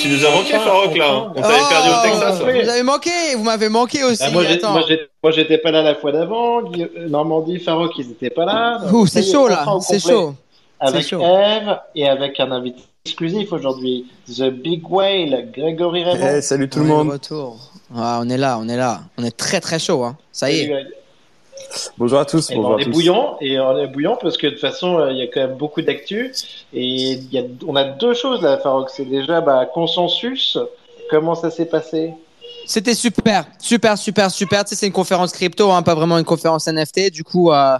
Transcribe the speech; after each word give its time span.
Tu 0.00 0.08
nous 0.08 0.24
as 0.24 0.30
manqué, 0.30 0.52
Farok, 0.52 0.96
là. 0.96 1.30
On 1.34 1.40
t'avait 1.42 1.54
Oh, 1.60 1.68
perdu 1.68 1.88
au 1.88 2.02
Texas. 2.02 2.42
oui. 2.46 2.62
Vous 2.62 2.68
avez 2.68 2.82
manqué, 2.82 3.10
vous 3.36 3.42
m'avez 3.44 3.68
manqué 3.68 4.04
aussi. 4.04 4.22
Ah, 4.24 4.30
moi, 4.30 5.30
j'étais 5.32 5.58
pas 5.58 5.70
là 5.70 5.82
la 5.82 5.94
fois 5.96 6.12
d'avant. 6.12 6.60
Euh, 6.72 7.08
Normandie, 7.08 7.58
Farok, 7.58 7.92
ils 7.98 8.12
étaient 8.12 8.30
pas 8.30 8.44
là. 8.44 8.80
C'est 9.06 9.22
chaud 9.22 9.48
là, 9.48 9.64
c'est 9.80 9.98
chaud. 10.00 10.34
Avec 10.80 11.02
C'est 11.02 11.08
chaud. 11.10 11.20
Eve 11.22 11.76
et 11.96 12.08
avec 12.08 12.38
un 12.38 12.52
invité 12.52 12.82
exclusif 13.08 13.52
aujourd'hui, 13.52 14.06
The 14.28 14.50
Big 14.50 14.82
Whale, 14.88 15.50
Grégory 15.52 16.04
Raymond. 16.04 16.36
Eh, 16.36 16.42
salut 16.42 16.68
tout 16.68 16.80
le 16.80 16.84
monde. 16.86 17.10
retour. 17.10 17.58
Ah, 17.96 18.20
on 18.22 18.28
est 18.28 18.36
là, 18.36 18.58
on 18.60 18.68
est 18.68 18.76
là. 18.76 19.00
On 19.16 19.24
est 19.24 19.36
très 19.36 19.60
très 19.60 19.78
chaud. 19.78 20.04
Hein. 20.04 20.16
Ça 20.30 20.50
y 20.52 20.60
est. 20.60 20.66
Salut, 20.68 20.86
Bonjour 21.96 22.18
à 22.20 22.24
tous. 22.24 22.50
Et 22.50 22.54
ben, 22.54 22.60
bonjour 22.62 22.74
on 22.74 22.76
à 22.78 22.80
est 22.80 22.84
tous. 22.84 22.90
bouillant 22.90 23.36
et 23.40 23.58
on 23.58 23.78
est 23.78 23.86
bouillant 23.88 24.16
parce 24.20 24.36
que 24.36 24.46
de 24.46 24.52
toute 24.52 24.60
façon 24.60 24.98
euh, 24.98 25.10
il 25.10 25.18
y 25.18 25.22
a 25.22 25.26
quand 25.26 25.40
même 25.40 25.56
beaucoup 25.56 25.82
d'actu 25.82 26.32
et 26.72 26.84
il 26.84 27.32
y 27.32 27.38
a, 27.38 27.42
on 27.66 27.74
a 27.76 27.84
deux 27.84 28.14
choses 28.14 28.40
là 28.42 28.58
Farok 28.58 28.88
c'est 28.90 29.04
déjà 29.04 29.40
bah, 29.40 29.66
consensus 29.66 30.56
comment 31.10 31.34
ça 31.34 31.50
s'est 31.50 31.66
passé? 31.66 32.14
C'était 32.64 32.94
super, 32.94 33.46
super, 33.58 33.96
super, 33.98 34.30
super. 34.30 34.64
Tu 34.64 34.70
sais, 34.70 34.76
c'est 34.76 34.86
une 34.86 34.92
conférence 34.92 35.32
crypto, 35.32 35.70
hein, 35.72 35.82
pas 35.82 35.94
vraiment 35.94 36.18
une 36.18 36.24
conférence 36.24 36.66
NFT. 36.68 37.10
Du 37.10 37.24
coup, 37.24 37.50
euh, 37.50 37.76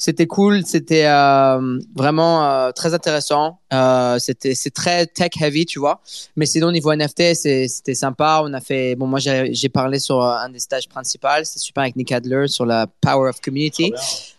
c'était 0.00 0.28
cool, 0.28 0.64
c'était 0.64 1.06
euh, 1.06 1.80
vraiment 1.96 2.44
euh, 2.44 2.70
très 2.70 2.94
intéressant. 2.94 3.58
Euh, 3.72 4.20
c'était, 4.20 4.54
c'est 4.54 4.70
très 4.70 5.06
tech 5.06 5.30
heavy, 5.40 5.66
tu 5.66 5.80
vois. 5.80 6.00
Mais 6.36 6.46
sinon, 6.46 6.68
au 6.68 6.72
niveau 6.72 6.94
NFT, 6.94 7.34
c'était 7.34 7.94
sympa. 7.94 8.42
On 8.44 8.52
a 8.52 8.60
fait, 8.60 8.94
bon, 8.94 9.08
moi, 9.08 9.18
j'ai, 9.18 9.68
parlé 9.68 9.98
sur 9.98 10.22
un 10.22 10.50
des 10.50 10.60
stages 10.60 10.88
principaux. 10.88 11.26
C'était 11.42 11.58
super 11.58 11.82
avec 11.82 11.96
Nick 11.96 12.12
Adler 12.12 12.46
sur 12.46 12.64
la 12.64 12.86
Power 13.00 13.28
of 13.28 13.40
Community. 13.40 13.92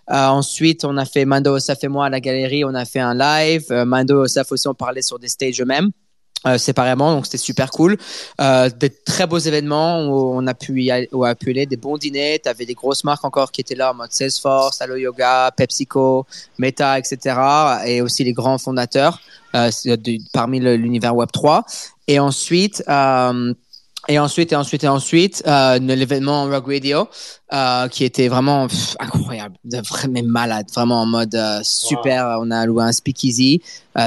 Ensuite, 0.07 0.85
on 0.85 0.95
a 0.95 1.05
fait 1.05 1.25
Mando 1.25 1.53
Osaf 1.53 1.83
et 1.83 1.89
moi 1.89 2.05
à 2.05 2.09
la 2.09 2.21
galerie. 2.21 2.63
On 2.63 2.73
a 2.73 2.85
fait 2.85 3.01
un 3.01 3.13
live. 3.13 3.65
Mando 3.69 4.23
Osaf 4.23 4.53
aussi, 4.53 4.67
on 4.69 4.73
parlait 4.73 5.01
sur 5.01 5.19
des 5.19 5.27
stages 5.27 5.61
eux-mêmes. 5.61 5.91
Euh, 6.47 6.57
séparément, 6.57 7.13
donc 7.13 7.25
c'était 7.25 7.37
super 7.37 7.69
cool. 7.71 7.97
Euh, 8.39 8.69
des 8.69 8.89
très 8.89 9.27
beaux 9.27 9.37
événements 9.39 10.05
où 10.07 10.33
on 10.35 10.47
a 10.47 10.53
pu 10.53 10.81
y 10.83 10.89
aller, 10.91 11.09
où 11.11 11.23
on 11.25 11.27
a 11.27 11.35
pu 11.35 11.49
aller, 11.49 11.65
des 11.65 11.75
bons 11.77 11.97
dîners. 11.97 12.39
Tu 12.41 12.49
avais 12.49 12.65
des 12.65 12.73
grosses 12.75 13.03
marques 13.03 13.25
encore 13.25 13.51
qui 13.51 13.61
étaient 13.61 13.75
là 13.75 13.91
en 13.91 13.93
mode 13.95 14.11
Salesforce, 14.11 14.81
Allo 14.81 14.95
Yoga, 14.95 15.51
PepsiCo, 15.55 16.25
Meta, 16.57 16.97
etc. 16.97 17.35
Et 17.85 18.01
aussi 18.01 18.23
les 18.23 18.33
grands 18.33 18.57
fondateurs 18.57 19.19
euh, 19.55 19.69
du- 19.97 20.21
parmi 20.31 20.59
l'univers 20.59 21.15
Web 21.15 21.29
3. 21.31 21.65
Et 22.07 22.19
ensuite, 22.19 22.83
euh, 22.87 23.53
et 24.07 24.17
ensuite, 24.17 24.53
et 24.53 24.55
ensuite, 24.55 24.83
et 24.83 24.87
ensuite, 24.87 25.43
euh, 25.45 25.77
l'événement 25.77 26.45
Rock 26.45 26.67
Radio, 26.67 27.07
euh, 27.51 27.87
qui 27.89 28.05
était 28.05 28.27
vraiment 28.27 28.67
pff, 28.67 28.95
incroyable, 28.99 29.55
vraiment 29.65 30.23
malade, 30.23 30.67
vraiment 30.73 31.01
en 31.01 31.05
mode 31.05 31.35
euh, 31.35 31.59
super. 31.63 32.37
On 32.41 32.49
a 32.49 32.65
loué 32.65 32.83
un 32.83 32.91
speakeasy, 32.91 33.61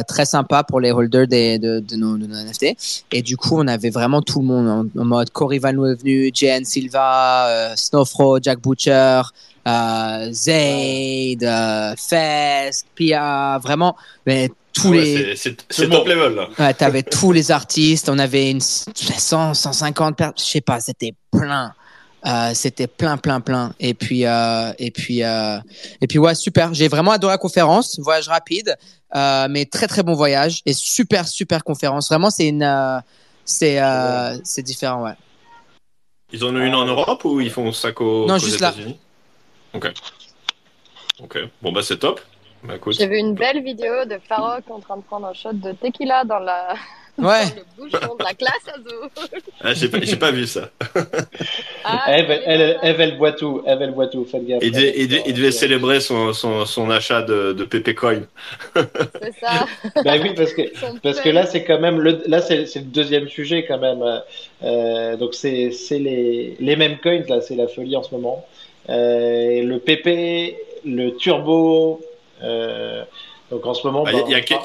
très 0.08 0.24
sympa 0.24 0.64
pour 0.64 0.80
les 0.80 0.90
holders 0.90 1.26
des, 1.26 1.58
de, 1.58 1.80
de, 1.80 1.96
nos, 1.96 2.16
de 2.16 2.26
nos 2.26 2.36
NFT. 2.36 2.74
Et 3.12 3.20
du 3.20 3.36
coup, 3.36 3.58
on 3.58 3.68
avait 3.68 3.90
vraiment 3.90 4.22
tout 4.22 4.40
le 4.40 4.46
monde 4.46 4.68
en, 4.96 5.00
en 5.00 5.04
mode. 5.04 5.30
Cory 5.30 5.58
Van 5.58 5.70
est 5.84 5.94
venu, 5.94 6.30
Jen 6.32 6.64
Silva, 6.64 7.74
Snowfro, 7.76 8.38
Jack 8.40 8.60
Butcher, 8.62 9.22
Zayd, 10.30 11.46
Fest, 11.98 12.86
Pia, 12.94 13.58
vraiment, 13.62 13.94
mais 14.26 14.50
tous 14.72 14.88
Ouais, 14.88 14.96
les. 14.98 15.36
c'est- 15.36 15.56
top 15.88 16.06
level, 16.06 16.34
là. 16.34 16.48
Ouais, 16.58 16.74
t'avais 16.74 17.02
tous 17.18 17.32
les 17.32 17.50
artistes, 17.50 18.08
on 18.08 18.18
avait 18.18 18.50
une 18.50 18.60
100, 18.60 19.54
150 19.54 20.16
personnes, 20.16 20.34
je 20.38 20.42
sais 20.44 20.60
pas, 20.60 20.80
c'était 20.80 21.14
plein. 21.30 21.74
Euh, 22.24 22.52
c'était 22.54 22.86
plein, 22.86 23.16
plein, 23.16 23.40
plein. 23.40 23.74
Et 23.80 23.94
puis, 23.94 24.24
euh, 24.26 24.72
et 24.78 24.92
puis, 24.92 25.24
euh, 25.24 25.58
et 26.00 26.06
puis, 26.06 26.18
ouais, 26.18 26.34
super. 26.36 26.72
J'ai 26.72 26.86
vraiment 26.86 27.10
adoré 27.10 27.32
la 27.34 27.38
conférence, 27.38 27.98
voyage 27.98 28.28
rapide, 28.28 28.76
mais 29.14 29.64
très, 29.66 29.88
très 29.88 30.02
bon 30.02 30.14
voyage 30.14 30.62
et 30.64 30.72
super, 30.72 31.26
super 31.26 31.64
conférence. 31.64 32.08
Vraiment, 32.08 32.30
c'est 32.30 32.46
une, 32.48 33.02
c'est, 33.44 33.80
c'est 34.44 34.62
différent, 34.62 35.02
ouais. 35.04 35.14
Ils 36.32 36.44
en 36.44 36.54
ont 36.56 36.60
une 36.60 36.74
en 36.74 36.86
Europe 36.86 37.24
ou 37.24 37.40
ils 37.40 37.50
font 37.50 37.72
ça 37.72 37.92
qu'aux 37.92 38.26
Non, 38.26 38.38
juste 38.38 38.60
là. 38.60 38.72
Ok. 39.74 39.92
Ok. 41.20 41.38
Bon, 41.60 41.72
bah, 41.72 41.82
c'est 41.82 41.98
top. 41.98 42.20
Bah. 42.64 42.74
J'ai 42.90 43.06
vu 43.08 43.16
une 43.18 43.34
belle 43.34 43.62
vidéo 43.62 44.04
de 44.04 44.18
Farok 44.28 44.62
en 44.70 44.78
train 44.80 44.96
de 44.96 45.02
prendre 45.02 45.26
un 45.26 45.32
shot 45.32 45.52
de 45.52 45.72
tequila 45.72 46.24
dans, 46.24 46.38
la... 46.38 46.74
Ouais. 47.18 47.44
dans 47.44 47.56
le 47.56 47.90
bouchon 47.90 48.14
de 48.16 48.24
la 48.24 48.32
classe 48.34 48.68
Azo. 48.74 49.10
Ah, 49.60 49.74
j'ai 49.74 49.88
pas, 49.88 49.98
j'ai 50.00 50.16
pas 50.16 50.30
vu 50.30 50.46
ça. 50.46 50.70
Ah, 51.84 52.16
Eve, 52.16 52.30
elle, 52.46 52.60
génial. 52.60 52.78
Eve, 52.84 53.00
elle 53.00 53.18
boit 53.18 53.32
tout 53.32 53.62
Eve, 53.66 53.82
elle 53.82 53.90
boit 53.90 54.06
tout 54.06 54.24
faites 54.24 54.46
gaffe 54.46 54.60
Il 54.62 54.70
devait, 54.70 54.92
il 54.96 55.08
devait- 55.08 55.22
il 55.26 55.34
devait 55.34 55.50
célébrer 55.50 56.00
son, 56.00 56.32
son, 56.32 56.64
son 56.64 56.88
achat 56.90 57.22
de, 57.22 57.52
de 57.52 57.64
PP 57.64 57.94
Coin. 57.96 58.20
C'est 58.76 59.34
ça. 59.40 59.66
bah 60.04 60.14
oui 60.22 60.32
parce 60.36 60.52
que 60.54 60.62
Parce 61.02 61.20
que 61.20 61.28
là, 61.28 61.44
c'est 61.46 61.64
quand 61.64 61.80
même 61.80 61.98
le, 62.00 62.22
là, 62.28 62.40
c'est 62.40 62.66
c'est 62.66 62.78
le 62.78 62.84
deuxième 62.86 63.26
sujet 63.28 63.64
quand 63.66 63.78
même. 63.78 64.02
Euh, 64.62 65.16
donc 65.16 65.34
c'est 65.34 65.72
c'est 65.72 65.98
les 65.98 66.56
les 66.60 66.76
mêmes 66.76 66.98
coins 66.98 67.24
là, 67.28 67.40
c'est 67.40 67.56
la 67.56 67.66
folie 67.66 67.96
en 67.96 68.04
ce 68.04 68.14
moment. 68.14 68.46
Euh, 68.88 69.62
le 69.64 69.78
PP, 69.80 70.56
le 70.84 71.16
Turbo. 71.16 72.00
Euh, 72.42 73.04
donc 73.50 73.66
en 73.66 73.74
ce 73.74 73.86
moment, 73.86 74.04
Il 74.06 74.12
bah, 74.12 74.24
y, 74.28 74.34
a, 74.34 74.40
que- 74.40 74.54
a- 74.54 74.58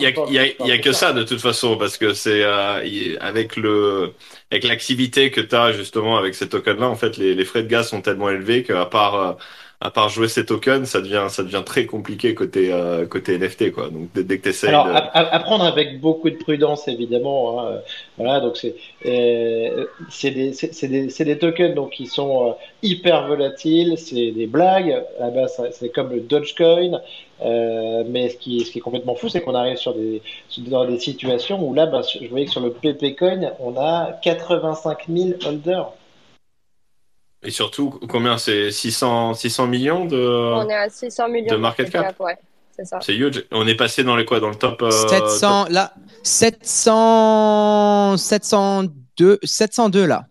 a- 0.72 0.90
a 0.90 0.94
ça. 0.94 1.14
de 1.14 1.24
toute 1.24 1.42
façon 1.42 1.78
parce 1.78 1.98
que 1.98 2.14
c'est 2.14 2.44
euh, 2.44 3.18
avec 3.20 3.56
le 3.58 4.14
avec 4.52 4.64
l'activité 4.64 5.30
que 5.32 5.42
tu 5.42 5.56
as 5.56 5.74
justement 5.74 6.18
avec 6.18 6.36
ces 6.36 6.48
tokens 6.50 6.80
là 6.80 6.88
en 6.90 6.96
fait 6.96 7.18
les, 7.18 7.36
les 7.36 7.46
frais 7.46 7.64
de 7.64 7.68
gaz 7.68 7.90
sont 7.90 8.02
tellement 8.02 8.30
élevés 8.30 8.64
qu'à 8.64 8.86
part 8.86 9.16
euh, 9.16 9.34
à 9.80 9.92
part 9.92 10.10
jouer 10.10 10.28
ces 10.28 10.46
tokens 10.46 10.88
ça 10.90 11.02
devient 11.02 11.28
ça 11.30 11.44
devient 11.44 11.62
très 11.66 11.86
compliqué 11.86 12.34
côté 12.34 12.74
euh, 12.74 13.06
côté 13.06 13.38
NFT 13.38 13.72
quoi 13.72 13.90
donc 13.90 14.10
dès, 14.14 14.24
dès 14.24 14.40
que 14.40 14.50
tu 14.50 14.66
Alors, 14.66 14.88
de... 14.88 14.92
à, 14.92 15.40
prendre 15.40 15.66
avec 15.66 16.00
beaucoup 16.02 16.30
de 16.32 16.36
prudence, 16.36 16.88
évidemment. 16.88 17.62
hein. 17.62 17.80
Voilà, 18.18 18.40
donc 18.40 18.58
c'est 18.58 18.76
euh, 19.06 19.86
c'est 20.10 20.32
des, 20.32 21.38
tokens 21.38 21.76
donc 21.76 21.92
qui 21.92 22.08
sont 22.08 22.50
euh, 22.50 22.54
hyper 22.82 23.28
volatiles, 23.28 23.98
c'est 23.98 24.32
des 24.32 24.48
blagues. 24.48 25.04
C'est 25.72 25.90
comme 25.90 26.12
le 26.12 26.22
Dogecoin. 26.22 27.00
Mais 27.44 28.30
ce 28.30 28.38
qui, 28.38 28.66
ce 28.66 28.72
qui 28.72 28.80
est 28.80 28.82
complètement 28.82 29.16
fou, 29.16 29.30
c'est 29.30 29.42
qu'on 29.42 29.54
arrive 29.56 29.78
sur 29.78 29.94
des, 29.94 30.22
sur- 30.50 30.64
dans 30.64 30.86
des 30.86 31.00
situations 31.00 31.64
où 31.64 31.74
là, 31.76 31.86
bah, 31.86 32.02
je 32.20 32.28
voyais 32.28 32.46
que 32.46 32.52
sur 32.52 32.62
le 32.62 32.72
PP 32.72 33.16
Coin, 33.18 33.52
on 33.60 33.78
a 33.78 34.14
85 34.24 35.06
000 35.08 35.30
holders. 35.46 35.92
Et 37.44 37.52
surtout 37.52 38.00
combien 38.10 38.38
c'est 38.38 38.72
600 38.72 39.34
600 39.36 39.68
millions 39.68 40.06
de 40.06 40.18
On 40.18 40.68
est 40.70 40.74
à 40.74 40.90
600 40.90 41.30
millions 41.30 41.54
de 41.54 41.58
market 41.58 41.90
cap. 41.90 42.20
ouais. 42.20 42.38
C'est 43.02 43.16
huge 43.16 43.44
on 43.52 43.66
est 43.68 43.76
passé 43.76 44.04
dans 44.04 44.16
les 44.16 44.26
quoi 44.26 44.40
dans 44.40 44.50
le 44.50 44.56
top 44.56 44.82
euh, 44.84 44.92
700, 44.92 45.66
là, 45.70 45.94
700, 46.22 48.18
702, 48.18 49.40
702 49.44 50.06
là. 50.06 50.26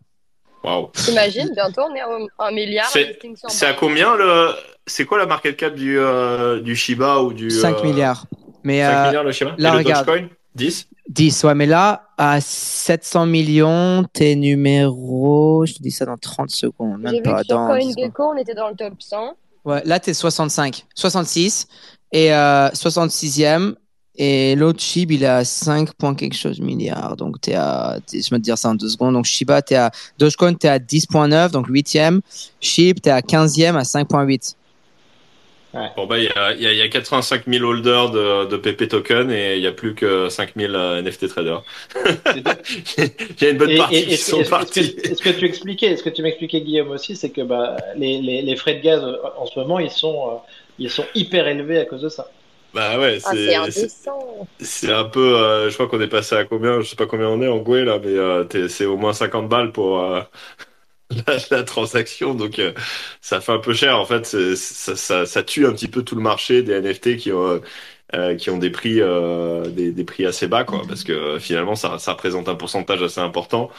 top- 0.62 0.71
Waouh. 0.71 0.91
T'imagines, 0.95 1.50
bientôt 1.55 1.83
on 1.91 1.95
est 1.95 2.00
à 2.00 2.06
un 2.47 2.50
milliard. 2.53 2.87
C'est- 2.89 3.19
à 3.66 3.72
combien 3.72 4.16
le 4.16 4.50
c'est 4.87 5.05
quoi 5.05 5.19
la 5.19 5.27
market 5.27 5.56
cap 5.56 5.75
du 5.75 5.99
euh, 5.99 6.61
du 6.61 6.77
Shiba 6.77 7.21
ou 7.21 7.33
du 7.33 7.50
5 7.50 7.78
euh, 7.78 7.83
milliards. 7.83 8.27
Mais 8.62 8.81
5 8.84 8.93
euh, 8.93 9.06
milliards 9.06 9.25
le 9.25 9.33
Shiba? 9.33 9.55
là, 9.59 9.69
et 9.69 9.72
le 9.72 9.78
regarde. 9.78 10.06
Dogecoin? 10.06 10.28
10 10.56 10.89
10, 11.09 11.44
ouais, 11.44 11.55
mais 11.55 11.67
là, 11.67 12.09
à 12.19 12.41
700 12.41 13.27
millions, 13.27 14.05
t'es 14.12 14.34
numéro, 14.34 15.65
je 15.65 15.75
te 15.75 15.83
dis 15.83 15.93
ça 15.93 16.05
dans 16.05 16.17
30 16.17 16.50
secondes, 16.50 17.00
même 17.00 17.22
pas, 17.22 17.43
dans 17.44 17.77
10 17.77 17.83
secondes. 17.93 17.94
CoinGecko, 17.94 18.22
on 18.34 18.37
était 18.37 18.55
dans 18.55 18.69
le 18.71 18.75
top 18.75 18.95
100. 19.00 19.34
Ouais, 19.65 19.83
là, 19.84 20.00
t'es 20.00 20.15
65, 20.15 20.84
66, 20.95 21.69
et 22.12 22.33
euh, 22.33 22.69
66e, 22.71 23.75
et 24.16 24.56
l'autre 24.56 24.81
Shib, 24.81 25.12
il 25.12 25.22
est 25.22 25.27
à 25.27 25.45
5 25.45 25.93
points 25.93 26.15
quelque 26.15 26.34
chose 26.37 26.59
milliards, 26.61 27.16
donc 27.16 27.41
t'es 27.41 27.55
à, 27.55 27.99
t'es- 28.05 28.21
je 28.22 28.31
vais 28.31 28.39
te 28.39 28.43
dire 28.43 28.59
ça 28.59 28.71
en 28.71 28.75
deux 28.75 28.89
secondes, 28.89 29.15
donc 29.15 29.27
Shiba, 29.27 29.62
t'es 29.62 29.77
à, 29.77 29.91
Dogecoin, 30.19 30.54
t'es 30.54 30.69
à 30.69 30.78
10.9, 30.81 31.51
donc 31.53 31.69
8e, 31.69 32.21
Shib, 32.60 32.98
t'es 33.01 33.10
à 33.10 33.21
15e 33.21 33.77
à 33.77 33.83
5.8. 33.84 34.54
Bon, 35.97 36.07
bah, 36.07 36.18
il 36.18 36.24
y 36.24 36.28
a, 36.28 36.53
il 36.53 36.60
y, 36.63 36.66
a, 36.66 36.72
il 36.72 36.78
y 36.78 36.83
a 36.83 36.89
85 36.89 37.47
000 37.47 37.65
holders 37.65 38.10
de, 38.10 38.47
de 38.47 38.57
PP 38.59 38.89
token 38.89 39.30
et 39.30 39.57
il 39.57 39.63
y 39.63 39.66
a 39.66 39.72
plus 39.72 39.95
que 39.95 40.28
5 40.28 40.54
000 40.54 40.74
euh, 40.74 41.01
NFT 41.01 41.28
traders. 41.28 41.63
il 42.34 43.42
y 43.42 43.45
a 43.47 43.51
une 43.51 43.59
bonne 43.59 43.74
partie 43.74 43.97
et- 44.03 44.07
qui 44.09 44.16
sont 44.16 44.42
partis. 44.45 44.95
est-ce 45.03 45.22
que 45.22 45.30
tu 45.30 45.45
expliquais, 45.47 45.86
est-ce 45.86 46.03
que 46.03 46.10
tu 46.10 46.22
m'expliquais 46.22 46.60
Guillaume 46.60 46.91
aussi, 46.91 47.16
c'est 47.16 47.30
que 47.30 47.42
bah, 47.42 47.77
les, 47.97 48.21
les, 48.21 48.42
les 48.42 48.57
frais 48.57 48.74
de 48.74 48.80
gaz 48.80 49.03
euh, 49.03 49.16
en 49.39 49.47
ce 49.47 49.59
moment, 49.59 49.78
ils 49.78 49.91
sont, 49.91 50.30
euh, 50.30 50.36
ils 50.78 50.91
sont 50.91 51.07
hyper 51.15 51.48
élevés 51.48 51.78
à 51.80 51.84
cause 51.86 52.03
de 52.03 52.09
ça. 52.09 52.30
Bah 52.74 52.98
ouais, 52.98 53.21
Ah, 53.22 53.33
c'est 53.34 53.54
c'est, 54.59 54.92
un 54.92 55.04
peu, 55.04 55.36
euh, 55.39 55.71
je 55.71 55.74
crois 55.74 55.89
qu'on 55.89 56.01
est 56.01 56.09
passé 56.09 56.34
à 56.34 56.45
combien, 56.45 56.80
je 56.80 56.89
sais 56.89 56.97
pas 56.97 57.07
combien 57.07 57.28
on 57.28 57.41
est 57.42 57.48
en 57.48 57.59
Goué 57.59 57.84
là, 57.84 57.98
mais 57.98 58.09
euh, 58.09 58.69
c'est 58.69 58.84
au 58.86 58.97
moins 58.97 59.12
50 59.12 59.48
balles 59.48 59.72
pour 59.72 60.01
euh, 60.01 60.22
la, 61.51 61.63
transaction, 61.65 62.35
donc 62.35 62.59
euh, 62.59 62.73
ça 63.21 63.41
fait 63.41 63.53
un 63.53 63.59
peu 63.59 63.73
cher 63.75 63.99
en 63.99 64.05
fait. 64.05 64.25
Ça, 64.27 65.43
tue 65.43 65.67
un 65.67 65.73
petit 65.73 65.89
peu 65.89 66.03
tout 66.03 66.17
le 66.17 66.23
marché 66.23 66.63
des 66.63 66.81
NFT 66.81 67.17
qui 67.17 67.33
ont, 67.33 67.61
euh, 68.15 68.37
qui 68.37 68.51
ont 68.51 68.59
des 68.59 68.71
prix, 68.71 69.01
euh, 69.01 69.67
des, 69.69 70.05
prix 70.05 70.27
assez 70.27 70.47
bas 70.47 70.65
quoi, 70.65 70.83
parce 70.87 71.05
que 71.05 71.13
euh, 71.13 71.39
finalement 71.41 71.75
ça, 71.75 71.97
représente 72.07 72.49
un 72.49 72.55
pourcentage 72.55 73.03
assez 73.03 73.21
important 73.21 73.71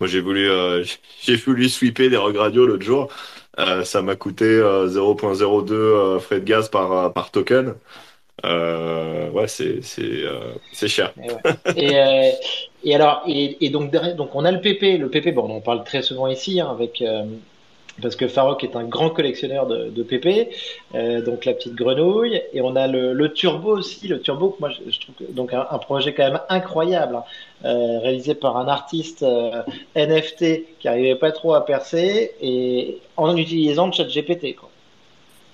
Moi, 0.00 0.08
j'ai 0.08 0.20
voulu, 0.20 0.50
euh, 0.50 0.84
j'ai 1.22 1.36
voulu 1.36 1.68
sweeper 1.68 2.10
des 2.10 2.16
Rogue 2.16 2.36
Radio 2.36 2.66
l'autre 2.66 2.84
jour. 2.84 3.10
Euh, 3.58 3.84
ça 3.84 4.02
m'a 4.02 4.16
coûté 4.16 4.46
euh, 4.46 4.88
0.02 4.88 5.72
euh, 5.72 6.18
frais 6.18 6.40
de 6.40 6.44
gaz 6.44 6.68
par, 6.70 6.92
euh, 6.92 7.08
par 7.10 7.30
token. 7.30 7.74
Euh, 8.44 9.30
ouais, 9.30 9.48
c'est 9.48 9.80
c'est 9.82 10.02
euh, 10.02 10.54
cher. 10.88 11.12
Euh, 11.68 12.30
et 12.84 12.94
alors, 12.94 13.22
et, 13.26 13.70
donc, 13.70 13.90
donc, 13.90 14.34
on 14.34 14.44
a 14.44 14.52
le 14.52 14.60
PP. 14.60 14.98
Le 14.98 15.08
PP, 15.08 15.34
bon, 15.34 15.46
on 15.48 15.56
en 15.56 15.60
parle 15.60 15.84
très 15.84 16.02
souvent 16.02 16.26
ici, 16.26 16.60
hein, 16.60 16.68
avec, 16.70 17.00
euh, 17.00 17.24
parce 18.02 18.14
que 18.14 18.28
Farok 18.28 18.62
est 18.62 18.76
un 18.76 18.84
grand 18.84 19.10
collectionneur 19.10 19.66
de, 19.66 20.02
PP, 20.02 20.50
euh, 20.94 21.22
donc 21.22 21.46
la 21.46 21.54
petite 21.54 21.74
grenouille. 21.74 22.42
Et 22.52 22.60
on 22.60 22.76
a 22.76 22.86
le, 22.86 23.32
Turbo 23.32 23.78
aussi, 23.78 24.06
le 24.06 24.20
Turbo, 24.20 24.56
moi, 24.60 24.70
je, 24.70 25.00
trouve 25.00 25.14
donc 25.30 25.54
un, 25.54 25.78
projet 25.78 26.12
quand 26.12 26.24
même 26.24 26.40
incroyable, 26.50 27.16
hein, 27.16 27.24
euh, 27.64 28.00
réalisé 28.00 28.34
par 28.34 28.58
un 28.58 28.68
artiste 28.68 29.24
NFT 29.96 30.78
qui 30.78 30.88
arrivait 30.88 31.16
pas 31.16 31.32
trop 31.32 31.54
à 31.54 31.64
percer 31.64 32.32
et 32.42 32.98
en 33.16 33.36
utilisant 33.36 33.90
ChatGPT, 33.90 34.54
quoi. 34.56 34.68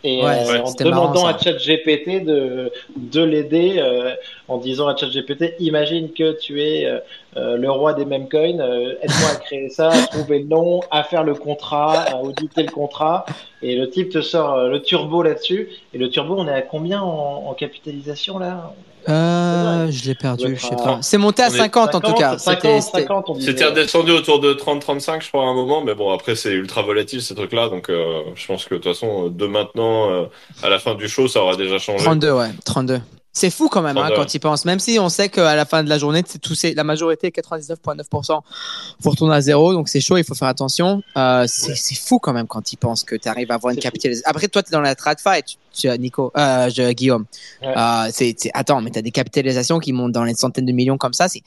Et 0.02 0.23
Ouais, 0.23 0.29
euh, 0.29 0.61
en 0.61 0.62
marrant, 0.62 0.75
demandant 0.79 1.26
à 1.26 1.37
ChatGPT 1.37 2.25
de, 2.25 2.73
de 2.97 3.23
l'aider, 3.23 3.75
euh, 3.79 4.14
en 4.49 4.56
disant 4.56 4.88
à 4.88 4.97
ChatGPT, 4.97 5.55
imagine 5.58 6.11
que 6.12 6.32
tu 6.41 6.62
es 6.62 6.87
euh, 6.87 6.99
euh, 7.37 7.56
le 7.58 7.70
roi 7.70 7.93
des 7.93 8.06
meme 8.06 8.29
coins, 8.29 8.61
euh, 8.61 8.94
aide-moi 9.02 9.31
à 9.32 9.37
créer 9.37 9.69
ça, 9.69 9.91
à 9.91 10.06
trouver 10.06 10.38
le 10.38 10.47
nom, 10.47 10.81
à 10.91 11.02
faire 11.02 11.23
le 11.23 11.35
contrat, 11.35 12.00
à 12.00 12.17
auditer 12.17 12.62
le 12.62 12.70
contrat. 12.70 13.26
Et 13.62 13.76
le 13.76 13.91
type 13.91 14.08
te 14.11 14.23
sort 14.23 14.69
le 14.69 14.81
turbo 14.81 15.23
là-dessus. 15.23 15.69
Et 15.93 15.99
le 15.99 16.08
turbo, 16.08 16.35
on 16.38 16.49
est 16.49 16.55
à 16.55 16.62
combien 16.62 17.03
en, 17.03 17.44
en 17.46 17.53
capitalisation 17.55 18.38
là? 18.38 18.75
Euh, 19.08 19.91
je 19.91 20.05
l'ai 20.05 20.14
perdu, 20.14 20.44
Ouais, 20.47 20.56
je 20.56 20.62
sais 20.62 20.76
ah. 20.79 20.82
pas. 20.82 20.99
C'est 21.02 21.19
monté 21.19 21.43
à 21.43 21.49
On 21.50 21.55
est 21.55 21.58
50 21.58 21.94
en 21.94 22.00
tout 22.00 22.12
cas. 22.14 22.38
50, 22.38 22.41
C'était- 22.62 22.81
c'était- 22.81 22.99
50, 23.02 23.25
on 23.29 23.35
disait. 23.35 23.50
C'était 23.52 23.64
redescendu 23.67 24.11
autour 24.12 24.41
de 24.41 24.52
30-35, 24.52 25.23
je 25.23 25.29
crois, 25.29 25.43
à 25.44 25.47
un 25.47 25.55
moment, 25.55 25.82
mais 25.82 25.94
bon, 25.94 26.12
après, 26.12 26.35
c'est 26.37 26.52
ultra 26.52 26.82
volatile, 26.82 27.23
ces 27.23 27.35
trucs-là, 27.35 27.69
donc 27.69 27.88
euh, 27.91 28.20
je 28.35 28.47
pense 28.47 28.64
que 28.64 28.75
de 28.75 28.81
toute 28.81 28.93
façon, 28.93 29.29
de 29.29 29.47
maintenant 29.47 30.11
euh, 30.11 30.25
à 30.62 30.69
la 30.69 30.79
fin 30.79 30.94
du 30.94 31.08
show, 31.08 31.29
ça 31.29 31.43
aura 31.43 31.56
déjà 31.56 31.79
changé. 31.79 32.05
32, 32.05 32.32
ouais, 32.32 32.50
32. 32.64 33.00
C'est 33.32 33.50
fou 33.50 33.69
quand 33.69 33.81
même 33.81 33.97
hein, 33.97 34.06
32. 34.08 34.17
quand 34.17 34.35
il 34.35 34.41
pense. 34.41 34.64
Même 34.64 34.81
si 34.81 34.99
on 34.99 35.08
sait 35.08 35.29
qu'à 35.29 35.55
la 35.55 35.64
fin 35.64 35.85
de 35.85 35.88
la 35.88 35.99
journée, 35.99 36.25
c'est 36.26 36.41
tout, 36.41 36.56
c'est 36.56 36.75
la 36.75 36.82
majorité, 36.82 37.31
99,9%, 37.31 38.41
faut 39.00 39.11
retourner 39.11 39.37
à 39.37 39.41
zéro. 39.41 39.73
Donc 39.73 39.88
c'est 39.88 40.00
chaud, 40.00 40.17
il 40.17 40.25
faut 40.25 40.35
faire 40.35 40.49
attention. 40.49 41.00
Euh, 41.17 41.44
c'est 41.46 41.76
c'est 41.76 41.94
fou 41.94 42.19
quand 42.19 42.32
même 42.32 42.49
quand 42.49 42.73
il 42.73 42.76
pense 42.76 43.05
que 43.05 43.14
tu 43.14 43.29
arrives 43.29 43.53
à 43.53 43.55
avoir 43.55 43.73
une 43.73 43.79
capitalisation. 43.79 44.29
Après, 44.29 44.49
toi, 44.49 44.64
tu 44.64 44.70
es 44.70 44.73
dans 44.73 44.81
la 44.81 44.96
trad 44.96 45.20
fight, 45.20 45.58
Nico, 45.99 46.32
euh, 46.37 46.69
je, 46.69 46.93
Guillaume. 46.93 47.25
Ouais. 47.62 47.69
Euh, 47.76 48.08
c'est, 48.12 48.34
attends, 48.55 48.81
mais 48.81 48.90
tu 48.90 48.99
as 48.99 49.02
des 49.02 49.11
capitalisations 49.11 49.78
qui 49.78 49.93
montent 49.93 50.12
dans 50.12 50.25
les 50.25 50.34
centaines 50.34 50.67
de 50.67 50.72
millions 50.72 50.99
comme 50.99 51.12
ça. 51.12 51.26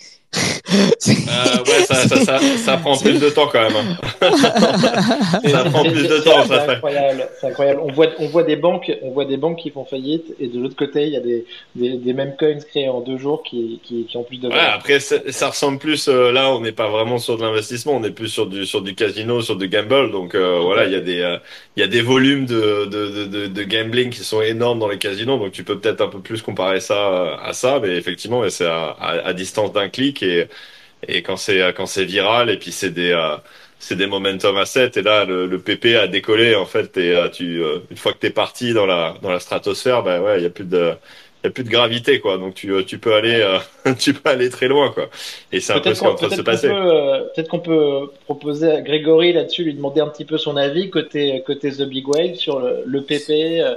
C'est. 0.99 1.11
Euh, 1.11 1.63
ouais, 1.67 1.85
ça, 1.85 1.95
ça, 2.07 2.15
ça, 2.25 2.39
ça 2.57 2.77
prend 2.77 2.97
plus 2.97 3.19
de 3.19 3.29
temps 3.29 3.47
quand 3.51 3.61
même. 3.61 3.75
hein. 4.21 4.31
Ça 5.47 5.63
prend 5.65 5.83
plus 5.83 6.07
de 6.07 6.17
temps, 6.19 6.43
C'est 6.47 6.53
incroyable, 6.71 7.27
c'est 7.39 7.47
incroyable. 7.47 7.81
On 7.83 7.91
voit, 7.91 8.07
on 8.19 8.27
voit 8.27 8.43
des 8.43 8.55
banques, 8.55 8.91
on 9.03 9.11
voit 9.11 9.25
des 9.25 9.37
banques 9.37 9.59
qui 9.59 9.69
font 9.69 9.85
faillite, 9.85 10.33
et 10.39 10.47
de 10.47 10.59
l'autre 10.59 10.75
côté, 10.75 11.03
il 11.05 11.13
y 11.13 11.17
a 11.17 11.19
des, 11.19 11.45
des, 11.75 11.97
des 11.97 12.13
mêmes 12.13 12.35
coins 12.37 12.57
créés 12.67 12.89
en 12.89 13.01
deux 13.01 13.17
jours 13.17 13.43
qui, 13.43 13.79
qui, 13.83 14.05
qui 14.05 14.17
ont 14.17 14.23
plus 14.23 14.37
de 14.37 14.47
Ouais, 14.47 14.55
valeur. 14.55 14.73
après, 14.73 14.99
ça, 14.99 15.49
ressemble 15.49 15.77
plus, 15.77 16.07
euh, 16.07 16.31
là, 16.31 16.49
on 16.51 16.61
n'est 16.61 16.71
pas 16.71 16.89
vraiment 16.89 17.17
sur 17.19 17.37
de 17.37 17.43
l'investissement, 17.43 17.93
on 17.93 18.03
est 18.03 18.11
plus 18.11 18.29
sur 18.29 18.47
du, 18.47 18.65
sur 18.65 18.81
du 18.81 18.95
casino, 18.95 19.41
sur 19.41 19.55
du 19.55 19.67
gamble, 19.67 20.11
donc 20.11 20.33
euh, 20.35 20.59
voilà, 20.61 20.85
il 20.85 20.93
y 20.93 20.95
a 20.95 21.01
des, 21.01 21.19
euh, 21.21 21.37
il 21.77 21.81
y 21.81 21.83
a 21.83 21.87
des 21.87 22.01
volumes 22.01 22.45
de, 22.45 22.85
de, 22.85 23.09
de, 23.09 23.25
de, 23.25 23.47
de 23.47 23.63
gambling 23.63 24.12
qui 24.13 24.23
sont 24.23 24.41
énormes 24.41 24.79
dans 24.79 24.87
les 24.87 24.97
casinos, 24.99 25.37
donc 25.37 25.51
tu 25.51 25.63
peux 25.63 25.79
peut-être 25.79 26.01
un 26.01 26.07
peu 26.09 26.21
plus 26.21 26.41
comparer 26.41 26.79
ça 26.79 26.95
euh, 26.95 27.37
à 27.37 27.53
ça, 27.53 27.79
mais 27.81 27.95
effectivement, 27.97 28.47
c'est 28.49 28.65
à, 28.67 29.33
distance 29.33 29.73
d'un 29.73 29.89
clic 29.89 30.23
et, 30.23 30.47
et 31.07 31.23
quand 31.23 31.37
c'est, 31.37 31.73
quand 31.75 31.85
c'est 31.87 32.05
viral, 32.05 32.49
et 32.49 32.57
puis 32.57 32.71
c'est 32.71 32.91
des, 32.91 33.11
euh, 33.11 33.37
c'est 33.83 33.95
des 33.97 34.07
momentum 34.07 34.57
assets, 34.57 34.91
et 34.95 35.01
là, 35.01 35.25
le, 35.25 35.45
le 35.47 35.59
PP 35.59 35.95
a 35.97 36.07
décollé, 36.07 36.55
en 36.55 36.65
fait, 36.65 36.95
et 36.97 37.15
euh, 37.15 37.29
tu, 37.29 37.61
euh, 37.61 37.79
une 37.91 37.97
fois 37.97 38.13
que 38.13 38.19
t'es 38.19 38.29
parti 38.29 38.73
dans 38.73 38.85
la, 38.85 39.15
dans 39.21 39.29
la 39.29 39.39
stratosphère, 39.39 40.03
ben 40.03 40.21
ouais, 40.21 40.39
il 40.39 40.43
y 40.43 40.45
a 40.45 40.49
plus 40.49 40.63
de, 40.65 40.93
y 41.43 41.47
a 41.47 41.51
plus 41.51 41.63
de 41.63 41.69
gravité, 41.69 42.19
quoi, 42.19 42.37
donc 42.37 42.53
tu, 42.53 42.71
euh, 42.71 42.83
tu 42.83 42.99
peux 42.99 43.13
aller, 43.13 43.41
euh, 43.41 43.93
tu 43.99 44.13
peux 44.13 44.29
aller 44.29 44.49
très 44.49 44.67
loin, 44.67 44.91
quoi. 44.91 45.07
Et 45.51 45.59
c'est 45.59 45.73
un 45.73 45.77
peu 45.77 45.83
Peut-être 45.83 45.95
ce 45.95 45.99
qui 46.01 46.05
est 46.05 46.09
en 46.09 46.11
qu'on 46.11 46.17
train 46.17 46.27
de 46.29 46.35
se 46.35 46.41
passer. 46.41 46.67
peut, 46.69 46.73
euh, 46.73 47.19
peut-être 47.35 47.49
qu'on 47.49 47.59
peut 47.59 48.09
proposer 48.25 48.71
à 48.71 48.81
Grégory 48.81 49.33
là-dessus, 49.33 49.63
lui 49.63 49.73
demander 49.73 49.99
un 50.01 50.07
petit 50.07 50.25
peu 50.25 50.37
son 50.37 50.55
avis 50.55 50.89
côté, 50.89 51.43
côté 51.45 51.71
The 51.71 51.81
Big 51.83 52.07
Whale 52.07 52.35
sur 52.37 52.59
le, 52.59 52.83
le 52.85 53.01
PP. 53.01 53.59
euh, 53.61 53.75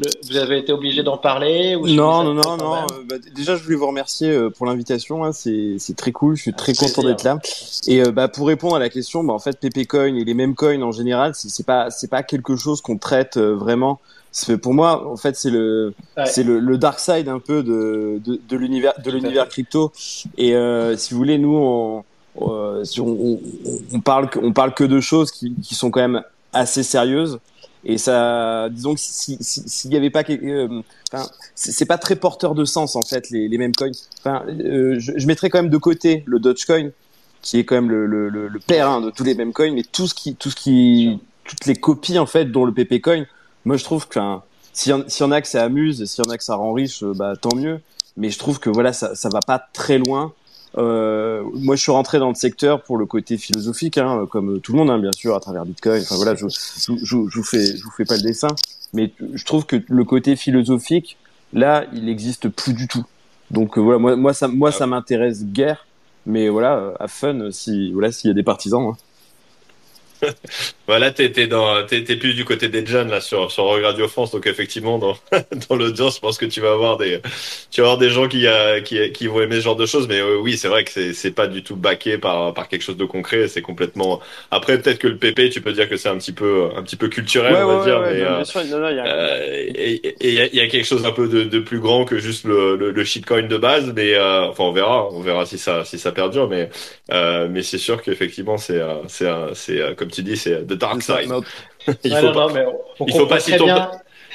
le- 0.00 0.10
vous 0.28 0.36
avez 0.36 0.58
été 0.58 0.72
obligé 0.72 1.04
d'en 1.04 1.16
parler 1.16 1.76
ou 1.76 1.86
Non, 1.86 2.24
non, 2.24 2.34
non, 2.34 2.56
non. 2.56 2.74
euh, 2.74 2.86
bah, 3.08 3.14
déjà, 3.32 3.54
je 3.54 3.62
voulais 3.62 3.76
vous 3.76 3.86
remercier 3.86 4.30
euh, 4.30 4.50
pour 4.50 4.66
l'invitation. 4.66 5.22
hein, 5.24 5.32
c'est 5.32 5.76
c'est 5.78 5.96
très 5.96 6.10
cool. 6.10 6.34
Je 6.36 6.42
suis 6.42 6.52
très 6.52 6.72
Avec 6.72 6.78
content 6.94 7.06
d'être 7.06 7.22
là. 7.22 7.38
Et 7.86 8.02
euh, 8.02 8.10
bah, 8.10 8.26
pour 8.26 8.48
répondre 8.48 8.74
à 8.74 8.80
la 8.80 8.88
question, 8.88 9.22
bah, 9.22 9.32
en 9.34 9.38
fait, 9.38 9.60
PP 9.60 9.86
Coin 9.86 10.16
et 10.16 10.24
les 10.24 10.34
mêmes 10.34 10.56
coins 10.56 10.82
en 10.82 10.90
général, 10.90 11.32
c'est 11.36 11.48
c'est 11.48 11.64
pas 11.64 11.90
c'est 11.90 12.10
pas 12.10 12.24
quelque 12.24 12.56
chose 12.56 12.80
qu'on 12.80 12.98
traite 12.98 13.36
euh, 13.36 13.54
vraiment. 13.54 14.00
C'est- 14.36 14.58
Pour 14.58 14.74
moi, 14.74 15.06
en 15.08 15.16
fait, 15.16 15.36
c'est 15.36 15.50
le 15.50 15.94
Ouais. 16.16 16.26
c'est 16.26 16.42
le, 16.42 16.58
le 16.58 16.76
dark 16.76 16.98
side 16.98 17.28
un 17.28 17.38
peu 17.38 17.62
de 17.62 18.20
de, 18.24 18.40
de 18.48 18.56
l'univers 18.56 18.92
de 19.02 19.10
l'univers 19.12 19.48
crypto. 19.48 19.92
Et 20.36 20.54
euh, 20.56 20.96
si 20.96 21.12
vous 21.14 21.18
voulez, 21.18 21.38
nous, 21.38 21.54
on, 21.56 22.04
euh, 22.42 22.82
si 22.84 23.00
on, 23.00 23.06
on, 23.06 23.40
on 23.92 24.00
parle 24.00 24.28
on 24.42 24.52
parle 24.52 24.74
que 24.74 24.82
de 24.82 25.00
choses 25.00 25.30
qui, 25.30 25.54
qui 25.62 25.76
sont 25.76 25.90
quand 25.92 26.00
même 26.00 26.22
assez 26.52 26.82
sérieuses. 26.82 27.38
Et 27.84 27.96
ça, 27.98 28.68
disons 28.70 28.94
que 28.94 29.00
si 29.00 29.36
si- 29.40 29.62
s'il 29.68 29.90
n'y 29.90 29.96
avait 29.96 30.10
pas, 30.10 30.24
euh, 30.28 30.80
enfin, 31.12 31.28
c'est 31.54 31.70
c'est 31.70 31.84
pas 31.86 31.98
très 31.98 32.16
porteur 32.16 32.54
de 32.56 32.64
sens 32.64 32.96
en 32.96 33.02
fait 33.02 33.30
les, 33.30 33.46
les 33.46 33.58
mêmes 33.58 33.74
coins. 33.74 33.90
Enfin, 34.18 34.42
euh, 34.48 34.96
je, 34.98 35.12
je 35.16 35.26
mettrais 35.28 35.48
quand 35.48 35.62
même 35.62 35.70
de 35.70 35.76
côté 35.78 36.24
le 36.26 36.40
Dogecoin, 36.40 36.88
qui 37.42 37.58
est 37.60 37.64
quand 37.64 37.76
même 37.76 37.90
le, 37.90 38.06
le, 38.06 38.30
le, 38.30 38.48
le 38.48 38.58
père 38.58 38.88
hein, 38.88 39.00
de 39.00 39.10
tous 39.10 39.22
les 39.22 39.34
mêmes 39.36 39.52
coins, 39.52 39.70
mais 39.72 39.82
tout 39.84 40.06
ce 40.08 40.14
qui, 40.14 40.34
tout 40.34 40.50
ce 40.50 40.56
qui, 40.56 41.20
toutes 41.44 41.66
les 41.66 41.76
copies 41.76 42.18
en 42.18 42.26
fait, 42.26 42.46
dont 42.46 42.64
le 42.64 42.72
PP 42.72 43.00
Coin. 43.02 43.26
Moi, 43.64 43.76
je 43.76 43.84
trouve 43.84 44.06
que 44.08 44.18
enfin, 44.18 44.42
s'il 44.72 44.94
y, 44.94 45.10
s'il 45.10 45.24
y 45.24 45.28
en 45.28 45.32
a 45.32 45.40
que 45.40 45.48
ça 45.48 45.62
amuse, 45.64 46.02
et 46.02 46.06
s'il 46.06 46.24
y 46.24 46.28
en 46.28 46.32
a 46.32 46.36
que 46.36 46.44
ça 46.44 46.56
rend 46.56 46.72
riche, 46.72 47.02
euh, 47.02 47.12
bah 47.14 47.34
tant 47.40 47.54
mieux. 47.56 47.80
Mais 48.16 48.30
je 48.30 48.38
trouve 48.38 48.60
que 48.60 48.70
voilà, 48.70 48.92
ça, 48.92 49.14
ça 49.14 49.28
va 49.28 49.40
pas 49.40 49.58
très 49.72 49.98
loin. 49.98 50.32
Euh, 50.76 51.42
moi, 51.54 51.76
je 51.76 51.82
suis 51.82 51.92
rentré 51.92 52.18
dans 52.18 52.28
le 52.28 52.34
secteur 52.34 52.82
pour 52.82 52.96
le 52.96 53.06
côté 53.06 53.36
philosophique, 53.38 53.98
hein, 53.98 54.26
comme 54.30 54.60
tout 54.60 54.72
le 54.72 54.78
monde, 54.78 54.90
hein, 54.90 54.98
bien 54.98 55.12
sûr, 55.12 55.34
à 55.34 55.40
travers 55.40 55.64
Bitcoin. 55.64 56.02
Enfin 56.02 56.16
voilà, 56.16 56.34
je, 56.34 56.46
je, 56.48 56.92
je, 56.96 57.04
je 57.04 57.38
vous 57.38 57.44
fais, 57.44 57.76
je 57.76 57.82
vous 57.82 57.90
fais 57.96 58.04
pas 58.04 58.16
le 58.16 58.22
dessin, 58.22 58.48
mais 58.92 59.12
je 59.32 59.44
trouve 59.44 59.66
que 59.66 59.76
le 59.88 60.04
côté 60.04 60.36
philosophique, 60.36 61.16
là, 61.52 61.84
il 61.92 62.06
n'existe 62.06 62.48
plus 62.48 62.72
du 62.72 62.88
tout. 62.88 63.04
Donc 63.50 63.78
euh, 63.78 63.80
voilà, 63.80 63.98
moi, 63.98 64.16
moi, 64.16 64.32
ça, 64.34 64.48
moi, 64.48 64.72
ça 64.72 64.86
m'intéresse 64.86 65.44
guère. 65.44 65.86
Mais 66.26 66.48
voilà, 66.48 66.76
euh, 66.76 66.94
à 66.98 67.06
fun, 67.06 67.50
si 67.50 67.92
voilà, 67.92 68.10
s'il 68.10 68.28
y 68.28 68.30
a 68.30 68.34
des 68.34 68.42
partisans. 68.42 68.82
hein. 68.82 68.96
Voilà, 70.86 71.10
t'es, 71.12 71.32
t'es 71.32 71.46
plus 72.16 72.34
du 72.34 72.44
côté 72.44 72.68
des 72.68 72.84
jeunes, 72.84 73.08
là, 73.10 73.20
sur, 73.20 73.50
sur 73.50 73.64
Radio 73.82 74.06
France, 74.08 74.30
donc 74.32 74.46
effectivement, 74.46 74.98
dans, 74.98 75.16
dans 75.70 75.76
l'audience, 75.76 76.16
je 76.16 76.20
pense 76.20 76.36
que 76.38 76.44
tu 76.46 76.60
vas 76.60 76.72
avoir 76.72 76.98
des, 76.98 77.20
tu 77.70 77.80
vas 77.80 77.86
avoir 77.88 77.98
des 77.98 78.10
gens 78.10 78.28
qui, 78.28 78.46
euh, 78.46 78.80
qui, 78.82 79.10
qui 79.12 79.26
vont 79.26 79.40
aimer 79.40 79.56
ce 79.56 79.60
genre 79.62 79.76
de 79.76 79.86
choses, 79.86 80.06
mais 80.08 80.20
euh, 80.20 80.36
oui, 80.38 80.56
c'est 80.58 80.68
vrai 80.68 80.84
que 80.84 80.90
c'est, 80.90 81.14
c'est 81.14 81.30
pas 81.30 81.46
du 81.46 81.62
tout 81.62 81.76
baqué 81.76 82.18
par, 82.18 82.52
par 82.52 82.68
quelque 82.68 82.82
chose 82.82 82.98
de 82.98 83.04
concret, 83.06 83.48
c'est 83.48 83.62
complètement, 83.62 84.20
après, 84.50 84.78
peut-être 84.80 84.98
que 84.98 85.08
le 85.08 85.16
PP, 85.18 85.48
tu 85.50 85.60
peux 85.62 85.72
dire 85.72 85.88
que 85.88 85.96
c'est 85.96 86.08
un 86.10 86.18
petit 86.18 86.32
peu, 86.32 86.68
un 86.76 86.82
petit 86.82 86.96
peu 86.96 87.08
culturel, 87.08 87.54
on 87.56 87.66
va 87.66 87.76
dire, 87.76 88.00
mais, 88.02 88.20
non, 88.22 88.30
euh, 88.32 88.36
bien 88.36 88.44
sûr, 88.44 88.64
non, 88.66 88.78
non, 88.80 88.88
il 88.90 88.96
y 88.96 89.00
a- 89.00 89.04
Euh, 89.06 89.70
et 89.74 90.16
il 90.20 90.34
y, 90.34 90.40
a- 90.40 90.46
il 90.46 90.54
y 90.54 90.60
a 90.60 90.66
quelque 90.68 90.84
chose 90.86 91.04
un 91.06 91.12
peu 91.12 91.28
de, 91.28 91.44
de 91.44 91.58
plus 91.60 91.80
grand 91.80 92.04
que 92.04 92.18
juste 92.18 92.44
le, 92.44 92.76
le, 92.76 92.90
le 92.90 93.04
shitcoin 93.04 93.42
de 93.48 93.56
base, 93.56 93.92
mais 93.94 94.14
euh, 94.14 94.46
enfin 94.48 94.64
on 94.64 94.72
verra, 94.72 95.08
on 95.12 95.20
verra 95.20 95.46
si 95.46 95.58
ça 95.58 95.84
si 95.84 95.98
ça 95.98 96.12
perdure, 96.12 96.48
mais 96.48 96.68
euh, 97.12 97.48
mais 97.50 97.62
c'est 97.62 97.78
sûr 97.78 98.02
qu'effectivement 98.02 98.58
c'est 98.58 98.80
c'est 99.08 99.26
c'est 99.54 99.94
comme 99.96 100.10
tu 100.14 100.22
dis 100.22 100.36
c'est 100.36 100.66
the 100.66 100.74
dark 100.74 101.02
side. 101.02 101.30
Il 102.04 102.16
faut 102.16 102.30
pas, 102.30 102.46
non, 102.46 102.50
mais 102.50 102.64
on 102.66 103.06
il 103.06 103.14
faut 103.14 103.26
pas 103.26 103.40
s'y 103.40 103.54
tromper. 103.56 103.82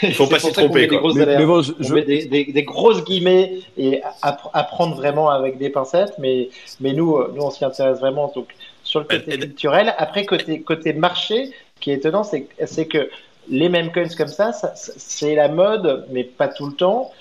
il 0.07 0.13
faut 0.15 0.27
pas 0.27 0.39
s'y 0.39 0.51
tromper 0.51 0.87
des 0.87 0.97
grosses 0.97 1.15
mais, 1.33 1.45
bon, 1.45 1.61
je, 1.61 1.73
je- 1.79 1.95
des, 1.95 2.25
des, 2.25 2.45
des 2.45 2.63
grosses 2.63 3.03
guillemets 3.03 3.59
et 3.77 4.01
appre- 4.21 4.49
apprendre 4.53 4.95
vraiment 4.95 5.29
avec 5.29 5.57
des 5.57 5.69
pincettes, 5.69 6.13
mais, 6.19 6.49
mais 6.79 6.93
nous, 6.93 7.17
euh, 7.17 7.31
nous 7.35 7.41
on 7.43 7.49
s'y 7.51 7.65
intéresse 7.65 7.99
vraiment 7.99 8.31
donc, 8.35 8.49
sur 8.83 8.99
le 8.99 9.05
côté 9.05 9.33
culturel. 9.35 9.93
Après, 9.97 10.25
côté, 10.25 10.61
côté 10.61 10.93
marché, 10.93 11.47
ce 11.75 11.81
qui 11.81 11.91
est 11.91 11.95
étonnant, 11.95 12.23
c'est 12.23 12.47
c'est 12.65 12.87
que 12.87 13.09
les 13.49 13.69
mêmes 13.69 13.91
coins 13.91 14.07
comme 14.17 14.27
ça, 14.27 14.51
ça 14.53 14.73
c'est 14.75 15.35
la 15.35 15.47
mode, 15.49 16.05
mais 16.11 16.23
pas 16.23 16.47
tout 16.49 16.67
le 16.67 16.73
temps. 16.75 17.11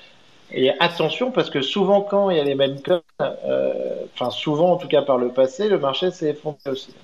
Et 0.51 0.71
attention, 0.81 1.31
parce 1.33 1.51
que 1.51 1.63
souvent, 1.63 2.03
quand 2.03 2.31
il 2.31 2.39
y 2.39 2.41
a 2.41 2.45
les 2.45 2.55
mêmes 2.55 2.81
coins, 2.83 3.03
euh, 3.21 4.07
enfin 4.15 4.31
souvent 4.31 4.73
en 4.73 4.77
tout 4.79 4.89
cas 4.89 5.03
par 5.03 5.19
le 5.19 5.33
passé, 5.33 5.69
le 5.69 5.79
marché 5.79 6.11
s'est 6.11 6.31
effondré 6.31 6.71
aussi. 6.71 6.95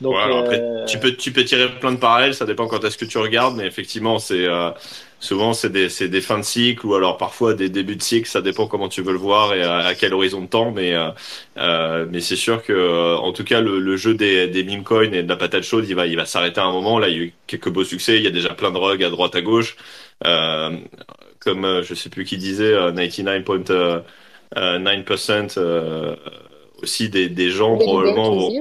Donc, 0.00 0.16
après, 0.20 0.60
euh, 0.60 0.84
tu 0.86 0.98
peux 0.98 1.16
tu 1.16 1.32
peux 1.32 1.44
tirer 1.44 1.68
plein 1.80 1.90
de 1.92 1.96
parallèles, 1.96 2.34
ça 2.34 2.46
dépend 2.46 2.68
quand 2.68 2.84
est-ce 2.84 2.96
que 2.98 3.04
tu 3.04 3.18
regardes, 3.18 3.56
mais 3.56 3.66
effectivement 3.66 4.18
c'est 4.20 4.46
euh, 4.46 4.70
souvent 5.18 5.52
c'est 5.52 5.70
des 5.70 5.88
c'est 5.88 6.08
des 6.08 6.20
fins 6.20 6.38
de 6.38 6.44
cycle 6.44 6.86
ou 6.86 6.94
alors 6.94 7.16
parfois 7.16 7.54
des 7.54 7.68
débuts 7.68 7.96
de 7.96 8.02
cycle, 8.02 8.28
ça 8.28 8.40
dépend 8.40 8.66
comment 8.68 8.88
tu 8.88 9.02
veux 9.02 9.12
le 9.12 9.18
voir 9.18 9.54
et 9.54 9.62
à, 9.62 9.78
à 9.78 9.94
quel 9.94 10.14
horizon 10.14 10.42
de 10.42 10.46
temps, 10.46 10.70
mais 10.70 10.94
euh, 10.94 11.10
euh, 11.58 12.06
mais 12.10 12.20
c'est 12.20 12.36
sûr 12.36 12.62
que 12.62 12.72
euh, 12.72 13.16
en 13.16 13.32
tout 13.32 13.44
cas 13.44 13.60
le, 13.60 13.78
le 13.80 13.96
jeu 13.96 14.14
des 14.14 14.46
des 14.48 14.64
meme 14.64 14.84
coins 14.84 15.12
et 15.12 15.22
de 15.22 15.28
la 15.28 15.36
patate 15.36 15.62
chaude, 15.64 15.86
il 15.88 15.94
va 15.96 16.06
il 16.06 16.16
va 16.16 16.24
s'arrêter 16.26 16.60
à 16.60 16.64
un 16.64 16.72
moment. 16.72 16.98
Là, 16.98 17.08
il 17.08 17.16
y 17.16 17.20
a 17.20 17.22
eu 17.24 17.34
quelques 17.46 17.70
beaux 17.70 17.84
succès, 17.84 18.16
il 18.16 18.22
y 18.22 18.26
a 18.26 18.30
déjà 18.30 18.50
plein 18.54 18.70
de 18.70 18.78
rugs 18.78 19.02
à 19.04 19.10
droite 19.10 19.34
à 19.34 19.40
gauche, 19.42 19.76
euh, 20.26 20.76
comme 21.40 21.82
je 21.82 21.94
sais 21.94 22.10
plus 22.10 22.24
qui 22.24 22.36
disait 22.38 22.72
euh, 22.72 22.92
99.9% 22.92 25.58
euh, 25.58 26.16
aussi 26.82 27.08
des, 27.08 27.28
des 27.28 27.50
gens 27.50 27.78
probablement 27.78 28.34
vont, 28.34 28.52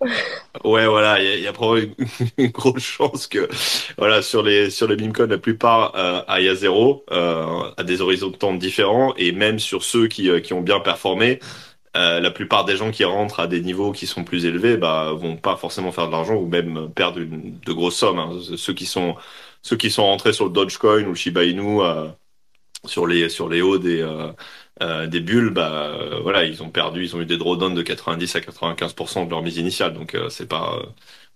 Ouais, 0.64 0.86
voilà, 0.86 1.22
il 1.22 1.40
y, 1.40 1.46
a- 1.46 1.52
probablement 1.52 1.94
une, 2.38 2.48
grosse 2.48 2.82
chance 2.82 3.26
que, 3.26 3.48
voilà, 3.98 4.22
sur 4.22 4.42
les 4.42 4.70
sur 4.70 4.86
les 4.88 5.12
codes, 5.12 5.30
la 5.30 5.38
plupart 5.38 5.94
euh, 5.96 6.22
aillent 6.28 6.48
à 6.48 6.54
zéro, 6.54 7.04
euh, 7.10 7.70
à 7.76 7.82
des 7.84 8.00
horizons 8.00 8.28
de 8.28 8.36
temps 8.36 8.54
différents, 8.54 9.14
et 9.16 9.32
même 9.32 9.58
sur 9.58 9.82
ceux 9.82 10.08
qui 10.08 10.28
euh, 10.30 10.40
qui 10.40 10.52
ont 10.52 10.60
bien 10.60 10.80
performé, 10.80 11.40
la 11.94 12.30
plupart 12.30 12.64
des 12.64 12.76
gens 12.76 12.90
qui 12.90 13.04
rentrent 13.04 13.40
à 13.40 13.46
des 13.46 13.60
niveaux 13.60 13.92
qui 13.92 14.06
sont 14.06 14.24
plus 14.24 14.46
élevés, 14.46 14.76
bah, 14.78 15.12
vont 15.14 15.36
pas 15.36 15.56
forcément 15.56 15.92
faire 15.92 16.06
de 16.06 16.12
l'argent 16.12 16.34
ou 16.36 16.46
même 16.46 16.90
perdre 16.94 17.20
de 17.20 17.72
grosses 17.72 17.96
sommes. 17.96 18.18
hein. 18.18 18.32
Ceux 18.56 18.72
qui 18.74 18.86
sont 18.86 19.16
ceux 19.62 19.76
qui 19.76 19.90
sont 19.90 20.04
rentrés 20.04 20.32
sur 20.32 20.46
le 20.46 20.52
Dogecoin 20.52 21.04
ou 21.04 21.10
le 21.10 21.14
Shiba 21.14 21.44
Inu 21.44 21.80
sur 22.86 23.06
les 23.06 23.28
sur 23.28 23.48
les 23.48 23.62
hauts 23.62 23.78
des 23.78 24.02
euh, 24.82 25.06
des 25.06 25.20
bulles, 25.20 25.50
bah 25.50 25.70
euh, 25.72 26.18
voilà, 26.22 26.44
ils 26.44 26.62
ont 26.62 26.68
perdu, 26.70 27.04
ils 27.04 27.14
ont 27.16 27.20
eu 27.20 27.26
des 27.26 27.36
drawdowns 27.38 27.74
de 27.74 27.82
90 27.82 28.36
à 28.36 28.40
95% 28.40 29.24
de 29.26 29.30
leur 29.30 29.42
mise 29.42 29.56
initiale. 29.56 29.94
Donc 29.94 30.14
euh, 30.14 30.28
c'est 30.28 30.48
pas 30.48 30.76
euh, 30.78 30.86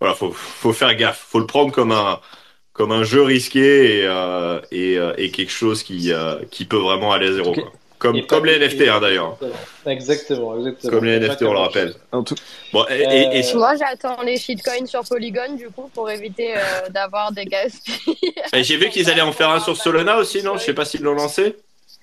voilà, 0.00 0.14
faut 0.14 0.32
faut 0.32 0.72
faire 0.72 0.94
gaffe, 0.96 1.24
faut 1.30 1.38
le 1.40 1.46
prendre 1.46 1.72
comme 1.72 1.92
un 1.92 2.20
comme 2.72 2.92
un 2.92 3.04
jeu 3.04 3.22
risqué 3.22 4.00
et 4.00 4.06
euh, 4.06 4.60
et, 4.70 4.98
euh, 4.98 5.14
et 5.16 5.30
quelque 5.30 5.52
chose 5.52 5.82
qui 5.82 6.12
euh, 6.12 6.36
qui 6.50 6.64
peut 6.66 6.76
vraiment 6.76 7.12
aller 7.12 7.28
à 7.28 7.32
zéro. 7.32 7.52
Quoi. 7.54 7.72
Comme 7.98 8.26
comme 8.26 8.44
les 8.44 8.58
NFT 8.58 8.82
hein, 8.90 9.00
d'ailleurs. 9.00 9.38
Exactement, 9.86 10.54
exactement. 10.58 10.90
Comme 10.92 11.04
les 11.06 11.18
NFT, 11.18 11.42
on 11.44 11.52
le 11.54 11.58
rappelle. 11.58 11.94
En 12.12 12.22
tout- 12.22 12.34
Bon, 12.72 12.84
et, 12.90 13.00
et- 13.00 13.38
et- 13.48 13.54
Moi, 13.54 13.74
j'attends 13.76 14.20
les 14.22 14.36
shitcoins 14.36 14.84
sur 14.86 15.02
Polygon, 15.08 15.54
du 15.56 15.70
coup, 15.70 15.90
pour 15.94 16.10
éviter 16.10 16.56
euh, 16.58 16.90
d'avoir 16.90 17.32
des 17.32 17.46
gaspilles. 17.46 18.34
et 18.52 18.62
j'ai 18.64 18.76
vu 18.76 18.90
qu'ils 18.90 19.08
allaient 19.08 19.22
en 19.22 19.32
faire 19.32 19.48
un 19.48 19.60
sur 19.60 19.76
Solana 19.78 20.18
aussi, 20.18 20.42
non? 20.42 20.58
Je 20.58 20.64
sais 20.64 20.74
pas 20.74 20.84
s'ils 20.84 21.00
l'ont 21.00 21.14
lancé. 21.14 21.56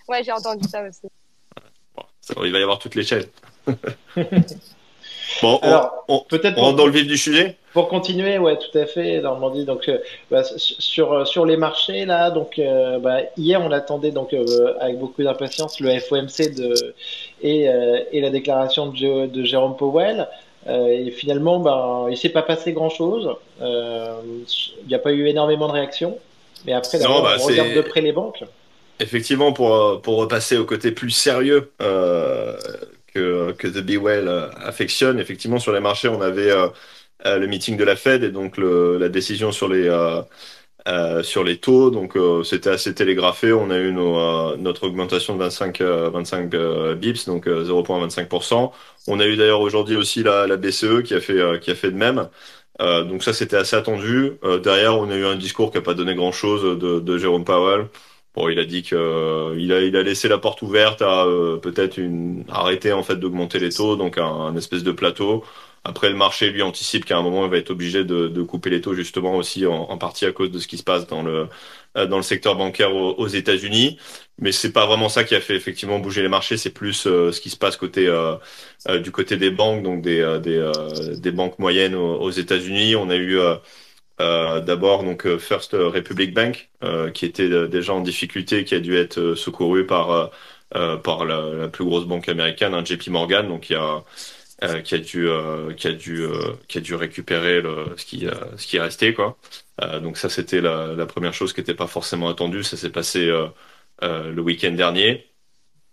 Ouais, 0.07 0.23
j'ai 0.23 0.31
entendu 0.31 0.67
ça 0.67 0.81
aussi. 0.81 1.01
Il 2.43 2.51
va 2.51 2.59
y 2.59 2.63
avoir 2.63 2.79
toutes 2.79 2.95
les 2.95 3.03
chaînes. 3.03 3.25
bon, 5.41 5.59
on, 5.63 5.67
Alors, 5.67 6.05
on- 6.07 6.19
peut-être 6.19 6.53
on 6.53 6.55
pour, 6.55 6.63
rentre 6.63 6.77
dans 6.77 6.85
le 6.85 6.91
vif 6.91 7.07
du 7.07 7.17
sujet. 7.17 7.57
pour 7.73 7.87
continuer, 7.89 8.37
ouais, 8.37 8.57
tout 8.57 8.77
à 8.77 8.85
fait, 8.85 9.19
Normandie. 9.21 9.65
Donc, 9.65 9.89
euh, 9.89 9.97
bah, 10.31 10.43
sur, 10.43 11.13
euh, 11.13 11.25
sur 11.25 11.45
les 11.45 11.57
marchés, 11.57 12.05
là, 12.05 12.31
donc, 12.31 12.59
euh, 12.59 12.99
bah, 12.99 13.19
hier, 13.37 13.61
on 13.61 13.71
attendait 13.71 14.11
donc 14.11 14.33
euh, 14.33 14.73
avec 14.79 14.99
beaucoup 14.99 15.23
d'impatience 15.23 15.79
le 15.79 15.99
FOMC 15.99 16.53
de, 16.55 16.93
et, 17.41 17.65
et 18.11 18.21
la 18.21 18.29
déclaration 18.29 18.87
de, 18.87 19.25
de 19.27 19.43
Jérôme 19.43 19.75
Powell. 19.75 20.27
Et 20.65 21.11
finalement, 21.11 21.59
ben, 21.59 22.07
il 22.09 22.15
s'est 22.15 22.29
pas 22.29 22.41
passé 22.41 22.71
grand-chose. 22.71 23.35
Euh, 23.61 24.13
Il 24.83 24.87
n'y 24.87 24.95
a 24.95 24.99
pas 24.99 25.11
eu 25.11 25.27
énormément 25.27 25.67
de 25.67 25.73
réactions. 25.73 26.17
Mais 26.65 26.71
après, 26.71 26.99
Non, 26.99 27.21
bah, 27.21 27.35
on 27.41 27.45
regarde 27.45 27.73
de 27.73 27.81
près 27.81 27.99
les 27.99 28.13
banques. 28.13 28.43
Effectivement, 28.99 29.53
pour, 29.53 29.75
euh, 29.75 29.97
pour 30.01 30.17
repasser 30.17 30.57
au 30.57 30.65
côté 30.65 30.91
plus 30.91 31.09
sérieux 31.11 31.71
euh, 31.81 32.57
que, 33.07 33.51
que 33.53 33.67
The 33.67 33.79
Be 33.81 34.01
Well 34.01 34.27
euh, 34.27 34.49
affectionne, 34.55 35.19
effectivement, 35.19 35.59
sur 35.59 35.73
les 35.73 35.79
marchés, 35.79 36.07
on 36.07 36.21
avait 36.21 36.51
le 37.25 37.47
meeting 37.47 37.77
de 37.77 37.83
la 37.83 37.95
Fed 37.95 38.23
et 38.23 38.31
donc 38.31 38.57
la 38.57 39.09
décision 39.09 39.51
sur 39.51 39.67
les, 39.69 39.89
sur 41.23 41.43
les 41.43 41.57
taux. 41.59 41.89
Donc, 41.91 42.17
c'était 42.45 42.69
assez 42.69 42.93
télégraphé. 42.93 43.53
On 43.53 43.69
a 43.69 43.77
eu 43.77 43.91
notre 43.93 44.83
augmentation 44.87 45.35
de 45.35 45.39
25, 45.39 45.81
euh, 45.81 46.09
25 46.09 46.53
euh, 46.53 46.95
bips, 46.95 47.25
donc 47.25 47.47
euh, 47.47 47.63
0,25%. 47.65 48.71
On 49.07 49.19
a 49.19 49.25
eu 49.25 49.35
d'ailleurs 49.37 49.61
aujourd'hui 49.61 49.95
aussi 49.95 50.23
la, 50.23 50.57
BCE 50.57 51.03
qui 51.03 51.13
a 51.13 51.21
fait, 51.21 51.59
qui 51.61 51.71
a 51.71 51.75
fait 51.75 51.91
de 51.91 51.97
même. 51.97 52.29
Donc 52.79 53.23
ça, 53.23 53.33
c'était 53.33 53.57
assez 53.57 53.75
attendu. 53.75 54.33
Derrière, 54.63 54.97
on 54.97 55.09
a 55.09 55.15
eu 55.15 55.25
un 55.25 55.35
discours 55.35 55.71
qui 55.71 55.77
a 55.77 55.81
pas 55.81 55.93
donné 55.93 56.15
grand-chose 56.15 56.79
de, 56.79 56.99
de 56.99 57.17
Jérôme 57.17 57.45
Powell. 57.45 57.87
Bon, 58.35 58.49
il 58.49 58.57
a 58.57 58.65
dit 58.65 58.81
que 58.81 58.95
euh, 58.95 59.55
il 59.59 59.71
a 59.71 59.81
il 59.81 59.95
a 59.95 60.01
laissé 60.01 60.27
la 60.27 60.39
porte 60.39 60.63
ouverte 60.63 61.03
à 61.03 61.25
euh, 61.25 61.57
peut-être 61.57 61.97
une 61.97 62.43
arrêter 62.49 62.91
en 62.91 63.03
fait 63.03 63.15
d'augmenter 63.17 63.59
les 63.59 63.69
taux, 63.71 63.95
donc 63.95 64.17
un, 64.17 64.25
un 64.25 64.55
espèce 64.55 64.83
de 64.83 64.91
plateau. 64.91 65.43
Après, 65.85 66.09
le 66.09 66.15
marché 66.15 66.49
lui 66.49 66.61
anticipe 66.61 67.03
qu'à 67.03 67.17
un 67.17 67.21
moment 67.21 67.43
il 67.45 67.51
va 67.51 67.57
être 67.57 67.69
obligé 67.69 68.05
de, 68.05 68.29
de 68.29 68.41
couper 68.41 68.69
les 68.69 68.79
taux 68.79 68.93
justement 68.95 69.35
aussi 69.35 69.65
en, 69.65 69.97
partie 69.97 70.25
à 70.25 70.31
cause 70.31 70.49
de 70.49 70.57
ce 70.59 70.67
qui 70.67 70.77
se 70.77 70.83
passe 70.83 71.07
dans 71.07 71.21
le 71.23 71.47
euh, 71.97 72.07
dans 72.07 72.17
le 72.17 72.23
secteur 72.23 72.55
bancaire 72.55 72.95
aux, 72.95 73.27
États-Unis. 73.27 73.97
Mais 74.39 74.51
c'est 74.53 74.71
pas 74.71 74.85
vraiment 74.85 75.09
ça 75.09 75.23
qui 75.25 75.35
a 75.35 75.41
fait 75.41 75.55
effectivement 75.55 75.99
bouger 75.99 76.21
les 76.21 76.29
marchés. 76.29 76.57
C'est 76.57 76.69
plus 76.71 77.05
euh, 77.05 77.31
ce 77.33 77.41
qui 77.41 77.49
se 77.49 77.57
passe 77.57 77.75
côté 77.75 78.07
euh, 78.07 78.37
du 78.99 79.11
côté 79.11 79.37
des 79.37 79.51
banques, 79.51 79.83
donc 79.83 80.01
des 80.01 80.39
des, 80.41 80.71
des 81.19 81.31
banques 81.31 81.59
moyennes 81.59 81.95
aux, 81.95 82.15
aux 82.15 82.31
États-Unis. 82.31 82.95
On 82.95 83.09
a 83.09 83.15
eu 83.17 83.37
euh, 84.21 84.59
d'abord 84.61 85.03
donc 85.03 85.25
euh, 85.25 85.39
First 85.39 85.73
Republic 85.73 86.33
Bank 86.35 86.69
euh, 86.83 87.09
qui 87.09 87.25
était 87.25 87.67
déjà 87.67 87.93
en 87.93 88.01
difficulté, 88.01 88.63
qui 88.63 88.75
a 88.75 88.79
dû 88.79 88.95
être 88.95 89.35
secouru 89.35 89.85
par 89.87 90.31
par 91.03 91.25
la, 91.25 91.67
plus 91.67 91.85
grosse 91.85 92.05
banque 92.05 92.29
américaine, 92.29 92.73
un 92.73 92.83
JP 92.83 93.07
Morgan, 93.09 93.47
donc 93.47 93.61
qui 93.61 93.75
a 93.75 94.03
qui 94.83 94.95
a 94.95 94.97
dû 94.97 95.27
qui 95.77 95.87
a 95.87 95.91
dû 95.93 96.27
qui 96.67 96.77
a 96.79 96.81
dû 96.81 96.95
récupérer 96.95 97.61
ce 97.97 98.05
qui 98.05 98.27
ce 98.57 98.67
qui 98.67 98.77
est 98.77 98.81
resté 98.81 99.13
quoi. 99.13 99.37
Donc 100.01 100.17
ça 100.17 100.29
c'était 100.29 100.61
la, 100.61 101.05
première 101.05 101.33
chose 101.33 101.53
qui 101.53 101.61
n'était 101.61 101.75
pas 101.75 101.87
forcément 101.87 102.29
attendue. 102.29 102.63
Ça 102.63 102.77
s'est 102.77 102.89
passé 102.91 103.27
le 104.01 104.41
week-end 104.41 104.71
dernier. 104.71 105.27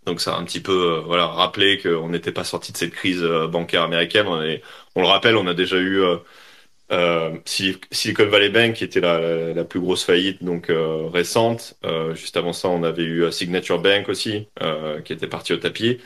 Donc 0.05 0.21
ça 0.21 0.35
a 0.35 0.39
un 0.39 0.45
petit 0.45 0.61
peu 0.61 1.03
voilà 1.05 1.27
rappelé 1.27 1.79
qu'on 1.79 2.09
n'était 2.09 2.31
pas 2.31 2.43
sorti 2.43 2.71
de 2.71 2.77
cette 2.77 2.93
crise 2.93 3.21
bancaire 3.23 3.83
américaine. 3.83 4.27
On, 4.27 4.41
est, 4.41 4.63
on 4.95 5.01
le 5.01 5.07
rappelle, 5.07 5.35
on 5.37 5.47
a 5.47 5.53
déjà 5.53 5.77
eu 5.77 6.03
euh, 6.91 7.37
Sil- 7.47 7.79
Silicon 7.91 8.27
Valley 8.27 8.49
Bank 8.49 8.75
qui 8.75 8.83
était 8.83 8.99
la, 8.99 9.53
la, 9.53 9.63
plus 9.63 9.79
grosse 9.79 10.03
faillite 10.03 10.43
donc 10.43 10.69
euh, 10.69 11.07
récente. 11.07 11.75
Euh, 11.85 12.13
juste 12.15 12.35
avant 12.37 12.53
ça, 12.53 12.67
on 12.69 12.83
avait 12.83 13.03
eu 13.03 13.23
euh, 13.23 13.31
Signature 13.31 13.81
Bank 13.81 14.09
aussi 14.09 14.47
euh, 14.61 15.01
qui 15.01 15.13
était 15.13 15.27
parti 15.27 15.53
au 15.53 15.57
tapis. 15.57 15.99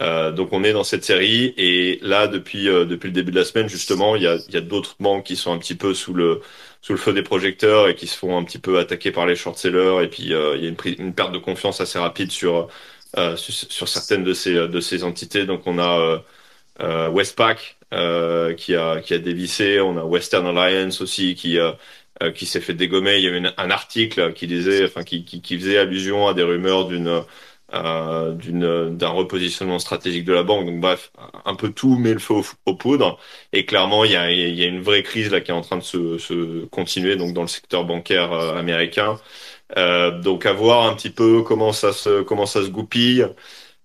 Euh, 0.00 0.32
donc 0.32 0.52
on 0.52 0.64
est 0.64 0.72
dans 0.72 0.84
cette 0.84 1.04
série 1.04 1.54
et 1.56 1.98
là 2.02 2.26
depuis 2.26 2.64
depuis 2.64 3.08
le 3.08 3.12
début 3.12 3.30
de 3.30 3.36
la 3.38 3.44
semaine 3.44 3.68
justement, 3.68 4.16
il 4.16 4.22
y 4.22 4.26
a 4.26 4.36
y 4.50 4.56
a 4.56 4.60
d'autres 4.60 4.96
banques 5.00 5.24
qui 5.26 5.36
sont 5.36 5.52
un 5.52 5.58
petit 5.58 5.74
peu 5.76 5.94
sous 5.94 6.14
le 6.14 6.40
sous 6.80 6.92
le 6.92 6.98
feu 6.98 7.12
des 7.12 7.22
projecteurs 7.22 7.88
et 7.88 7.94
qui 7.94 8.06
se 8.08 8.16
font 8.18 8.36
un 8.36 8.42
petit 8.44 8.58
peu 8.58 8.78
attaquer 8.78 9.12
par 9.12 9.26
les 9.26 9.36
short 9.36 9.56
sellers 9.58 10.02
et 10.02 10.08
puis 10.08 10.24
il 10.24 10.28
y 10.30 10.34
a 10.34 10.54
une, 10.56 10.76
une 10.98 11.14
perte 11.14 11.32
de 11.32 11.38
confiance 11.38 11.80
assez 11.80 11.98
rapide 11.98 12.30
sur 12.32 12.68
sur, 13.36 13.52
sur 13.54 13.88
certaines 13.88 14.24
de 14.24 14.32
ces 14.34 14.54
de 14.54 14.80
ces 14.80 15.04
entités. 15.04 15.44
Donc 15.46 15.66
on 15.66 15.78
a 15.78 16.22
Westpac 16.80 17.76
euh, 17.92 18.54
qui 18.54 18.74
a 18.76 19.00
qui 19.00 19.14
a 19.14 19.18
dévissé, 19.18 19.80
on 19.80 19.96
a 19.98 20.04
Western 20.04 20.46
Alliance 20.46 21.00
aussi 21.00 21.34
qui 21.34 21.58
euh, 21.58 21.72
euh, 22.22 22.30
qui 22.32 22.46
s'est 22.46 22.60
fait 22.60 22.74
dégommer. 22.74 23.16
Il 23.18 23.24
y 23.24 23.28
a 23.28 23.30
eu 23.30 23.36
une- 23.38 23.52
un 23.56 23.70
article 23.70 24.32
qui 24.34 24.46
disait, 24.46 24.84
enfin 24.84 25.02
qui, 25.04 25.24
qui 25.24 25.42
qui 25.42 25.58
faisait 25.58 25.78
allusion 25.78 26.26
à 26.28 26.34
des 26.34 26.42
rumeurs 26.42 26.86
d'une 26.86 27.22
euh, 27.74 28.32
d'une 28.34 28.96
d'un 28.96 29.08
repositionnement 29.08 29.78
stratégique 29.78 30.24
de 30.24 30.32
la 30.32 30.42
banque. 30.42 30.66
Donc 30.66 30.80
bref, 30.80 31.10
un 31.44 31.54
peu 31.54 31.70
tout 31.72 31.96
met 31.98 32.12
le 32.12 32.18
feu 32.18 32.34
aux, 32.34 32.44
aux 32.66 32.74
poudres. 32.76 33.18
Et 33.52 33.64
clairement, 33.66 34.04
il 34.04 34.12
y 34.12 34.16
a 34.16 34.30
y 34.30 34.62
a 34.64 34.66
une 34.66 34.82
vraie 34.82 35.02
crise 35.02 35.30
là 35.30 35.40
qui 35.40 35.50
est 35.50 35.54
en 35.54 35.62
train 35.62 35.78
de 35.78 35.82
se 35.82 36.18
se 36.18 36.64
continuer 36.66 37.16
donc 37.16 37.32
dans 37.34 37.42
le 37.42 37.48
secteur 37.48 37.84
bancaire 37.84 38.32
euh, 38.32 38.56
américain. 38.56 39.18
Euh, 39.78 40.10
donc 40.20 40.46
à 40.46 40.52
voir 40.52 40.86
un 40.86 40.94
petit 40.94 41.10
peu 41.10 41.42
comment 41.42 41.72
ça 41.72 41.92
se 41.92 42.22
comment 42.22 42.46
ça 42.46 42.62
se 42.64 42.68
goupille. 42.70 43.26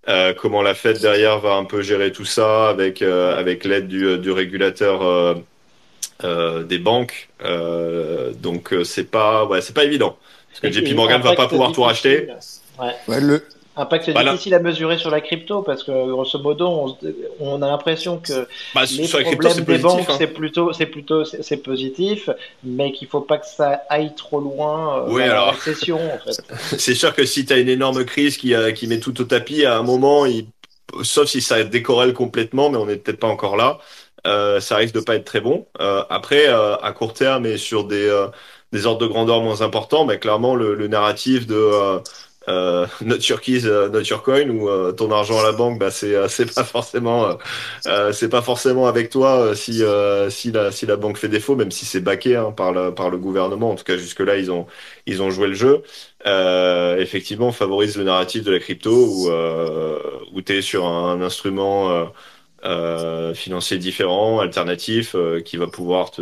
Euh, 0.10 0.34
comment 0.34 0.62
la 0.62 0.74
Fed 0.74 1.00
derrière 1.00 1.40
va 1.40 1.56
un 1.56 1.66
peu 1.66 1.82
gérer 1.82 2.12
tout 2.12 2.26
ça 2.26 2.70
avec 2.70 3.02
euh, 3.02 3.38
avec 3.38 3.66
l'aide 3.66 3.88
du, 3.88 4.18
du 4.18 4.32
régulateur 4.32 5.02
euh, 5.02 5.36
euh, 6.24 6.64
des 6.64 6.80
banques. 6.80 7.30
Euh, 7.44 8.32
donc 8.34 8.74
euh, 8.74 8.84
c'est 8.84 9.04
pas 9.04 9.46
ouais 9.46 9.62
c'est 9.62 9.76
pas 9.76 9.84
évident 9.84 10.18
parce 10.50 10.62
que 10.62 10.72
JP 10.72 10.96
Morgan 10.96 11.22
va 11.22 11.36
pas 11.36 11.48
pouvoir 11.48 11.72
tout 11.72 11.84
racheter. 11.84 12.30
Ouais. 12.80 12.94
Ouais, 13.08 13.20
le, 13.20 13.44
Impact 13.78 14.10
Voilà. 14.14 14.32
difficile 14.32 14.54
à 14.56 14.60
mesurer 14.60 14.98
sur 14.98 15.10
la 15.12 15.22
crypto 15.22 15.62
parce 15.62 15.84
que 15.84 15.92
grosso 16.12 16.40
modo, 16.40 16.68
on, 16.68 16.98
on 17.40 17.62
a 17.62 17.68
l'impression 17.68 18.20
que 18.20 18.48
Bah, 18.74 18.86
les 18.90 19.08
sur 19.08 19.18
la 19.20 19.24
crypto 19.26 19.50
problèmes 19.50 19.50
c'est 19.50 19.66
des 19.66 19.80
positif. 19.80 19.80
banques, 19.80 20.10
hein. 20.10 20.18
c'est 20.18 20.28
plutôt, 20.28 20.74
c'est 20.74 20.86
plutôt, 20.88 21.24
c'est 21.26 21.58
positif, 21.58 22.30
mais 22.64 22.92
qu'il 22.92 23.08
faut 23.08 23.22
pas 23.22 23.38
que 23.38 23.46
ça 23.48 23.84
aille 23.90 24.16
trop 24.16 24.40
loin 24.40 25.04
euh, 25.08 25.08
Oui, 25.08 25.24
alors. 25.24 25.54
récession 25.54 26.14
en 26.14 26.20
fait. 26.20 26.44
C'est 26.78 26.96
sûr 26.96 27.14
que 27.14 27.26
si 27.26 27.46
tu 27.46 27.54
as 27.54 27.58
une 27.58 27.70
énorme 27.70 28.06
crise 28.06 28.38
qui, 28.38 28.54
euh, 28.54 28.72
qui 28.72 28.88
met 28.88 29.00
tout 29.00 29.20
au 29.22 29.24
tapis, 29.26 29.66
à 29.66 29.78
un 29.78 29.84
moment, 29.84 30.26
il... 30.26 30.48
sauf 31.04 31.28
si 31.28 31.42
ça 31.42 31.64
décorrèle 31.64 32.14
complètement, 32.14 32.70
mais 32.70 32.78
on 32.78 32.86
n'est 32.86 32.98
peut-être 32.98 33.20
pas 33.20 33.28
encore 33.28 33.58
là, 33.58 33.80
euh, 34.26 34.60
ça 34.60 34.76
risque 34.78 34.94
de 34.96 35.00
pas 35.02 35.16
être 35.16 35.26
très 35.26 35.42
bon. 35.42 35.68
Euh, 35.82 36.04
après, 36.10 36.48
à 36.48 36.92
court 36.94 37.14
terme 37.14 37.46
et 37.46 37.58
sur 37.58 37.86
des, 37.86 38.28
des 38.72 38.86
ordres 38.86 39.02
de 39.02 39.08
grandeur 39.08 39.42
moins 39.42 39.62
importants, 39.62 40.06
bah, 40.06 40.18
clairement, 40.18 40.56
le, 40.56 40.76
le 40.76 40.88
narratif 40.88 41.48
de 41.48 42.02
euh, 42.48 42.88
not 43.02 43.18
your 43.30 43.42
keys, 43.42 43.66
euh, 43.66 43.90
not 43.90 44.04
your 44.04 44.24
coin, 44.24 44.50
ou 44.50 44.70
euh, 44.70 44.92
ton 44.92 45.12
argent 45.12 45.40
à 45.40 45.44
la 45.44 45.52
banque, 45.52 45.80
bah, 45.80 45.92
c'est 45.92 46.16
euh, 46.16 46.28
c'est 46.30 46.54
pas 46.54 46.64
forcément 46.64 47.26
euh, 47.28 47.34
euh, 47.88 48.12
c'est 48.14 48.30
pas 48.30 48.42
forcément 48.42 48.88
avec 48.88 49.10
toi 49.10 49.56
si 49.56 49.84
si 50.30 50.52
la 50.52 50.72
si 50.72 50.86
la 50.86 50.96
banque 50.96 51.18
fait 51.18 51.28
défaut, 51.30 51.56
même 51.56 51.72
si 51.72 51.86
c'est 51.86 52.02
baqué 52.02 52.36
hein, 52.36 52.52
par 52.52 52.72
le 52.72 52.94
par 52.94 53.10
le 53.10 53.18
gouvernement. 53.18 53.72
En 53.72 53.76
tout 53.76 53.84
cas, 53.84 53.98
jusque 53.98 54.20
là, 54.22 54.38
ils 54.38 54.52
ont 54.52 54.68
ils 55.06 55.22
ont 55.22 55.30
joué 55.30 55.48
le 55.48 55.54
jeu 55.54 55.84
effectivement 57.00 57.52
favorise 57.52 57.98
le 57.98 58.04
narratif 58.04 58.44
de 58.44 58.52
la 58.52 58.60
crypto 58.60 58.92
où, 58.92 59.30
euh, 59.30 60.00
où 60.34 60.42
tu 60.42 60.58
es 60.58 60.62
sur 60.62 60.86
un 60.86 61.22
instrument 61.22 62.10
euh, 62.66 63.34
financier 63.34 63.78
différent, 63.78 64.40
alternatif, 64.40 65.16
euh, 65.16 65.42
qui 65.42 65.58
va 65.58 65.68
pouvoir 65.68 66.12
te, 66.12 66.22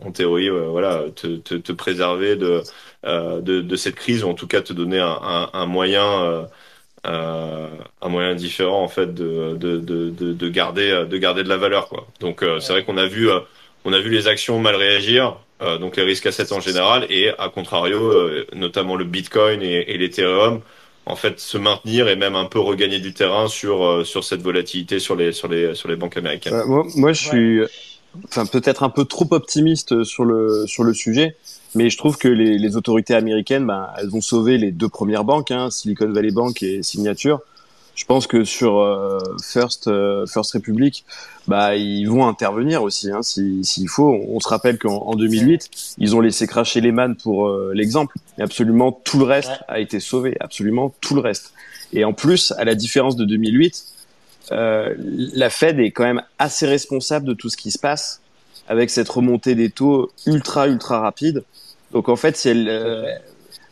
en 0.00 0.12
théorie, 0.12 0.48
euh, 0.50 0.68
voilà, 0.68 1.04
te, 1.14 1.36
te, 1.36 1.54
te 1.54 1.72
préserver 1.72 2.36
de, 2.36 2.62
euh, 3.04 3.40
de, 3.40 3.60
de 3.60 3.76
cette 3.76 3.94
crise, 3.96 4.24
ou 4.24 4.28
en 4.28 4.34
tout 4.34 4.46
cas 4.48 4.62
te 4.62 4.72
donner 4.72 4.98
un, 5.00 5.18
un, 5.22 5.50
un 5.52 5.66
moyen 5.66 6.48
euh, 7.06 7.68
un 8.00 8.08
moyen 8.08 8.34
différent 8.34 8.82
en 8.82 8.88
fait 8.88 9.14
de 9.14 9.56
de 9.56 9.78
de 9.78 10.10
de, 10.10 10.32
de 10.32 10.48
garder 10.48 11.06
de 11.08 11.16
garder 11.18 11.44
de 11.44 11.48
la 11.48 11.56
valeur 11.56 11.88
quoi. 11.88 12.06
Donc 12.20 12.42
euh, 12.42 12.60
c'est 12.60 12.72
vrai 12.72 12.84
qu'on 12.84 12.96
a 12.96 13.06
vu 13.06 13.30
euh, 13.30 13.40
on 13.84 13.92
a 13.92 14.00
vu 14.00 14.10
les 14.10 14.26
actions 14.28 14.58
mal 14.58 14.74
réagir, 14.76 15.38
euh, 15.62 15.78
donc 15.78 15.96
les 15.96 16.02
risques 16.02 16.26
assets 16.26 16.52
en 16.52 16.60
général, 16.60 17.06
et 17.10 17.30
à 17.38 17.48
contrario, 17.48 18.12
euh, 18.12 18.46
notamment 18.54 18.96
le 18.96 19.04
Bitcoin 19.04 19.62
et, 19.62 19.84
et 19.92 19.98
l'Ethereum, 19.98 20.60
en 21.06 21.16
fait, 21.16 21.38
se 21.38 21.56
maintenir 21.56 22.08
et 22.08 22.16
même 22.16 22.34
un 22.34 22.46
peu 22.46 22.58
regagner 22.58 22.98
du 22.98 23.14
terrain 23.14 23.46
sur 23.48 23.84
euh, 23.84 24.04
sur 24.04 24.24
cette 24.24 24.42
volatilité 24.42 24.98
sur 24.98 25.14
les 25.14 25.32
sur 25.32 25.48
les 25.48 25.74
sur 25.74 25.88
les 25.88 25.96
banques 25.96 26.16
américaines. 26.16 26.54
Euh, 26.54 26.66
moi, 26.66 26.84
moi, 26.96 27.12
je 27.12 27.28
suis, 27.28 27.60
enfin, 28.24 28.44
peut-être 28.44 28.82
un 28.82 28.90
peu 28.90 29.04
trop 29.04 29.26
optimiste 29.30 30.02
sur 30.02 30.24
le 30.24 30.66
sur 30.66 30.82
le 30.82 30.92
sujet, 30.92 31.36
mais 31.76 31.90
je 31.90 31.96
trouve 31.96 32.18
que 32.18 32.28
les, 32.28 32.58
les 32.58 32.76
autorités 32.76 33.14
américaines, 33.14 33.66
ben, 33.66 33.88
elles 33.98 34.14
ont 34.14 34.20
sauvé 34.20 34.58
les 34.58 34.72
deux 34.72 34.88
premières 34.88 35.24
banques, 35.24 35.52
hein, 35.52 35.70
Silicon 35.70 36.10
Valley 36.10 36.32
Bank 36.32 36.62
et 36.62 36.82
Signature. 36.82 37.40
Je 37.96 38.04
pense 38.04 38.26
que 38.26 38.44
sur 38.44 38.78
euh, 38.78 39.18
First 39.42 39.88
euh, 39.88 40.26
First 40.26 40.52
Republic, 40.52 41.04
bah 41.48 41.74
ils 41.76 42.04
vont 42.04 42.26
intervenir 42.28 42.82
aussi, 42.82 43.10
hein, 43.10 43.22
si- 43.22 43.64
s'il 43.64 43.88
faut. 43.88 44.20
On 44.28 44.38
se 44.38 44.48
rappelle 44.48 44.78
qu'en 44.78 44.96
en 44.98 45.14
2008, 45.14 45.70
ils 45.98 46.14
ont 46.14 46.20
laissé 46.20 46.46
cracher 46.46 46.80
Lehman 46.82 47.16
pour 47.16 47.48
euh, 47.48 47.72
l'exemple, 47.74 48.14
et 48.38 48.42
absolument 48.42 48.92
tout 48.92 49.18
le 49.18 49.24
reste 49.24 49.48
Ouais. 49.48 49.56
a 49.68 49.80
été 49.80 49.98
sauvé, 49.98 50.36
absolument 50.40 50.94
tout 51.00 51.14
le 51.14 51.20
reste. 51.22 51.52
Et 51.94 52.04
en 52.04 52.12
plus, 52.12 52.52
à 52.58 52.64
la 52.64 52.74
différence 52.74 53.16
de 53.16 53.24
2008, 53.24 53.84
euh, 54.52 54.94
la 54.98 55.48
Fed 55.50 55.80
est 55.80 55.90
quand 55.90 56.04
même 56.04 56.22
assez 56.38 56.66
responsable 56.66 57.26
de 57.26 57.32
tout 57.34 57.48
ce 57.48 57.56
qui 57.56 57.70
se 57.70 57.78
passe 57.78 58.20
avec 58.68 58.90
cette 58.90 59.08
remontée 59.08 59.54
des 59.54 59.70
taux 59.70 60.10
ultra 60.26 60.68
ultra 60.68 61.00
rapide. 61.00 61.44
Donc 61.92 62.08
en 62.10 62.16
fait, 62.16 62.36
si 62.36 62.48
elle, 62.50 62.68
euh, 62.68 63.04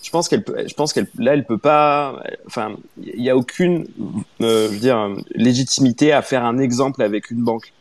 je 0.04 0.10
pense 0.10 0.28
qu'elle, 0.28 0.44
peut- 0.44 0.64
je 0.68 0.74
pense 0.74 0.92
qu'elle, 0.92 1.08
là, 1.18 1.32
elle 1.34 1.44
peut 1.44 1.58
pas. 1.58 2.22
Enfin, 2.46 2.76
il 3.02 3.22
y 3.22 3.30
a 3.30 3.36
aucune, 3.36 3.86
euh, 4.42 4.68
je 4.68 4.72
veux 4.74 4.78
dire, 4.78 5.08
légitimité 5.34 6.12
à 6.12 6.20
faire 6.22 6.44
un 6.44 6.58
exemple 6.58 7.02
avec 7.02 7.30
une 7.30 7.42
banque. 7.42 7.72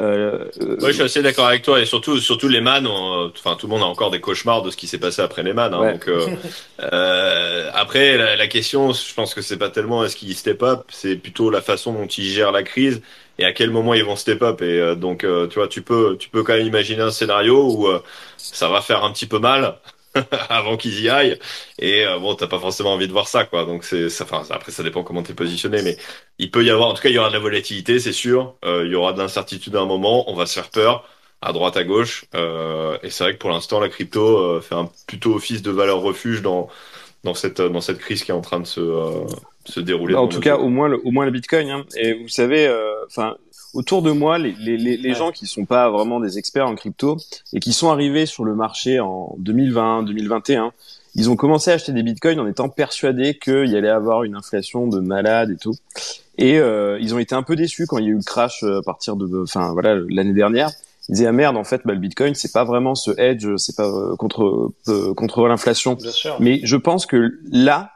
Euh, 0.00 0.44
euh, 0.60 0.76
je 0.80 0.92
suis 0.92 1.02
assez 1.02 1.22
d'accord 1.22 1.48
avec 1.48 1.62
toi 1.62 1.80
et 1.80 1.84
surtout, 1.84 2.18
surtout 2.20 2.46
les 2.46 2.60
man, 2.60 2.86
on- 2.86 3.32
enfin 3.36 3.56
tout 3.58 3.66
le 3.66 3.72
monde 3.72 3.82
a 3.82 3.86
encore 3.86 4.12
des 4.12 4.20
cauchemars 4.20 4.62
de 4.62 4.70
ce 4.70 4.76
qui 4.76 4.86
s'est 4.86 4.98
passé 4.98 5.22
après 5.22 5.42
les 5.42 5.52
man. 5.52 5.74
Hein, 5.74 5.80
Ouais. 5.80 5.92
donc 5.94 6.06
euh, 6.82 7.70
après 7.74 8.16
la, 8.16 8.36
la 8.36 8.46
question, 8.46 8.92
je 8.92 9.12
pense 9.14 9.34
que 9.34 9.42
c'est 9.42 9.56
pas 9.56 9.70
tellement 9.70 10.04
est-ce 10.04 10.14
qu'ils 10.14 10.36
step 10.36 10.62
up, 10.62 10.82
c'est 10.90 11.16
plutôt 11.16 11.50
la 11.50 11.60
façon 11.62 11.92
dont 11.92 12.06
ils 12.06 12.24
gèrent 12.26 12.52
la 12.52 12.62
crise 12.62 13.02
et 13.40 13.44
à 13.44 13.52
quel 13.52 13.70
moment 13.70 13.92
ils 13.94 14.04
vont 14.04 14.14
step 14.14 14.42
up. 14.42 14.62
Et 14.62 14.94
donc 14.94 15.26
tu 15.50 15.54
vois, 15.58 15.66
tu 15.66 15.82
peux, 15.82 16.16
tu 16.16 16.28
peux 16.28 16.44
quand 16.44 16.54
même 16.56 16.66
imaginer 16.66 17.02
un 17.02 17.10
scénario 17.10 17.64
où 17.68 17.88
ça 18.36 18.68
va 18.68 18.80
faire 18.80 19.02
un 19.04 19.12
petit 19.12 19.26
peu 19.26 19.40
mal. 19.40 19.74
avant 20.48 20.76
qu'ils 20.76 21.00
y 21.00 21.08
aillent. 21.08 21.38
Et 21.78 22.04
euh, 22.06 22.18
bon 22.18 22.34
t'as 22.34 22.46
pas 22.46 22.58
forcément 22.58 22.92
envie 22.92 23.08
de 23.08 23.12
voir 23.12 23.28
ça 23.28 23.44
quoi. 23.44 23.64
Donc 23.64 23.84
c'est 23.84 24.08
ça 24.08 24.24
enfin 24.24 24.42
après 24.50 24.72
ça 24.72 24.82
dépend 24.82 25.02
comment 25.02 25.22
t'es 25.22 25.34
positionné 25.34 25.82
mais 25.82 25.96
il 26.38 26.50
peut 26.50 26.64
y 26.64 26.70
avoir 26.70 26.88
en 26.88 26.94
tout 26.94 27.02
cas 27.02 27.08
il 27.08 27.14
y 27.14 27.18
aura 27.18 27.28
de 27.28 27.34
la 27.34 27.40
volatilité 27.40 28.00
c'est 28.00 28.12
sûr. 28.12 28.56
Euh, 28.64 28.84
il 28.86 28.92
y 28.92 28.94
aura 28.94 29.12
de 29.12 29.18
l'incertitude 29.18 29.76
à 29.76 29.80
un 29.80 29.86
moment. 29.86 30.30
On 30.30 30.34
va 30.34 30.46
se 30.46 30.54
faire 30.54 30.70
peur 30.70 31.08
à 31.40 31.52
droite 31.52 31.76
à 31.76 31.84
gauche. 31.84 32.24
Euh, 32.34 32.98
et 33.02 33.10
c'est 33.10 33.24
vrai 33.24 33.34
que 33.34 33.38
pour 33.38 33.50
l'instant 33.50 33.80
la 33.80 33.88
crypto 33.88 34.60
fait 34.60 34.74
un 34.74 34.90
plutôt 35.06 35.34
office 35.34 35.62
de 35.62 35.70
valeur 35.70 36.00
refuge 36.00 36.42
dans 36.42 36.68
dans 37.24 37.34
cette 37.34 37.60
dans 37.60 37.80
cette 37.80 37.98
crise 37.98 38.24
qui 38.24 38.30
est 38.30 38.34
en 38.34 38.40
train 38.40 38.60
de 38.60 38.66
se 38.66 39.26
se 39.64 39.80
dérouler 39.80 40.14
en 40.14 40.22
devant 40.22 40.32
tout 40.32 40.40
cas, 40.40 40.56
au 40.56 40.68
moins, 40.68 40.88
le, 40.88 40.98
au 41.04 41.10
moins 41.10 41.26
le 41.26 41.30
Bitcoin. 41.30 41.68
Hein. 41.68 41.84
Et 41.96 42.14
vous 42.14 42.28
savez, 42.28 42.74
enfin, 43.06 43.36
autour 43.74 44.02
de 44.02 44.10
moi, 44.10 44.38
les, 44.38 44.52
les, 44.58 44.76
les, 44.76 44.96
les 44.96 45.08
Ouais. 45.10 45.14
gens 45.14 45.30
qui 45.32 45.46
sont 45.46 45.64
pas 45.64 45.90
vraiment 45.90 46.20
des 46.20 46.38
experts 46.38 46.66
en 46.66 46.74
crypto 46.74 47.16
et 47.52 47.60
qui 47.60 47.72
sont 47.72 47.90
arrivés 47.90 48.26
sur 48.26 48.44
le 48.44 48.54
marché 48.54 49.00
en 49.00 49.34
2020, 49.38 50.04
2021, 50.04 50.72
ils 51.14 51.30
ont 51.30 51.36
commencé 51.36 51.70
à 51.70 51.74
acheter 51.74 51.92
des 51.92 52.02
bitcoins 52.02 52.38
en 52.40 52.46
étant 52.46 52.68
persuadés 52.68 53.38
qu'il 53.38 53.66
y 53.66 53.76
allait 53.76 53.88
avoir 53.88 54.22
une 54.24 54.36
inflation 54.36 54.86
de 54.86 55.00
malade 55.00 55.50
et 55.50 55.56
tout. 55.56 55.74
Et 56.36 56.58
euh, 56.58 56.98
ils 57.00 57.14
ont 57.14 57.18
été 57.18 57.34
un 57.34 57.42
peu 57.42 57.56
déçus 57.56 57.86
quand 57.86 57.98
il 57.98 58.04
y 58.04 58.08
a 58.08 58.10
eu 58.10 58.16
le 58.16 58.22
crash 58.22 58.62
euh, 58.62 58.78
à 58.78 58.82
partir 58.82 59.16
de, 59.16 59.42
enfin 59.42 59.72
voilà, 59.72 59.96
l'année 60.08 60.32
dernière. 60.34 60.70
Ils 61.08 61.12
disaient 61.14 61.26
ah 61.26 61.32
merde, 61.32 61.56
en 61.56 61.64
fait, 61.64 61.80
bah, 61.84 61.94
le 61.94 61.98
bitcoin 61.98 62.34
c'est 62.34 62.52
pas 62.52 62.64
vraiment 62.64 62.94
ce 62.94 63.10
hedge, 63.18 63.48
c'est 63.56 63.74
pas 63.76 63.88
euh, 63.88 64.14
contre 64.16 64.70
euh, 64.88 65.14
contre 65.14 65.48
l'inflation. 65.48 65.96
Mais 66.38 66.60
je 66.62 66.76
pense 66.76 67.06
que 67.06 67.38
là, 67.50 67.90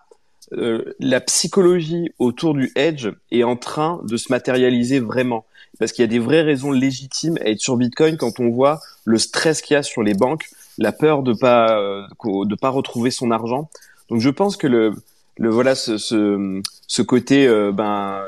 euh, 0.55 0.83
la 0.99 1.21
psychologie 1.21 2.11
autour 2.19 2.55
du 2.55 2.73
hedge 2.75 3.09
est 3.31 3.45
en 3.45 3.57
train 3.57 4.01
de 4.05 4.17
se 4.17 4.33
matérialiser 4.33 4.99
vraiment. 4.99 5.45
Parce 5.83 5.91
qu'il 5.91 6.05
y 6.05 6.05
a 6.05 6.09
des 6.09 6.21
vraies 6.21 6.43
raisons 6.43 6.71
légitimes 6.71 7.37
à 7.39 7.49
être 7.49 7.59
sur 7.59 7.77
Bitcoin 7.77 8.17
quand 8.17 8.39
on 8.39 8.51
voit 8.51 8.79
le 9.05 9.19
stress 9.19 9.61
qu'il 9.61 9.75
y 9.75 9.77
a 9.77 9.83
sur 9.83 10.05
les 10.05 10.15
banques, 10.15 10.45
la 10.79 10.93
peur 10.93 11.25
de 11.25 11.33
pas 11.33 11.77
euh, 11.77 12.07
de 12.25 12.55
pas 12.55 12.69
retrouver 12.69 13.11
son 13.11 13.33
argent. 13.33 13.69
Donc 14.09 14.21
je 14.21 14.31
pense 14.31 14.57
que 14.57 14.69
le 14.69 14.95
voilà 15.41 15.75
ce 15.75 17.03
côté 17.03 17.49
euh, 17.49 17.73
ben 17.73 18.23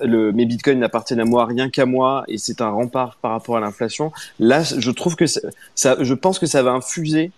mes 0.00 0.46
bitcoins 0.46 0.78
n'appartiennent 0.78 1.20
à 1.20 1.26
moi 1.26 1.44
rien 1.44 1.68
qu'à 1.68 1.84
moi 1.84 2.24
et 2.28 2.38
c'est 2.38 2.62
un 2.62 2.70
rempart 2.70 3.18
par 3.20 3.32
rapport 3.32 3.58
à 3.58 3.60
l'inflation. 3.60 4.10
Là, 4.38 4.62
je 4.62 4.90
trouve 4.90 5.16
que 5.16 5.26
ça, 5.26 5.96
je 6.00 6.14
pense 6.14 6.38
que 6.38 6.46
ça 6.46 6.62
va 6.62 6.70
infuser 6.70 7.30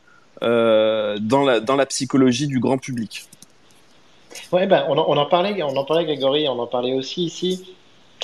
euh, 0.43 1.19
dans 1.21 1.43
la 1.43 1.59
dans 1.59 1.75
la 1.75 1.87
psychologie 1.87 2.47
du 2.47 2.61
grand 2.61 2.79
public. 2.79 3.27
Ouais, 4.53 4.69
ben, 4.69 4.85
on, 4.89 4.97
en, 4.97 5.05
on 5.09 5.17
en 5.17 5.27
parlait, 5.27 5.61
on 5.65 5.77
en 5.77 5.85
parlait, 5.85 6.05
Grégory, 6.05 6.47
on 6.49 6.61
en 6.61 6.69
parlait 6.69 6.95
aussi 6.95 7.25
ici. 7.25 7.75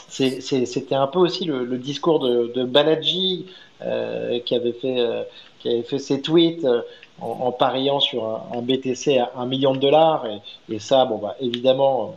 C'était 0.08 0.94
un 0.94 1.06
peu 1.06 1.18
aussi 1.18 1.44
le, 1.44 1.76
discours 1.78 2.20
de, 2.20 2.52
de 2.54 2.64
Banerjee 2.64 3.46
euh, 3.82 4.38
qui 4.40 4.54
avait 4.54 4.72
fait, 4.72 5.00
euh, 5.00 5.24
qui 5.58 5.68
avait 5.68 5.82
fait 5.82 5.98
ses 5.98 6.22
tweets 6.22 6.64
euh, 6.64 6.82
en, 7.20 7.52
pariant 7.52 8.00
sur 8.00 8.24
un, 8.24 8.62
BTC 8.62 9.18
à 9.18 9.32
un 9.36 9.46
million 9.46 9.74
de 9.74 9.78
dollars. 9.78 10.24
Et, 10.70 10.78
ça, 10.78 11.04
bon, 11.04 11.18
bah, 11.18 11.36
évidemment, 11.40 12.16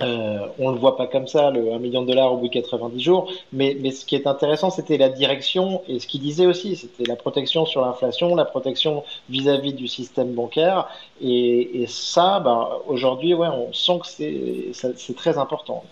on 0.00 0.70
le 0.70 0.78
voit 0.78 0.96
pas 0.96 1.06
comme 1.06 1.26
ça, 1.26 1.50
le 1.50 1.72
1 1.72 1.78
million 1.78 2.02
de 2.02 2.08
dollars 2.08 2.32
au 2.32 2.36
bout 2.36 2.48
de 2.48 2.52
90 2.52 3.00
jours. 3.00 3.32
Mais, 3.52 3.76
ce 3.90 4.04
qui 4.04 4.16
est 4.16 4.26
intéressant, 4.26 4.70
c'était 4.70 4.98
la 4.98 5.08
direction 5.08 5.82
et 5.88 5.98
ce 5.98 6.06
qu'il 6.06 6.20
disait 6.20 6.46
aussi, 6.46 6.76
c'était 6.76 7.04
la 7.04 7.16
protection 7.16 7.66
sur 7.66 7.80
l'inflation, 7.80 8.34
la 8.34 8.44
protection 8.44 9.04
vis-à-vis 9.28 9.72
du 9.72 9.88
système 9.88 10.34
bancaire. 10.34 10.88
Et, 11.20 11.84
ça, 11.88 12.40
ben, 12.40 12.68
aujourd'hui, 12.86 13.34
ouais, 13.34 13.48
on 13.48 13.72
sent 13.72 14.00
que 14.00 14.92
c'est 14.96 15.16
très 15.16 15.38
important. 15.38 15.84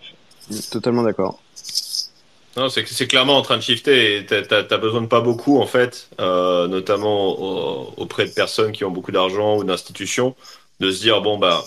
Totalement 0.71 1.03
d'accord. 1.03 1.41
Non, 2.57 2.71
c'est 2.71 2.87
c'est 2.87 3.07
clairement 3.07 3.37
en 3.37 3.43
train 3.43 3.57
de 3.59 3.63
shifter 3.63 4.17
et 4.17 4.27
t'as 4.27 4.79
besoin 4.79 5.03
de 5.03 5.07
pas 5.07 5.21
beaucoup 5.21 5.59
en 5.61 5.67
fait, 5.67 6.09
euh, 6.21 6.67
notamment 6.69 7.39
au- 7.39 7.93
auprès 7.99 8.25
de 8.27 8.31
personnes 8.33 8.73
qui 8.73 8.83
ont 8.85 8.91
beaucoup 8.91 9.13
d'argent 9.13 9.59
ou 9.59 9.65
d'institutions, 9.65 10.35
de 10.81 10.91
se 10.91 11.01
dire 11.03 11.21
bon 11.21 11.37
bah 11.39 11.63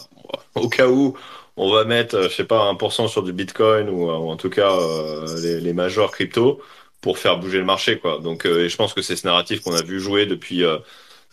au 0.56 0.68
cas 0.68 0.88
où 0.88 1.16
on 1.58 1.72
va 1.72 1.84
mettre 1.84 2.16
euh, 2.16 2.24
je 2.30 2.36
sais 2.36 2.44
pas 2.46 2.64
1% 2.64 3.08
sur 3.08 3.22
du 3.24 3.34
Bitcoin 3.34 3.88
ou, 3.90 4.10
euh, 4.10 4.18
ou 4.18 4.30
en 4.30 4.38
tout 4.38 4.50
cas 4.50 4.72
euh, 4.74 5.40
les, 5.42 5.60
les 5.62 5.74
majors 5.74 6.12
crypto 6.12 6.60
pour 7.02 7.20
faire 7.20 7.38
bouger 7.38 7.60
le 7.60 7.66
marché 7.66 8.00
quoi. 8.00 8.20
Donc 8.20 8.46
euh, 8.48 8.66
et 8.66 8.70
je 8.70 8.76
pense 8.76 8.94
que 8.96 9.04
c'est 9.04 9.16
ce 9.16 9.28
narratif 9.28 9.62
qu'on 9.62 9.76
a 9.76 9.84
vu 9.84 10.00
jouer 10.00 10.26
depuis 10.26 10.64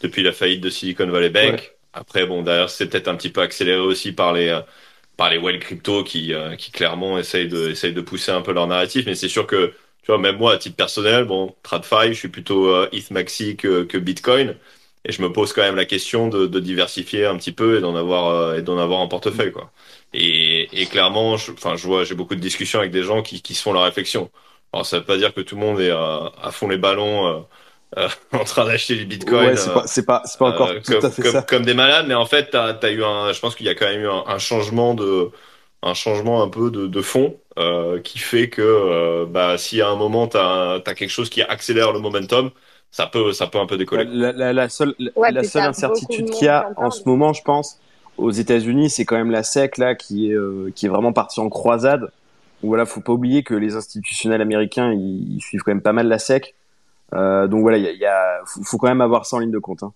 depuis 0.03 0.23
la 0.23 0.33
faillite 0.33 0.61
de 0.61 0.71
Silicon 0.71 1.07
Valley 1.09 1.31
Bank. 1.31 1.53
Ouais. 1.61 1.77
Après 1.95 2.27
bon 2.27 2.43
derrière 2.43 2.69
c'est 2.71 2.87
peut-être 2.89 3.09
un 3.09 3.17
petit 3.17 3.31
peu 3.31 3.41
accéléré 3.41 3.81
aussi 3.81 4.13
par 4.13 4.35
les 4.35 4.61
par 5.17 5.31
les 5.31 5.39
well 5.39 5.59
crypto 5.59 6.05
qui, 6.05 6.33
euh, 6.35 6.57
qui 6.57 6.71
clairement 6.73 7.19
essayent 7.19 7.49
de, 7.49 7.71
essayent 7.71 7.95
de 7.95 8.01
pousser 8.01 8.33
un 8.33 8.43
peu 8.43 8.53
leur 8.53 8.67
narratif. 8.67 9.07
Mais 9.07 9.15
c'est 9.15 9.29
sûr 9.29 9.47
que, 9.47 9.69
tu 10.03 10.07
vois, 10.09 10.19
même 10.19 10.37
moi, 10.39 10.53
à 10.55 10.59
titre 10.59 10.77
personnel, 10.77 11.25
bon, 11.25 11.55
TradFi, 11.63 12.09
je 12.09 12.13
suis 12.15 12.29
plutôt 12.29 12.69
euh, 12.69 12.89
ETH 12.93 13.11
Maxi 13.11 13.57
que, 13.57 13.85
que 13.85 13.99
Bitcoin. 13.99 14.57
Et 15.05 15.13
je 15.13 15.23
me 15.23 15.33
pose 15.33 15.53
quand 15.53 15.63
même 15.63 15.77
la 15.77 15.85
question 15.85 16.29
de, 16.29 16.47
de 16.47 16.61
diversifier 16.61 17.27
un 17.27 17.37
petit 17.37 17.53
peu 17.53 17.79
et 17.79 17.81
d'en 17.81 17.95
avoir, 17.95 18.27
euh, 18.29 18.59
et 18.59 18.63
d'en 18.63 18.79
avoir 18.79 18.99
en 19.01 19.09
portefeuille, 19.09 19.53
quoi. 19.53 19.73
Et, 20.13 20.69
et 20.83 20.87
clairement, 20.87 21.37
je, 21.37 21.53
enfin, 21.53 21.77
je 21.77 21.87
vois, 21.87 22.05
j'ai 22.05 22.15
beaucoup 22.15 22.35
de 22.35 22.41
discussions 22.41 22.81
avec 22.81 22.91
des 22.93 23.03
gens 23.03 23.23
qui, 23.23 23.41
qui 23.43 23.55
se 23.55 23.63
font 23.63 23.73
la 23.73 23.83
réflexion. 23.85 24.31
Alors, 24.73 24.85
ça 24.87 24.99
veut 24.99 25.05
pas 25.05 25.17
dire 25.17 25.33
que 25.35 25.41
tout 25.41 25.55
le 25.55 25.61
monde 25.61 25.81
est 25.81 25.91
euh, 25.91 26.29
à 26.43 26.51
fond 26.51 26.69
les 26.69 26.79
ballons, 26.79 27.47
euh, 27.99 28.09
en 28.33 28.45
train 28.45 28.67
d'acheter 28.67 28.97
du 28.97 29.07
Bitcoin. 29.07 29.49
ouais, 29.49 29.57
c'est 29.57 29.71
euh, 29.71 29.75
pas, 29.75 29.87
c'est 29.87 30.07
pas, 30.07 30.23
c'est 30.25 30.39
pas 30.39 30.49
encore 30.49 30.69
euh, 30.71 30.81
tout 30.85 30.93
comme, 30.93 31.05
à 31.05 31.11
fait 31.11 31.23
comme, 31.23 31.33
ça. 31.33 31.43
comme 31.43 31.65
des 31.65 31.75
malades, 31.75 32.07
mais 32.09 32.15
en 32.15 32.27
fait, 32.27 32.51
t'as, 32.51 32.75
t'as 32.75 32.91
eu 32.91 33.05
un, 33.05 33.33
je 33.33 33.41
pense 33.41 33.55
qu'il 33.55 33.67
y 33.67 33.69
a 33.69 33.75
quand 33.75 33.87
même 33.87 34.03
eu 34.03 34.09
un, 34.09 34.25
un 34.27 34.39
changement 34.39 34.95
de, 34.95 35.31
un 35.83 35.95
changement 35.95 36.43
un 36.43 36.49
peu 36.49 36.71
de, 36.71 36.87
de 36.87 37.03
fond 37.03 37.37
euh, 37.59 38.01
qui 38.01 38.19
fait 38.19 38.49
que, 38.49 38.63
euh, 38.63 39.27
bah, 39.27 39.57
si 39.59 39.81
à 39.81 39.89
un 39.89 39.97
moment 39.97 40.27
t'as, 40.27 40.81
t'as 40.81 40.95
quelque 40.95 41.11
chose 41.11 41.31
qui 41.31 41.43
accélère 41.43 41.93
le 41.93 42.01
momentum, 42.01 42.51
ça 42.91 43.07
peut, 43.07 43.33
ça 43.33 43.47
peut 43.47 43.59
un 43.59 43.67
peu 43.67 43.77
décoller. 43.77 44.05
La, 44.05 44.33
la, 44.33 44.53
la 44.53 44.69
seule, 44.69 44.95
la, 44.99 45.11
Ouais, 45.17 45.33
la 45.33 45.41
puis 45.41 45.51
seule 45.51 45.63
incertitude 45.63 46.31
qu'il 46.31 46.47
y 46.47 46.49
a 46.49 46.71
en 46.77 46.91
ce 46.91 47.03
moment, 47.07 47.33
je 47.33 47.43
pense, 47.43 47.79
aux 48.17 48.31
États-Unis, 48.31 48.91
c'est 48.91 49.05
quand 49.05 49.17
même 49.17 49.31
la 49.31 49.43
SEC 49.43 49.79
là 49.79 49.95
qui 49.95 50.31
est, 50.31 50.35
euh, 50.35 50.73
qui 50.75 50.87
est 50.87 50.89
vraiment 50.89 51.13
partie 51.13 51.41
en 51.41 51.49
croisade. 51.49 52.11
Voilà, 52.63 52.87
faut 52.87 53.01
pas 53.03 53.13
oublier 53.13 53.43
que 53.43 53.55
les 53.55 53.77
institutionnels 53.77 54.41
américains, 54.41 54.93
ils, 54.93 55.37
ils 55.37 55.41
suivent 55.41 55.63
quand 55.63 55.73
même 55.73 55.83
pas 55.83 55.93
mal 55.93 56.09
la 56.09 56.19
SEC. 56.19 56.56
Euh, 57.15 57.47
donc 57.49 57.63
voilà, 57.63 57.79
il 57.79 57.85
y 57.85 57.99
y 57.99 58.07
a 58.07 58.41
faut, 58.65 58.79
quand 58.79 58.89
même 58.89 59.01
avoir 59.01 59.27
ça 59.27 59.37
en 59.37 59.41
ligne 59.41 59.51
de 59.53 59.59
compte. 59.59 59.83
Hein. 59.83 59.93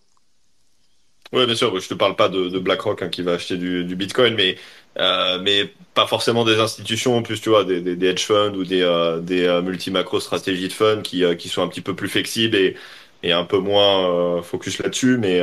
Ouais, 1.33 1.47
bien 1.47 1.55
sûr. 1.55 1.79
Je 1.79 1.89
te 1.89 1.95
parle 1.95 2.17
pas 2.17 2.29
de, 2.29 2.49
de 2.49 2.59
BlackRock 2.59 3.03
hein, 3.03 3.09
qui 3.09 3.23
va 3.23 3.33
acheter 3.35 3.57
du, 3.57 3.85
du 3.85 3.95
Bitcoin, 3.95 4.35
mais 4.35 4.57
euh, 4.99 5.39
mais 5.41 5.73
pas 5.95 6.07
forcément 6.07 6.45
des 6.45 6.59
institutions 6.59 7.17
en 7.17 7.23
plus, 7.23 7.41
tu 7.41 7.51
vois, 7.51 7.65
des, 7.65 7.81
des, 7.81 7.95
des 7.95 8.09
hedge 8.09 8.25
funds 8.27 8.55
ou 8.55 8.65
des 8.65 8.83
euh, 8.83 9.21
des 9.21 9.45
euh, 9.47 9.63
multi-macro 9.63 10.19
stratégies 10.19 10.67
de 10.69 10.73
funds 10.73 11.03
qui 11.03 11.25
euh, 11.25 11.37
qui 11.37 11.49
sont 11.49 11.63
un 11.63 11.69
petit 11.69 11.83
peu 11.83 11.95
plus 11.95 12.09
flexibles 12.09 12.57
et 12.57 12.77
et 13.23 13.33
un 13.33 13.45
peu 13.45 13.59
moins 13.59 14.39
euh, 14.39 14.43
focus 14.43 14.79
là-dessus. 14.81 15.19
Mais 15.19 15.41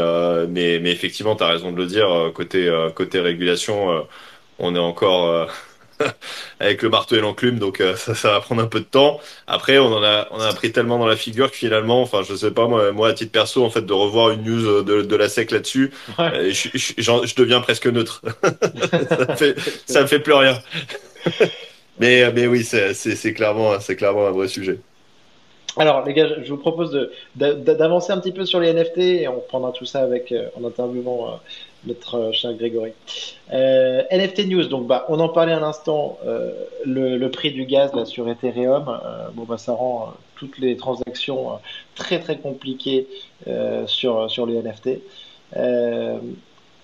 mais 0.50 0.80
mais 0.80 0.92
effectivement, 0.92 1.36
t'as 1.36 1.48
raison 1.48 1.72
de 1.72 1.78
le 1.78 1.86
dire. 1.86 2.32
Côté 2.34 2.70
côté 2.96 3.20
régulation, 3.22 4.06
on 4.60 4.76
est 4.76 4.80
encore 4.80 5.50
avec 6.60 6.82
le 6.82 6.90
marteau 6.90 7.16
et 7.16 7.20
l'enclume, 7.22 7.60
donc 7.60 7.82
euh, 7.82 7.96
ça, 7.96 8.16
ça 8.16 8.32
va 8.32 8.40
prendre 8.42 8.62
un 8.62 8.68
peu 8.68 8.80
de 8.80 8.86
temps. 8.86 9.20
Après, 9.48 9.78
on 9.80 9.88
en 9.94 10.04
a, 10.04 10.28
on 10.32 10.40
a 10.40 10.54
pris 10.54 10.72
tellement 10.72 10.98
dans 11.00 11.08
la 11.08 11.16
figure 11.18 11.52
que 11.52 11.58
finalement, 11.58 12.02
enfin, 12.02 12.22
je 12.28 12.36
sais 12.36 12.52
pas 12.52 12.68
moi, 12.68 12.92
moi 12.92 13.10
à 13.10 13.14
titre 13.14 13.32
perso, 13.32 13.64
en 13.66 13.70
fait, 13.70 13.82
de 13.86 13.94
revoir 13.94 14.32
une 14.32 14.44
news 14.44 14.84
de, 14.84 15.02
de 15.02 15.16
la 15.16 15.30
sec 15.30 15.52
là-dessus, 15.52 15.92
Ouais. 16.18 16.32
euh, 16.34 16.52
je, 16.52 16.70
je, 16.74 16.94
j'en- 16.98 17.26
je 17.26 17.36
deviens 17.36 17.62
presque 17.62 17.88
neutre. 17.88 18.22
ça 19.10 19.26
me 19.30 19.36
fait, 19.36 19.56
ça 19.86 20.02
me 20.02 20.08
fait 20.08 20.20
plus 20.20 20.34
rien. 20.34 20.60
mais, 22.00 22.32
mais 22.34 22.48
oui, 22.48 22.64
c'est, 22.64 23.34
clairement, 23.34 23.80
c'est 23.80 23.96
clairement 23.96 24.28
un 24.28 24.32
vrai 24.32 24.48
sujet. 24.48 24.80
Alors, 25.80 26.04
les 26.06 26.14
gars, 26.14 26.28
je 26.42 26.50
vous 26.50 26.58
propose 26.58 27.10
d'avancer 27.36 28.12
un 28.12 28.20
petit 28.20 28.32
peu 28.32 28.46
sur 28.46 28.60
les 28.60 28.70
NFT 28.70 28.98
et 29.22 29.28
on 29.28 29.36
reprendra 29.42 29.72
tout 29.72 29.86
ça 29.86 30.02
avec, 30.02 30.32
euh, 30.32 30.50
en 30.56 30.64
interviewant 30.66 31.34
euh, 31.34 31.38
notre 31.86 32.16
euh, 32.16 32.32
cher 32.32 32.54
Grégory. 32.54 32.94
Euh, 33.54 34.04
NFT 34.12 34.48
News, 34.48 34.66
donc 34.66 34.88
bah, 34.88 35.06
on 35.10 35.20
en 35.20 35.30
parlait 35.30 35.54
à 35.54 35.60
l'instant, 35.60 36.18
euh, 36.26 36.52
le, 36.86 37.18
le 37.18 37.32
prix 37.32 37.52
du 37.52 37.66
gaz 37.66 37.94
là, 37.94 38.06
sur 38.06 38.28
Ethereum, 38.30 38.88
euh, 38.90 39.30
bon, 39.34 39.44
bah, 39.44 39.58
ça 39.58 39.74
rend 39.74 40.04
euh, 40.04 40.12
toutes 40.36 40.58
les 40.58 40.76
transactions 40.76 41.52
euh, 41.52 41.56
très 41.96 42.20
très 42.20 42.38
compliquées 42.38 43.08
sur, 43.86 44.30
sur 44.30 44.46
les 44.46 44.62
NFT. 44.62 45.00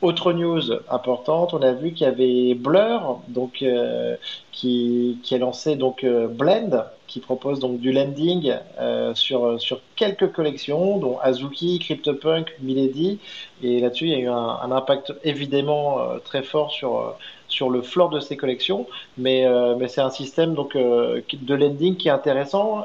Autre 0.04 0.34
news 0.34 0.82
importante, 0.90 1.54
on 1.54 1.62
a 1.62 1.72
vu 1.72 1.94
qu'il 1.94 2.06
y 2.06 2.10
avait 2.10 2.56
Blur, 2.56 3.22
donc 3.30 3.62
euh, 3.62 4.18
qui, 4.52 5.18
a 5.32 5.38
lancé 5.38 5.78
donc 5.78 6.04
euh, 6.04 6.28
Blend, 6.28 6.84
qui 7.08 7.22
propose 7.22 7.62
donc 7.62 7.80
du 7.80 7.94
lending 7.94 8.54
euh, 8.82 9.16
sur, 9.16 9.62
sur 9.62 9.80
quelques 9.96 10.34
collections, 10.34 10.98
dont 10.98 11.20
Azuki, 11.20 11.80
CryptoPunk, 11.80 12.54
Milady. 12.60 13.20
Et 13.62 13.80
là-dessus, 13.80 14.08
il 14.08 14.12
y 14.12 14.16
a 14.16 14.20
eu 14.20 14.28
un, 14.28 14.72
impact 14.74 15.14
évidemment 15.24 16.00
très 16.26 16.44
fort 16.44 16.72
sur, 16.72 17.16
sur 17.48 17.70
le 17.70 17.82
floor 17.82 18.10
de 18.10 18.20
ces 18.20 18.36
collections, 18.36 18.88
mais, 19.18 19.48
mais 19.80 19.88
c'est 19.88 20.02
un 20.02 20.10
système 20.10 20.54
donc, 20.54 20.76
de 20.76 21.56
lending 21.56 21.96
qui 21.96 22.10
est 22.10 22.12
intéressant 22.12 22.84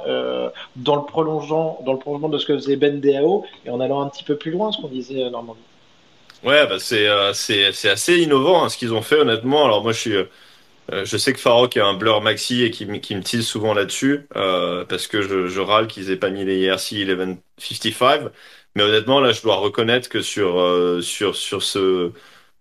dans, 0.76 0.94
le 0.94 1.02
prolongeant, 1.02 1.80
dans 1.84 1.94
le 1.94 1.98
prolongement 1.98 2.28
de 2.28 2.38
ce 2.38 2.46
que 2.46 2.54
faisait 2.54 2.76
Ben 2.76 3.00
DAO 3.00 3.44
et 3.66 3.70
en 3.70 3.80
allant 3.80 4.02
un 4.02 4.08
petit 4.08 4.22
peu 4.22 4.36
plus 4.36 4.52
loin, 4.52 4.70
ce 4.70 4.80
qu'on 4.80 4.86
disait 4.86 5.28
normalement. 5.30 5.56
Ouais, 6.42 6.66
bah 6.68 6.78
c'est, 6.78 7.08
euh, 7.08 7.32
c'est, 7.32 7.88
assez 7.88 8.18
innovant 8.18 8.62
hein, 8.64 8.68
ce 8.68 8.76
qu'ils 8.78 8.92
ont 8.94 9.02
fait 9.02 9.16
honnêtement. 9.16 9.64
Alors 9.64 9.82
moi, 9.82 9.92
je 9.92 9.98
suis, 9.98 10.14
euh, 10.14 11.04
je 11.04 11.16
sais 11.18 11.32
que 11.32 11.40
Farok 11.40 11.76
a 11.76 11.86
un 11.86 11.94
blur 11.94 12.22
maxi 12.22 12.62
et 12.64 12.70
qui, 12.70 13.00
qui 13.00 13.16
me 13.16 13.22
tease 13.22 13.46
souvent 13.46 13.74
là-dessus 13.74 14.28
euh, 14.36 14.84
parce 14.86 15.08
que 15.08 15.22
je, 15.22 15.48
je 15.48 15.60
râle 15.60 15.88
qu'ils 15.88 16.10
aient 16.10 16.16
pas 16.18 16.30
mis 16.30 16.44
les 16.44 16.66
E 16.66 16.70
ERC 16.72 16.92
1155. 16.92 18.32
Mais 18.76 18.84
honnêtement, 18.84 19.20
là, 19.20 19.32
je 19.32 19.42
dois 19.42 19.56
reconnaître 19.56 20.08
que 20.08 20.22
sur 20.22 20.60
euh, 20.60 21.02
sur 21.02 21.36
sur 21.36 21.62
ce, 21.62 22.12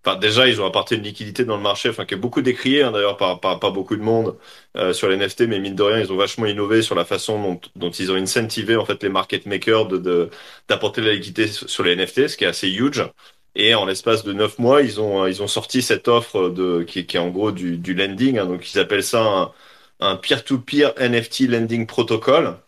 enfin 0.04 0.16
déjà, 0.18 0.48
ils 0.48 0.60
ont 0.60 0.66
apporté 0.66 0.96
une 0.96 1.02
liquidité 1.04 1.44
dans 1.44 1.56
le 1.56 1.62
marché, 1.62 1.88
enfin 1.90 2.04
qui 2.06 2.14
est 2.14 2.16
beaucoup 2.18 2.42
décriée 2.42 2.82
hein, 2.82 2.92
d'ailleurs 2.92 3.16
par, 3.18 3.40
par 3.40 3.60
par 3.60 3.72
beaucoup 3.72 3.96
de 3.96 4.02
monde 4.02 4.36
euh, 4.76 4.92
sur 4.92 5.08
les 5.08 5.16
NFT, 5.16 5.42
mais 5.42 5.60
mine 5.60 5.74
de 5.76 5.82
rien, 5.82 6.00
ils 6.00 6.12
ont 6.12 6.16
vachement 6.16 6.46
innové 6.46 6.82
sur 6.82 6.94
la 6.96 7.04
façon 7.04 7.42
dont 7.42 7.60
dont 7.76 7.90
ils 7.90 8.12
ont 8.12 8.16
incentivé 8.16 8.76
en 8.76 8.84
fait 8.86 9.02
les 9.02 9.08
market 9.10 9.46
makers 9.46 9.86
de 9.86 10.30
d'apporter 10.68 11.00
de 11.02 11.06
la 11.08 11.14
liquidité 11.14 11.48
sur 11.48 11.84
les 11.84 11.92
NFT, 11.94 12.28
ce 12.28 12.36
qui 12.36 12.44
est 12.44 12.48
assez 12.48 12.68
huge. 12.70 13.04
Et 13.54 13.74
en 13.74 13.86
l'espace 13.86 14.24
de 14.24 14.32
neuf 14.32 14.58
mois, 14.58 14.82
ils 14.82 15.00
ont 15.00 15.26
ils 15.26 15.42
ont 15.42 15.46
sorti 15.48 15.82
cette 15.82 16.08
offre 16.08 16.48
de 16.50 16.82
qui, 16.84 17.00
est 17.00 17.18
en 17.18 17.28
gros 17.30 17.52
du, 17.52 17.94
lending. 17.94 18.38
hein. 18.38 18.46
donc 18.46 18.72
ils 18.72 18.78
appellent 18.78 19.02
ça 19.02 19.52
un, 20.00 20.16
peer-to-peer 20.16 20.94
NFT 20.98 21.40
lending 21.48 21.86
protocol. 21.86 22.58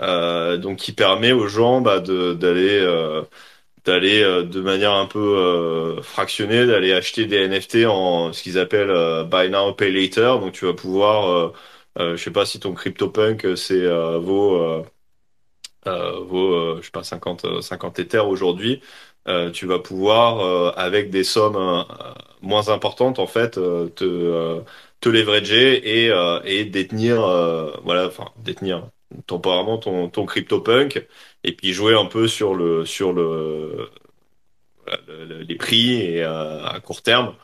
Euh, 0.00 0.56
donc 0.56 0.78
qui 0.78 0.92
permet 0.92 1.32
aux 1.32 1.48
gens 1.48 1.80
bah, 1.80 2.00
d'aller 2.00 2.78
euh, 2.80 3.22
euh, 3.88 4.42
de 4.44 4.60
manière 4.60 4.92
un 4.92 5.06
peu 5.06 6.00
fractionnée 6.02 6.66
d'aller 6.66 6.92
acheter 6.92 7.26
des 7.26 7.46
NFT 7.48 7.86
en 7.86 8.32
ce 8.32 8.42
qu'ils 8.42 8.58
appellent 8.58 9.26
buy 9.28 9.50
now 9.50 9.72
pay 9.74 9.92
later. 9.92 10.40
Donc 10.40 10.52
tu 10.52 10.66
vas 10.66 10.74
pouvoir 10.74 11.52
je 11.98 12.16
sais 12.16 12.30
pas 12.32 12.46
si 12.46 12.60
ton 12.60 12.74
CryptoPunk 12.74 13.56
c'est 13.56 13.86
vaut 14.18 14.84
vaut, 15.86 16.76
je 16.80 16.84
sais 16.84 16.90
pas, 16.90 17.02
50, 17.02 17.44
euh, 17.44 17.60
50 17.60 17.98
Ethers 17.98 18.28
aujourd'hui, 18.28 18.80
tu 19.52 19.66
vas 19.66 19.78
pouvoir, 19.78 20.40
euh, 20.40 20.72
avec 20.76 21.10
des 21.10 21.24
sommes 21.24 21.56
euh, 21.56 21.82
moins 22.40 22.68
importantes, 22.68 23.18
en 23.18 23.26
fait, 23.26 23.58
euh, 23.58 23.88
te, 23.88 24.04
euh, 24.04 24.60
te 25.00 25.08
leverager 25.08 26.04
et, 26.06 26.10
euh, 26.10 26.40
et 26.44 26.64
détenir, 26.64 27.22
euh, 27.24 27.72
voilà, 27.84 28.06
enfin, 28.08 28.26
détenir 28.36 28.88
temporairement 29.26 29.78
ton, 29.78 30.08
ton 30.08 30.24
CryptoPunk 30.26 31.06
et 31.44 31.52
puis 31.54 31.72
jouer 31.72 31.94
un 31.94 32.06
peu 32.06 32.26
sur 32.28 32.54
le, 32.54 32.84
sur 32.86 33.12
le, 33.12 33.90
le- 35.08 35.24
le- 35.24 35.42
les 35.42 35.54
prix 35.56 35.92
et 36.00 36.22
euh, 36.24 36.64
à 36.64 36.80
court 36.80 37.02
terme. 37.02 37.34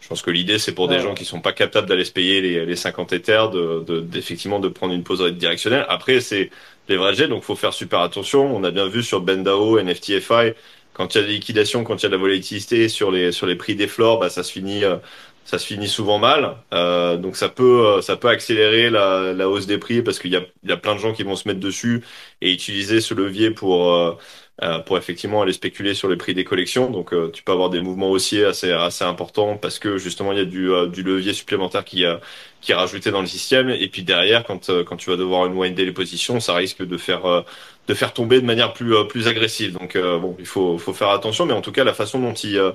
Je 0.00 0.08
pense 0.08 0.22
que 0.22 0.30
l'idée, 0.30 0.58
c'est 0.58 0.74
pour 0.74 0.88
des 0.88 1.00
gens 1.00 1.14
qui 1.14 1.24
sont 1.24 1.40
pas 1.40 1.52
capables 1.52 1.88
d'aller 1.88 2.04
se 2.04 2.12
payer 2.12 2.40
les, 2.40 2.64
les 2.66 2.76
50 2.76 3.12
Ethers, 3.12 3.50
de, 3.50 3.80
de, 3.86 4.00
d'effectivement 4.00 4.60
de 4.60 4.68
prendre 4.68 4.94
une 4.94 5.02
pause 5.02 5.22
directionnelle. 5.32 5.84
Après, 5.88 6.20
c'est 6.20 6.50
leveragé, 6.88 7.26
donc 7.28 7.42
faut 7.42 7.56
faire 7.56 7.72
super 7.72 8.00
attention. 8.00 8.54
On 8.54 8.62
a 8.64 8.70
bien 8.70 8.86
vu 8.88 9.02
sur 9.02 9.20
Bendao, 9.20 9.78
NFTFI, 9.78 10.52
quand 10.96 11.14
il 11.14 11.20
y 11.20 11.24
a 11.24 11.26
des 11.26 11.34
liquidations, 11.34 11.84
quand 11.84 11.96
il 11.96 12.04
y 12.04 12.06
a 12.06 12.08
de 12.08 12.14
la 12.14 12.20
volatilité 12.20 12.88
sur 12.88 13.10
les 13.10 13.32
sur 13.32 13.46
les 13.46 13.56
prix 13.56 13.76
des 13.76 13.86
floors, 13.86 14.18
bah 14.18 14.30
ça 14.30 14.42
se 14.42 14.50
finit 14.52 14.84
euh, 14.84 14.96
ça 15.44 15.58
se 15.58 15.66
finit 15.66 15.88
souvent 15.88 16.18
mal. 16.18 16.56
Euh, 16.74 17.16
donc 17.18 17.36
ça 17.36 17.48
peut 17.50 17.86
euh, 17.86 18.02
ça 18.02 18.16
peut 18.16 18.28
accélérer 18.28 18.90
la, 18.90 19.32
la 19.34 19.48
hausse 19.50 19.66
des 19.66 19.78
prix 19.78 20.02
parce 20.02 20.18
qu'il 20.18 20.32
y 20.32 20.36
a 20.36 20.42
il 20.62 20.70
y 20.70 20.72
a 20.72 20.76
plein 20.78 20.94
de 20.94 21.00
gens 21.00 21.12
qui 21.12 21.22
vont 21.22 21.36
se 21.36 21.46
mettre 21.48 21.60
dessus 21.60 22.02
et 22.40 22.52
utiliser 22.52 23.00
ce 23.02 23.14
levier 23.14 23.50
pour 23.50 24.18
euh, 24.62 24.66
euh, 24.78 24.78
pour 24.80 24.96
effectivement 24.98 25.42
aller 25.42 25.52
spéculer 25.52 25.94
sur 25.94 26.08
les 26.08 26.16
prix 26.16 26.34
des 26.34 26.44
collections. 26.44 26.90
Donc 26.90 27.12
euh, 27.12 27.30
tu 27.32 27.42
peux 27.42 27.52
avoir 27.52 27.70
des 27.70 27.80
mouvements 27.80 28.10
haussiers 28.10 28.44
assez 28.44 28.72
assez 28.72 29.04
importants 29.04 29.56
parce 29.58 29.78
que 29.78 29.98
justement 29.98 30.32
il 30.32 30.38
y 30.38 30.40
a 30.40 30.44
du 30.44 30.70
euh, 30.72 30.86
du 30.86 31.02
levier 31.02 31.32
supplémentaire 31.34 31.84
qui 31.84 32.04
a 32.06 32.20
qui 32.60 32.72
est 32.72 32.74
rajouté 32.74 33.10
dans 33.10 33.20
le 33.20 33.26
système. 33.26 33.68
Et 33.70 33.88
puis 33.88 34.02
derrière, 34.02 34.44
quand 34.44 34.70
euh, 34.70 34.84
quand 34.84 34.96
tu 34.96 35.10
vas 35.10 35.16
devoir 35.16 35.44
unwinder 35.44 35.84
les 35.84 35.92
positions, 35.92 36.40
ça 36.40 36.54
risque 36.54 36.82
de 36.82 36.96
faire 36.96 37.26
euh, 37.26 37.42
de 37.88 37.94
faire 37.94 38.12
tomber 38.14 38.40
de 38.40 38.46
manière 38.46 38.72
plus 38.72 38.94
euh, 38.94 39.04
plus 39.04 39.28
agressive. 39.28 39.72
Donc 39.74 39.96
euh, 39.96 40.18
bon, 40.18 40.36
il 40.38 40.46
faut 40.46 40.78
faut 40.78 40.92
faire 40.94 41.10
attention. 41.10 41.46
Mais 41.46 41.52
en 41.54 41.60
tout 41.62 41.72
cas, 41.72 41.84
la 41.84 41.94
façon 41.94 42.20
dont 42.20 42.34
ils 42.34 42.56
euh, 42.58 42.72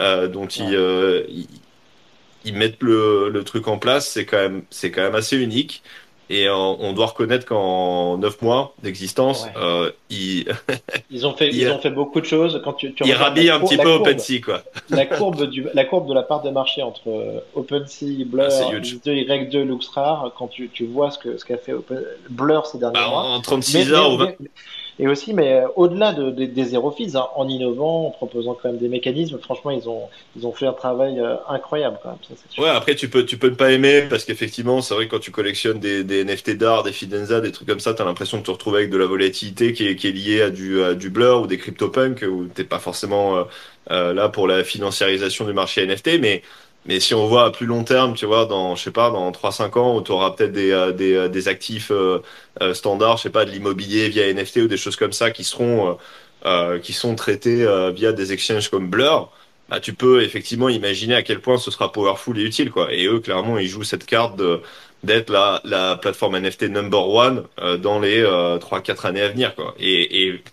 euh, 0.00 0.28
dont 0.28 0.46
ils, 0.46 0.74
euh, 0.74 1.24
ils 1.28 1.48
ils 2.44 2.54
mettent 2.54 2.82
le 2.82 3.28
le 3.28 3.44
truc 3.44 3.68
en 3.68 3.78
place, 3.78 4.08
c'est 4.10 4.26
quand 4.26 4.38
même 4.38 4.64
c'est 4.70 4.90
quand 4.90 5.02
même 5.02 5.14
assez 5.14 5.36
unique. 5.36 5.82
Et 6.34 6.48
euh, 6.48 6.54
on 6.56 6.94
doit 6.94 7.06
reconnaître 7.06 7.44
qu'en 7.44 8.16
neuf 8.16 8.40
mois 8.40 8.72
d'existence, 8.82 9.44
Ouais. 9.44 9.50
euh, 9.62 9.90
ils, 10.08 10.46
Ils 11.10 11.26
ont 11.26 11.34
fait, 11.34 11.48
Il- 11.48 11.56
ils 11.58 11.70
ont 11.70 11.78
fait 11.78 11.90
beaucoup 11.90 12.22
de 12.22 12.26
choses. 12.26 12.60
Quand 12.64 12.72
tu, 12.72 12.94
tu 12.94 13.04
ils 13.04 13.12
la 13.48 13.56
un 13.56 13.60
cour- 13.60 13.68
petit 13.68 13.76
peu 13.76 13.82
courbe- 13.98 14.08
OpenSea, 14.08 14.40
quoi. 14.40 14.62
la 14.90 15.04
courbe 15.04 15.44
du 15.50 15.66
la 15.74 15.84
courbe 15.84 16.08
de 16.08 16.14
la 16.14 16.22
part 16.22 16.40
de 16.42 16.48
marché 16.50 16.82
entre 16.82 17.08
euh, 17.08 17.40
OpenSea, 17.54 18.24
Blur, 18.24 18.44
Ah, 18.50 18.72
huge. 18.72 18.96
Y2, 19.04 19.62
Luxrar, 19.62 20.32
quand 20.38 20.48
tu, 20.48 20.70
tu 20.72 20.86
vois 20.86 21.10
ce 21.10 21.18
que 21.18 21.36
ce 21.36 21.44
qu'a 21.44 21.58
fait 21.58 21.74
Open- 21.74 22.02
Blur 22.30 22.66
ces 22.66 22.78
derniers 22.78 22.94
Bah, 22.94 23.08
mois. 23.08 23.22
en, 23.24 23.34
en 23.34 23.40
36 23.42 23.76
Mais- 23.88 23.92
heures 23.92 24.08
mais- 24.08 24.14
ou 24.14 24.18
20 24.18 24.34
mais- 24.40 24.48
et 25.02 25.08
aussi, 25.08 25.34
mais 25.34 25.54
euh, 25.54 25.66
au-delà 25.74 26.12
de, 26.12 26.30
de- 26.30 26.44
des 26.44 26.64
zéro 26.64 26.92
fees, 26.92 27.16
hein, 27.16 27.26
en 27.34 27.48
innovant, 27.48 28.06
en 28.06 28.10
proposant 28.10 28.54
quand 28.54 28.68
même 28.68 28.78
des 28.78 28.88
mécanismes, 28.88 29.38
franchement, 29.40 29.72
ils 29.72 29.88
ont 29.88 30.52
fait 30.52 30.66
un 30.66 30.72
travail 30.72 31.18
euh, 31.18 31.34
incroyable 31.48 31.98
quand 32.02 32.10
même. 32.10 32.18
Ouais, 32.56 32.70
après 32.70 32.94
tu 32.94 33.08
peux 33.08 33.26
tu 33.26 33.36
ne 33.42 33.50
pas 33.50 33.72
aimer 33.72 34.02
parce 34.08 34.24
qu'effectivement, 34.24 34.80
c'est 34.80 34.94
vrai 34.94 35.06
que 35.06 35.10
quand 35.10 35.18
tu 35.18 35.32
collectionnes 35.32 35.80
des, 35.80 36.24
NFT 36.24 36.56
d'art, 36.56 36.84
des 36.84 36.92
Fidenza, 36.92 37.40
des 37.40 37.50
trucs 37.50 37.66
comme 37.66 37.80
ça, 37.80 37.94
t'as 37.94 38.04
l'impression 38.04 38.38
de 38.38 38.44
te 38.44 38.50
retrouver 38.52 38.78
avec 38.78 38.90
de 38.90 38.96
la 38.96 39.06
volatilité 39.06 39.72
qui 39.72 39.88
est, 39.88 40.04
liée 40.12 40.42
à 40.42 40.50
du 40.50 40.80
du 40.96 41.10
blur 41.10 41.42
ou 41.42 41.46
des 41.48 41.58
CryptoPunk 41.58 42.22
où 42.22 42.46
t'es 42.46 42.64
pas 42.64 42.78
forcément 42.78 43.44
euh, 43.90 44.12
là 44.14 44.28
pour 44.28 44.46
la 44.46 44.62
financiarisation 44.62 45.44
du 45.44 45.52
marché 45.52 45.84
NFT, 45.84 46.20
mais 46.20 46.42
mais 46.86 47.00
si 47.00 47.14
on 47.14 47.26
voit 47.26 47.44
à 47.46 47.50
plus 47.50 47.66
long 47.66 47.84
terme, 47.84 48.14
tu 48.14 48.26
vois, 48.26 48.46
dans 48.46 48.74
je 48.76 48.82
sais 48.84 48.90
pas, 48.90 49.10
dans 49.10 49.30
3-5 49.32 49.78
ans, 49.78 49.96
où 49.96 50.02
tu 50.02 50.12
auras 50.12 50.32
peut-être 50.32 50.52
des, 50.52 50.70
euh, 50.72 50.92
des 50.92 51.14
euh, 51.14 51.28
des 51.28 51.48
actifs 51.48 51.90
euh, 51.92 52.20
standards, 52.74 53.18
je 53.18 53.24
sais 53.24 53.30
pas, 53.30 53.44
de 53.44 53.50
l'immobilier 53.50 54.08
via 54.08 54.32
NFT 54.32 54.58
ou 54.58 54.68
des 54.68 54.76
choses 54.76 54.96
comme 54.96 55.12
ça 55.12 55.30
qui 55.30 55.44
seront 55.44 55.98
qui 56.82 56.92
sont 56.92 57.14
traités 57.14 57.64
via 57.94 58.12
des 58.12 58.32
exchanges 58.32 58.68
comme 58.68 58.90
Blur 58.90 59.30
bah, 59.72 59.80
tu 59.80 59.94
peux 59.94 60.22
effectivement 60.22 60.68
imaginer 60.68 61.14
à 61.14 61.22
quel 61.22 61.40
point 61.40 61.56
ce 61.56 61.70
sera 61.70 61.90
powerful 61.92 62.38
et 62.38 62.42
utile, 62.42 62.70
quoi. 62.70 62.92
Et 62.92 63.06
eux, 63.06 63.20
clairement, 63.20 63.56
ils 63.58 63.68
jouent 63.68 63.84
cette 63.84 64.04
carte 64.04 64.36
de 64.36 64.60
d'être 65.02 65.30
la, 65.30 65.62
la 65.64 65.96
plateforme 65.96 66.38
NFT 66.38 66.64
number 66.64 67.08
one 67.08 67.44
euh, 67.60 67.78
dans 67.78 67.98
les 67.98 68.20
euh, 68.20 68.58
3-4 68.58 69.06
années 69.06 69.22
à 69.22 69.28
venir, 69.30 69.54
quoi. 69.54 69.74
Et, 69.78 70.26
et 70.28 70.44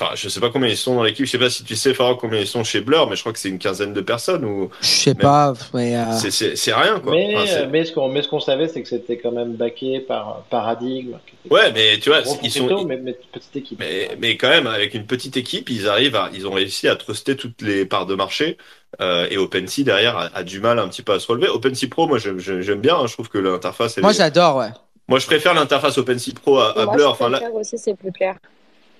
enfin, 0.00 0.12
je 0.14 0.28
sais 0.28 0.40
pas 0.40 0.50
combien 0.50 0.68
ils 0.68 0.76
sont 0.76 0.94
dans 0.94 1.02
l'équipe. 1.02 1.26
Je 1.26 1.30
sais 1.30 1.38
pas 1.38 1.50
si 1.50 1.64
tu 1.64 1.74
sais, 1.76 1.94
Farah, 1.94 2.14
combien 2.20 2.40
ils 2.40 2.46
sont 2.46 2.64
chez 2.64 2.80
Blur, 2.80 3.08
mais 3.08 3.16
je 3.16 3.20
crois 3.20 3.32
que 3.32 3.38
c'est 3.38 3.48
une 3.48 3.58
quinzaine 3.58 3.92
de 3.92 4.00
personnes 4.00 4.44
ou 4.44 4.70
Je 4.80 4.86
sais 4.86 5.10
Même- 5.10 5.18
pas, 5.18 5.54
mais 5.74 5.96
euh, 5.96 6.04
c'est 6.30 6.72
rien, 6.74 7.00
quoi. 7.00 7.12
Mais, 7.12 7.34
Enfin, 7.36 7.66
mais 7.70 7.84
ce 7.84 7.92
qu'on 7.92 8.08
mais 8.08 8.22
ce 8.22 8.28
qu'on 8.28 8.40
savait, 8.40 8.68
c'est 8.68 8.82
que 8.82 8.88
c'était 8.88 9.18
quand 9.18 9.32
même 9.32 9.54
backé 9.54 10.00
par 10.00 10.42
Paradigme. 10.50 11.18
Ouais, 11.50 11.72
mais 11.72 11.98
tu 11.98 12.10
vois, 12.10 12.20
ils 12.42 12.50
sont 12.50 12.84
mais, 12.84 12.96
mais 12.96 13.12
petite 13.32 13.56
équipe. 13.56 13.78
Mais, 13.78 14.10
mais 14.20 14.36
quand 14.36 14.48
même, 14.48 14.66
avec 14.66 14.94
une 14.94 15.06
petite 15.06 15.36
équipe, 15.36 15.68
ils 15.70 15.88
arrivent 15.88 16.16
à, 16.16 16.30
ils 16.34 16.46
ont 16.46 16.52
réussi 16.52 16.88
à 16.88 16.96
truster 16.96 17.36
toutes 17.36 17.62
les 17.62 17.84
parts 17.84 18.06
de 18.06 18.14
marché. 18.14 18.56
Euh, 19.02 19.26
et 19.30 19.36
OpenSea 19.36 19.82
derrière 19.84 20.16
a, 20.16 20.30
a 20.34 20.42
du 20.42 20.60
mal 20.60 20.78
un 20.78 20.88
petit 20.88 21.02
peu 21.02 21.12
à 21.12 21.20
se 21.20 21.26
relever. 21.26 21.48
OpenSea 21.48 21.88
Pro, 21.90 22.06
moi 22.06 22.18
j'aime 22.18 22.80
bien. 22.80 22.96
hein, 22.96 23.06
je 23.06 23.12
trouve 23.12 23.28
que 23.28 23.36
l'interface. 23.38 23.98
moi 23.98 24.10
est- 24.10 24.14
j'adore, 24.14 24.56
ouais. 24.56 24.70
moi 25.08 25.18
je 25.18 25.26
préfère 25.26 25.52
l'interface 25.52 25.98
OpenSea 25.98 26.32
Pro 26.40 26.58
à, 26.58 26.70
à 26.78 26.84
Moi, 26.86 26.94
Blur. 26.94 27.10
Enfin 27.10 27.28
là, 27.28 27.42
aussi, 27.52 27.76
c'est 27.76 27.94
plus 27.94 28.12
clair. 28.12 28.36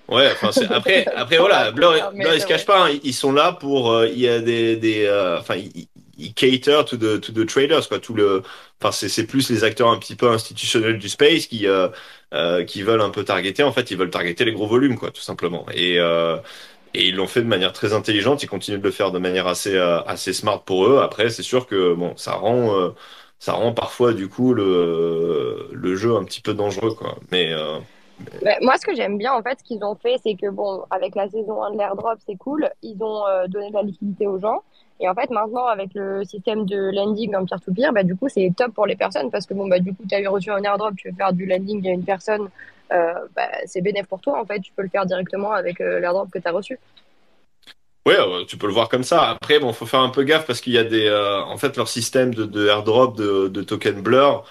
Ouais. 0.08 0.30
Enfin 0.32 0.50
après, 0.70 1.06
après 1.14 1.38
voilà, 1.38 1.70
Blur, 1.72 1.94
Mais 2.12 2.24
Blur 2.24 2.34
ils 2.34 2.40
se 2.40 2.46
cachent 2.46 2.64
pas. 2.66 2.86
hein, 2.88 2.98
ils 3.02 3.14
sont 3.14 3.32
là 3.32 3.52
pour. 3.52 3.92
euh, 3.92 4.08
il 4.08 4.18
y 4.18 4.28
a 4.28 4.40
des, 4.40 4.76
des, 4.76 5.06
euh, 5.06 5.38
enfin 5.38 5.56
ils, 5.56 5.88
ils 6.16 6.34
cater 6.34 6.82
to 6.86 6.96
the 6.96 7.20
to 7.20 7.32
the 7.32 7.46
traders 7.46 7.88
quoi. 7.88 7.98
Tout 8.00 8.14
le, 8.14 8.42
enfin 8.80 8.92
c'est 8.92 9.08
c'est 9.08 9.26
plus 9.26 9.50
les 9.50 9.64
acteurs 9.64 9.88
un 9.90 9.98
petit 9.98 10.16
peu 10.16 10.28
institutionnels 10.30 10.98
du 10.98 11.08
space 11.08 11.46
qui 11.46 11.66
euh, 11.66 11.88
euh, 12.34 12.64
qui 12.64 12.82
veulent 12.82 13.00
un 13.02 13.10
peu 13.10 13.24
targeter. 13.24 13.62
En 13.62 13.72
fait, 13.72 13.90
ils 13.90 13.96
veulent 13.96 14.10
targeter 14.10 14.44
les 14.44 14.52
gros 14.52 14.66
volumes 14.66 14.98
quoi, 14.98 15.10
tout 15.10 15.20
simplement. 15.22 15.66
Et 15.74 15.98
euh, 15.98 16.36
et 16.94 17.08
ils 17.08 17.16
l'ont 17.16 17.26
fait 17.26 17.42
de 17.42 17.46
manière 17.46 17.72
très 17.72 17.92
intelligente. 17.92 18.42
Ils 18.42 18.48
continuent 18.48 18.78
de 18.78 18.82
le 18.84 18.90
faire 18.90 19.12
de 19.12 19.18
manière 19.18 19.46
assez 19.46 19.76
euh, 19.76 20.00
assez 20.04 20.32
smart 20.32 20.64
pour 20.64 20.86
eux. 20.88 20.98
Après, 21.00 21.30
c'est 21.30 21.42
sûr 21.42 21.66
que 21.66 21.94
bon, 21.94 22.16
ça 22.16 22.32
rend 22.34 22.74
euh, 22.80 22.90
ça 23.38 23.52
rend 23.52 23.72
parfois 23.74 24.12
du 24.14 24.28
coup 24.28 24.54
le 24.54 25.68
le 25.72 25.96
jeu 25.96 26.16
un 26.16 26.24
petit 26.24 26.40
peu 26.40 26.54
dangereux 26.54 26.94
quoi. 26.94 27.18
Mais 27.30 27.52
Ouais, 28.42 28.58
moi, 28.62 28.76
ce 28.76 28.86
que 28.86 28.94
j'aime 28.94 29.18
bien, 29.18 29.32
en 29.32 29.42
fait, 29.42 29.58
ce 29.58 29.64
qu'ils 29.64 29.82
ont 29.84 29.94
fait, 29.94 30.16
c'est 30.22 30.34
que, 30.34 30.48
bon, 30.50 30.84
avec 30.90 31.14
la 31.14 31.28
saison 31.28 31.62
1 31.62 31.72
de 31.72 31.78
l'airdrop, 31.78 32.18
c'est 32.26 32.36
cool. 32.36 32.70
Ils 32.82 33.02
ont 33.02 33.26
euh, 33.26 33.46
donné 33.46 33.70
de 33.70 33.74
la 33.74 33.82
liquidité 33.82 34.26
aux 34.26 34.38
gens. 34.38 34.62
Et 35.00 35.08
en 35.08 35.14
fait, 35.14 35.30
maintenant, 35.30 35.66
avec 35.66 35.90
le 35.94 36.24
système 36.24 36.66
de 36.66 36.90
lending 36.94 37.34
en 37.36 37.44
peer-to-peer, 37.44 37.92
bah, 37.92 38.02
du 38.02 38.16
coup, 38.16 38.28
c'est 38.28 38.52
top 38.56 38.74
pour 38.74 38.86
les 38.86 38.96
personnes 38.96 39.30
parce 39.30 39.46
que, 39.46 39.54
bon, 39.54 39.68
bah, 39.68 39.78
du 39.78 39.94
coup, 39.94 40.02
tu 40.08 40.14
as 40.14 40.30
reçu 40.30 40.50
un 40.50 40.62
airdrop, 40.62 40.94
tu 40.96 41.08
veux 41.08 41.14
faire 41.14 41.32
du 41.32 41.46
lending 41.46 41.86
à 41.88 41.92
une 41.92 42.04
personne, 42.04 42.48
euh, 42.92 43.14
bah, 43.34 43.48
c'est 43.66 43.80
bénéfique 43.80 44.08
pour 44.08 44.20
toi, 44.20 44.40
en 44.40 44.44
fait. 44.44 44.60
Tu 44.60 44.72
peux 44.72 44.82
le 44.82 44.88
faire 44.88 45.06
directement 45.06 45.52
avec 45.52 45.80
euh, 45.80 46.00
l'airdrop 46.00 46.30
que 46.30 46.38
tu 46.38 46.48
as 46.48 46.52
reçu. 46.52 46.78
Euh, 48.08 48.44
tu 48.46 48.56
peux 48.56 48.66
le 48.66 48.72
voir 48.72 48.88
comme 48.88 49.04
ça. 49.04 49.28
Après, 49.28 49.58
bon, 49.60 49.72
faut 49.72 49.86
faire 49.86 50.00
un 50.00 50.08
peu 50.08 50.22
gaffe 50.22 50.46
parce 50.46 50.60
qu'il 50.60 50.72
y 50.72 50.78
a 50.78 50.84
des, 50.84 51.10
en 51.46 51.58
fait, 51.58 51.76
leur 51.76 51.88
système 51.88 52.34
de, 52.34 52.46
de 52.46 52.66
airdrop 52.66 53.16
de 53.16 53.62
token 53.62 54.00
blur 54.00 54.44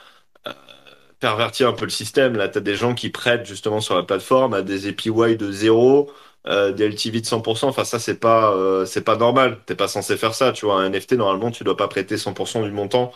pervertit 1.20 1.64
un 1.64 1.74
peu 1.74 1.86
le 1.86 1.90
système. 1.92 2.36
Là, 2.36 2.48
t'as 2.50 2.60
des 2.60 2.76
gens 2.76 2.94
qui 2.96 3.10
prêtent 3.10 3.46
justement 3.46 3.82
sur 3.82 3.96
la 3.96 4.04
plateforme 4.04 4.54
à 4.54 4.62
des 4.62 4.88
APY 4.88 5.38
de 5.38 5.52
zéro, 5.52 6.12
euh, 6.48 6.72
des 6.72 6.86
LTV 6.90 7.22
de 7.22 7.26
100%. 7.26 7.70
Enfin, 7.70 7.84
ça, 7.86 8.00
c'est 8.00 8.20
pas, 8.20 8.52
euh, 8.54 8.86
c'est 8.86 9.02
pas 9.04 9.16
normal. 9.18 9.60
T'es 9.66 9.76
pas 9.76 9.88
censé 9.88 10.18
faire 10.18 10.34
ça. 10.36 10.52
Tu 10.52 10.66
vois, 10.66 10.82
un 10.82 10.86
NFT, 10.90 11.14
normalement, 11.14 11.52
tu 11.52 11.64
dois 11.64 11.78
pas 11.78 11.88
prêter 11.88 12.18
100% 12.18 12.64
du 12.64 12.72
montant. 12.72 13.12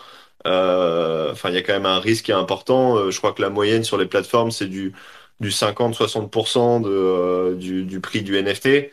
Euh, 0.48 1.32
Enfin, 1.32 1.50
il 1.50 1.56
y 1.56 1.58
a 1.58 1.62
quand 1.62 1.74
même 1.74 1.86
un 1.86 2.00
risque 2.00 2.26
qui 2.26 2.32
est 2.32 2.34
important. 2.34 2.98
Euh, 2.98 3.12
je 3.12 3.18
crois 3.20 3.34
que 3.34 3.42
la 3.42 3.50
moyenne 3.50 3.84
sur 3.84 3.98
les 3.98 4.06
plateformes, 4.06 4.52
c'est 4.52 4.68
du, 4.68 4.94
du 5.40 5.52
50-60% 5.52 6.80
de, 6.82 6.90
euh, 6.90 7.56
du, 7.56 8.00
prix 8.02 8.22
du 8.24 8.36
NFT 8.38 8.92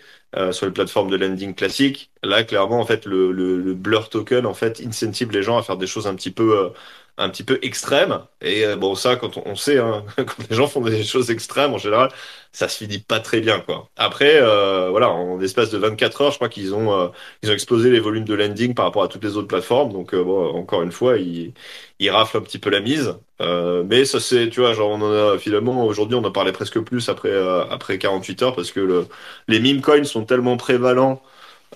sur 0.52 0.66
les 0.66 0.72
plateformes 0.72 1.10
de 1.10 1.16
lending 1.16 1.54
classiques. 1.54 2.10
Là, 2.22 2.44
clairement, 2.44 2.80
en 2.80 2.86
fait, 2.86 3.06
le, 3.06 3.32
Blur 3.74 4.08
token, 4.10 4.46
en 4.46 4.54
fait, 4.54 4.80
incentive 4.86 5.30
les 5.32 5.42
gens 5.42 5.56
à 5.58 5.62
faire 5.62 5.76
des 5.78 5.86
choses 5.86 6.06
un 6.06 6.14
petit 6.14 6.30
peu, 6.30 6.72
un 7.18 7.28
petit 7.30 7.42
peu 7.44 7.58
extrêmes. 7.62 8.20
Et 8.40 8.64
euh, 8.64 8.76
bon, 8.76 8.94
ça, 8.94 9.16
quand 9.16 9.36
on, 9.44 9.56
sait, 9.56 9.78
hein, 9.78 10.04
quand 10.16 10.48
les 10.48 10.56
gens 10.56 10.68
font 10.68 10.80
des 10.80 11.04
choses 11.04 11.30
extrêmes, 11.30 11.74
en 11.74 11.78
général, 11.78 12.10
ça 12.52 12.68
se 12.68 12.78
finit 12.78 13.00
pas 13.00 13.20
très 13.20 13.40
bien, 13.40 13.60
quoi. 13.60 13.88
Après, 13.96 14.40
euh, 14.40 14.88
voilà, 14.90 15.10
en 15.10 15.36
l'espace 15.38 15.70
de 15.70 15.78
24 15.78 16.22
heures, 16.22 16.30
je 16.30 16.36
crois 16.36 16.48
qu'ils 16.48 16.74
ont, 16.74 16.92
euh, 16.92 17.08
ils 17.42 17.50
ont 17.50 17.52
explosé 17.52 17.90
les 17.90 18.00
volumes 18.00 18.24
de 18.24 18.34
lending 18.34 18.74
par 18.74 18.86
rapport 18.86 19.02
à 19.02 19.08
toutes 19.08 19.24
les 19.24 19.36
autres 19.36 19.48
plateformes. 19.48 19.92
Donc, 19.92 20.14
euh, 20.14 20.22
bon, 20.24 20.54
encore 20.56 20.82
une 20.82 20.92
fois, 20.92 21.18
ils, 21.18 21.52
ils 21.98 22.10
raflent 22.10 22.38
un 22.38 22.40
petit 22.42 22.58
peu 22.58 22.70
la 22.70 22.80
mise. 22.80 23.14
Euh, 23.40 23.84
mais 23.86 24.04
ça, 24.04 24.20
c'est, 24.20 24.48
tu 24.50 24.60
vois, 24.60 24.72
genre, 24.74 24.90
on 24.90 25.02
en 25.02 25.34
a 25.34 25.38
finalement 25.38 25.84
aujourd'hui, 25.86 26.16
on 26.16 26.24
en 26.24 26.32
parlait 26.32 26.52
presque 26.52 26.80
plus 26.80 27.08
après, 27.08 27.30
après 27.70 27.98
48 27.98 28.42
heures 28.42 28.56
parce 28.56 28.72
que 28.72 28.80
le, 28.80 29.06
les 29.48 29.60
meme 29.60 29.80
coins 29.80 30.04
sont 30.04 30.24
tellement 30.24 30.56
prévalents 30.56 31.22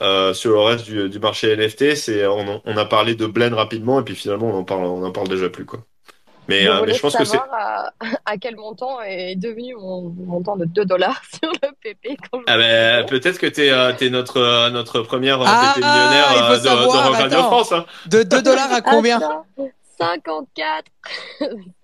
euh, 0.00 0.32
sur 0.32 0.52
le 0.52 0.60
reste 0.60 0.84
du, 0.84 1.08
du 1.08 1.18
marché 1.18 1.54
NFT. 1.56 1.94
C'est, 1.96 2.26
on, 2.26 2.60
a 2.64 2.84
parlé 2.84 3.14
de 3.14 3.26
blend 3.26 3.54
rapidement 3.54 4.00
et 4.00 4.04
puis 4.04 4.14
finalement, 4.14 4.48
on 4.48 4.58
en 4.58 4.64
parle, 4.64 4.84
on 4.84 5.04
en 5.04 5.12
parle 5.12 5.28
déjà 5.28 5.48
plus, 5.48 5.66
quoi. 5.66 5.80
Mais, 6.48 6.62
Je 6.62 6.68
euh, 6.68 6.82
mais 6.84 6.94
je 6.94 7.00
pense 7.00 7.16
que 7.16 7.24
c'est, 7.24 7.38
à, 7.38 7.92
à 8.24 8.36
quel 8.36 8.56
montant 8.56 9.00
est 9.00 9.36
devenu 9.36 9.74
mon 9.76 10.08
montant 10.10 10.56
de 10.56 10.64
2 10.64 10.84
dollars 10.84 11.22
sur 11.32 11.50
le 11.50 11.68
PP 11.82 12.18
quand 12.30 12.38
je 12.40 12.44
ah 12.48 12.58
ben, 12.58 13.02
me 13.02 13.06
peut-être 13.08 13.38
que 13.38 13.46
t'es, 13.46 13.70
euh, 13.70 13.92
t'es 13.96 14.10
notre, 14.10 14.38
euh, 14.38 14.70
notre 14.70 15.02
première 15.02 15.40
euh, 15.40 15.46
Ah, 15.46 15.72
PP 15.74 15.84
millionnaire 15.84 16.26
il 16.32 16.38
faut 16.38 16.66
euh, 16.66 16.76
de, 16.76 17.10
de 17.10 17.22
Radio. 17.22 17.38
France, 17.38 17.72
hein. 17.72 17.86
De 18.06 18.22
2 18.24 18.42
dollars 18.42 18.72
à 18.72 18.80
combien? 18.80 19.18
Attends, 19.18 19.46
54 20.00 20.84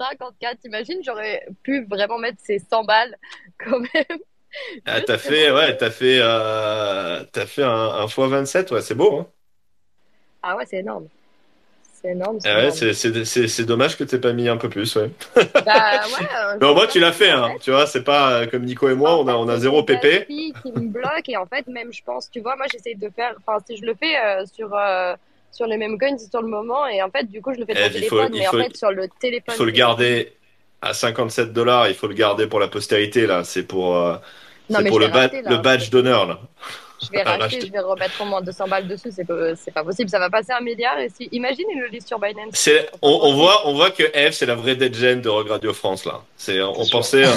54 0.01 0.59
t'imagines 0.61 1.01
j'aurais 1.05 1.47
pu 1.63 1.87
vraiment 1.89 2.19
mettre 2.19 2.39
ces 2.43 2.59
100 2.59 2.83
balles 2.83 3.15
quand 3.65 3.79
même 3.79 4.19
Ah, 4.87 5.01
t'as 5.03 5.19
fait, 5.19 5.51
ouais, 5.53 5.77
t'as 5.77 5.91
fait, 5.91 6.19
euh, 6.21 7.25
t'as 7.33 7.47
fait 7.47 7.63
un, 7.63 7.69
un 7.71 8.07
x27, 8.07 8.73
ouais, 8.73 8.83
c'est 8.83 8.95
beau, 8.95 9.19
hein. 9.21 9.33
ah 10.43 10.57
ouais 10.57 10.67
c'est 10.67 10.79
énorme 10.79 11.09
c'est 11.95 12.11
énorme, 12.13 12.41
c'est 12.41 12.51
Ah 12.51 12.57
ouais, 12.59 12.71
dommage 13.67 13.97
que 13.99 14.05
t'aies 14.05 14.21
pas 14.21 14.33
mis 14.33 14.49
un 14.49 14.57
peu 14.57 14.69
plus, 14.69 14.95
ouais. 14.97 15.11
Bah 15.65 16.09
ouais 16.09 16.27
Mais 16.61 16.67
au 16.67 16.75
moins, 16.75 16.87
tu 16.87 17.01
l'as 17.01 17.13
fait, 17.13 17.31
hein. 17.31 17.57
fait. 17.57 17.61
Tu 17.61 17.71
vois, 17.71 17.87
c'est 17.87 18.05
pas 18.05 18.43
euh, 18.43 18.47
comme 18.47 18.65
Nico 18.65 18.89
et 18.89 18.95
moi, 18.95 19.17
En 19.17 19.19
on 19.19 19.27
a, 19.29 19.35
on 19.35 19.49
a 19.49 19.59
zéro 19.59 19.85
filles 20.29 20.55
qui 20.63 20.73
me 20.73 20.89
bloquent 20.91 21.29
et 21.33 21.37
en 21.37 21.47
fait 21.47 21.67
même 21.69 21.93
je 21.93 22.03
pense 22.03 22.31
tu 22.31 22.41
vois 22.41 22.57
moi 22.57 22.67
j'essaie 22.69 22.95
de 22.95 23.09
faire 23.11 23.35
enfin 23.39 23.59
si 23.67 23.77
je 23.77 23.85
le 23.85 23.95
fais 23.95 24.17
euh, 24.19 24.47
sur 24.47 24.75
euh, 24.75 25.15
sur 25.53 25.67
les 25.67 25.77
mêmes 25.77 25.99
coins 25.99 26.19
sur 26.19 26.43
le 26.43 26.49
moment 26.49 26.87
et 26.87 27.03
en 27.03 27.11
fait 27.11 27.25
du 27.25 27.43
coup 27.43 27.53
je 27.55 27.59
le 27.61 27.67
fais 27.67 27.77
sur 27.77 27.85
Eh, 27.85 27.87
le 27.87 27.93
il 27.97 28.05
faut- 28.05 28.25
téléphone 28.25 28.35
il 28.35 28.45
faut- 28.45 28.59
en 28.59 28.63
fait 28.65 28.77
sur 28.77 28.91
le 28.93 29.09
Il 29.09 29.21
téléphone 29.21 29.55
faut 29.55 29.65
le 29.65 29.73
garder 29.73 30.38
à 30.83 30.95
57 30.95 31.53
dollars, 31.53 31.89
il 31.89 31.95
faut 31.95 32.07
le 32.09 32.15
garder 32.15 32.47
pour 32.47 32.61
la 32.61 32.69
postérité, 32.69 33.27
là. 33.27 33.45
C'est 33.45 33.65
pour, 33.65 33.97
euh, 33.97 34.17
Non, 34.71 34.85
pour 34.85 35.01
le, 35.01 35.09
ba- 35.09 35.29
là. 35.29 35.51
le 35.51 35.57
badge 35.59 35.91
d'honneur, 35.91 36.27
là. 36.27 36.41
Je 37.03 37.11
vais 37.11 37.23
racheter 37.23 37.43
racheter. 37.43 37.67
je 37.67 37.73
vais 37.73 37.79
remettre 37.81 38.21
au 38.21 38.25
moins 38.25 38.41
200 38.43 38.69
balles 38.69 38.89
dessus 38.89 39.11
c'est 39.13 39.25
pas, 39.25 39.55
c'est 39.57 39.73
pas 39.73 39.85
possible 39.85 40.11
ça 40.11 40.19
va 40.19 40.29
passer 40.31 40.53
un 40.53 40.61
milliard 40.61 40.99
et 40.99 41.09
si 41.09 41.29
imagine 41.33 41.67
il 41.73 41.81
le 41.81 41.87
lit 41.89 42.01
sur 42.01 42.19
Binance 42.19 42.51
C'est, 42.55 42.89
on, 43.03 43.21
on 43.23 43.35
voit, 43.35 43.67
on 43.69 43.75
voit 43.75 43.91
que 43.91 44.03
Eve, 44.15 44.33
c'est 44.33 44.47
la 44.47 44.55
vraie 44.55 44.75
dead 44.77 44.95
gen 44.95 45.21
de 45.21 45.29
Rock 45.29 45.49
Radio 45.49 45.73
France, 45.73 46.05
là. 46.05 46.21
C'est, 46.37 46.61
on 46.63 46.87
pensait, 46.87 47.25
euh, 47.25 47.31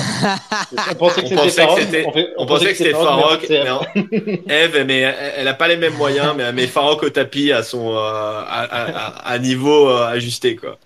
On 0.92 0.96
pensait 0.96 1.22
On 1.26 1.30
que 1.30 1.36
pensait 1.36 1.50
c'était 1.50 1.62
que 1.62 1.68
Farok. 1.68 1.80
c'était- 1.82 2.34
on, 2.38 2.46
pensait 2.46 2.66
que 2.72 2.74
c'était 2.76 2.92
Farok, 2.92 3.42
mais 3.50 3.64
fait, 3.64 4.44
mais 4.48 4.64
Eve, 4.64 4.76
elle, 4.76 4.86
met- 4.86 5.00
elle, 5.02 5.34
elle 5.38 5.48
a 5.48 5.54
pas 5.54 5.68
les 5.68 5.78
mêmes 5.78 5.96
moyens, 5.96 6.34
mais 6.36 6.44
elle 6.44 6.56
met 6.56 6.68
Farok 6.68 7.04
au 7.04 7.10
tapis 7.10 7.52
à 7.52 7.64
son, 7.64 7.96
euh, 7.96 8.00
à, 8.00 8.44
à, 8.64 8.84
à- 9.08 9.32
à 9.34 9.40
niveau 9.40 9.90
euh, 9.90 10.08
ajusté, 10.08 10.56
quoi. 10.56 10.78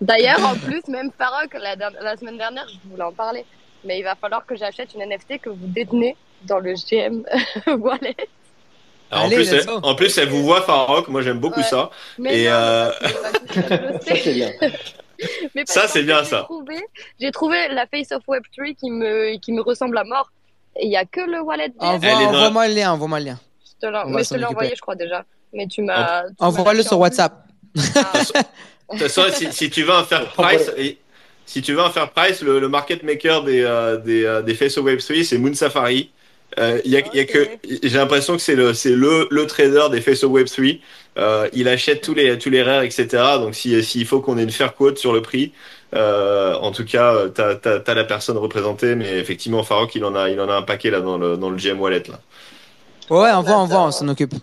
D'ailleurs, 0.00 0.40
en 0.44 0.54
plus, 0.66 0.82
même 0.88 1.10
Farok, 1.16 1.54
la, 1.54 1.76
la 1.76 2.16
semaine 2.16 2.36
dernière, 2.38 2.66
je 2.68 2.90
voulais 2.90 3.02
en 3.04 3.12
parler. 3.12 3.44
Mais 3.84 3.98
il 3.98 4.02
va 4.02 4.14
falloir 4.14 4.44
que 4.44 4.56
j'achète 4.56 4.94
une 4.94 5.02
NFT 5.08 5.40
que 5.40 5.48
vous 5.48 5.56
détenez 5.66 6.16
dans 6.44 6.58
le 6.58 6.74
GM 6.74 7.22
Wallet. 7.78 8.16
Alors, 9.12 9.24
Allez, 9.24 9.34
en 9.34 9.38
plus, 9.38 9.52
elle, 9.52 9.70
en 9.82 9.94
plus, 9.96 10.18
elle 10.18 10.28
vous 10.28 10.44
voit 10.44 10.62
Farok. 10.62 11.08
Moi, 11.08 11.22
j'aime 11.22 11.38
beaucoup 11.40 11.60
Ouais. 11.60 11.66
ça. 11.66 11.90
Mais 12.18 12.42
Et, 12.42 12.44
non, 12.46 12.52
euh, 12.52 12.90
ça, 14.00 14.14
c'est 14.22 14.32
bien. 14.34 14.52
Mais 15.54 15.64
Ça, 15.66 15.88
c'est 15.88 16.02
bien, 16.04 16.22
j'ai 16.22 16.30
ça. 16.30 16.42
trouvé- 16.42 16.84
J'ai 17.20 17.30
trouvé 17.32 17.68
la 17.70 17.86
face 17.86 18.12
of 18.12 18.22
Web3 18.28 18.74
qui 18.76 18.90
me, 18.90 19.36
qui 19.38 19.52
me 19.52 19.62
ressemble 19.62 19.98
à 19.98 20.04
mort. 20.04 20.30
Et 20.76 20.84
il 20.86 20.90
n'y 20.90 20.96
a 20.96 21.04
que 21.04 21.20
le 21.20 21.40
wallet 21.40 21.72
Envoie-moi 21.80 22.68
le 22.68 22.74
lien, 22.74 22.92
envoie-moi 22.92 23.18
le 23.18 23.24
lien. 23.26 23.40
Je 23.64 23.86
te 23.86 23.90
l'ai 23.90 23.98
occuper. 24.14 24.44
envoyé, 24.46 24.72
je 24.76 24.80
crois 24.80 24.94
déjà. 24.94 25.24
Mais 25.52 25.66
tu 25.66 25.82
m'as. 25.82 26.22
Envoie-le 26.38 26.82
sur 26.84 26.98
WhatsApp. 27.00 27.44
Ah, 27.96 28.12
De 28.22 28.98
toute 28.98 29.08
façon, 29.08 29.22
si, 29.32 29.52
si 29.52 29.70
tu 29.70 29.82
veux 29.82 29.92
un 29.92 30.04
fair 30.04 30.28
price, 30.32 30.70
et- 30.76 30.98
si 31.46 31.62
tu 31.62 31.72
veux 31.74 31.80
un 31.80 31.90
fair 31.90 32.10
price, 32.12 32.42
le, 32.42 32.60
le 32.60 32.68
market 32.68 33.02
maker 33.02 33.42
des, 33.42 33.62
euh, 33.62 33.96
des, 33.96 34.24
euh, 34.24 34.40
des 34.42 34.54
Face 34.54 34.78
of 34.78 34.84
Web 34.84 35.00
3, 35.00 35.24
c'est 35.24 35.38
Moon 35.38 35.52
Safari. 35.54 36.12
Euh, 36.58 36.80
y 36.84 36.96
a, 36.96 37.02
il 37.12 37.16
y 37.16 37.20
a 37.20 37.24
que, 37.24 37.46
j'ai 37.82 37.96
l'impression 37.96 38.34
que 38.34 38.42
c'est 38.42 38.56
le, 38.56 38.74
c'est 38.74 38.90
le, 38.90 39.28
le 39.30 39.46
trader 39.46 39.84
des 39.90 40.00
Face 40.00 40.24
of 40.24 40.32
Web 40.32 40.46
3. 40.46 40.64
Euh, 41.18 41.48
il 41.52 41.68
achète 41.68 42.02
tous 42.02 42.14
les, 42.14 42.38
tous 42.38 42.50
les 42.50 42.62
rares, 42.62 42.82
etc. 42.82 43.06
Donc, 43.38 43.54
si, 43.54 43.82
s'il 43.82 44.06
faut 44.06 44.20
qu'on 44.20 44.36
ait 44.38 44.42
une 44.42 44.50
fair 44.50 44.74
quote 44.74 44.98
sur 44.98 45.12
le 45.12 45.22
prix, 45.22 45.52
euh, 45.94 46.54
en 46.54 46.72
tout 46.72 46.84
cas, 46.84 47.28
t'as, 47.34 47.54
t'as, 47.54 47.80
t'as 47.80 47.94
la 47.94 48.04
personne 48.04 48.36
représentée, 48.38 48.94
mais 48.94 49.18
effectivement, 49.18 49.62
Farok, 49.62 49.94
il 49.94 50.04
en 50.04 50.14
a, 50.14 50.28
il 50.28 50.40
en 50.40 50.48
a 50.48 50.54
un 50.54 50.62
paquet 50.62 50.90
là 50.90 51.00
dans 51.00 51.18
le, 51.18 51.36
dans 51.36 51.50
le 51.50 51.56
GM 51.56 51.80
Wallet 51.80 52.04
là. 52.08 52.20
Ouais, 53.10 53.30
envoie, 53.30 53.56
envoie, 53.56 53.86
on 53.86 53.90
s'en 53.90 54.06
occupe. 54.08 54.34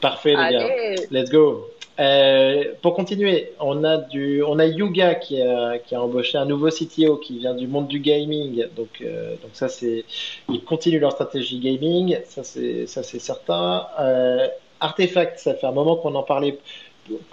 Parfait, 0.00 0.30
les 0.30 0.36
gars. 0.36 0.42
Allez. 0.44 0.96
Let's 1.10 1.30
go. 1.30 1.66
Euh, 2.00 2.74
pour 2.82 2.94
continuer, 2.94 3.52
on 3.60 3.84
a 3.84 3.98
du, 3.98 4.42
on 4.42 4.58
a 4.58 4.66
Yuga 4.66 5.14
qui 5.14 5.40
a, 5.40 5.78
embauché 5.92 6.38
un 6.38 6.44
nouveau 6.44 6.68
CTO 6.70 7.18
qui 7.18 7.38
vient 7.38 7.54
du 7.54 7.68
monde 7.68 7.86
du 7.86 8.00
gaming. 8.00 8.66
Donc, 8.76 9.00
euh, 9.00 9.36
donc 9.42 9.50
ça 9.52 9.68
c'est, 9.68 10.04
ils 10.48 10.64
continuent 10.64 11.00
leur 11.00 11.12
stratégie 11.12 11.60
gaming. 11.60 12.18
Ça 12.26 12.42
c'est, 12.42 12.86
ça 12.86 13.02
c'est 13.02 13.20
certain. 13.20 13.86
Euh, 14.00 14.48
Artefact, 14.80 15.38
ça 15.38 15.54
fait 15.54 15.66
un 15.66 15.72
moment 15.72 15.96
qu'on 15.96 16.14
en 16.16 16.24
parlait 16.24 16.58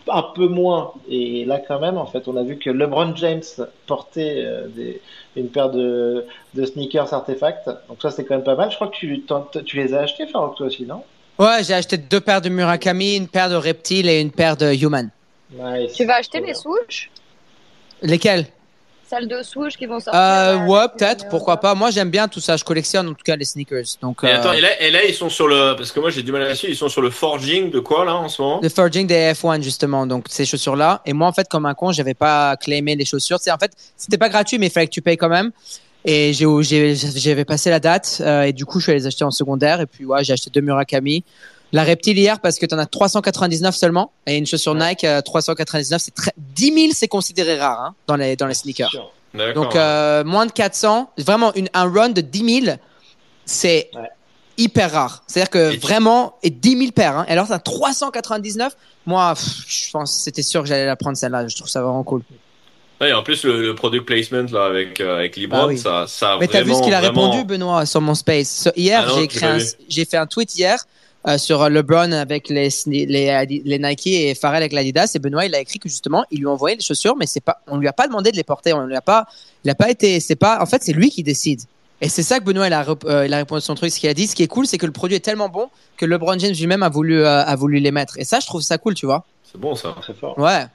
un 0.07 0.23
peu 0.35 0.47
moins. 0.47 0.93
Et 1.09 1.45
là 1.45 1.59
quand 1.59 1.79
même, 1.79 1.97
en 1.97 2.05
fait, 2.05 2.27
on 2.27 2.37
a 2.37 2.43
vu 2.43 2.57
que 2.59 2.69
LeBron 2.69 3.15
James 3.15 3.41
portait 3.87 4.43
euh, 4.45 4.67
une 5.35 5.49
paire 5.49 5.71
de, 5.71 6.25
de 6.53 6.65
sneakers 6.65 7.13
Artefact. 7.13 7.69
Donc 7.89 8.01
ça 8.01 8.11
c'est 8.11 8.25
quand 8.25 8.35
même 8.35 8.43
pas 8.43 8.55
mal. 8.55 8.69
Je 8.69 8.75
crois 8.75 8.89
que 8.89 8.95
tu, 8.95 9.25
tu 9.65 9.77
les 9.77 9.93
as 9.95 10.01
achetés, 10.01 10.27
Farok, 10.27 10.55
toi 10.57 10.67
aussi, 10.67 10.85
non? 10.85 11.03
Ouais, 11.41 11.63
j'ai 11.63 11.73
acheté 11.73 11.97
deux 11.97 12.19
paires 12.21 12.39
de 12.39 12.49
Murakami, 12.49 13.15
une 13.15 13.27
paire 13.27 13.49
de 13.49 13.55
Reptile 13.55 14.07
et 14.07 14.21
une 14.21 14.29
paire 14.29 14.55
de 14.55 14.71
Human. 14.75 15.09
Nice. 15.51 15.93
Tu 15.93 16.05
vas 16.05 16.17
acheter 16.17 16.39
les 16.39 16.53
swoosh? 16.53 17.09
Lesquels? 18.03 18.45
Celles 19.09 19.27
de 19.27 19.41
swoosh 19.41 19.75
qui 19.75 19.87
vont 19.87 19.99
sortir 19.99 20.21
euh, 20.21 20.65
Ouais, 20.67 20.85
peut-être, 20.95 21.27
pourquoi 21.29 21.57
pas. 21.57 21.73
Moi, 21.73 21.89
j'aime 21.89 22.11
bien 22.11 22.27
tout 22.27 22.39
ça. 22.39 22.57
Je 22.57 22.63
collectionne 22.63 23.07
en 23.09 23.13
tout 23.15 23.23
cas 23.25 23.35
les 23.35 23.45
sneakers. 23.45 23.97
Donc, 24.03 24.19
Et 24.23 24.27
euh, 24.27 24.35
attends, 24.37 24.53
et 24.53 24.61
là, 24.61 24.79
et 24.83 24.91
là, 24.91 25.03
ils 25.03 25.15
sont 25.15 25.29
sur 25.29 25.47
le, 25.47 25.73
parce 25.75 25.91
que 25.91 25.99
moi 25.99 26.11
j'ai 26.11 26.21
du 26.21 26.31
mal 26.31 26.43
à 26.43 26.49
la 26.49 26.53
suivre, 26.55 26.73
ils 26.73 26.77
sont 26.77 26.89
sur 26.89 27.01
le 27.01 27.09
forging 27.09 27.71
de 27.71 27.79
quoi 27.79 28.05
là 28.05 28.15
en 28.15 28.29
ce 28.29 28.39
moment? 28.39 28.59
le 28.61 28.69
forging 28.69 29.07
des 29.07 29.33
F1 29.33 29.63
justement. 29.63 30.05
Donc, 30.05 30.25
ces 30.29 30.45
chaussures-là. 30.45 31.01
Et 31.07 31.13
moi, 31.13 31.27
en 31.27 31.33
fait, 31.33 31.49
comme 31.49 31.65
un 31.65 31.73
con, 31.73 31.91
j'avais 31.91 32.13
pas 32.13 32.55
claimé 32.55 32.95
les 32.95 33.03
chaussures. 33.05 33.39
C'est 33.41 33.51
en 33.51 33.57
fait, 33.57 33.71
c'était 33.97 34.19
pas 34.19 34.29
gratuit, 34.29 34.59
mais 34.59 34.67
il 34.67 34.71
fallait 34.71 34.85
que 34.85 34.93
tu 34.93 35.01
payes 35.01 35.17
quand 35.17 35.27
même. 35.27 35.51
Et 36.05 36.33
j'ai, 36.33 36.45
j'ai- 36.63 36.95
j'avais 36.95 37.45
passé 37.45 37.69
la 37.69 37.79
date. 37.79 38.17
euh, 38.21 38.43
et 38.43 38.53
du 38.53 38.65
coup, 38.65 38.79
je 38.79 38.85
suis 38.85 38.91
allé 38.91 39.01
les 39.01 39.07
acheter 39.07 39.23
en 39.23 39.31
secondaire. 39.31 39.81
Et 39.81 39.85
puis, 39.85 40.05
ouais, 40.05 40.23
j'ai 40.23 40.33
acheté 40.33 40.49
deux 40.49 40.61
Murakami. 40.61 41.23
La 41.73 41.83
reptile 41.83 42.17
hier 42.17 42.39
parce 42.41 42.57
que 42.59 42.65
tu 42.65 42.75
en 42.75 42.79
as 42.79 42.85
399 42.85 43.73
seulement 43.75 44.11
et 44.27 44.35
une 44.37 44.45
chaussure 44.45 44.75
Nike 44.75 45.05
euh, 45.05 45.21
399 45.21 46.01
c'est 46.03 46.13
très 46.13 46.33
10 46.37 46.65
000 46.73 46.87
c'est 46.93 47.07
considéré 47.07 47.57
rare 47.57 47.79
hein, 47.79 47.95
dans 48.07 48.17
les 48.17 48.35
dans 48.35 48.45
les 48.47 48.53
sneakers. 48.55 48.91
Donc 49.55 49.77
euh, 49.77 50.25
moins 50.25 50.45
de 50.45 50.51
400, 50.51 51.09
vraiment 51.19 51.53
une, 51.53 51.69
un 51.73 51.89
run 51.89 52.09
de 52.09 52.19
10 52.19 52.63
000 52.65 52.75
c'est 53.45 53.89
Ouais. 53.95 54.01
hyper 54.57 54.91
rare. 54.91 55.23
C'est-à-dire 55.27 55.49
que 55.49 55.71
Et 55.71 55.75
tu- 55.75 55.79
vraiment 55.79 56.33
et 56.43 56.49
10 56.49 56.77
000 56.77 56.91
paires. 56.91 57.19
Hein. 57.19 57.25
Et 57.29 57.31
alors 57.31 57.47
ça 57.47 57.57
399, 57.57 58.75
moi 59.05 59.33
pff, 59.33 59.63
je 59.65 59.91
pense 59.91 60.13
que 60.17 60.21
c'était 60.23 60.41
sûr 60.43 60.63
que 60.63 60.67
j'allais 60.67 60.85
la 60.85 60.97
prendre 60.97 61.15
celle-là. 61.15 61.47
Je 61.47 61.55
trouve 61.55 61.69
ça 61.69 61.81
vraiment 61.81 62.03
cool. 62.03 62.21
Ouais, 63.01 63.09
et 63.09 63.13
en 63.13 63.23
plus, 63.23 63.43
le, 63.43 63.61
le 63.63 63.73
product 63.75 64.05
placement 64.05 64.45
là, 64.51 64.65
avec, 64.65 65.01
euh, 65.01 65.17
avec 65.17 65.35
LeBron, 65.35 65.57
Bah 65.57 65.65
oui. 65.67 65.77
ça, 65.77 66.05
ça 66.07 66.33
a 66.33 66.37
Mais 66.39 66.47
t'as 66.47 66.59
vu 66.61 66.65
ce 66.69 66.73
vraiment, 66.73 66.85
qu'il 66.85 66.93
a 66.93 67.01
vraiment- 67.01 67.29
répondu, 67.31 67.43
Benoît, 67.47 67.85
sur 67.87 67.99
mon 67.99 68.13
space? 68.13 68.47
So- 68.65 68.71
hier, 68.75 69.03
Ah 69.07 69.11
j'ai 69.89 70.01
un- 70.03 70.05
fait 70.05 70.17
un 70.17 70.27
tweet 70.27 70.55
hier 70.55 70.77
euh, 71.27 71.37
sur 71.39 71.67
LeBron 71.69 72.11
avec 72.11 72.47
les, 72.49 72.69
les, 72.85 73.79
Nike 73.79 74.07
et 74.07 74.35
Pharrell 74.35 74.61
avec 74.61 74.71
l'Adidas. 74.73 75.11
Et 75.15 75.19
Benoît, 75.19 75.45
il 75.45 75.55
a 75.55 75.59
écrit 75.59 75.79
que 75.79 75.89
justement, 75.89 76.23
il 76.31 76.39
lui 76.41 76.47
a 76.47 76.51
envoyé 76.51 76.75
les 76.77 76.83
chaussures, 76.83 77.15
mais 77.17 77.25
c'est 77.25 77.41
pas, 77.43 77.57
on 77.67 77.77
lui 77.77 77.87
a 77.87 77.93
pas 77.93 78.07
demandé 78.07 78.31
de 78.31 78.37
les 78.37 78.43
porter. 78.43 78.71
On 78.73 78.85
lui 78.85 78.95
a 78.95 79.01
pas, 79.01 79.25
il 79.65 79.71
a 79.71 79.75
pas 79.75 79.89
été, 79.89 80.19
c'est 80.19 80.35
pas, 80.35 80.59
en 80.61 80.65
fait, 80.67 80.83
c'est 80.83 80.93
lui 80.93 81.09
qui 81.09 81.23
décide. 81.23 81.61
Et 82.01 82.09
c'est 82.09 82.23
ça 82.23 82.39
que 82.39 82.43
Benoît, 82.43 82.65
il 82.67 82.73
a, 82.73 82.83
euh, 83.05 83.25
il 83.27 83.33
a 83.33 83.37
répondu 83.37 83.59
à 83.59 83.61
son 83.61 83.75
truc. 83.75 83.91
Ce 83.91 83.99
qu'il 83.99 84.09
a 84.09 84.13
dit, 84.15 84.25
ce 84.27 84.35
qui 84.35 84.41
est 84.43 84.47
cool, 84.47 84.65
c'est 84.65 84.77
que 84.79 84.87
le 84.87 84.91
produit 84.91 85.15
est 85.15 85.19
tellement 85.21 85.49
bon 85.49 85.69
que 85.97 86.05
LeBron 86.05 86.37
James 86.39 86.53
lui-même 86.53 86.81
a 86.83 86.89
voulu, 86.89 87.19
euh, 87.23 87.43
a 87.43 87.55
voulu 87.55 87.79
les 87.79 87.91
mettre. 87.91 88.17
Et 88.19 88.23
ça, 88.25 88.39
je 88.39 88.47
trouve 88.47 88.61
ça 88.61 88.77
cool, 88.79 88.95
tu 88.95 89.05
vois. 89.05 89.23
C'est 89.51 89.59
bon 89.59 89.75
ça. 89.75 89.95
Très 90.01 90.13
fort. 90.13 90.37
Ouais. 90.39 90.65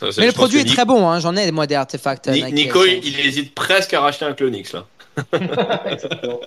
Ça, 0.00 0.06
Mais 0.18 0.26
le 0.26 0.32
produit 0.32 0.60
est 0.60 0.64
très 0.64 0.84
bon, 0.84 1.08
hein. 1.08 1.20
J'en 1.20 1.36
ai, 1.36 1.50
moi, 1.52 1.66
des 1.66 1.74
artefacts. 1.76 2.28
euh, 2.28 2.32
Ni- 2.32 2.42
Nike. 2.44 2.54
Nico, 2.66 2.84
il, 2.84 3.06
il 3.06 3.20
hésite 3.20 3.54
presque 3.54 3.94
à 3.94 4.00
racheter 4.00 4.24
un 4.24 4.32
Clonix 4.32 4.72
là. 4.72 4.84
Exactement. 5.86 6.40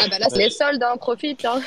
Ah 0.00 0.08
bah 0.10 0.18
là, 0.18 0.26
c'est 0.28 0.38
les 0.38 0.50
soldes, 0.50 0.82
hein, 0.82 0.96
profite. 0.98 1.44
Hein. 1.44 1.60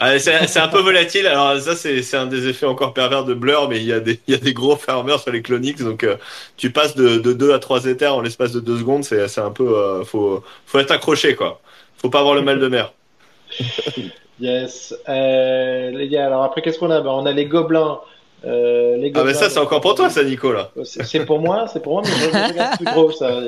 Ah, 0.00 0.18
c'est 0.18 0.58
un 0.58 0.66
peu 0.66 0.80
volatile. 0.80 1.28
Alors 1.28 1.60
ça, 1.60 1.76
c'est 1.76 2.14
un 2.16 2.26
des 2.26 2.48
effets 2.48 2.66
encore 2.66 2.92
pervers 2.92 3.24
de 3.24 3.34
Blur, 3.34 3.68
mais 3.68 3.76
il 3.76 3.84
y 3.86 3.92
a 3.92 4.00
des, 4.00 4.20
il 4.26 4.34
y 4.34 4.36
a 4.36 4.40
des 4.40 4.52
gros 4.52 4.74
farmers 4.74 5.20
sur 5.20 5.30
les 5.30 5.42
Clonix, 5.42 5.80
donc 5.80 6.02
euh, 6.02 6.16
tu 6.56 6.72
passes 6.72 6.96
de, 6.96 7.18
de 7.18 7.32
2 7.32 7.52
à 7.52 7.60
3 7.60 7.84
éthers 7.86 8.12
en 8.16 8.20
l'espace 8.20 8.50
de 8.50 8.58
2 8.58 8.78
secondes. 8.78 9.04
C'est 9.04 9.28
c'est 9.28 9.40
un 9.40 9.52
peu, 9.52 9.78
euh, 9.78 10.04
faut, 10.04 10.42
faut 10.66 10.78
être 10.80 10.90
accroché 10.90 11.36
quoi. 11.36 11.60
Faut 11.98 12.10
pas 12.10 12.18
avoir 12.18 12.34
le 12.34 12.42
mal 12.42 12.58
de 12.58 12.66
mer. 12.66 12.92
Yes. 14.40 14.94
Euh, 15.06 15.90
les 15.90 16.08
gars, 16.08 16.24
alors 16.26 16.42
après, 16.44 16.62
qu'est-ce 16.62 16.78
qu'on 16.78 16.90
a? 16.90 17.02
Ben, 17.02 17.10
on 17.10 17.26
a 17.26 17.32
les 17.32 17.44
gobelins. 17.44 18.00
Euh, 18.44 18.96
les 18.96 19.12
Ah 19.14 19.18
mais 19.24 19.32
gobelins, 19.32 19.34
ça, 19.34 19.50
c'est 19.50 19.58
encore 19.58 19.80
pour 19.80 19.94
toi, 19.94 20.08
ça, 20.08 20.22
Nico 20.24 20.52
là. 20.52 20.70
C'est 20.84 21.26
pour 21.26 21.40
moi, 21.40 21.66
c'est 21.72 21.82
pour 21.82 21.92
moi, 21.94 22.02
mais 22.04 22.10
je 22.10 22.26
regarde 22.52 22.76
plus 22.76 22.86
gros, 22.86 23.10
ça. 23.12 23.40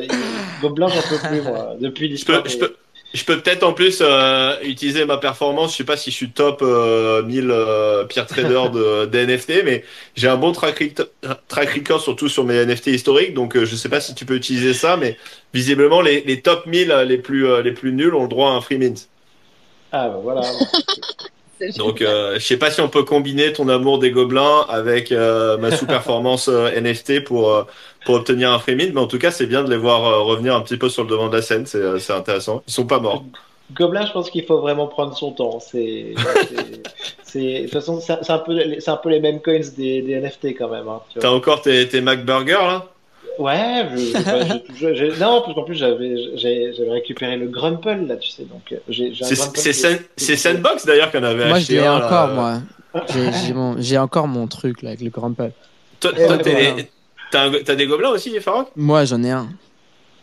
Gobelins, 0.60 0.88
j'en 0.88 1.02
peux 1.08 1.28
plus, 1.28 1.40
moi. 1.42 1.74
Depuis 1.80 2.06
Je 2.06 2.12
l'histoire. 2.12 2.42
peux, 2.42 2.50
je 2.50 2.58
peux, 2.58 2.76
je 3.14 3.24
peux 3.24 3.40
peut-être 3.40 3.62
en 3.62 3.72
plus 3.72 3.98
euh, 4.02 4.54
utiliser 4.62 5.04
ma 5.06 5.16
performance. 5.18 5.72
Je 5.72 5.78
sais 5.78 5.84
pas 5.84 5.96
si 5.96 6.10
je 6.10 6.16
suis 6.16 6.30
top 6.30 6.60
euh, 6.62 7.22
1000 7.22 7.50
euh, 7.50 8.04
peer 8.04 8.26
trader 8.26 8.64
de, 8.72 9.06
des 9.06 9.26
NFT, 9.26 9.64
mais 9.64 9.84
j'ai 10.14 10.28
un 10.28 10.36
bon 10.36 10.52
track, 10.52 10.82
track 11.48 11.70
record 11.70 12.00
surtout 12.00 12.28
sur 12.28 12.44
mes 12.44 12.64
NFT 12.64 12.88
historiques. 12.88 13.34
Donc 13.34 13.56
euh, 13.56 13.64
je 13.64 13.76
sais 13.76 13.88
pas 13.88 14.00
si 14.00 14.14
tu 14.14 14.24
peux 14.26 14.34
utiliser 14.34 14.74
ça, 14.74 14.96
mais 14.98 15.16
visiblement 15.54 16.00
les, 16.02 16.22
les 16.22 16.40
top 16.42 16.66
1000 16.66 17.04
les 17.06 17.18
plus 17.18 17.46
euh, 17.46 17.62
les 17.62 17.72
plus 17.72 17.92
nuls 17.92 18.14
ont 18.14 18.22
le 18.22 18.28
droit 18.28 18.50
à 18.50 18.52
un 18.54 18.60
free 18.60 18.78
mint. 18.78 19.08
Ah, 19.90 20.08
ben 20.08 20.20
voilà. 20.22 20.42
Donc 21.76 22.02
euh, 22.02 22.34
je 22.34 22.40
sais 22.40 22.56
pas 22.56 22.70
si 22.70 22.80
on 22.80 22.88
peut 22.88 23.02
combiner 23.04 23.52
ton 23.52 23.68
amour 23.68 23.98
des 23.98 24.10
gobelins 24.10 24.66
avec 24.68 25.12
euh, 25.12 25.56
ma 25.58 25.70
sous-performance 25.76 26.48
euh, 26.48 26.80
NFT 26.80 27.24
pour 27.24 27.50
euh, 27.50 27.64
pour 28.04 28.16
obtenir 28.16 28.50
un 28.52 28.58
free 28.58 28.74
mint, 28.74 28.92
mais 28.94 29.00
en 29.00 29.06
tout 29.06 29.18
cas 29.18 29.30
c'est 29.30 29.46
bien 29.46 29.62
de 29.62 29.70
les 29.70 29.76
voir 29.76 30.04
euh, 30.04 30.20
revenir 30.20 30.54
un 30.54 30.60
petit 30.60 30.76
peu 30.76 30.88
sur 30.88 31.04
le 31.04 31.10
devant 31.10 31.28
de 31.28 31.36
la 31.36 31.42
scène. 31.42 31.66
C'est 31.66 31.78
euh, 31.78 31.98
c'est 31.98 32.12
intéressant. 32.12 32.62
Ils 32.66 32.72
sont 32.72 32.86
pas 32.86 33.00
morts. 33.00 33.24
Gobelin, 33.74 34.04
je 34.04 34.12
pense 34.12 34.28
qu'il 34.28 34.44
faut 34.44 34.60
vraiment 34.60 34.86
prendre 34.86 35.16
son 35.16 35.32
temps. 35.32 35.58
C'est, 35.60 36.14
de 37.34 37.62
toute 37.62 37.72
façon, 37.72 38.00
c'est 38.00 38.30
un 38.30 38.38
peu, 38.38 38.60
c'est 38.78 38.90
un 38.90 38.96
peu 38.96 39.08
les 39.08 39.20
mêmes 39.20 39.40
coins 39.40 39.60
des, 39.76 40.02
des 40.02 40.20
NFT 40.20 40.48
quand 40.58 40.68
même. 40.68 40.88
Hein. 40.88 41.00
T'as 41.18 41.30
encore 41.30 41.62
tes, 41.62 41.88
tes 41.88 42.02
MacBurger 42.02 42.52
là? 42.52 42.91
Ouais, 43.38 43.86
je, 43.92 43.96
je- 43.98 44.74
je- 44.76 44.94
je- 44.94 45.04
non, 45.20 45.40
parce 45.42 45.54
qu'en 45.54 45.62
plus 45.64 45.74
j'avais, 45.74 46.16
j'ai- 46.36 46.72
j'avais 46.76 46.90
récupéré 46.90 47.36
le 47.36 47.48
Grumple 47.48 48.06
là, 48.06 48.16
tu 48.16 48.30
sais, 48.30 48.44
donc 48.44 48.74
j'ai, 48.88 49.14
j'ai 49.14 49.24
un 49.24 49.28
C'est 49.28 49.34
Grumple 49.36 49.58
qui- 50.16 50.36
Sandbox 50.36 50.86
d'ailleurs 50.86 51.10
qu'on 51.10 51.22
avait 51.22 51.48
Moi, 51.48 51.58
je 51.58 51.62
acheté. 51.64 51.78
un, 51.86 51.98
là. 51.98 52.06
encore, 52.06 52.28
moi. 52.28 52.62
J'ai- 53.78 53.98
encore 53.98 54.28
mon 54.28 54.46
truc, 54.48 54.82
là, 54.82 54.90
avec 54.90 55.00
le 55.00 55.10
peuple. 55.10 55.52
Toi, 56.00 56.12
ouais, 56.12 56.26
voilà. 56.26 57.52
t'as 57.64 57.74
des 57.74 57.86
gobelins 57.86 58.10
aussi, 58.10 58.38
Farok? 58.40 58.68
Moi, 58.76 59.04
j'en 59.06 59.22
ai 59.22 59.30
un. 59.30 59.48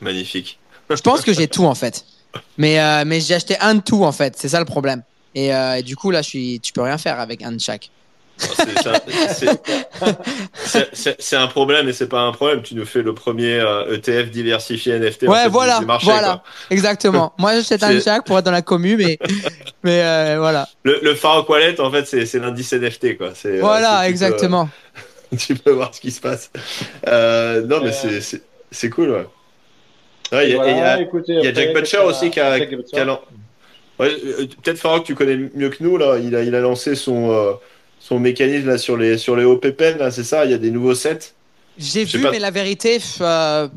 Magnifique. 0.02 0.60
Je 0.90 1.02
pense 1.02 1.22
que 1.22 1.34
j'ai 1.34 1.48
tout 1.48 1.66
en 1.66 1.76
fait. 1.76 2.06
Mais, 2.58 2.80
euh, 2.80 3.04
mais 3.06 3.20
j'ai 3.22 3.34
acheté 3.36 3.58
un 3.60 3.76
de 3.76 3.82
tout 3.82 4.04
en 4.04 4.12
fait. 4.12 4.36
C'est 4.38 4.50
ça 4.50 4.60
le 4.60 4.66
problème. 4.66 5.02
Et, 5.36 5.54
euh, 5.54 5.76
et 5.78 5.84
du 5.84 5.96
coup, 5.96 6.12
là, 6.12 6.22
je 6.22 6.28
suis, 6.30 6.60
tu 6.60 6.74
peux 6.74 6.82
rien 6.82 6.98
faire 6.98 7.20
avec 7.20 7.42
un 7.44 7.52
de 7.52 7.60
chaque. 7.60 7.90
C'est- 10.64 11.36
un 11.36 11.48
problème 11.48 11.88
et 11.90 11.94
c'est 11.94 12.08
pas 12.08 12.22
un 12.22 12.32
problème. 12.32 12.62
Tu 12.62 12.76
nous 12.76 12.86
fais 12.86 13.02
le 13.02 13.14
premier 13.14 13.54
euh, 13.60 13.96
ETF 13.96 14.30
diversifié 14.32 14.94
NFT 15.00 15.28
en 15.28 15.32
Ouais, 15.32 15.44
fait, 15.44 15.50
voilà, 15.50 15.82
marché. 15.82 16.06
voilà. 16.06 16.28
quoi. 16.28 16.44
Exactement. 16.70 17.34
Moi, 17.38 17.56
j'achète 17.56 17.84
un 17.84 18.00
chaque 18.00 18.26
pour 18.26 18.38
être 18.40 18.46
dans 18.46 18.52
la 18.52 18.62
commu, 18.62 18.96
mais, 18.98 19.18
mais 19.84 20.02
euh, 20.04 20.38
voilà. 20.40 20.68
Le, 20.84 21.00
le 21.02 21.16
Farok 21.16 21.50
Wallet, 21.50 21.80
en 21.82 21.92
fait, 21.92 22.06
c'est 22.06 22.40
l'indice 22.40 22.72
NFT. 22.74 23.18
Quoi. 23.18 23.34
Euh, 23.46 23.58
Voilà, 23.62 24.02
peux- 24.04 24.10
exactement. 24.10 24.70
tu 25.38 25.56
peux 25.56 25.72
voir 25.72 25.94
ce 25.94 26.02
qui 26.02 26.12
se 26.12 26.22
passe. 26.22 26.52
Euh, 27.08 27.62
non, 27.66 27.82
mais 27.84 27.92
Euh. 28.06 28.20
c'est- 28.72 28.90
cool. 28.90 29.10
Ouais. 29.12 29.26
Ouais, 30.32 30.50
il 30.50 30.52
y 30.52 30.54
a- 30.54 30.56
Voilà, 30.58 30.70
et 30.72 30.74
il 30.74 30.78
y 30.78 30.82
a- 30.82 31.02
écoutez, 31.02 31.34
Il 31.34 31.44
y 31.44 31.48
a 31.48 31.50
après, 31.50 31.66
Jack 31.66 31.74
Butcher 31.76 32.00
aussi 32.00 32.30
qui 32.30 32.40
a, 32.40 32.58
Jack 32.58 32.70
Ouais, 34.00 34.16
peut-être 34.64 34.78
Farok, 34.78 35.04
tu 35.04 35.14
connais 35.14 35.36
mieux 35.56 35.70
que 35.70 35.84
nous 35.84 35.98
là. 35.98 36.18
Il 36.20 36.34
a, 36.34 36.42
il 36.44 36.56
a 36.56 36.62
lancé 36.62 36.96
son 36.96 37.32
euh, 37.32 37.52
son 38.00 38.20
mécanisme 38.20 38.68
là 38.68 38.78
sur 38.78 38.98
les 38.98 39.18
sur 39.18 39.36
les 39.36 39.46
OPPN 39.46 39.98
là, 39.98 40.12
c'est 40.12 40.24
ça. 40.24 40.46
Il 40.46 40.52
y 40.52 40.54
a 40.54 40.58
des 40.58 40.72
nouveaux 40.72 40.96
sets. 40.96 41.34
J'ai 41.78 42.04
vu, 42.04 42.22
pas. 42.22 42.32
mais 42.32 42.40
la 42.40 42.52
vérité, 42.52 43.00
euh, 43.22 43.68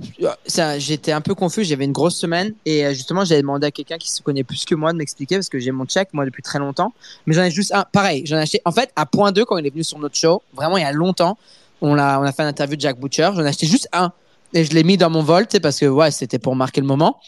j'étais 0.79 1.13
un 1.13 1.21
peu 1.21 1.37
confus. 1.37 1.63
J'avais 1.63 1.85
une 1.85 1.93
grosse 1.93 2.17
semaine 2.17 2.53
et 2.67 2.85
euh, 2.85 2.95
justement, 2.95 3.25
j'avais 3.25 3.43
demandé 3.43 3.69
à 3.69 3.71
quelqu'un 3.71 3.97
qui 3.97 4.11
se 4.11 4.21
connaît 4.23 4.43
plus 4.43 4.65
que 4.65 4.75
moi 4.75 4.93
de 4.93 4.99
m'expliquer 4.99 5.37
parce 5.37 5.49
que 5.49 5.61
j'ai 5.61 5.71
mon 5.71 5.85
check 5.87 6.09
moi 6.13 6.25
depuis 6.25 6.43
très 6.43 6.59
longtemps. 6.59 6.93
Mais 7.27 7.35
j'en 7.35 7.45
ai 7.45 7.53
juste 7.53 7.73
un. 7.73 7.85
Pareil, 7.93 8.25
j'en 8.27 8.39
ai 8.39 8.41
acheté. 8.41 8.61
En 8.65 8.73
fait, 8.73 8.91
à 8.97 9.07
point 9.07 9.31
2 9.31 9.45
quand 9.45 9.57
il 9.57 9.67
est 9.67 9.71
venu 9.71 9.85
sur 9.85 10.01
notre 10.01 10.17
show, 10.17 10.43
vraiment 10.53 10.79
il 10.79 10.83
y 10.83 10.87
a 10.87 10.91
longtemps, 10.91 11.39
on 11.81 11.97
a 11.97 12.19
on 12.19 12.23
a 12.23 12.33
fait 12.33 12.43
une 12.43 12.49
interview 12.49 12.75
de 12.75 12.81
Jack 12.81 12.99
Butcher. 12.99 13.31
J'en 13.37 13.45
ai 13.45 13.49
acheté 13.49 13.69
juste 13.69 13.89
un 13.93 14.13
et 14.55 14.65
je 14.65 14.73
l'ai 14.73 14.85
mis 14.85 14.97
dans 14.97 15.11
mon 15.11 15.23
vol, 15.23 15.47
tu 15.47 15.53
sais, 15.53 15.61
parce 15.61 15.79
que 15.79 15.87
ouais, 15.87 16.11
c'était 16.11 16.39
pour 16.39 16.57
marquer 16.57 16.81
le 16.81 16.87
moment. 16.87 17.21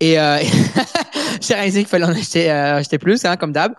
Et 0.00 0.18
euh, 0.18 0.38
j'ai 1.40 1.54
réalisé 1.54 1.80
qu'il 1.80 1.88
fallait 1.88 2.04
en 2.04 2.14
acheter 2.14 2.50
euh, 2.50 2.76
acheter 2.76 2.98
plus, 2.98 3.24
hein, 3.24 3.36
comme 3.36 3.52
d'hab. 3.52 3.74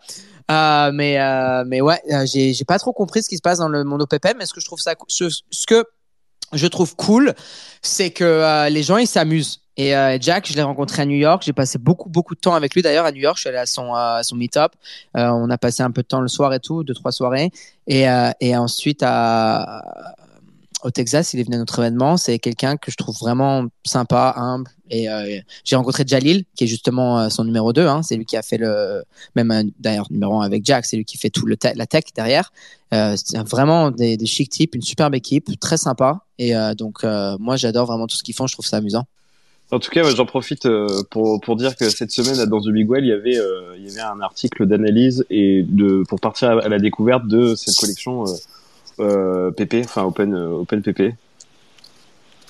Euh, 0.51 0.91
mais 0.93 1.19
euh, 1.19 1.63
mais 1.65 1.81
ouais, 1.81 2.01
euh, 2.11 2.25
j'ai 2.25 2.53
j'ai 2.53 2.65
pas 2.65 2.77
trop 2.77 2.91
compris 2.91 3.23
ce 3.23 3.29
qui 3.29 3.37
se 3.37 3.41
passe 3.41 3.59
dans 3.59 3.69
le 3.69 3.83
monde 3.83 4.01
OPP, 4.01 4.35
mais 4.37 4.45
ce 4.45 4.53
que 4.53 4.59
je 4.59 4.65
trouve 4.65 4.79
ça, 4.79 4.95
ce, 5.07 5.25
que 5.65 5.85
je 6.51 6.67
trouve 6.67 6.95
cool, 6.95 7.33
c'est 7.81 8.11
que 8.11 8.67
les 8.69 8.83
gens 8.83 8.97
ils 8.97 9.07
s'amusent. 9.07 9.61
Et 9.77 9.93
Jack, 10.19 10.47
je 10.47 10.53
l'ai 10.53 10.61
rencontré 10.61 11.01
à 11.01 11.05
New 11.05 11.15
York. 11.15 11.43
J'ai 11.45 11.53
passé 11.53 11.77
beaucoup 11.77 12.09
beaucoup 12.09 12.35
de 12.35 12.39
temps 12.39 12.53
avec 12.53 12.75
lui. 12.75 12.81
D'ailleurs 12.81 13.05
à 13.05 13.11
New 13.11 13.21
York, 13.21 13.37
je 13.37 13.41
suis 13.41 13.49
allé 13.49 13.57
à 13.59 13.65
son 13.65 13.93
à 13.93 14.21
son 14.23 14.35
meet-up. 14.35 14.73
On 15.15 15.49
a 15.49 15.57
passé 15.57 15.81
un 15.83 15.91
peu 15.91 16.01
de 16.01 16.07
temps 16.07 16.21
le 16.21 16.27
soir 16.27 16.53
et 16.53 16.59
tout, 16.59 16.83
deux 16.83 16.93
trois 16.93 17.13
soirées. 17.13 17.51
Et 17.87 18.05
et 18.41 18.57
ensuite 18.57 19.01
à 19.03 19.83
au 20.83 20.91
Texas, 20.91 21.33
il 21.33 21.39
est 21.39 21.43
venu 21.43 21.55
à 21.55 21.59
notre 21.59 21.79
événement. 21.79 22.17
C'est 22.17 22.39
quelqu'un 22.39 22.77
que 22.77 22.91
je 22.91 22.97
trouve 22.97 23.15
vraiment 23.19 23.67
sympa, 23.85 24.33
humble. 24.35 24.69
Et 24.89 25.09
euh, 25.09 25.39
j'ai 25.63 25.75
rencontré 25.75 26.03
Jalil, 26.05 26.43
qui 26.55 26.65
est 26.65 26.67
justement 26.67 27.19
euh, 27.19 27.29
son 27.29 27.45
numéro 27.45 27.71
2. 27.71 27.87
Hein. 27.87 28.01
C'est 28.03 28.17
lui 28.17 28.25
qui 28.25 28.35
a 28.35 28.41
fait 28.41 28.57
le, 28.57 29.03
même 29.35 29.51
euh, 29.51 29.63
d'ailleurs 29.79 30.07
numéro 30.11 30.41
1 30.41 30.45
avec 30.45 30.65
Jack, 30.65 30.85
c'est 30.85 30.97
lui 30.97 31.05
qui 31.05 31.17
fait 31.17 31.29
tout 31.29 31.45
le 31.45 31.55
la 31.75 31.85
tech 31.85 32.03
derrière. 32.15 32.51
C'est 32.91 33.37
vraiment 33.47 33.89
des, 33.89 34.17
des 34.17 34.25
chic 34.25 34.49
types, 34.49 34.75
une 34.75 34.81
superbe 34.81 35.15
équipe, 35.15 35.47
très 35.61 35.77
sympa. 35.77 36.25
Et 36.37 36.53
donc 36.77 37.05
moi 37.39 37.55
j'adore 37.55 37.85
vraiment 37.85 38.05
tout 38.05 38.17
ce 38.17 38.23
qu'ils 38.23 38.35
font, 38.35 38.47
je 38.47 38.53
trouve 38.53 38.65
ça 38.65 38.77
amusant. 38.77 39.05
En 39.71 39.79
tout 39.79 39.89
cas, 39.89 40.03
j'en 40.03 40.25
profite 40.25 40.67
pour, 41.09 41.39
pour 41.39 41.55
dire 41.55 41.77
que 41.77 41.89
cette 41.89 42.11
semaine, 42.11 42.43
dans 42.47 42.59
The 42.59 42.67
Big 42.67 42.89
Well, 42.89 43.05
il 43.05 43.07
y 43.07 43.13
avait, 43.13 43.39
il 43.77 43.87
y 43.87 43.91
avait 43.91 44.01
un 44.01 44.19
article 44.19 44.65
d'analyse 44.65 45.25
et 45.29 45.63
de 45.65 46.03
pour 46.09 46.19
partir 46.19 46.49
à, 46.49 46.67
la 46.67 46.79
découverte 46.79 47.27
de 47.27 47.55
cette 47.55 47.77
collection 47.77 48.25
PP, 49.57 49.81
enfin 49.85 50.03
Open 50.03 50.33
euh, 50.33 50.61
Open 50.61 50.81
PP. 50.81 51.13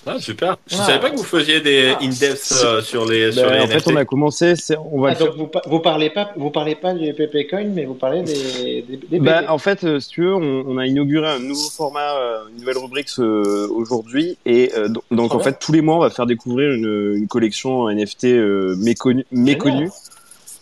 Ah, 0.07 0.17
super. 0.19 0.57
Je 0.65 0.75
Ah. 0.79 0.83
savais 0.87 0.99
pas 0.99 1.11
que 1.11 1.17
vous 1.17 1.23
faisiez 1.23 1.61
des 1.61 1.93
Ah. 1.93 1.99
in-depth 2.03 2.53
euh, 2.65 2.81
sur 2.81 3.05
les, 3.07 3.31
sur 3.31 3.43
Ben, 3.43 3.53
les 3.53 3.59
en 3.59 3.63
NFT. 3.67 3.83
fait, 3.83 3.91
on 3.91 3.95
a 3.97 4.03
commencé, 4.05 4.53
on 4.91 4.99
va 4.99 5.09
Ah, 5.11 5.13
donc 5.13 5.35
vous, 5.37 5.45
pa- 5.45 5.61
vous 5.67 5.77
parlez 5.79 6.09
pas, 6.09 6.31
vous 6.35 6.49
parlez 6.49 6.73
pas 6.73 6.95
du 6.95 7.13
PP 7.13 7.47
Coin, 7.47 7.65
mais 7.65 7.85
vous 7.85 7.93
parlez 7.93 8.23
des, 8.23 8.81
des, 8.81 8.97
des 8.97 9.19
Bah, 9.19 9.41
PP. 9.43 9.49
en 9.51 9.57
fait, 9.59 9.83
euh, 9.83 9.99
si 9.99 10.09
tu 10.09 10.21
veux, 10.23 10.33
on, 10.33 10.63
on 10.67 10.79
a 10.79 10.87
inauguré 10.87 11.27
un 11.27 11.37
nouveau 11.37 11.69
format, 11.69 12.15
euh, 12.17 12.39
une 12.51 12.61
nouvelle 12.61 12.79
rubrique 12.79 13.09
euh, 13.19 13.67
aujourd'hui, 13.69 14.37
et 14.47 14.71
euh, 14.75 14.89
donc, 15.11 15.35
en 15.35 15.39
fait 15.39 15.59
tous 15.59 15.71
les 15.71 15.81
mois, 15.81 15.97
on 15.97 15.99
va 15.99 16.09
faire 16.09 16.25
découvrir 16.25 16.71
une, 16.71 17.13
une 17.17 17.27
collection 17.27 17.87
NFT 17.87 18.23
euh, 18.25 18.75
méconnue. 18.79 19.23
méconnue. 19.31 19.91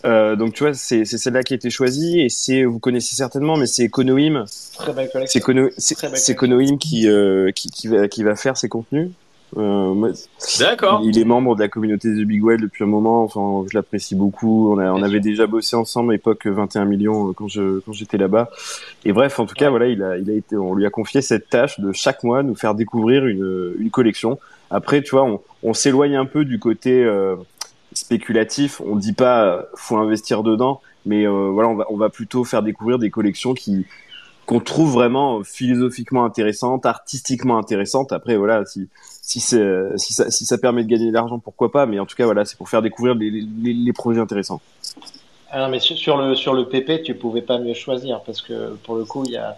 Euh, 0.05 0.35
donc 0.35 0.53
tu 0.53 0.63
vois, 0.63 0.73
c'est 0.73 1.05
c'est 1.05 1.17
celle-là 1.17 1.43
qui 1.43 1.53
a 1.53 1.55
été 1.55 1.69
choisie, 1.69 2.21
et 2.21 2.29
c'est, 2.29 2.63
vous 2.63 2.79
connaissez 2.79 3.15
certainement, 3.15 3.57
mais 3.57 3.65
c'est 3.65 3.89
belle 4.93 5.09
c'est 5.27 6.33
Econoim 6.33 6.77
qui, 6.77 7.09
euh, 7.09 7.51
qui 7.51 7.69
qui 7.69 7.87
va 7.87 8.07
qui 8.07 8.23
va 8.23 8.35
faire 8.35 8.55
ses 8.57 8.69
contenus. 8.69 9.11
Euh, 9.57 9.93
moi, 9.93 10.09
D'accord. 10.59 11.01
il 11.03 11.17
est 11.17 11.23
membre 11.23 11.55
de 11.55 11.61
la 11.61 11.69
communauté 11.69 12.09
The 12.09 12.19
Big 12.19 12.43
Whale 12.43 12.61
depuis 12.61 12.83
un 12.83 12.87
moment. 12.87 13.23
Enfin, 13.23 13.67
je 13.69 13.75
l'apprécie 13.75 14.15
beaucoup. 14.15 14.71
On, 14.71 14.77
a, 14.77 14.91
on 14.91 15.01
avait 15.01 15.19
déjà 15.19 15.47
bossé 15.47 15.75
ensemble 15.75 16.11
à 16.11 16.13
l'époque 16.13 16.45
21 16.45 16.85
millions 16.85 17.29
euh, 17.29 17.33
quand 17.33 17.47
je 17.47 17.79
quand 17.79 17.93
j'étais 17.93 18.17
là-bas. 18.17 18.51
Et 19.05 19.11
bref, 19.11 19.39
en 19.39 19.45
tout 19.45 19.55
cas, 19.55 19.69
voilà, 19.69 19.87
il 19.87 20.03
a 20.03 20.17
il 20.17 20.29
a 20.29 20.33
été, 20.33 20.55
on 20.55 20.75
lui 20.75 20.85
a 20.85 20.89
confié 20.89 21.21
cette 21.21 21.49
tâche 21.49 21.79
de 21.79 21.91
chaque 21.91 22.23
mois 22.23 22.43
nous 22.43 22.55
faire 22.55 22.75
découvrir 22.75 23.25
une 23.25 23.73
une 23.79 23.89
collection. 23.89 24.39
Après, 24.71 25.01
tu 25.01 25.11
vois, 25.11 25.23
on, 25.23 25.41
on 25.63 25.73
s'éloigne 25.73 26.15
un 26.15 26.25
peu 26.25 26.45
du 26.45 26.59
côté 26.59 27.03
euh, 27.03 27.35
spéculatif. 27.99 28.81
On 28.81 28.95
dit 28.95 29.13
pas 29.13 29.43
euh, 29.43 29.61
faut 29.75 29.97
investir 29.97 30.43
dedans, 30.43 30.81
mais 31.05 31.27
euh, 31.27 31.49
voilà, 31.51 31.69
on 31.69 31.75
va 31.75 31.85
on 31.89 31.97
va 31.97 32.09
plutôt 32.09 32.43
faire 32.43 32.63
découvrir 32.63 32.99
des 32.99 33.09
collections 33.09 33.53
qui 33.53 33.85
qu'on 34.45 34.59
trouve 34.59 34.91
vraiment 34.91 35.43
philosophiquement 35.43 36.25
intéressantes, 36.25 36.87
artistiquement 36.87 37.59
intéressantes. 37.59 38.11
Après, 38.11 38.35
voilà, 38.35 38.65
si 38.65 38.89
si, 39.21 39.39
si, 39.39 40.13
ça, 40.13 40.31
si 40.31 40.45
ça 40.45 40.57
permet 40.57 40.83
de 40.83 40.89
gagner 40.89 41.09
de 41.09 41.13
l'argent, 41.13 41.37
pourquoi 41.37 41.71
pas. 41.71 41.85
Mais 41.85 41.99
en 41.99 42.07
tout 42.07 42.15
cas, 42.15 42.25
voilà, 42.25 42.45
c'est 42.45 42.57
pour 42.57 42.67
faire 42.67 42.81
découvrir 42.81 43.13
les, 43.13 43.93
projets 43.93 44.19
intéressants. 44.19 44.59
Ah 45.51 45.67
mais 45.67 45.79
sur, 45.79 46.17
le 46.17 46.35
sur 46.35 46.53
le 46.53 46.67
PP, 46.67 47.03
tu 47.03 47.15
pouvais 47.15 47.41
pas 47.41 47.59
mieux 47.59 47.73
choisir 47.73 48.21
parce 48.23 48.41
que 48.41 48.75
pour 48.83 48.95
le 48.95 49.05
coup, 49.05 49.23
il 49.25 49.31
y 49.31 49.37
a 49.37 49.49
euh, 49.49 49.53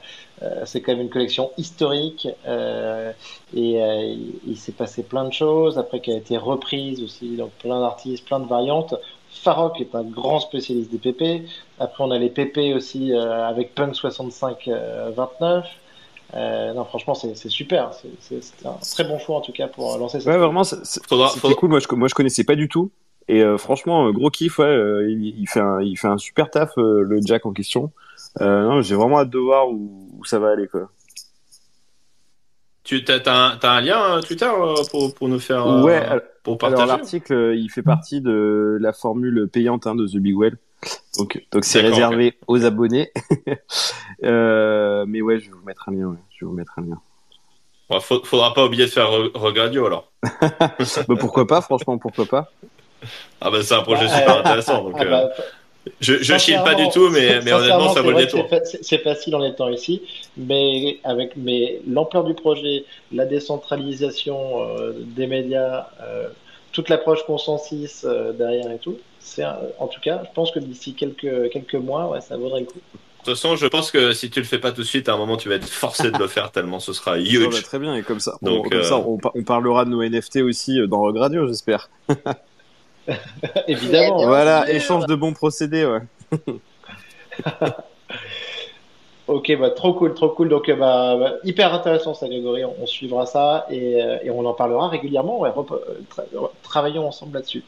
c'est 0.65 0.81
quand 0.81 0.93
même 0.93 1.01
une 1.01 1.09
collection 1.09 1.51
historique 1.57 2.27
euh, 2.47 3.11
et 3.55 3.81
euh, 3.81 4.01
il, 4.03 4.33
il 4.47 4.57
s'est 4.57 4.71
passé 4.71 5.03
plein 5.03 5.25
de 5.25 5.33
choses 5.33 5.77
après 5.77 5.99
qui 5.99 6.11
a 6.11 6.17
été 6.17 6.37
reprise 6.37 7.01
aussi 7.03 7.35
donc 7.37 7.51
plein 7.59 7.79
d'artistes, 7.79 8.25
plein 8.25 8.39
de 8.39 8.47
variantes. 8.47 8.95
Farok 9.29 9.79
est 9.79 9.95
un 9.95 10.03
grand 10.03 10.39
spécialiste 10.39 10.91
des 10.91 10.97
PP. 10.97 11.47
Après, 11.79 12.03
on 12.03 12.11
a 12.11 12.17
les 12.17 12.29
PP 12.29 12.73
aussi 12.75 13.13
euh, 13.13 13.47
avec 13.47 13.73
Punk 13.75 13.95
65 13.95 14.67
euh, 14.67 15.11
29. 15.15 15.65
Euh, 16.33 16.73
non, 16.73 16.85
franchement, 16.85 17.13
c'est 17.13 17.35
c'est 17.35 17.49
super. 17.49 17.93
C'est- 17.93 18.09
C'est 18.19 18.43
c'est 18.43 18.65
un 18.65 18.77
très 18.93 19.03
bon 19.03 19.19
choix 19.19 19.37
en 19.37 19.41
tout 19.41 19.51
cas 19.51 19.67
pour 19.67 19.97
lancer 19.97 20.19
cette 20.19 20.27
Ouais, 20.27 20.37
vraiment, 20.37 20.63
c'est- 20.63 20.77
cool. 21.55 21.69
Moi, 21.69 21.79
je, 21.79 21.95
moi, 21.95 22.07
je 22.07 22.13
connaissais 22.13 22.43
pas 22.43 22.55
du 22.55 22.67
tout. 22.69 22.89
Et 23.27 23.41
euh, 23.41 23.57
franchement, 23.57 24.07
euh, 24.07 24.11
gros 24.11 24.29
kiff. 24.29 24.59
Ouais, 24.59 24.65
euh, 24.65 25.09
il, 25.09 25.39
il 25.39 25.47
fait 25.47 25.59
un, 25.61 25.81
il 25.81 25.97
fait 25.97 26.07
un 26.07 26.17
super 26.17 26.49
taf, 26.49 26.77
euh, 26.77 27.01
le 27.03 27.19
Jack 27.21 27.45
en 27.45 27.51
question. 27.53 27.91
Euh, 28.39 28.63
non, 28.63 28.81
j'ai 28.81 28.95
vraiment 28.95 29.19
hâte 29.19 29.29
de 29.29 29.39
voir 29.39 29.69
où, 29.69 30.09
où 30.21 30.25
ça 30.25 30.39
va 30.39 30.51
aller, 30.51 30.67
quoi. 30.67 30.89
Tu 32.83 33.03
t'as, 33.03 33.19
t'as 33.19 33.71
un, 33.71 33.81
lien 33.81 34.17
euh, 34.17 34.21
Twitter 34.21 34.45
euh, 34.49 34.75
pour, 34.89 35.13
pour 35.13 35.27
nous 35.29 35.39
faire 35.39 35.65
euh, 35.67 35.83
ouais. 35.83 35.95
alors- 35.97 36.23
pour 36.43 36.57
Alors 36.63 36.75
partager? 36.75 36.87
l'article, 36.87 37.33
euh, 37.33 37.55
il 37.55 37.69
fait 37.69 37.83
partie 37.83 38.19
de 38.21 38.77
la 38.81 38.93
formule 38.93 39.47
payante 39.47 39.85
hein, 39.85 39.93
de 39.95 40.07
The 40.07 40.17
Big 40.17 40.35
Well. 40.35 40.57
Donc, 41.19 41.45
donc 41.51 41.63
c'est 41.63 41.81
réservé 41.81 42.39
aux 42.47 42.65
abonnés. 42.65 43.11
euh, 44.23 45.05
mais 45.07 45.21
ouais, 45.21 45.39
je 45.39 45.45
vais 45.45 45.55
vous 45.55 45.63
mettre 45.65 45.87
un 45.89 45.91
lien. 45.91 46.07
Ouais. 46.07 46.17
Je 46.31 46.43
vais 46.45 46.49
vous 46.49 46.55
mettre 46.55 46.73
un 46.77 46.81
lien. 46.81 47.99
Faudra 48.23 48.53
pas 48.55 48.65
oublier 48.65 48.85
de 48.85 48.89
faire 48.91 49.11
Re- 49.11 49.31
Regradio 49.35 49.85
alors. 49.85 50.11
bah, 50.41 51.15
pourquoi 51.19 51.45
pas, 51.45 51.61
franchement, 51.61 51.97
pourquoi 51.99 52.25
pas. 52.25 52.51
Ah 53.41 53.51
bah 53.51 53.61
c'est 53.63 53.73
un 53.75 53.81
projet 53.83 54.07
super 54.07 54.37
euh, 54.37 54.39
intéressant. 54.39 54.83
Donc, 54.83 54.95
Ah 54.97 55.03
euh, 55.03 55.09
bah, 55.09 55.29
je 55.99 56.15
je 56.21 56.37
chille 56.37 56.59
pas 56.63 56.75
du 56.75 56.87
tout, 56.89 57.09
mais, 57.09 57.41
mais 57.43 57.53
honnêtement 57.53 57.93
ça 57.93 58.01
vaut 58.01 58.11
le 58.11 58.17
détour. 58.17 58.45
c'est 58.49 58.59
fa- 58.59 58.65
C'est 58.65 58.83
c'est 58.83 58.97
facile 58.99 59.35
en 59.35 59.43
étant 59.43 59.69
ici, 59.69 60.01
mais 60.37 60.99
avec 61.03 61.31
mais 61.35 61.81
l'ampleur 61.87 62.23
du 62.23 62.33
projet, 62.35 62.85
la 63.11 63.25
décentralisation 63.25 64.61
euh, 64.63 64.93
des 64.97 65.27
médias, 65.27 65.87
euh, 66.01 66.27
toute 66.71 66.89
l'approche 66.89 67.23
consensus 67.25 68.03
euh, 68.05 68.31
derrière 68.33 68.71
et 68.71 68.77
tout, 68.77 68.97
c'est 69.19 69.43
en 69.79 69.87
tout 69.87 69.99
cas, 70.01 70.21
je 70.25 70.29
pense 70.33 70.51
que 70.51 70.59
d'ici 70.59 70.93
quelques 70.93 71.49
quelques 71.51 71.75
mois, 71.75 72.09
ouais, 72.09 72.21
ça 72.21 72.37
vaudrait 72.37 72.61
le 72.61 72.65
coup. 72.67 72.79
De 72.79 73.25
toute 73.25 73.35
façon, 73.35 73.55
je 73.55 73.67
pense 73.67 73.91
que 73.91 74.13
si 74.13 74.31
tu 74.31 74.39
le 74.39 74.45
fais 74.45 74.57
pas 74.57 74.71
tout 74.71 74.81
de 74.81 74.85
suite, 74.87 75.07
à 75.07 75.13
un 75.13 75.17
moment 75.17 75.37
tu 75.37 75.47
vas 75.47 75.55
être 75.55 75.67
forcé 75.69 76.09
de 76.11 76.17
le 76.17 76.27
faire 76.27 76.51
tellement 76.55 76.79
ce 76.79 76.91
sera 76.93 77.11
bah, 77.17 77.19
huge. 77.19 77.61
très 77.63 77.77
bien, 77.79 77.95
et 77.95 78.01
comme 78.03 78.19
ça, 78.19 78.35
Donc, 78.41 78.65
on, 78.65 78.69
comme 78.69 78.79
euh, 78.79 78.83
ça 78.83 78.97
on, 78.97 79.17
par- 79.17 79.31
on 79.35 79.43
parlera 79.43 79.85
de 79.85 79.89
nos 79.91 80.01
NFT 80.03 80.37
aussi 80.37 80.79
dans 80.87 80.99
Rogue 80.99 81.17
Radio, 81.17 81.47
j'espère. 81.47 81.89
Évidemment. 83.67 84.25
Voilà, 84.25 84.71
échange 84.71 85.05
de 85.05 85.15
bons 85.15 85.33
procédés, 85.33 85.85
ouais. 85.85 86.01
Ok, 89.27 89.55
bah, 89.57 89.69
trop 89.69 89.93
cool, 89.93 90.13
trop 90.13 90.29
cool. 90.29 90.49
Donc, 90.49 90.67
euh, 90.67 90.75
bah, 90.75 91.15
bah, 91.17 91.33
hyper 91.45 91.73
intéressant 91.73 92.13
ça, 92.13 92.27
Grégory. 92.27 92.65
On, 92.65 92.75
on 92.81 92.85
suivra 92.85 93.25
ça 93.25 93.65
et, 93.69 94.01
euh, 94.01 94.17
et 94.23 94.29
on 94.31 94.43
en 94.45 94.53
parlera 94.53 94.89
régulièrement. 94.89 95.39
Ouais, 95.39 95.49
euh, 95.55 96.01
tra- 96.09 96.49
travaillons 96.63 97.07
ensemble 97.07 97.35
là-dessus. 97.35 97.63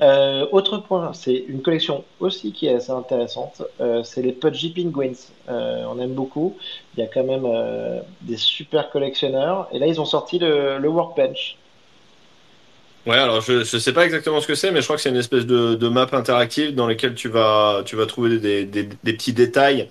Euh, 0.00 0.46
autre 0.52 0.78
point, 0.78 1.12
c'est 1.14 1.34
une 1.34 1.62
collection 1.62 2.04
aussi 2.20 2.52
qui 2.52 2.66
est 2.66 2.74
assez 2.74 2.92
intéressante. 2.92 3.62
Euh, 3.80 4.04
c'est 4.04 4.22
les 4.22 4.32
Pudgy 4.32 4.70
Penguins. 4.70 5.12
Euh, 5.48 5.84
on 5.90 5.98
aime 5.98 6.12
beaucoup. 6.14 6.56
Il 6.96 7.00
y 7.00 7.02
a 7.02 7.08
quand 7.08 7.24
même 7.24 7.46
euh, 7.46 8.00
des 8.20 8.36
super 8.36 8.90
collectionneurs. 8.90 9.68
Et 9.72 9.78
là, 9.80 9.86
ils 9.86 10.00
ont 10.00 10.04
sorti 10.04 10.38
le, 10.38 10.78
le 10.78 10.88
Workbench. 10.88 11.56
Ouais, 13.08 13.16
alors 13.16 13.40
je, 13.40 13.64
je 13.64 13.78
sais 13.78 13.94
pas 13.94 14.04
exactement 14.04 14.40
ce 14.42 14.46
que 14.46 14.54
c'est, 14.54 14.70
mais 14.70 14.80
je 14.80 14.86
crois 14.86 14.96
que 14.96 15.02
c'est 15.02 15.08
une 15.08 15.16
espèce 15.16 15.46
de, 15.46 15.74
de 15.76 15.88
map 15.88 16.06
interactive 16.12 16.74
dans 16.74 16.86
laquelle 16.86 17.14
tu 17.14 17.30
vas, 17.30 17.82
tu 17.86 17.96
vas 17.96 18.06
trouver 18.06 18.38
des, 18.38 18.66
des, 18.66 18.84
des 18.84 19.12
petits 19.14 19.32
détails 19.32 19.90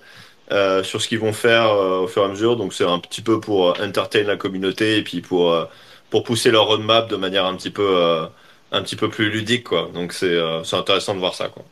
euh, 0.52 0.84
sur 0.84 1.02
ce 1.02 1.08
qu'ils 1.08 1.20
vont 1.20 1.32
faire 1.32 1.68
euh, 1.72 1.98
au 2.02 2.08
fur 2.08 2.22
et 2.22 2.26
à 2.26 2.28
mesure. 2.28 2.56
Donc 2.56 2.74
c'est 2.74 2.84
un 2.84 3.00
petit 3.00 3.22
peu 3.22 3.40
pour 3.40 3.70
euh, 3.70 3.84
entertain 3.84 4.22
la 4.24 4.36
communauté 4.36 4.98
et 4.98 5.02
puis 5.04 5.20
pour, 5.20 5.52
pour 6.10 6.24
pousser 6.24 6.52
leur 6.52 6.66
roadmap 6.68 7.08
de 7.10 7.16
manière 7.16 7.46
un 7.46 7.56
petit 7.56 7.70
peu, 7.70 8.28
un 8.72 8.82
petit 8.82 8.96
peu 8.96 9.10
plus 9.10 9.30
ludique, 9.30 9.64
quoi. 9.64 9.90
Donc 9.94 10.12
c'est 10.12 10.38
intéressant 10.72 11.14
de 11.14 11.20
voir 11.20 11.34
ça, 11.34 11.48
quoi. 11.48 11.68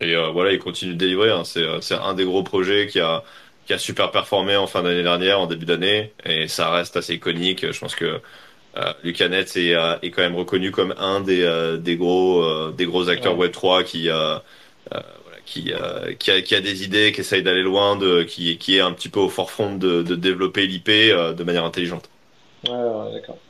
Et 0.00 0.14
voilà, 0.32 0.52
ils 0.52 0.58
continuent 0.58 0.92
de 0.94 0.98
délivrer. 0.98 1.30
Hein. 1.30 1.44
C'est 1.44 1.64
c'est 1.80 1.94
un 1.94 2.14
des 2.14 2.24
gros 2.24 2.42
projets 2.42 2.86
qui 2.86 3.00
a, 3.00 3.24
qui 3.66 3.72
a 3.72 3.78
super 3.78 4.10
performé 4.10 4.56
en 4.56 4.66
fin 4.66 4.82
d'année 4.82 5.02
dernière, 5.02 5.40
en 5.40 5.46
début 5.46 5.66
d'année, 5.66 6.14
et 6.24 6.48
ça 6.48 6.70
reste 6.70 6.96
assez 6.96 7.14
iconique. 7.14 7.70
Je 7.72 7.78
pense 7.80 7.94
que 7.94 8.20
euh, 8.76 8.92
Lucanet 9.02 9.40
est, 9.56 9.74
euh, 9.74 9.98
est 10.02 10.10
quand 10.10 10.22
même 10.22 10.36
reconnu 10.36 10.70
comme 10.70 10.94
un 10.98 11.20
des, 11.20 11.42
euh, 11.42 11.76
des 11.78 11.96
gros 11.96 12.42
euh, 12.42 12.72
des 12.72 12.86
gros 12.86 13.08
acteurs 13.08 13.36
Ouais. 13.36 13.38
Web 13.38 13.52
3 13.52 13.84
qui 13.84 14.08
voilà, 14.08 15.40
qui, 15.44 15.72
qui, 16.18 16.30
a, 16.30 16.42
qui 16.42 16.54
a 16.54 16.60
des 16.60 16.84
idées, 16.84 17.12
qui 17.12 17.20
essaye 17.20 17.42
d'aller 17.42 17.62
loin, 17.62 17.96
de, 17.96 18.22
qui, 18.22 18.58
qui 18.58 18.76
est 18.76 18.80
un 18.80 18.92
petit 18.92 19.08
peu 19.08 19.20
au 19.20 19.28
forefront 19.28 19.76
de, 19.76 20.02
de 20.02 20.14
développer 20.16 20.66
l'IP 20.66 20.88
de 20.88 21.42
manière 21.44 21.64
intelligente. 21.64 22.10
Ouais, 22.64 22.72
ouais, 22.72 23.12
d'accord. 23.12 23.42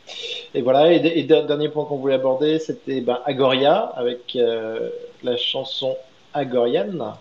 Et 0.55 0.62
voilà, 0.62 0.93
et, 0.93 0.97
et 1.20 1.24
der- 1.24 1.47
dernier 1.47 1.68
point 1.70 1.87
qu'on 1.87 1.99
voulait 1.99 2.14
aborder, 2.14 2.59
c'était 2.59 3.01
ben, 3.03 3.20
Agoria 3.24 3.79
avec 3.97 4.37
euh, 4.37 4.91
la 5.22 5.37
chanson 5.37 5.97
Agorian 6.35 7.18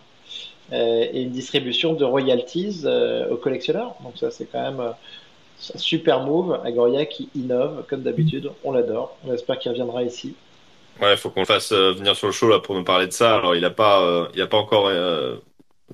euh, 0.71 1.07
et 1.11 1.23
une 1.23 1.31
distribution 1.31 1.93
de 1.93 2.05
royalties 2.05 2.81
euh, 2.85 3.29
aux 3.29 3.37
collectionneurs. 3.37 3.95
Donc 4.03 4.17
ça, 4.17 4.31
c'est 4.31 4.47
quand 4.47 4.61
même 4.61 4.93
super 5.57 6.23
move. 6.23 6.59
Agoria 6.63 7.05
qui 7.05 7.29
innove, 7.35 7.85
comme 7.87 8.03
d'habitude, 8.03 8.51
on 8.63 8.71
l'adore. 8.71 9.17
On 9.25 9.33
espère 9.33 9.59
qu'il 9.59 9.71
reviendra 9.71 10.03
ici. 10.03 10.35
Ouais, 11.01 11.13
il 11.13 11.17
faut 11.17 11.29
qu'on 11.29 11.41
le 11.41 11.45
fasse 11.45 11.73
euh, 11.73 11.91
venir 11.91 12.15
sur 12.15 12.27
le 12.27 12.33
show 12.33 12.47
là 12.47 12.59
pour 12.59 12.73
nous 12.73 12.83
parler 12.85 13.07
de 13.07 13.11
ça. 13.11 13.35
Alors 13.35 13.55
il 13.55 13.65
a 13.65 13.69
pas 13.69 14.01
euh, 14.01 14.47
pas 14.47 14.57
encore 14.57 14.87
euh, 14.87 15.37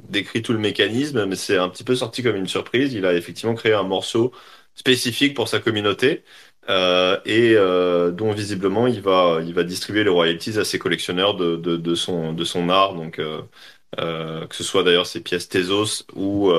décrit 0.10 0.44
tout 0.44 0.54
le 0.54 0.60
mécanisme, 0.60 1.26
mais 1.26 1.36
c'est 1.36 1.58
un 1.58 1.70
petit 1.70 1.84
peu 1.84 1.96
sorti 1.96 2.22
comme 2.22 2.36
une 2.36 2.48
surprise. 2.48 2.94
Il 2.94 3.06
a 3.06 3.14
effectivement 3.14 3.56
créé 3.56 3.74
un 3.74 3.84
morceau 3.84 4.32
spécifique 4.76 5.36
pour 5.36 5.48
sa 5.48 5.60
communauté 5.60 6.24
et 7.26 7.56
dont 7.56 8.32
visiblement 8.32 8.88
il 8.88 9.02
va 9.02 9.42
il 9.44 9.54
va 9.54 9.64
distribuer 9.64 10.04
les 10.04 10.10
royalties 10.10 10.58
à 10.60 10.66
ses 10.66 10.80
collectionneurs 10.80 11.36
de 11.36 11.56
de, 11.58 11.96
son 11.96 12.34
de 12.34 12.44
son 12.46 12.70
art. 12.70 12.94
Donc 12.96 13.20
que 13.98 14.56
ce 14.56 14.64
soit 14.64 14.84
d'ailleurs 14.84 15.08
ses 15.08 15.22
pièces 15.22 15.50
Tezos 15.50 16.06
ou 16.16 16.52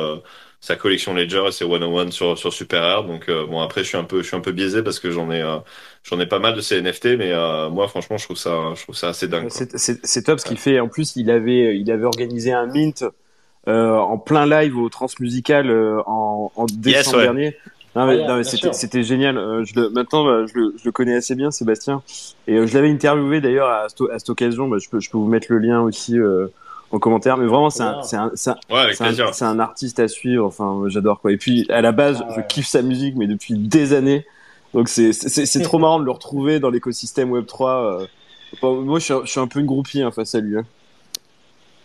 sa 0.63 0.77
collection 0.77 1.13
Ledger 1.13 1.43
et 1.49 1.53
ses 1.53 1.67
101 1.67 2.11
sur 2.13 2.39
sur 2.39 2.53
Super 2.53 2.83
Rare. 2.83 3.05
Donc 3.05 3.29
euh, 3.29 3.45
bon 3.47 3.61
après 3.61 3.83
je 3.83 3.89
suis 3.89 3.99
un 3.99 4.05
peu 4.05 4.23
je 4.23 4.29
suis 4.29 4.37
un 4.37 4.41
peu 4.41 4.53
biaisé 4.53 4.83
parce 4.83 5.01
que 5.01 5.11
j'en 5.11 5.31
ai 5.31 5.43
euh, 5.43 5.59
j'en 6.05 6.19
ai 6.21 6.27
pas 6.27 6.39
mal 6.39 6.55
de 6.55 6.61
ces 6.63 6.81
NFT, 6.81 7.19
mais 7.19 7.33
euh, 7.33 7.69
moi 7.69 7.89
franchement 7.89 8.17
je 8.17 8.25
trouve 8.25 8.37
ça 8.39 8.73
je 8.77 8.83
trouve 8.83 8.95
ça 8.95 9.09
assez 9.09 9.29
dingue. 9.29 9.49
C'est- 9.51 9.77
C'est 9.77 9.99
c'est 10.07 10.23
top 10.23 10.41
ce 10.41 10.47
qu'il 10.47 10.59
fait. 10.59 10.81
En 10.81 10.89
plus, 10.89 11.17
il 11.17 11.31
avait, 11.31 11.77
il 11.77 11.91
avait 11.91 12.05
organisé 12.05 12.53
un 12.53 12.67
mint 12.67 13.05
euh, 13.69 13.97
en 13.97 14.19
plein 14.19 14.47
live 14.47 14.77
au 14.79 14.89
Transmusical 14.89 15.69
euh, 15.71 16.01
en, 16.07 16.51
en 16.57 16.67
décembre 16.67 17.19
ouais. 17.19 17.23
dernier. 17.25 17.57
Non, 17.95 18.07
mais, 18.07 18.17
Ouais, 18.21 18.27
non, 18.27 18.37
mais 18.37 18.45
c'était 18.45 19.03
génial. 19.03 19.37
Euh, 19.37 19.65
je 19.65 19.79
le, 19.79 19.91
maintenant, 19.91 20.25
bah, 20.25 20.47
je, 20.47 20.59
le, 20.59 20.75
je 20.79 20.85
le 20.87 20.93
connais 20.93 21.15
assez 21.15 21.35
bien, 21.35 21.51
Sébastien. 21.51 22.03
Et 22.47 22.55
euh, 22.57 22.67
je 22.67 22.73
l'avais 22.75 22.89
interviewé 22.91 23.41
d'ailleurs 23.43 23.69
à, 23.69 23.89
cette- 23.91 24.11
à 24.11 24.19
cette 24.19 24.31
occasion. 24.31 24.67
Bah, 24.69 24.79
je, 24.81 24.89
peux, 24.89 24.99
je 25.01 25.11
peux 25.11 25.19
vous 25.19 25.27
mettre 25.29 25.49
le 25.51 25.59
lien 25.59 25.81
aussi 25.83 26.19
euh, 26.19 26.47
en 26.93 26.99
commentaire. 26.99 27.37
Mais 27.39 27.47
vraiment, 27.47 27.71
c'est 27.71 27.83
un, 27.83 27.93
Bien. 27.95 28.03
c'est 28.03 28.17
un, 28.17 28.31
c'est 28.35 28.51
un, 28.51 28.57
Ouais, 28.71 28.79
avec 28.81 28.95
c'est 28.95 29.03
un- 29.03 29.07
plaisir. 29.09 29.35
c'est 29.35 29.45
un 29.45 29.59
artiste 29.59 29.99
à 29.99 30.09
suivre. 30.09 30.47
Enfin, 30.47 30.83
j'adore 30.89 31.21
quoi. 31.21 31.33
Et 31.33 31.37
puis, 31.37 31.67
à 31.71 31.81
la 31.81 31.93
base, 31.93 32.23
Ah 32.29 32.35
je 32.37 32.41
kiffe 32.43 32.67
sa 32.69 32.83
musique, 32.83 33.17
mais 33.17 33.27
depuis 33.27 33.55
des 33.55 33.93
années. 33.93 34.27
Donc, 34.75 34.89
c'est 34.89 35.13
c'est 35.13 35.45
c'est 35.47 35.61
trop 35.63 35.79
marrant 35.79 35.99
de 36.01 36.05
le 36.05 36.11
retrouver 36.11 36.61
dans 36.61 36.71
l'écosystème 36.71 37.31
Web 37.33 37.47
3. 37.47 37.71
euh. 38.03 38.07
Moi, 38.63 38.99
je 38.99 39.05
suis, 39.05 39.15
un- 39.15 39.23
je 39.25 39.31
suis 39.31 39.41
un 39.41 39.47
peu 39.47 39.61
une 39.61 39.67
groupie 39.67 40.03
hein, 40.03 40.11
face 40.11 40.35
à 40.35 40.41
lui. 40.41 40.57
hein. 40.59 40.65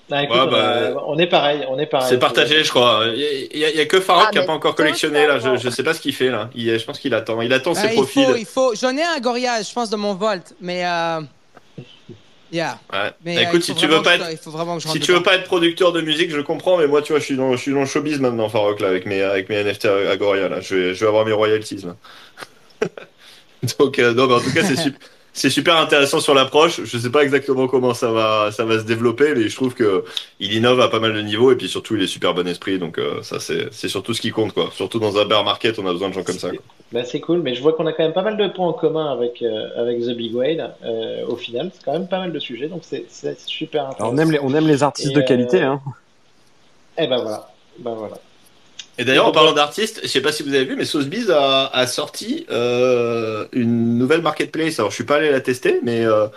Ah, 0.09 0.23
écoute, 0.23 0.37
Ouais, 0.37 0.41
on, 0.41 0.53
a- 0.53 0.91
bah, 0.91 1.03
on 1.07 1.17
est 1.17 1.27
pareil, 1.27 1.65
on 1.69 1.77
est 1.79 1.85
pareil. 1.85 2.07
C'est 2.09 2.17
partagé, 2.19 2.63
je 2.63 2.69
crois. 2.69 3.01
Il 3.13 3.57
y 3.59 3.65
a, 3.65 3.71
y 3.71 3.81
y 3.81 3.87
que 3.89 3.99
Farah 3.99 4.25
Ah, 4.27 4.31
qui 4.31 4.39
a 4.39 4.43
pas 4.43 4.53
encore 4.53 4.73
collectionné 4.73 5.27
là. 5.27 5.37
Je, 5.39 5.57
je 5.57 5.69
sais 5.69 5.83
pas 5.83 5.93
ce 5.93 5.99
qu'il 5.99 6.13
fait 6.13 6.29
là. 6.29 6.49
Il, 6.55 6.79
je 6.79 6.85
pense 6.85 6.99
qu'il 6.99 7.13
attend. 7.13 7.41
Il 7.41 7.51
attend 7.51 7.73
ses 7.73 7.87
Ah, 7.87 7.91
il 7.91 7.95
profils. 7.95 8.25
faut, 8.25 8.35
il 8.37 8.45
faut. 8.45 8.73
J'en 8.75 8.95
ai 8.95 9.03
un 9.03 9.19
Goria, 9.19 9.61
je 9.61 9.73
pense, 9.73 9.89
dans 9.89 9.97
mon 9.97 10.13
Volt, 10.13 10.55
mais 10.61 10.85
euh... 10.85 11.19
yeah. 12.51 12.79
Ouais. 12.91 13.11
Mais 13.23 13.37
euh, 13.37 13.41
Écoute, 13.41 13.63
si 13.63 13.75
tu 13.75 13.87
veux 13.87 14.01
pas 14.01 14.15
être, 14.15 14.25
je 14.29 14.87
si 14.87 14.99
tu 14.99 15.13
veux 15.13 15.23
pas 15.23 15.35
être 15.35 15.45
producteur 15.45 15.91
de 15.91 16.01
musique, 16.01 16.31
je 16.31 16.41
comprends. 16.41 16.77
Mais 16.77 16.87
moi, 16.87 17.01
tu 17.01 17.13
vois, 17.13 17.19
je 17.19 17.25
suis 17.25 17.37
dans, 17.37 17.51
je 17.53 17.61
suis 17.61 17.73
dans 17.73 17.81
le 17.81 17.85
showbiz 17.85 18.19
maintenant, 18.19 18.49
Farok 18.49 18.79
là, 18.79 18.87
avec 18.89 19.05
mes, 19.05 19.21
avec 19.21 19.49
mes 19.49 19.63
NFT 19.63 19.85
Agoria 19.85 20.49
là. 20.49 20.61
Je 20.61 20.75
vais, 20.75 20.93
je 20.93 20.99
vais 20.99 21.07
avoir 21.07 21.25
mes 21.25 21.33
royalties 21.33 21.85
là. 21.85 21.95
Donc, 23.79 23.97
euh, 23.99 24.13
non, 24.13 24.27
mais 24.27 24.35
en 24.35 24.39
tout 24.39 24.53
cas, 24.53 24.63
c'est 24.63 24.75
super. 24.75 24.99
C'est 25.37 25.51
super 25.51 25.77
intéressant 25.77 26.19
sur 26.19 26.33
l'approche. 26.33 26.81
Je 26.83 26.97
sais 26.97 27.11
pas 27.11 27.21
exactement 27.23 27.67
comment 27.67 27.93
ça 27.93 28.11
va, 28.11 28.51
ça 28.51 28.65
va 28.65 28.79
se 28.79 28.85
développer, 28.85 29.35
mais 29.35 29.47
je 29.49 29.55
trouve 29.55 29.75
que 29.75 30.03
il 30.39 30.51
innove 30.51 30.81
à 30.81 30.87
pas 30.87 30.99
mal 30.99 31.13
de 31.13 31.21
niveaux 31.21 31.51
et 31.51 31.55
puis 31.55 31.69
surtout 31.69 31.95
il 31.95 32.01
est 32.01 32.07
super 32.07 32.33
bon 32.33 32.47
esprit. 32.47 32.79
Donc 32.79 32.97
euh, 32.97 33.21
ça 33.21 33.39
c'est, 33.39 33.71
c'est 33.71 33.87
surtout 33.87 34.15
ce 34.15 34.21
qui 34.21 34.31
compte 34.31 34.51
quoi. 34.53 34.71
Surtout 34.73 34.97
dans 34.97 35.15
un 35.19 35.25
bear 35.25 35.43
market, 35.43 35.77
on 35.77 35.85
a 35.85 35.91
besoin 35.91 36.09
de 36.09 36.15
gens 36.15 36.23
comme 36.23 36.39
ça. 36.39 36.49
quoi. 36.49 36.63
Bah, 36.93 37.03
c'est 37.03 37.19
cool, 37.19 37.41
mais 37.41 37.53
je 37.53 37.61
vois 37.61 37.73
qu'on 37.73 37.85
a 37.85 37.91
quand 37.91 38.03
même 38.03 38.13
pas 38.13 38.21
mal 38.21 38.37
de 38.37 38.47
points 38.47 38.67
en 38.67 38.73
commun 38.73 39.11
avec, 39.11 39.41
euh, 39.41 39.69
avec 39.75 39.99
The 39.99 40.15
Big 40.15 40.33
Whale. 40.33 40.73
Euh, 40.85 41.25
au 41.27 41.35
final, 41.35 41.69
c'est 41.73 41.83
quand 41.83 41.91
même 41.91 42.07
pas 42.07 42.19
mal 42.19 42.31
de 42.31 42.39
sujets, 42.39 42.67
donc 42.67 42.83
c'est 42.83 43.05
c'est 43.09 43.37
super 43.41 43.87
intéressant. 43.87 44.03
Alors, 44.05 44.13
on 44.13 44.17
aime 44.17 44.31
les, 44.31 44.39
on 44.39 44.53
aime 44.53 44.67
les 44.67 44.83
artistes 44.83 45.11
Et, 45.11 45.13
de 45.13 45.19
euh, 45.19 45.23
qualité, 45.23 45.61
hein. 45.61 45.81
Et 46.97 47.07
ben 47.07 47.17
voilà. 47.17 47.49
Ben 47.79 47.93
voilà. 47.93 48.17
Et 48.97 49.03
d'ailleurs, 49.03 49.27
en 49.27 49.31
parlant 49.33 49.51
d'artistes, 49.51 49.99
je 50.01 50.07
sais 50.07 50.21
pas 50.21 50.31
si 50.31 50.43
vous 50.43 50.53
avez 50.55 50.63
vu, 50.63 50.75
mais 50.77 50.85
Sotheby's 50.85 51.29
a, 51.29 51.67
a 51.67 51.85
sorti 51.87 52.45
euh, 52.49 53.45
une 53.51 53.97
nouvelle 53.97 54.21
marketplace. 54.21 54.79
Alors, 54.79 54.89
je 54.89 54.95
suis 54.95 55.03
pas 55.03 55.17
allé 55.17 55.29
la 55.29 55.41
tester, 55.41 55.81
mais 55.83 56.05
euh, 56.05 56.27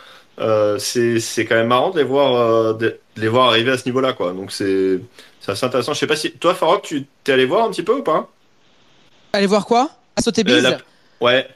euh, 0.41 0.79
c'est 0.79 1.21
c'est 1.21 1.45
quand 1.45 1.55
même 1.55 1.69
marrant 1.69 1.91
de 1.91 1.99
les 1.99 2.05
voir 2.05 2.35
euh, 2.35 2.73
de 2.75 2.99
de 3.17 3.21
les 3.21 3.29
voir 3.29 3.47
arriver 3.47 3.71
à 3.71 3.79
ce 3.79 3.87
niveau-là, 3.87 4.15
quoi. 4.15 4.33
Donc 4.33 4.51
c'est 4.51 4.99
c'est 5.41 5.53
assez 5.53 5.65
intéressant. 5.65 5.95
Je 5.95 6.01
sais 6.01 6.07
pas 6.09 6.17
si 6.17 6.33
toi, 6.33 6.55
Farok, 6.55 6.83
tu 6.83 7.07
t'es 7.23 7.33
allé 7.33 7.47
voir 7.47 7.65
un 7.65 7.71
petit 7.71 7.85
peu 7.85 7.95
ou 7.95 8.03
pas? 8.03 8.29
Allez 9.33 9.47
voir 9.47 9.65
quoi? 9.65 9.91
À 10.21 10.23
Sotheby's 10.23 10.55
Euh, 10.65 10.71
la- 10.71 10.79
Ouais. 11.21 11.47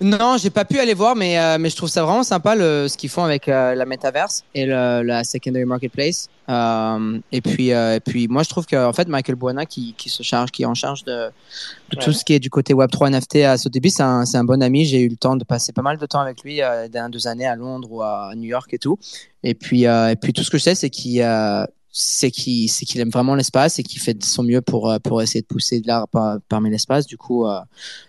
Non, 0.00 0.36
j'ai 0.38 0.50
pas 0.50 0.64
pu 0.64 0.80
aller 0.80 0.92
voir, 0.92 1.14
mais, 1.14 1.38
euh, 1.38 1.56
mais 1.58 1.70
je 1.70 1.76
trouve 1.76 1.88
ça 1.88 2.02
vraiment 2.02 2.24
sympa 2.24 2.56
le, 2.56 2.88
ce 2.88 2.96
qu'ils 2.96 3.08
font 3.08 3.22
avec 3.22 3.48
euh, 3.48 3.76
la 3.76 3.86
Metaverse 3.86 4.42
et 4.54 4.66
le, 4.66 5.02
la 5.02 5.22
Secondary 5.22 5.64
Marketplace. 5.64 6.28
Euh, 6.48 7.18
et 7.30 7.40
puis, 7.40 7.72
euh, 7.72 7.94
et 7.94 8.00
puis, 8.00 8.26
moi, 8.26 8.42
je 8.42 8.48
trouve 8.50 8.66
que 8.66 8.74
en 8.74 8.92
fait, 8.92 9.06
Michael 9.08 9.36
Buona, 9.36 9.66
qui, 9.66 9.94
qui 9.96 10.08
se 10.10 10.22
charge, 10.24 10.50
qui 10.50 10.62
est 10.64 10.66
en 10.66 10.74
charge 10.74 11.04
de, 11.04 11.30
de 11.90 11.96
tout 12.00 12.12
ce 12.12 12.24
qui 12.24 12.34
est 12.34 12.40
du 12.40 12.50
côté 12.50 12.74
Web 12.74 12.90
3 12.90 13.08
NFT 13.10 13.36
à 13.44 13.56
Sotheby's, 13.56 13.94
c'est 13.96 14.02
un, 14.02 14.24
c'est 14.26 14.36
un 14.36 14.44
bon 14.44 14.60
ami. 14.62 14.84
J'ai 14.84 15.00
eu 15.00 15.08
le 15.08 15.16
temps 15.16 15.36
de 15.36 15.44
passer 15.44 15.72
pas 15.72 15.80
mal 15.82 15.96
de 15.96 16.06
temps 16.06 16.20
avec 16.20 16.42
lui, 16.42 16.60
euh, 16.60 16.88
d'un 16.88 17.08
deux 17.08 17.28
années 17.28 17.46
à 17.46 17.54
Londres 17.54 17.88
ou 17.90 18.02
à 18.02 18.32
New 18.34 18.48
York 18.48 18.74
et 18.74 18.78
tout. 18.78 18.98
Et 19.44 19.54
puis, 19.54 19.86
euh, 19.86 20.10
et 20.10 20.16
puis, 20.16 20.32
tout 20.32 20.42
ce 20.42 20.50
que 20.50 20.58
je 20.58 20.64
sais, 20.64 20.74
c'est 20.74 20.90
qu'il 20.90 21.22
euh, 21.22 21.64
c'est 21.96 22.32
qu'il 22.32 22.68
c'est 22.68 22.84
qu'il 22.84 23.00
aime 23.00 23.10
vraiment 23.10 23.36
l'espace 23.36 23.78
et 23.78 23.84
qu'il 23.84 24.02
fait 24.02 24.14
de 24.14 24.24
son 24.24 24.42
mieux 24.42 24.60
pour 24.60 24.90
euh, 24.90 24.98
pour 24.98 25.22
essayer 25.22 25.42
de 25.42 25.46
pousser 25.46 25.80
de 25.80 25.86
l'art 25.86 26.08
par, 26.08 26.38
parmi 26.48 26.68
l'espace. 26.68 27.06
Du 27.06 27.16
coup. 27.16 27.46
Euh, 27.46 27.60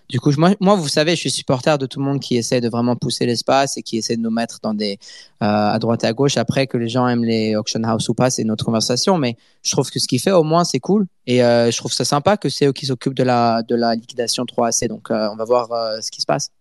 du 0.08 0.20
coup, 0.20 0.32
moi, 0.38 0.52
moi, 0.60 0.76
vous 0.76 0.88
savez, 0.88 1.16
je 1.16 1.22
suis 1.22 1.32
supporter 1.32 1.80
de 1.80 1.88
tout 1.88 2.00
le 2.00 2.06
monde 2.06 2.20
qui 2.20 2.38
essaie 2.38 2.62
de 2.62 2.70
vraiment 2.70 2.96
pousser 2.96 3.26
l'espace 3.26 3.76
et 3.78 3.82
qui 3.82 3.98
essaie 3.98 4.16
de 4.16 4.22
nous 4.22 4.30
mettre 4.30 4.60
dans 4.62 4.76
des 4.76 5.00
euh, 5.42 5.46
à 5.46 5.80
droite 5.80 6.04
et 6.04 6.08
à 6.08 6.14
gauche. 6.14 6.38
Après, 6.38 6.68
que 6.68 6.78
les 6.78 6.90
gens 6.90 7.08
aiment 7.08 7.26
les 7.26 7.56
auction 7.56 7.84
house 7.84 8.08
ou 8.10 8.14
pas, 8.14 8.30
c'est 8.30 8.44
une 8.44 8.52
autre 8.52 8.64
conversation. 8.64 9.18
Mais 9.18 9.36
je 9.64 9.72
trouve 9.72 9.90
que 9.90 10.00
ce 10.00 10.08
qu'il 10.08 10.20
fait, 10.20 10.32
au 10.32 10.44
moins, 10.44 10.64
c'est 10.64 10.80
cool. 10.80 11.08
Et 11.26 11.44
euh, 11.44 11.72
je 11.72 11.78
trouve 11.78 11.92
ça 11.92 12.06
sympa 12.06 12.38
que 12.38 12.50
c'est 12.50 12.68
eux 12.68 12.74
qui 12.74 12.86
s'occupent 12.86 13.16
de 13.16 13.24
la 13.24 13.64
de 13.64 13.76
la 13.76 13.96
liquidation 13.96 14.44
3AC. 14.44 14.88
Donc, 14.88 15.10
euh, 15.10 15.30
on 15.32 15.36
va 15.36 15.46
voir 15.46 15.72
euh, 15.72 16.00
ce 16.02 16.12
qui 16.12 16.22
se 16.22 16.28
passe. 16.28 16.52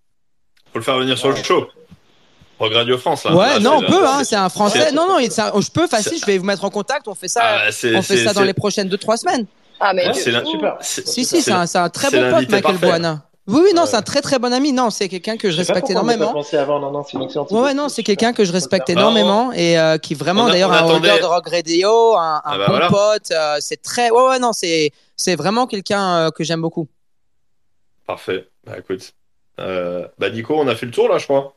Faut 0.72 0.78
le 0.78 0.84
faire 0.84 0.98
venir 0.98 1.18
sur 1.18 1.28
le 1.28 1.36
show. 1.36 1.66
Rock 2.64 2.74
Radio 2.74 2.98
France. 2.98 3.24
Là. 3.24 3.34
ouais, 3.34 3.46
Là, 3.54 3.60
non, 3.60 3.76
on 3.78 3.80
peut. 3.82 4.06
Hein, 4.06 4.24
c'est 4.24 4.36
un 4.36 4.48
français. 4.48 4.92
Non, 4.92 5.06
non, 5.08 5.18
ça- 5.30 5.52
je 5.58 5.70
peux 5.70 5.86
facile. 5.86 6.18
Je 6.20 6.26
vais 6.26 6.38
vous 6.38 6.44
mettre 6.44 6.64
en 6.64 6.70
contact. 6.70 7.06
On 7.08 7.14
fait 7.14 7.28
ça. 7.28 7.40
Ah, 7.44 7.68
on 7.96 8.02
fait 8.02 8.24
ça 8.24 8.32
dans 8.32 8.42
les 8.42 8.54
prochaines 8.54 8.88
deux 8.88 8.98
trois 8.98 9.16
semaines. 9.16 9.46
Ah, 9.80 9.92
mais 9.92 10.12
c'est 10.14 10.32
Super. 10.44 10.76
Si, 10.80 11.02
c'est 11.24 11.24
si, 11.24 11.42
c'est 11.42 11.52
un, 11.76 11.88
très 11.88 12.10
bon 12.10 12.30
pote, 12.38 12.48
Michael. 12.48 12.76
Buana. 12.78 13.22
Oui, 13.46 13.60
oui, 13.62 13.70
non, 13.74 13.82
Ouais. 13.82 13.88
c'est 13.88 13.96
un 13.96 14.02
très 14.02 14.22
très 14.22 14.38
bon 14.38 14.50
ami. 14.54 14.72
Non, 14.72 14.88
c'est 14.88 15.06
quelqu'un 15.08 15.36
que 15.36 15.50
je 15.50 15.58
respecte 15.58 15.88
pas 15.88 15.92
énormément. 15.92 16.32
pensé 16.32 16.56
avant. 16.56 16.80
Non, 16.80 16.90
non, 16.90 17.04
c'est 17.04 17.18
une 17.18 17.24
excellente 17.24 17.50
Ouais, 17.50 17.74
non, 17.74 17.90
c'est 17.90 18.02
quelqu'un 18.02 18.32
que 18.32 18.42
je 18.44 18.52
respecte 18.52 18.86
Bah, 18.86 18.94
énormément 18.94 19.52
et 19.52 19.78
euh, 19.78 19.98
qui 19.98 20.14
vraiment, 20.14 20.48
d'ailleurs, 20.48 20.72
un 20.72 20.76
attendait- 20.76 21.10
odeur 21.10 21.18
de 21.20 21.24
rock 21.26 21.48
radio, 21.50 22.14
un, 22.16 22.36
un 22.36 22.40
Ah 22.42 22.56
bah 22.56 22.64
bon 22.68 22.72
voilà. 22.72 22.88
pote. 22.88 23.30
euh, 23.32 23.56
c'est 23.60 23.82
très, 23.82 24.10
ouais, 24.10 24.28
ouais, 24.28 24.38
non, 24.38 24.54
c'est, 24.54 24.92
c'est 25.18 25.36
vraiment 25.36 25.66
quelqu'un 25.66 26.16
euh, 26.16 26.30
que 26.30 26.42
j'aime 26.42 26.62
beaucoup. 26.62 26.88
Parfait. 28.06 28.48
Bah 28.66 28.74
écoute. 28.78 29.12
Euh, 29.60 30.06
bah 30.18 30.30
Nico, 30.30 30.54
on 30.58 30.66
a 30.66 30.74
fait 30.74 30.86
le 30.86 30.92
tour 30.92 31.08
là, 31.08 31.18
je 31.18 31.24
crois. 31.24 31.54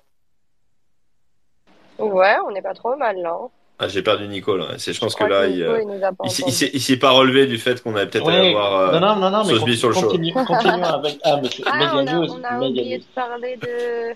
Ouais, 2.00 2.36
on 2.48 2.52
n'est 2.52 2.62
pas 2.62 2.74
trop 2.74 2.96
mal 2.96 3.18
là. 3.22 3.32
hein. 3.42 3.48
Ah, 3.80 3.88
j'ai 3.88 4.02
perdu 4.02 4.28
Nico 4.28 4.58
là. 4.58 4.70
C'est, 4.78 4.92
je 4.94 5.00
pense 5.00 5.12
Je 5.14 5.18
que 5.18 5.24
là, 5.26 5.46
que 5.46 5.52
il, 5.52 5.58
Nico, 5.60 5.70
euh, 5.70 6.32
il 6.74 6.82
s'est- 6.82 6.98
pas 6.98 7.12
relevé 7.12 7.46
du 7.46 7.60
fait 7.60 7.82
qu'on 7.84 7.96
avait 7.96 8.08
peut-être 8.08 8.26
Ouais. 8.26 8.34
allé 8.36 8.50
avoir. 8.50 8.76
euh, 8.96 9.00
Non, 9.00 9.00
non, 9.00 9.16
non, 9.18 9.30
non, 9.30 9.44
mais 9.46 9.76
sur 9.76 9.90
le 9.90 9.94
show. 9.94 10.02
continue, 10.08 10.34
continuons 10.34 10.84
avec. 10.84 11.20
Ah, 11.24 11.40
mais 11.42 11.50
Ah, 11.66 11.78
méga 11.78 11.92
on 11.94 11.98
a, 12.08 12.14
news. 12.14 12.32
on 12.34 12.44
a 12.44 12.52
méga 12.58 12.66
oublié 12.82 12.98
news. 12.98 13.04
de 13.04 13.14
parler 13.14 13.58
de. 13.58 14.16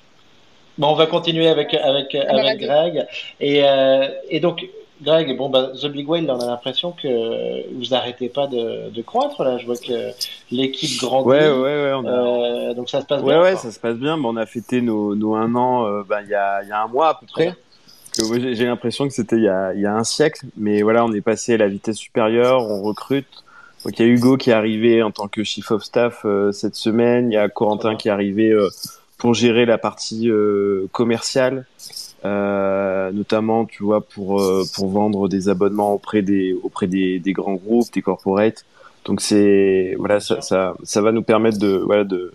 Bon, 0.79 0.87
on 0.87 0.95
va 0.95 1.05
continuer 1.05 1.47
avec, 1.47 1.73
avec, 1.75 2.15
avec 2.15 2.43
vas-y. 2.43 2.57
Greg. 2.57 3.05
Et, 3.39 3.63
euh, 3.63 4.07
et 4.29 4.39
donc, 4.39 4.65
Greg, 5.03 5.35
bon, 5.37 5.49
bah, 5.49 5.69
The 5.79 5.87
Big 5.87 6.09
Whale, 6.09 6.25
on 6.31 6.39
a 6.39 6.45
l'impression 6.47 6.91
que 6.93 7.71
vous 7.75 7.93
arrêtez 7.93 8.29
pas 8.29 8.47
de, 8.47 8.89
de 8.89 9.01
croître. 9.03 9.43
Là, 9.43 9.59
je 9.59 9.65
vois 9.67 9.75
que 9.75 10.09
l'équipe 10.49 10.99
grandit. 11.01 11.27
Ouais, 11.29 11.49
ouais, 11.51 11.59
ouais. 11.59 11.91
On 11.93 12.05
a... 12.07 12.09
Euh, 12.69 12.73
donc 12.73 12.89
ça 12.89 13.01
se 13.01 13.05
passe 13.05 13.21
Ouais, 13.21 13.33
bien. 13.33 13.41
ouais, 13.43 13.51
quoi. 13.51 13.59
ça 13.61 13.69
se 13.71 13.79
passe 13.79 13.95
bien. 13.97 14.17
Bon, 14.17 14.29
on 14.33 14.37
a 14.37 14.45
fêté 14.47 14.81
nos, 14.81 15.13
nos 15.13 15.35
un 15.35 15.53
an 15.55 15.85
euh, 15.85 16.03
bah, 16.07 16.21
il 16.23 16.29
y, 16.29 16.35
a, 16.35 16.63
il 16.63 16.69
y 16.69 16.71
a 16.71 16.81
un 16.81 16.87
mois 16.87 17.09
à 17.09 17.13
peu 17.15 17.27
près. 17.31 17.53
J'ai 18.13 18.65
l'impression 18.65 19.07
que 19.07 19.13
c'était 19.13 19.37
il, 19.37 19.71
il 19.75 19.81
y 19.81 19.85
a 19.85 19.95
un 19.95 20.03
siècle. 20.03 20.45
Mais 20.57 20.81
voilà, 20.81 21.05
on 21.05 21.13
est 21.13 21.21
passé 21.21 21.53
à 21.53 21.57
la 21.57 21.67
vitesse 21.67 21.97
supérieure, 21.97 22.69
on 22.69 22.81
recrute. 22.81 23.27
Donc 23.83 23.97
il 23.97 24.05
y 24.05 24.09
a 24.09 24.11
Hugo 24.11 24.37
qui 24.37 24.51
est 24.51 24.53
arrivé 24.53 25.01
en 25.01 25.11
tant 25.11 25.27
que 25.27 25.43
chief 25.43 25.71
of 25.71 25.83
staff 25.83 26.21
euh, 26.25 26.51
cette 26.51 26.75
semaine. 26.75 27.31
Il 27.31 27.33
y 27.33 27.37
a 27.37 27.49
Corentin 27.49 27.95
qui 27.95 28.09
est 28.09 28.11
arrivé 28.11 28.51
euh, 28.51 28.69
pour 29.17 29.33
gérer 29.33 29.65
la 29.65 29.77
partie 29.77 30.29
euh, 30.29 30.87
commerciale, 30.91 31.65
euh, 32.25 33.11
notamment, 33.11 33.65
tu 33.65 33.83
vois, 33.83 34.01
pour 34.01 34.41
euh, 34.41 34.63
pour 34.75 34.89
vendre 34.89 35.29
des 35.29 35.49
abonnements 35.49 35.93
auprès 35.93 36.21
des 36.21 36.53
auprès 36.63 36.87
des, 36.87 37.19
des 37.19 37.33
grands 37.33 37.55
groupes, 37.55 37.91
des 37.93 38.01
corporates. 38.01 38.65
Donc 39.05 39.19
c'est 39.21 39.95
voilà, 39.97 40.19
ça, 40.19 40.41
ça 40.41 40.75
ça 40.83 41.01
va 41.01 41.11
nous 41.11 41.23
permettre 41.23 41.57
de 41.57 41.81
voilà 41.85 42.03
de 42.03 42.33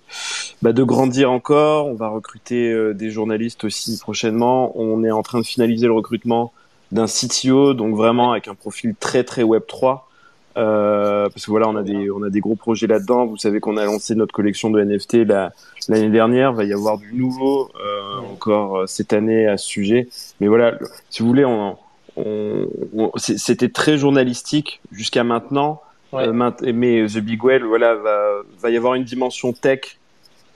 bah, 0.62 0.72
de 0.72 0.82
grandir 0.82 1.30
encore. 1.30 1.86
On 1.86 1.94
va 1.94 2.08
recruter 2.08 2.72
euh, 2.72 2.92
des 2.92 3.10
journalistes 3.10 3.62
aussi 3.64 3.98
prochainement. 3.98 4.72
On 4.78 5.04
est 5.04 5.10
en 5.12 5.22
train 5.22 5.38
de 5.40 5.46
finaliser 5.46 5.86
le 5.86 5.92
recrutement 5.92 6.52
d'un 6.92 7.06
CTO, 7.06 7.74
donc 7.74 7.94
vraiment 7.94 8.32
avec 8.32 8.48
un 8.48 8.54
profil 8.54 8.94
très 8.98 9.22
très 9.24 9.42
Web 9.44 9.62
3. 9.68 10.08
Euh, 10.56 11.28
parce 11.28 11.44
que 11.44 11.50
voilà, 11.50 11.68
on 11.68 11.76
a 11.76 11.82
des 11.82 12.10
on 12.10 12.22
a 12.24 12.30
des 12.30 12.40
gros 12.40 12.56
projets 12.56 12.86
là-dedans. 12.86 13.26
Vous 13.26 13.36
savez 13.36 13.60
qu'on 13.60 13.76
a 13.76 13.84
lancé 13.84 14.14
notre 14.14 14.32
collection 14.34 14.70
de 14.70 14.80
NFT 14.82 15.24
la- 15.24 15.52
l'année 15.88 16.08
dernière. 16.08 16.50
Il 16.52 16.56
va 16.56 16.64
y 16.64 16.72
avoir 16.72 16.98
du 16.98 17.12
nouveau 17.14 17.68
euh, 17.80 18.18
encore 18.32 18.78
euh, 18.78 18.86
cette 18.86 19.12
année 19.12 19.46
à 19.46 19.56
ce 19.58 19.66
sujet. 19.68 20.08
Mais 20.40 20.48
voilà, 20.48 20.78
si 21.10 21.22
vous 21.22 21.28
voulez, 21.28 21.44
on, 21.44 21.76
on- 22.16 23.12
c'était 23.16 23.68
très 23.68 23.98
journalistique 23.98 24.80
jusqu'à 24.90 25.22
maintenant. 25.24 25.80
Euh, 26.14 26.32
mais 26.72 27.06
The 27.06 27.18
Big 27.18 27.42
Well, 27.42 27.64
voilà, 27.64 27.94
va, 27.94 28.42
va 28.60 28.70
y 28.70 28.76
avoir 28.76 28.94
une 28.94 29.04
dimension 29.04 29.52
tech 29.52 29.98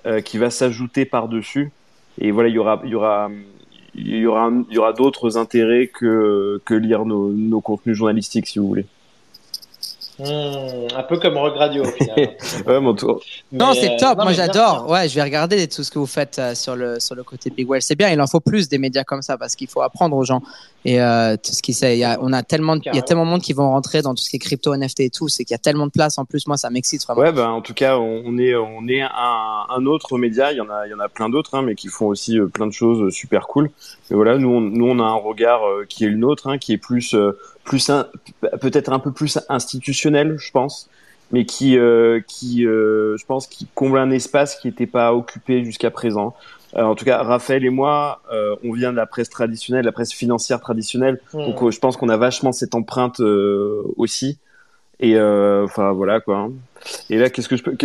euh, 0.06 0.20
qui 0.20 0.38
va 0.38 0.50
s'ajouter 0.50 1.04
par-dessus. 1.04 1.70
Et 2.20 2.30
voilà, 2.30 2.48
il 2.48 2.54
y 2.54 2.58
aura, 2.58 2.80
il 2.84 2.90
y 2.90 2.94
aura, 2.94 3.30
il 3.94 4.08
y 4.08 4.26
aura, 4.26 4.50
il 4.68 4.74
y 4.74 4.78
aura 4.78 4.92
d'autres 4.92 5.36
intérêts 5.36 5.88
que, 5.88 6.60
que 6.64 6.74
lire 6.74 7.04
nos, 7.04 7.30
nos 7.30 7.60
contenus 7.60 7.96
journalistiques, 7.96 8.46
si 8.46 8.58
vous 8.58 8.68
voulez. 8.68 8.86
Hmm, 10.20 10.86
un 10.96 11.02
peu 11.04 11.18
comme 11.18 11.36
Rock 11.38 11.56
Radio, 11.56 11.82
au 11.84 11.86
final. 11.90 12.36
Ouais, 12.66 12.80
mon 12.80 12.94
tour. 12.94 13.20
Non, 13.52 13.72
c'est 13.74 13.94
euh, 13.94 13.98
top. 13.98 14.18
non, 14.18 14.24
Moi, 14.24 14.32
j'adore. 14.34 14.88
Ouais, 14.90 15.08
je 15.08 15.14
vais 15.14 15.22
regarder 15.22 15.66
tout 15.68 15.82
ce 15.82 15.90
que 15.90 15.98
vous 15.98 16.06
faites 16.06 16.38
euh, 16.38 16.54
sur 16.54 16.76
le 16.76 17.00
sur 17.00 17.14
le 17.14 17.22
côté 17.22 17.50
Big 17.50 17.68
Well. 17.68 17.80
C'est 17.82 17.94
bien. 17.96 18.10
Il 18.10 18.20
en 18.20 18.26
faut 18.26 18.40
plus 18.40 18.68
des 18.68 18.78
médias 18.78 19.04
comme 19.04 19.22
ça 19.22 19.38
parce 19.38 19.54
qu'il 19.56 19.68
faut 19.68 19.82
apprendre 19.82 20.16
aux 20.16 20.24
gens 20.24 20.42
et 20.84 21.00
euh, 21.00 21.36
tout 21.36 21.52
ce 21.52 21.62
qui 21.62 21.72
c'est. 21.72 21.96
Il 21.96 22.00
y 22.00 22.04
a, 22.04 22.18
on 22.20 22.32
a 22.32 22.42
tellement, 22.42 22.76
de- 22.76 22.82
il 22.86 22.96
y 22.96 22.98
a 22.98 23.02
tellement 23.02 23.24
de 23.24 23.30
monde 23.30 23.42
qui 23.42 23.52
vont 23.52 23.70
rentrer 23.70 24.02
dans 24.02 24.14
tout 24.14 24.22
ce 24.22 24.30
qui 24.30 24.36
est 24.36 24.40
crypto, 24.40 24.74
NFT 24.76 25.00
et 25.00 25.10
tout. 25.10 25.28
C'est 25.28 25.44
qu'il 25.44 25.54
y 25.54 25.56
a 25.56 25.58
tellement 25.58 25.86
de 25.86 25.92
place 25.92 26.18
en 26.18 26.24
plus. 26.24 26.46
Moi, 26.46 26.56
ça 26.56 26.70
m'excite 26.70 27.04
vraiment. 27.06 27.20
Ouais, 27.22 27.32
ben, 27.32 27.48
en 27.48 27.60
tout 27.62 27.74
cas, 27.74 27.96
on 27.98 28.36
est, 28.38 28.54
on 28.54 28.86
est 28.88 29.00
un, 29.02 29.08
un 29.70 29.86
autre 29.86 30.18
média. 30.18 30.52
Il 30.52 30.56
y 30.58 30.60
en 30.60 30.68
a, 30.70 30.86
il 30.86 30.90
y 30.90 30.94
en 30.94 31.00
a 31.00 31.08
plein 31.08 31.28
d'autres, 31.28 31.54
hein, 31.56 31.62
mais 31.62 31.74
qui 31.74 31.88
font 31.88 32.06
aussi 32.06 32.38
euh, 32.38 32.46
plein 32.46 32.66
de 32.66 32.72
choses 32.72 33.12
super 33.14 33.46
cool. 33.46 33.70
Et 34.10 34.14
voilà, 34.14 34.38
nous, 34.38 34.48
on, 34.50 34.60
nous, 34.60 34.86
on 34.88 34.98
a 34.98 35.04
un 35.04 35.14
regard 35.14 35.64
euh, 35.66 35.84
qui 35.88 36.04
est 36.04 36.08
le 36.08 36.16
nôtre, 36.16 36.48
hein, 36.48 36.58
qui 36.58 36.72
est 36.72 36.78
plus, 36.78 37.14
euh, 37.14 37.38
plus, 37.70 37.90
peut-être 38.60 38.92
un 38.92 38.98
peu 38.98 39.12
plus 39.12 39.38
institutionnel, 39.48 40.36
je 40.38 40.50
pense, 40.50 40.90
mais 41.30 41.44
qui, 41.44 41.78
euh, 41.78 42.20
qui, 42.26 42.66
euh, 42.66 43.16
je 43.16 43.24
pense, 43.24 43.46
qui 43.46 43.68
comble 43.76 43.98
un 43.98 44.10
espace 44.10 44.56
qui 44.56 44.66
n'était 44.66 44.88
pas 44.88 45.14
occupé 45.14 45.64
jusqu'à 45.64 45.90
présent. 45.90 46.34
Euh, 46.76 46.82
en 46.82 46.96
tout 46.96 47.04
cas, 47.04 47.22
Raphaël 47.22 47.64
et 47.64 47.70
moi, 47.70 48.22
euh, 48.32 48.56
on 48.64 48.72
vient 48.72 48.90
de 48.90 48.96
la 48.96 49.06
presse 49.06 49.30
traditionnelle, 49.30 49.84
la 49.84 49.92
presse 49.92 50.12
financière 50.12 50.60
traditionnelle. 50.60 51.20
Hmm. 51.32 51.46
Donc, 51.46 51.70
je 51.70 51.78
pense 51.78 51.96
qu'on 51.96 52.08
a 52.08 52.16
vachement 52.16 52.50
cette 52.52 52.74
empreinte 52.74 53.20
aussi. 53.96 54.38
Et 54.98 55.18
enfin, 55.18 55.92
voilà 55.92 56.20
quoi. 56.20 56.50
Et 57.08 57.16
là, 57.16 57.30
qu'est-ce 57.30 57.48
que 57.48 57.56
je 57.56 57.62
peux, 57.62 57.76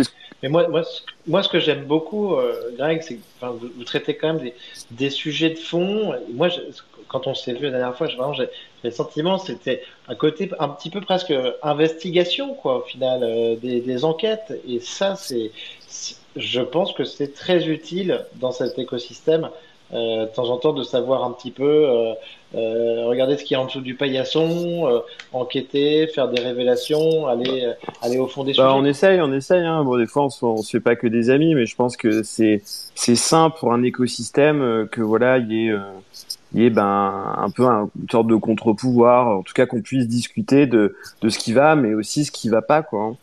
Mais 0.42 0.48
moi, 0.48 0.68
moi, 0.68 0.82
ce, 0.82 1.00
moi, 1.26 1.42
ce 1.42 1.48
que 1.48 1.60
j'aime 1.60 1.84
beaucoup, 1.84 2.34
euh, 2.34 2.52
Greg, 2.76 3.00
c'est 3.02 3.14
que 3.16 3.46
vous, 3.46 3.68
vous 3.76 3.84
traitez 3.84 4.16
quand 4.16 4.34
même 4.34 4.42
des, 4.42 4.54
des 4.90 5.10
sujets 5.10 5.50
de 5.50 5.58
fond. 5.58 6.12
Moi, 6.34 6.48
je- 6.48 6.60
quand 7.08 7.26
on 7.26 7.34
s'est 7.34 7.52
vu 7.54 7.64
la 7.64 7.70
dernière 7.78 7.96
fois, 7.96 8.06
vraiment, 8.08 8.32
j'ai 8.32 8.48
le 8.84 8.90
sentiment 8.90 9.38
que 9.38 9.46
c'était 9.46 9.82
un 10.08 10.14
côté 10.14 10.50
un 10.58 10.68
petit 10.68 10.90
peu 10.90 11.00
presque 11.00 11.32
investigation, 11.62 12.54
quoi, 12.54 12.78
au 12.78 12.82
final, 12.82 13.20
euh, 13.22 13.56
des, 13.56 13.80
des 13.80 14.04
enquêtes. 14.04 14.52
Et 14.68 14.80
ça, 14.80 15.16
c'est, 15.16 15.50
je 16.36 16.60
pense 16.60 16.92
que 16.92 17.04
c'est 17.04 17.34
très 17.34 17.66
utile 17.68 18.24
dans 18.36 18.52
cet 18.52 18.78
écosystème 18.78 19.50
euh, 19.94 20.26
de 20.26 20.30
temps 20.34 20.50
en 20.50 20.56
temps 20.58 20.72
de 20.72 20.82
savoir 20.82 21.22
un 21.24 21.30
petit 21.30 21.52
peu 21.52 21.88
euh, 22.54 23.06
regarder 23.06 23.36
ce 23.36 23.44
qui 23.44 23.54
est 23.54 23.56
en 23.56 23.66
dessous 23.66 23.80
du 23.80 23.94
paillasson, 23.94 25.02
enquêter, 25.32 26.08
faire 26.08 26.28
des 26.28 26.40
révélations, 26.40 27.26
aller 27.26 27.72
aller 28.02 28.18
au 28.18 28.26
fond 28.26 28.42
des 28.44 28.52
Bah, 28.54 28.68
sujets. 28.68 28.80
on 28.80 28.84
essaye, 28.84 29.20
on 29.20 29.32
essaye. 29.32 29.64
Hein. 29.64 29.84
Bon, 29.84 29.96
des 29.96 30.06
fois, 30.06 30.24
on 30.24 30.30
se, 30.30 30.44
on 30.44 30.56
se 30.62 30.70
fait 30.70 30.80
pas 30.80 30.96
que 30.96 31.06
des 31.06 31.30
amis, 31.30 31.54
mais 31.54 31.66
je 31.66 31.76
pense 31.76 31.96
que 31.96 32.22
c'est 32.24 32.62
c'est 32.64 33.14
sain 33.16 33.50
pour 33.50 33.72
un 33.72 33.82
écosystème 33.84 34.88
que 34.90 35.02
voilà, 35.02 35.38
il 35.38 35.52
y 35.52 35.68
ait 35.68 35.74
y 36.64 36.70
ben 36.70 37.34
un 37.38 37.50
peu 37.50 37.64
un- 37.66 37.90
une 38.00 38.08
sorte 38.10 38.26
de 38.28 38.36
contre-pouvoir, 38.36 39.28
en 39.38 39.42
tout 39.42 39.52
cas 39.54 39.66
qu'on 39.66 39.82
puisse 39.82 40.06
discuter 40.08 40.66
de 40.66 40.96
de 41.22 41.28
ce 41.28 41.38
qui 41.38 41.52
va, 41.52 41.76
mais 41.76 41.94
aussi 41.94 42.24
ce 42.24 42.30
qui 42.32 42.48
va 42.48 42.62
pas, 42.62 42.82
quoi. 42.82 43.02
hein. 43.02 43.16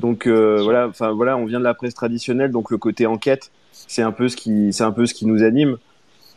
Donc 0.00 0.26
euh, 0.26 0.60
voilà, 0.62 0.90
voilà, 1.12 1.36
on 1.36 1.44
vient 1.44 1.58
de 1.58 1.64
la 1.64 1.74
presse 1.74 1.94
traditionnelle, 1.94 2.50
donc 2.50 2.70
le 2.70 2.78
côté 2.78 3.06
enquête, 3.06 3.50
c'est 3.72 4.02
un 4.02 4.12
peu 4.12 4.28
ce 4.28 4.36
qui 4.36 4.70
un 4.80 4.92
peu 4.92 5.06
ce 5.06 5.14
qui 5.14 5.26
nous 5.26 5.42
anime. 5.42 5.76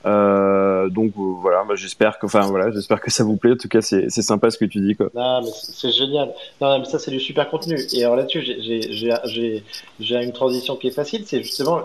Euh, 0.06 0.90
donc 0.90 1.14
euh, 1.18 1.22
voilà, 1.40 1.64
bah, 1.66 1.76
j'espère 1.76 2.20
que 2.20 2.26
enfin 2.26 2.42
voilà, 2.42 2.72
j'espère 2.72 3.00
que 3.00 3.10
ça 3.10 3.24
vous 3.24 3.38
plaît. 3.38 3.54
En 3.54 3.56
tout 3.56 3.70
cas, 3.70 3.82
c'est 3.82 4.10
sympa 4.10 4.52
ce 4.52 4.58
que 4.58 4.66
tu 4.66 4.80
dis, 4.82 4.96
quoi. 4.96 5.10
Non, 5.16 5.42
mais 5.42 5.50
c'est 5.54 5.92
génial. 5.92 6.34
Non, 6.60 6.80
mais 6.80 6.86
ça, 6.86 7.00
c'est 7.00 7.12
du 7.12 7.22
super 7.22 7.50
contenu. 7.50 7.78
Et 7.94 8.04
alors 8.04 8.18
là-dessus, 8.18 8.42
j'ai 8.42 10.24
une 10.24 10.34
transition 10.34 10.76
qui 10.76 10.88
est 10.88 10.92
facile. 10.92 11.24
C'est 11.26 11.42
justement 11.42 11.80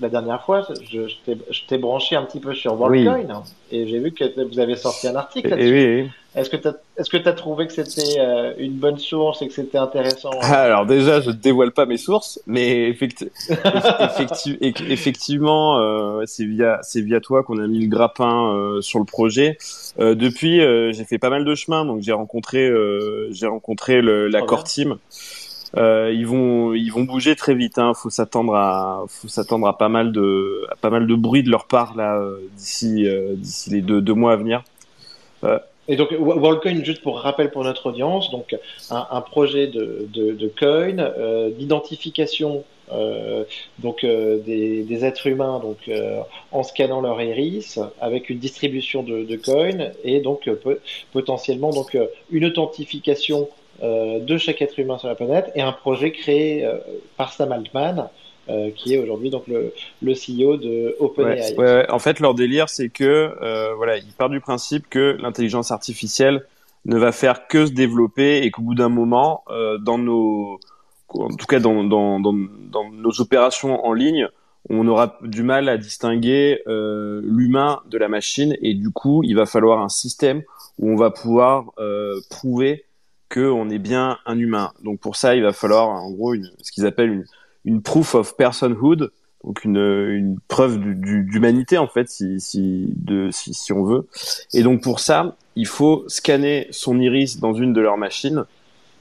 la 0.00 0.08
dernière 0.08 0.42
fois, 0.44 0.66
je, 0.90 1.08
je 1.08 1.14
t'ai- 1.24 1.38
branché 1.78 2.16
un 2.16 2.22
petit 2.24 2.40
peu 2.40 2.54
sur. 2.54 2.74
WorldCoin 2.74 3.30
hein, 3.30 3.42
et 3.70 3.86
j'ai 3.88 3.98
vu 3.98 4.12
que 4.12 4.24
vous 4.48 4.58
avez 4.60 4.76
sorti 4.76 5.08
un 5.08 5.16
article 5.16 5.48
là-dessus. 5.50 5.72
oui, 5.72 6.02
oui. 6.02 6.10
Est-ce 6.34 6.50
que 6.50 6.56
tu 6.56 6.68
as, 6.68 6.74
que 7.10 7.16
as 7.28 7.32
trouvé 7.32 7.66
que 7.66 7.72
c'était 7.72 8.20
euh, 8.20 8.52
une 8.58 8.74
bonne 8.74 8.98
source 8.98 9.42
et 9.42 9.48
que 9.48 9.52
c'était 9.54 9.78
intéressant 9.78 10.30
hein? 10.34 10.38
Ah, 10.42 10.62
Alors 10.62 10.86
déjà, 10.86 11.20
je 11.20 11.30
ne 11.30 11.34
dévoile 11.34 11.72
pas 11.72 11.84
mes 11.86 11.96
sources, 11.96 12.40
mais 12.46 12.90
effecti- 12.92 13.30
effecti- 13.48 14.58
eff- 14.60 14.90
effectivement, 14.90 15.78
euh, 15.78 16.22
c'est 16.26 16.44
via 16.44 16.78
via 17.02 17.20
toi 17.20 17.42
qu'on 17.42 17.58
a 17.58 17.66
mis 17.66 17.80
le 17.80 17.88
grappin 17.88 18.52
euh, 18.54 18.80
sur 18.82 18.98
le 18.98 19.04
projet. 19.04 19.58
Euh, 19.98 20.14
depuis, 20.14 20.60
euh, 20.60 20.92
j'ai 20.92 21.04
fait 21.04 21.18
pas 21.18 21.30
mal 21.30 21.44
de 21.44 21.54
chemin, 21.54 21.84
donc 21.84 22.02
j'ai 22.02 22.12
rencontré 22.12 22.68
euh, 22.68 23.28
j'ai 23.32 23.46
rencontré 23.46 24.00
le, 24.00 24.28
la 24.28 24.40
core 24.42 24.64
team. 24.64 24.96
Euh, 25.76 26.12
ils 26.14 26.26
vont 26.26 26.72
ils 26.72 26.90
vont 26.90 27.04
bouger 27.04 27.36
très 27.36 27.54
vite. 27.54 27.78
Hein. 27.78 27.92
Faut 27.94 28.10
s'attendre 28.10 28.54
à 28.54 29.04
faut 29.08 29.28
s'attendre 29.28 29.66
à 29.66 29.76
pas 29.76 29.88
mal 29.88 30.12
de 30.12 30.66
pas 30.80 30.90
mal 30.90 31.06
de 31.06 31.14
bruit 31.14 31.42
de 31.42 31.50
leur 31.50 31.66
part 31.66 31.94
là 31.96 32.16
euh, 32.16 32.38
d'ici 32.56 33.06
euh, 33.06 33.34
d'ici 33.34 33.70
les 33.70 33.82
deux 33.82 34.14
mois 34.14 34.32
à 34.32 34.36
venir. 34.36 34.62
Et 35.90 35.96
donc, 35.96 36.12
WorldCoin, 36.12 36.84
juste 36.84 37.00
pour 37.00 37.20
rappel 37.20 37.50
pour 37.50 37.64
notre 37.64 37.86
audience, 37.86 38.30
donc 38.30 38.54
un, 38.90 39.20
projet 39.22 39.68
de, 39.68 40.06
de, 40.12 40.32
de 40.32 40.48
coin, 40.48 41.50
d'identification 41.56 42.64
donc 43.78 44.04
des, 44.04 44.82
des 44.82 45.04
êtres 45.04 45.28
humains 45.28 45.60
donc 45.60 45.90
en 46.52 46.62
scannant 46.62 47.00
leur 47.00 47.22
iris 47.22 47.78
avec 48.00 48.28
une 48.28 48.38
distribution 48.38 49.02
de, 49.02 49.22
de 49.22 49.36
coins 49.36 49.92
et 50.04 50.20
donc 50.20 50.50
potentiellement 51.12 51.70
donc 51.70 51.96
une 52.30 52.44
authentification 52.44 53.48
de 53.82 54.38
chaque 54.38 54.60
être 54.62 54.78
humain 54.78 54.98
sur 54.98 55.08
la 55.08 55.14
planète 55.14 55.50
et 55.54 55.62
un 55.62 55.72
projet 55.72 56.12
créé 56.12 56.64
euh, 56.64 56.78
par 57.16 57.32
Sam 57.32 57.52
Altman 57.52 58.08
euh, 58.48 58.70
qui 58.74 58.94
est 58.94 58.98
aujourd'hui 58.98 59.30
donc 59.30 59.46
le, 59.46 59.72
le 60.02 60.12
CEO 60.12 60.56
de 60.56 60.96
OpenAI. 60.98 61.54
Ouais, 61.56 61.64
ouais. 61.64 61.90
En 61.90 61.98
fait, 61.98 62.18
leur 62.20 62.34
délire, 62.34 62.68
c'est 62.68 62.88
que 62.88 63.34
euh, 63.42 63.74
voilà, 63.74 63.98
ils 63.98 64.12
partent 64.16 64.32
du 64.32 64.40
principe 64.40 64.88
que 64.88 65.16
l'intelligence 65.20 65.70
artificielle 65.70 66.46
ne 66.86 66.96
va 66.96 67.12
faire 67.12 67.46
que 67.46 67.66
se 67.66 67.72
développer 67.72 68.38
et 68.38 68.50
qu'au 68.50 68.62
bout 68.62 68.74
d'un 68.74 68.88
moment, 68.88 69.44
euh, 69.50 69.76
dans 69.78 69.98
nos, 69.98 70.58
en 71.10 71.28
tout 71.28 71.46
cas 71.46 71.60
dans, 71.60 71.84
dans, 71.84 72.20
dans, 72.20 72.32
dans 72.32 72.90
nos 72.90 73.20
opérations 73.20 73.84
en 73.84 73.92
ligne, 73.92 74.28
on 74.70 74.86
aura 74.88 75.18
du 75.22 75.42
mal 75.42 75.68
à 75.68 75.76
distinguer 75.76 76.62
euh, 76.66 77.20
l'humain 77.24 77.80
de 77.90 77.98
la 77.98 78.08
machine 78.08 78.56
et 78.60 78.74
du 78.74 78.90
coup, 78.90 79.22
il 79.24 79.34
va 79.36 79.46
falloir 79.46 79.80
un 79.80 79.88
système 79.88 80.42
où 80.78 80.90
on 80.90 80.96
va 80.96 81.10
pouvoir 81.10 81.72
euh, 81.78 82.20
prouver 82.30 82.84
que 83.28 83.40
on 83.50 83.68
est 83.70 83.78
bien 83.78 84.18
un 84.26 84.38
humain. 84.38 84.72
Donc 84.84 85.00
pour 85.00 85.16
ça, 85.16 85.36
il 85.36 85.42
va 85.42 85.52
falloir 85.52 85.88
en 85.88 86.10
gros 86.10 86.34
une, 86.34 86.50
ce 86.62 86.72
qu'ils 86.72 86.86
appellent 86.86 87.10
une, 87.12 87.24
une 87.64 87.82
proof 87.82 88.14
of 88.14 88.36
personhood, 88.36 89.10
donc 89.44 89.64
une, 89.64 89.76
une 89.76 90.38
preuve 90.48 90.78
du- 90.78 90.94
du- 90.94 91.24
d'humanité 91.24 91.78
en 91.78 91.86
fait, 91.88 92.08
si, 92.08 92.40
si, 92.40 92.92
de, 92.96 93.30
si, 93.30 93.54
si 93.54 93.72
on 93.72 93.84
veut. 93.84 94.06
Et 94.54 94.62
donc 94.62 94.82
pour 94.82 95.00
ça, 95.00 95.36
il 95.56 95.66
faut 95.66 96.04
scanner 96.08 96.66
son 96.70 96.98
iris 97.00 97.38
dans 97.40 97.52
une 97.52 97.72
de 97.72 97.80
leurs 97.80 97.98
machines. 97.98 98.44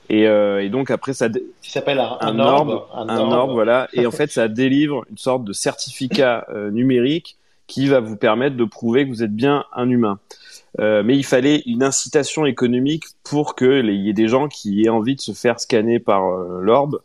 Et, 0.09 0.25
euh, 0.27 0.63
et 0.63 0.69
donc 0.69 0.89
après 0.89 1.13
ça, 1.13 1.27
Qui 1.61 1.69
s'appelle 1.71 1.99
un, 1.99 2.17
un, 2.21 2.39
un 2.39 2.39
orbe, 2.39 2.69
orbe. 2.69 3.09
un 3.09 3.17
orbe, 3.31 3.51
voilà. 3.51 3.89
Et 3.93 4.05
en 4.05 4.11
fait, 4.11 4.31
ça 4.31 4.47
délivre 4.47 5.03
une 5.11 5.17
sorte 5.17 5.43
de 5.43 5.51
certificat 5.53 6.45
euh, 6.49 6.71
numérique 6.71 7.35
qui 7.67 7.87
va 7.87 7.99
vous 7.99 8.15
permettre 8.15 8.55
de 8.55 8.63
prouver 8.63 9.03
que 9.03 9.09
vous 9.09 9.23
êtes 9.23 9.35
bien 9.35 9.65
un 9.75 9.89
humain. 9.89 10.19
Euh, 10.79 11.01
mais 11.03 11.17
il 11.17 11.23
fallait 11.25 11.63
une 11.65 11.83
incitation 11.83 12.45
économique 12.45 13.05
pour 13.23 13.55
que 13.55 13.65
les- 13.65 13.93
il 13.93 14.01
y 14.01 14.09
ait 14.09 14.13
des 14.13 14.27
gens 14.27 14.47
qui 14.47 14.83
aient 14.83 14.89
envie 14.89 15.15
de 15.15 15.21
se 15.21 15.31
faire 15.31 15.59
scanner 15.59 15.99
par 15.99 16.27
euh, 16.27 16.59
l'orbe. 16.61 17.01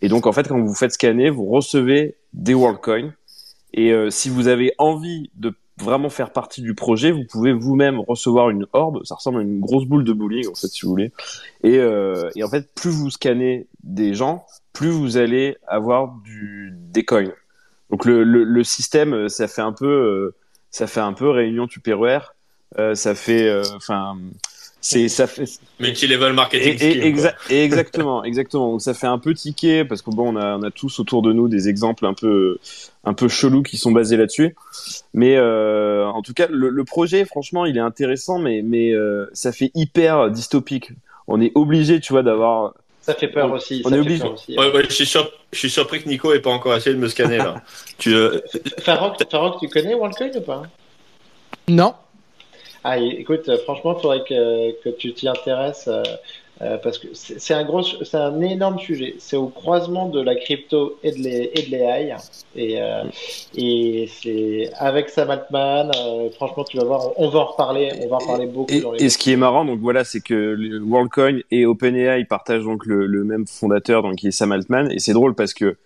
Et 0.00 0.08
donc 0.08 0.26
en 0.26 0.32
fait, 0.32 0.48
quand 0.48 0.58
vous 0.58 0.68
vous 0.68 0.74
faites 0.74 0.92
scanner, 0.92 1.30
vous 1.30 1.46
recevez 1.46 2.16
des 2.32 2.54
WorldCoins. 2.54 3.12
Et 3.74 3.92
euh, 3.92 4.10
si 4.10 4.28
vous 4.30 4.48
avez 4.48 4.72
envie 4.78 5.30
de 5.34 5.52
vraiment 5.78 6.10
faire 6.10 6.32
partie 6.32 6.62
du 6.62 6.74
projet, 6.74 7.10
vous 7.10 7.24
pouvez 7.24 7.52
vous-même 7.52 8.00
recevoir 8.00 8.50
une 8.50 8.66
orbe. 8.72 9.00
Ça 9.04 9.14
ressemble 9.14 9.38
à 9.38 9.42
une 9.42 9.60
grosse 9.60 9.86
boule 9.86 10.04
de 10.04 10.12
bowling, 10.12 10.46
en 10.48 10.54
fait, 10.54 10.68
si 10.68 10.82
vous 10.84 10.90
voulez. 10.90 11.12
Et, 11.62 11.78
euh, 11.78 12.28
en 12.42 12.48
fait, 12.48 12.72
plus 12.74 12.90
vous 12.90 13.10
scannez 13.10 13.66
des 13.82 14.14
gens, 14.14 14.44
plus 14.72 14.90
vous 14.90 15.16
allez 15.16 15.56
avoir 15.66 16.14
des 16.92 17.04
coins. 17.04 17.32
Donc 17.90 18.04
le, 18.04 18.62
système, 18.64 19.28
ça 19.28 19.48
fait 19.48 19.62
un 19.62 19.72
peu, 19.72 20.34
ça 20.70 20.86
fait 20.86 21.00
un 21.00 21.12
peu 21.12 21.28
réunion 21.30 21.66
Tupperware. 21.66 22.34
Euh, 22.78 22.94
ça 22.94 23.14
fait, 23.14 23.48
euh, 23.48 23.62
enfin, 23.76 24.16
c'est, 24.80 25.08
ça 25.08 25.26
fait, 25.26 25.44
Multi-level 25.80 26.30
et, 26.30 26.34
marketing 26.34 26.74
et- 26.74 26.78
scheme, 26.78 27.02
exa- 27.16 27.34
et 27.50 27.64
exactement, 27.64 28.22
exactement. 28.24 28.70
Donc 28.72 28.80
ça 28.82 28.94
fait 28.94 29.06
un 29.08 29.18
peu 29.18 29.34
tiquer 29.34 29.84
parce 29.84 30.02
que 30.02 30.10
bon, 30.10 30.34
on 30.34 30.36
a, 30.36 30.56
on 30.56 30.62
a 30.62 30.70
tous 30.70 31.00
autour 31.00 31.22
de 31.22 31.32
nous 31.32 31.48
des 31.48 31.68
exemples 31.68 32.06
un 32.06 32.14
peu, 32.14 32.58
un 33.04 33.12
peu 33.12 33.28
chelous 33.28 33.62
qui 33.62 33.76
sont 33.76 33.90
basés 33.92 34.16
là-dessus. 34.16 34.54
Mais 35.14 35.36
euh, 35.36 36.06
en 36.06 36.22
tout 36.22 36.32
cas, 36.32 36.46
le, 36.48 36.68
le 36.68 36.84
projet, 36.84 37.24
franchement, 37.24 37.66
il 37.66 37.76
est 37.76 37.80
intéressant, 37.80 38.38
mais 38.38 38.62
mais 38.62 38.92
euh, 38.92 39.26
ça 39.32 39.52
fait 39.52 39.70
hyper 39.74 40.30
dystopique. 40.30 40.90
On 41.26 41.40
est 41.40 41.52
obligé, 41.54 42.00
tu 42.00 42.12
vois, 42.12 42.22
d'avoir. 42.22 42.74
Ça 43.02 43.14
fait 43.14 43.28
peur 43.28 43.50
On- 43.50 43.54
aussi. 43.56 43.82
on 43.84 43.88
ça 43.88 43.96
est 43.96 43.98
fait 43.98 44.04
obligé. 44.04 44.22
peur 44.22 44.32
aussi. 44.34 44.54
quoi. 44.54 44.66
Ouais, 44.68 44.76
ouais, 44.76 44.84
je 44.88 44.94
suis 44.94 45.06
sur- 45.06 45.30
je 45.52 45.58
suis 45.58 45.70
surpris 45.70 46.02
que 46.02 46.08
Nico 46.08 46.32
ait 46.32 46.40
pas 46.40 46.50
encore 46.50 46.74
essayé 46.76 46.94
de 46.94 47.00
me 47.00 47.08
scanner 47.08 47.38
là. 47.38 47.62
tu, 47.98 48.14
euh, 48.14 48.38
Farok, 48.80 49.16
Farok, 49.30 49.58
tu 49.60 49.68
connais 49.68 49.94
WorldCoin 49.94 50.30
ou 50.36 50.40
pas? 50.42 50.62
Non. 51.68 51.94
Ah, 52.84 52.98
écoute, 52.98 53.48
euh, 53.48 53.58
franchement, 53.58 53.94
il 53.96 54.00
faudrait 54.02 54.24
que, 54.24 54.82
que 54.82 54.88
tu 54.90 55.12
t'y 55.12 55.28
intéresses 55.28 55.86
euh, 55.88 56.02
euh, 56.62 56.76
parce 56.76 56.98
que 56.98 57.08
c'est 57.14 57.54
un 57.54 57.64
gros, 57.64 57.82
c'est 57.82 58.16
un 58.18 58.38
énorme 58.42 58.78
sujet. 58.78 59.14
C'est 59.18 59.36
au 59.36 59.46
croisement 59.46 60.08
de 60.08 60.20
la 60.20 60.34
crypto 60.34 60.98
et 61.02 61.12
de 61.12 61.70
l'AI. 61.70 62.16
Et, 62.54 62.82
euh, 62.82 63.04
et 63.56 64.10
c'est 64.20 64.70
avec 64.76 65.08
Sam 65.08 65.30
Altman. 65.30 65.90
euh, 65.96 66.30
franchement, 66.32 66.64
tu 66.64 66.76
vas 66.76 66.84
voir, 66.84 67.18
on, 67.18 67.30
va 67.30 67.40
en 67.40 67.44
reparler. 67.46 67.92
On 68.02 68.08
va 68.08 68.16
en 68.16 68.18
reparler 68.18 68.46
beaucoup 68.46 68.72
Et, 68.74 68.80
dans 68.80 68.92
les. 68.92 69.04
et 69.04 69.08
ce 69.08 69.16
qui 69.16 69.32
est 69.32 69.36
marrant, 69.36 69.64
donc 69.64 69.80
voilà, 69.80 70.04
c'est 70.04 70.20
que 70.20 70.78
WorldCoin 70.82 71.38
et 71.50 71.64
OpenAI 71.64 72.24
partagent 72.26 72.64
donc 72.64 72.84
le, 72.84 73.06
le 73.06 73.24
même 73.24 73.46
fondateur, 73.46 74.02
donc 74.02 74.16
qui 74.16 74.28
est 74.28 74.32
Sam 74.32 74.52
Altman. 74.52 74.90
Et 74.92 74.98
c'est 74.98 75.14
drôle 75.14 75.34
parce 75.34 75.54
que 75.54 75.78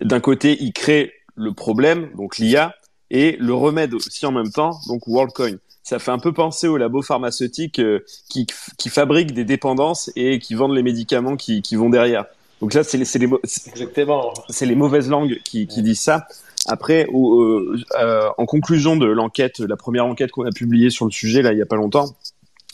d'un 0.00 0.20
côté, 0.20 0.56
il 0.60 0.72
crée 0.72 1.12
le 1.34 1.52
problème, 1.52 2.08
donc 2.16 2.38
l'IA, 2.38 2.74
et 3.10 3.36
le 3.38 3.52
remède 3.52 3.92
aussi 3.92 4.24
en 4.24 4.32
même 4.32 4.50
temps, 4.50 4.70
donc 4.88 5.06
WorldCoin. 5.06 5.56
Ça 5.82 5.98
fait 5.98 6.10
un 6.12 6.18
peu 6.18 6.32
penser 6.32 6.68
aux 6.68 6.76
labos 6.76 7.02
pharmaceutiques 7.02 7.78
euh, 7.80 8.00
qui, 8.28 8.46
qui 8.78 8.88
fabriquent 8.88 9.32
des 9.32 9.44
dépendances 9.44 10.10
et 10.16 10.38
qui 10.38 10.54
vendent 10.54 10.74
les 10.74 10.82
médicaments 10.82 11.36
qui, 11.36 11.60
qui 11.62 11.76
vont 11.76 11.90
derrière. 11.90 12.24
Donc 12.60 12.74
là, 12.74 12.84
c'est 12.84 12.98
les, 12.98 13.04
c'est 13.04 13.18
les, 13.18 13.26
mo- 13.26 13.40
Exactement. 13.42 14.32
c'est 14.48 14.66
les 14.66 14.76
mauvaises 14.76 15.08
langues 15.08 15.40
qui, 15.44 15.66
qui 15.66 15.82
disent 15.82 16.00
ça. 16.00 16.26
Après, 16.68 17.06
au- 17.12 17.42
euh, 17.42 17.76
euh, 17.98 18.28
en 18.38 18.46
conclusion 18.46 18.96
de 18.96 19.06
l'enquête, 19.06 19.58
la 19.58 19.76
première 19.76 20.06
enquête 20.06 20.30
qu'on 20.30 20.46
a 20.46 20.52
publiée 20.52 20.90
sur 20.90 21.04
le 21.04 21.10
sujet 21.10 21.42
là 21.42 21.52
il 21.52 21.58
y 21.58 21.62
a 21.62 21.66
pas 21.66 21.74
longtemps, 21.74 22.14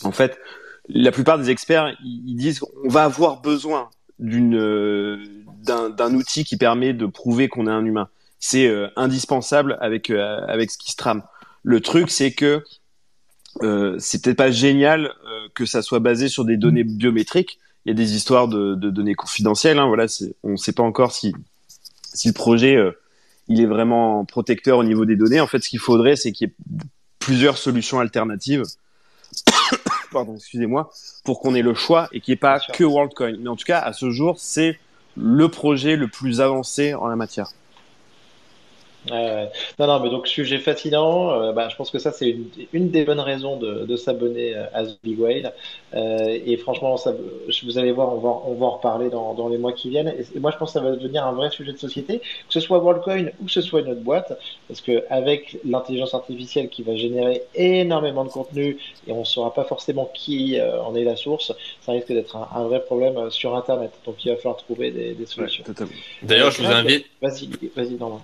en 0.05 0.13
fait, 0.13 0.39
la 0.91 1.11
plupart 1.11 1.39
des 1.39 1.49
experts 1.49 1.97
ils 2.05 2.37
disent 2.37 2.59
qu'on 2.61 2.89
va 2.89 3.05
avoir 3.05 3.41
besoin 3.41 3.89
d'une 4.19 4.57
euh, 4.57 5.25
d'un 5.65 5.89
d'un 5.89 6.15
outil 6.15 6.45
qui 6.45 6.59
permet 6.59 6.93
de 6.93 7.07
prouver 7.07 7.49
qu'on 7.49 7.67
est 7.67 7.71
un 7.71 7.85
humain. 7.87 8.09
C'est 8.41 8.67
euh, 8.67 8.89
indispensable 8.97 9.79
avec 9.81 10.11
euh, 10.11 10.41
avec 10.47 10.71
ce 10.71 10.77
qui 10.77 10.91
se 10.93 10.97
trame. 10.97 11.23
Le 11.63 11.81
truc, 11.81 12.11
c'est 12.11 12.33
que 12.33 12.63
euh, 13.63 13.97
c'est 13.99 14.23
peut-être 14.23 14.37
pas 14.37 14.51
génial 14.51 15.07
euh, 15.07 15.49
que 15.55 15.67
ça 15.67 15.83
soit 15.83 16.01
basé 16.01 16.29
sur 16.29 16.45
des 16.45 16.57
données 16.57 16.85
biométriques. 16.85 17.59
Il 17.85 17.91
y 17.91 17.93
a 17.93 17.95
des 17.95 18.15
histoires 18.15 18.49
de, 18.49 18.75
de 18.75 18.91
données 18.91 19.15
confidentielles. 19.15 19.79
Hein, 19.79 19.87
voilà, 19.87 20.07
on 20.43 20.53
ne 20.53 20.57
sait 20.57 20.73
pas 20.73 20.83
encore 20.83 21.13
si 21.13 21.33
si 22.15 22.29
le 22.29 22.35
projet 22.35 22.77
euh, 22.77 22.93
il 23.49 23.61
est 23.61 23.67
vraiment 23.67 24.25
protecteur 24.25 24.79
au 24.79 24.85
niveau 24.85 25.05
des 25.05 25.17
données. 25.17 25.41
En 25.41 25.47
fait, 25.47 25.61
ce 25.61 25.69
qu'il 25.69 25.79
faudrait, 25.79 26.17
c'est 26.17 26.33
qu'il 26.33 26.49
y 26.49 26.51
ait 26.51 26.87
plusieurs 27.19 27.59
solutions 27.59 28.01
alternatives. 28.01 28.63
Pardon, 30.13 30.37
excusez-moi, 30.37 30.91
pour 31.25 31.41
qu'on 31.41 31.55
ait 31.55 31.63
le 31.63 31.75
choix 31.75 32.09
et 32.13 32.21
qu'il 32.21 32.33
n'y 32.33 32.37
ait 32.37 32.41
pas 32.41 32.61
que 32.61 32.85
WorldCoin. 32.85 33.37
Mais 33.39 33.49
en 33.49 33.57
tout 33.57 33.65
cas, 33.65 33.79
à 33.79 33.93
ce 33.93 34.11
jour, 34.11 34.37
c'est 34.39 34.79
le 35.17 35.49
projet 35.49 35.97
le 35.97 36.09
plus 36.09 36.41
avancé 36.41 36.95
en 36.95 37.09
la 37.09 37.17
matière. 37.17 37.51
Euh, 39.13 39.47
non, 39.79 39.87
non, 39.87 40.01
mais 40.01 40.11
donc 40.11 40.27
sujet 40.27 40.59
fascinant. 40.59 41.31
Euh, 41.33 41.53
bah, 41.53 41.69
je 41.69 41.77
pense 41.77 41.91
que 41.91 41.99
ça, 41.99 42.13
c'est 42.13 42.31
une, 42.31 42.47
une 42.73 42.91
des 42.91 43.05
bonnes 43.05 43.21
raisons 43.21 43.57
de, 43.57 43.87
de 43.87 43.97
s'abonner 43.97 44.55
à 44.55 44.85
The 44.85 44.99
Big 45.03 45.19
Whale. 45.21 45.53
Euh, 45.95 46.39
et 46.45 46.57
franchement, 46.57 46.97
ça, 46.97 47.15
vous 47.65 47.79
allez 47.79 47.93
voir, 47.93 48.13
on 48.13 48.19
va, 48.19 48.31
on 48.47 48.55
va 48.55 48.67
en 48.67 48.71
reparler 48.71 49.09
dans, 49.11 49.35
dans 49.35 49.49
les 49.49 49.59
mois 49.59 49.73
qui 49.73 49.91
viennent. 49.91 50.09
Et, 50.09 50.37
et 50.37 50.41
moi, 50.41 50.51
je 50.51 50.57
pense 50.59 50.73
que 50.73 50.79
ça 50.79 50.85
va 50.85 50.93
devenir 50.93 51.27
un 51.27 51.33
vrai 51.33 51.51
sujet 51.51 51.73
de 51.73 51.79
société, 51.79 52.19
que 52.19 52.25
ce 52.51 52.61
soit 52.61 52.79
WorldCoin 52.79 53.27
ou 53.41 53.47
que 53.47 53.53
ce 53.53 53.61
soit 53.61 53.81
une 53.81 53.91
autre 53.91 54.01
boîte, 54.01 54.39
parce 54.69 54.81
que 54.81 55.05
avec 55.11 55.59
l'intelligence 55.65 56.15
artificielle 56.15 56.69
qui 56.69 56.83
va 56.83 56.97
générer 56.97 57.43
énormément 57.55 58.25
de 58.25 58.31
contenu 58.31 58.79
et 59.07 59.13
on 59.13 59.21
ne 59.21 59.25
saura 59.25 59.55
pas 59.55 59.65
forcément 59.65 60.11
qui 60.15 60.59
euh, 60.59 60.83
en 60.83 60.95
est 60.95 61.05
la 61.05 61.17
source, 61.17 61.53
ça 61.81 61.93
risque 61.93 62.09
d'être 62.09 62.37
un, 62.37 62.49
un 62.55 62.65
vrai 62.65 62.81
problème 62.81 63.17
euh, 63.17 63.31
sur 63.31 63.55
Internet. 63.57 63.93
Donc, 64.07 64.25
il 64.25 64.31
va 64.31 64.37
falloir 64.37 64.57
trouver 64.57 64.91
des, 64.91 65.15
des 65.15 65.27
solutions. 65.27 65.65
D'ailleurs, 66.23 66.51
je 66.51 66.63
vous 66.63 66.71
invite. 66.71 67.07
Vas-y, 67.23 67.49
vas-y, 67.77 67.95
Normand. 67.95 68.21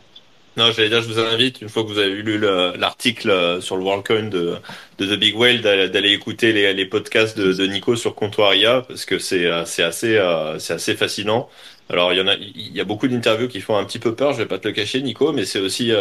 Non, 0.57 0.70
j'allais 0.70 0.88
dire, 0.88 1.02
je 1.02 1.09
vous 1.09 1.18
invite, 1.18 1.62
une 1.62 1.68
fois 1.68 1.82
que 1.82 1.88
vous 1.88 1.98
avez 1.98 2.11
lu 2.11 2.38
le- 2.38 2.74
l'article 2.78 3.28
euh, 3.28 3.61
sur 3.61 3.76
le 3.76 3.82
WorldCoin 3.82 4.28
de, 4.28 4.55
de 4.98 5.07
The 5.07 5.18
Big 5.18 5.36
Whale, 5.36 5.61
d'aller 5.61 6.12
écouter 6.12 6.52
les, 6.52 6.86
podcasts 6.86 7.36
de, 7.36 7.66
Nico 7.66 7.96
sur 7.96 8.14
Comptoiria, 8.14 8.82
parce 8.86 9.05
que 9.05 9.18
c'est 9.18 9.46
euh, 9.46 9.62
assez, 9.62 10.16
euh, 10.16 10.55
assez 10.55 10.94
fascinant. 10.94 11.48
Alors, 11.90 12.12
il 12.12 12.18
y 12.18 12.22
en 12.22 12.28
a, 12.28 12.34
il 12.34 12.72
y 12.72 12.80
a 12.80 12.84
beaucoup 12.84 13.09
d'interviews 13.09 13.48
qui 13.48 13.61
font 13.61 13.76
un 13.76 13.84
petit 13.84 13.98
peu 13.98 14.14
peur, 14.14 14.32
je 14.32 14.38
vais 14.38 14.46
pas 14.46 14.59
te 14.59 14.68
le 14.68 14.74
cacher, 14.74 15.02
Nico, 15.02 15.32
mais 15.32 15.44
c'est 15.44 15.59
aussi, 15.59 15.92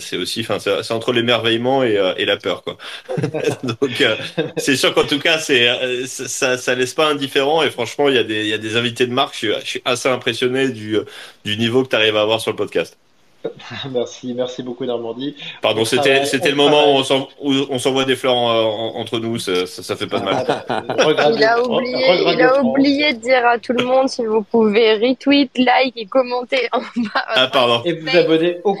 c'est 0.00 0.16
aussi, 0.16 0.40
enfin, 0.40 0.58
c'est 0.58 0.92
entre 0.92 1.12
l'émerveillement 1.12 1.84
et, 1.84 2.24
la 2.24 2.36
peur, 2.38 2.64
quoi. 2.64 2.76
Donc, 3.62 4.04
c'est 4.56 4.76
sûr 4.76 4.94
qu'en 4.94 5.04
tout 5.04 5.20
cas, 5.20 5.38
c'est, 5.38 5.68
ça, 6.06 6.56
ça, 6.58 6.74
laisse 6.74 6.94
pas 6.94 7.06
indifférent, 7.08 7.62
et 7.62 7.70
franchement, 7.70 8.08
il 8.08 8.16
y 8.16 8.18
a 8.18 8.24
des, 8.24 8.40
il 8.40 8.48
y 8.48 8.54
a 8.54 8.58
des 8.58 8.76
invités 8.76 9.06
de 9.06 9.12
marque, 9.12 9.36
je 9.38 9.52
je 9.60 9.66
suis 9.66 9.82
assez 9.84 10.08
impressionné 10.08 10.70
du, 10.70 10.98
du 11.44 11.56
niveau 11.56 11.84
que 11.84 11.90
tu 11.90 11.96
arrives 11.96 12.16
à 12.16 12.22
avoir 12.22 12.40
sur 12.40 12.50
le 12.50 12.56
podcast. 12.56 12.96
Merci, 13.92 14.34
merci 14.34 14.62
beaucoup, 14.62 14.84
Normandie. 14.84 15.36
Pardon, 15.62 15.82
On 15.82 15.84
c'était 16.24 16.50
le 16.50 16.56
moment 16.56 16.98
où 17.40 17.52
on 17.70 17.78
s'envoie 17.78 18.04
des 18.04 18.16
fleurs 18.16 18.34
en- 18.34 18.50
en- 18.50 18.96
entre 18.96 19.18
nous, 19.20 19.38
ça, 19.38 19.64
ça, 19.66 19.82
ça 19.82 19.96
fait 19.96 20.06
pas 20.08 20.18
de 20.18 20.24
mal. 20.24 20.44
Il 21.36 21.44
a 21.44 21.62
oublié, 21.62 22.06
il 22.32 22.36
de 22.36 22.42
a 22.42 22.48
France. 22.48 22.60
oublié 22.64 23.12
de 23.14 23.18
dire 23.20 23.46
à 23.46 23.58
tout 23.58 23.72
le 23.72 23.84
monde 23.84 24.08
si 24.08 24.24
vous 24.24 24.42
pouvez 24.42 24.94
retweet, 24.94 25.50
like 25.56 25.96
et 25.96 26.06
commenter 26.06 26.68
en 26.72 26.80
bas. 26.80 27.24
Ah 27.28 27.46
pardon. 27.46 27.82
Et 27.84 27.92
vous 27.92 28.16
abonner 28.16 28.58
au 28.64 28.74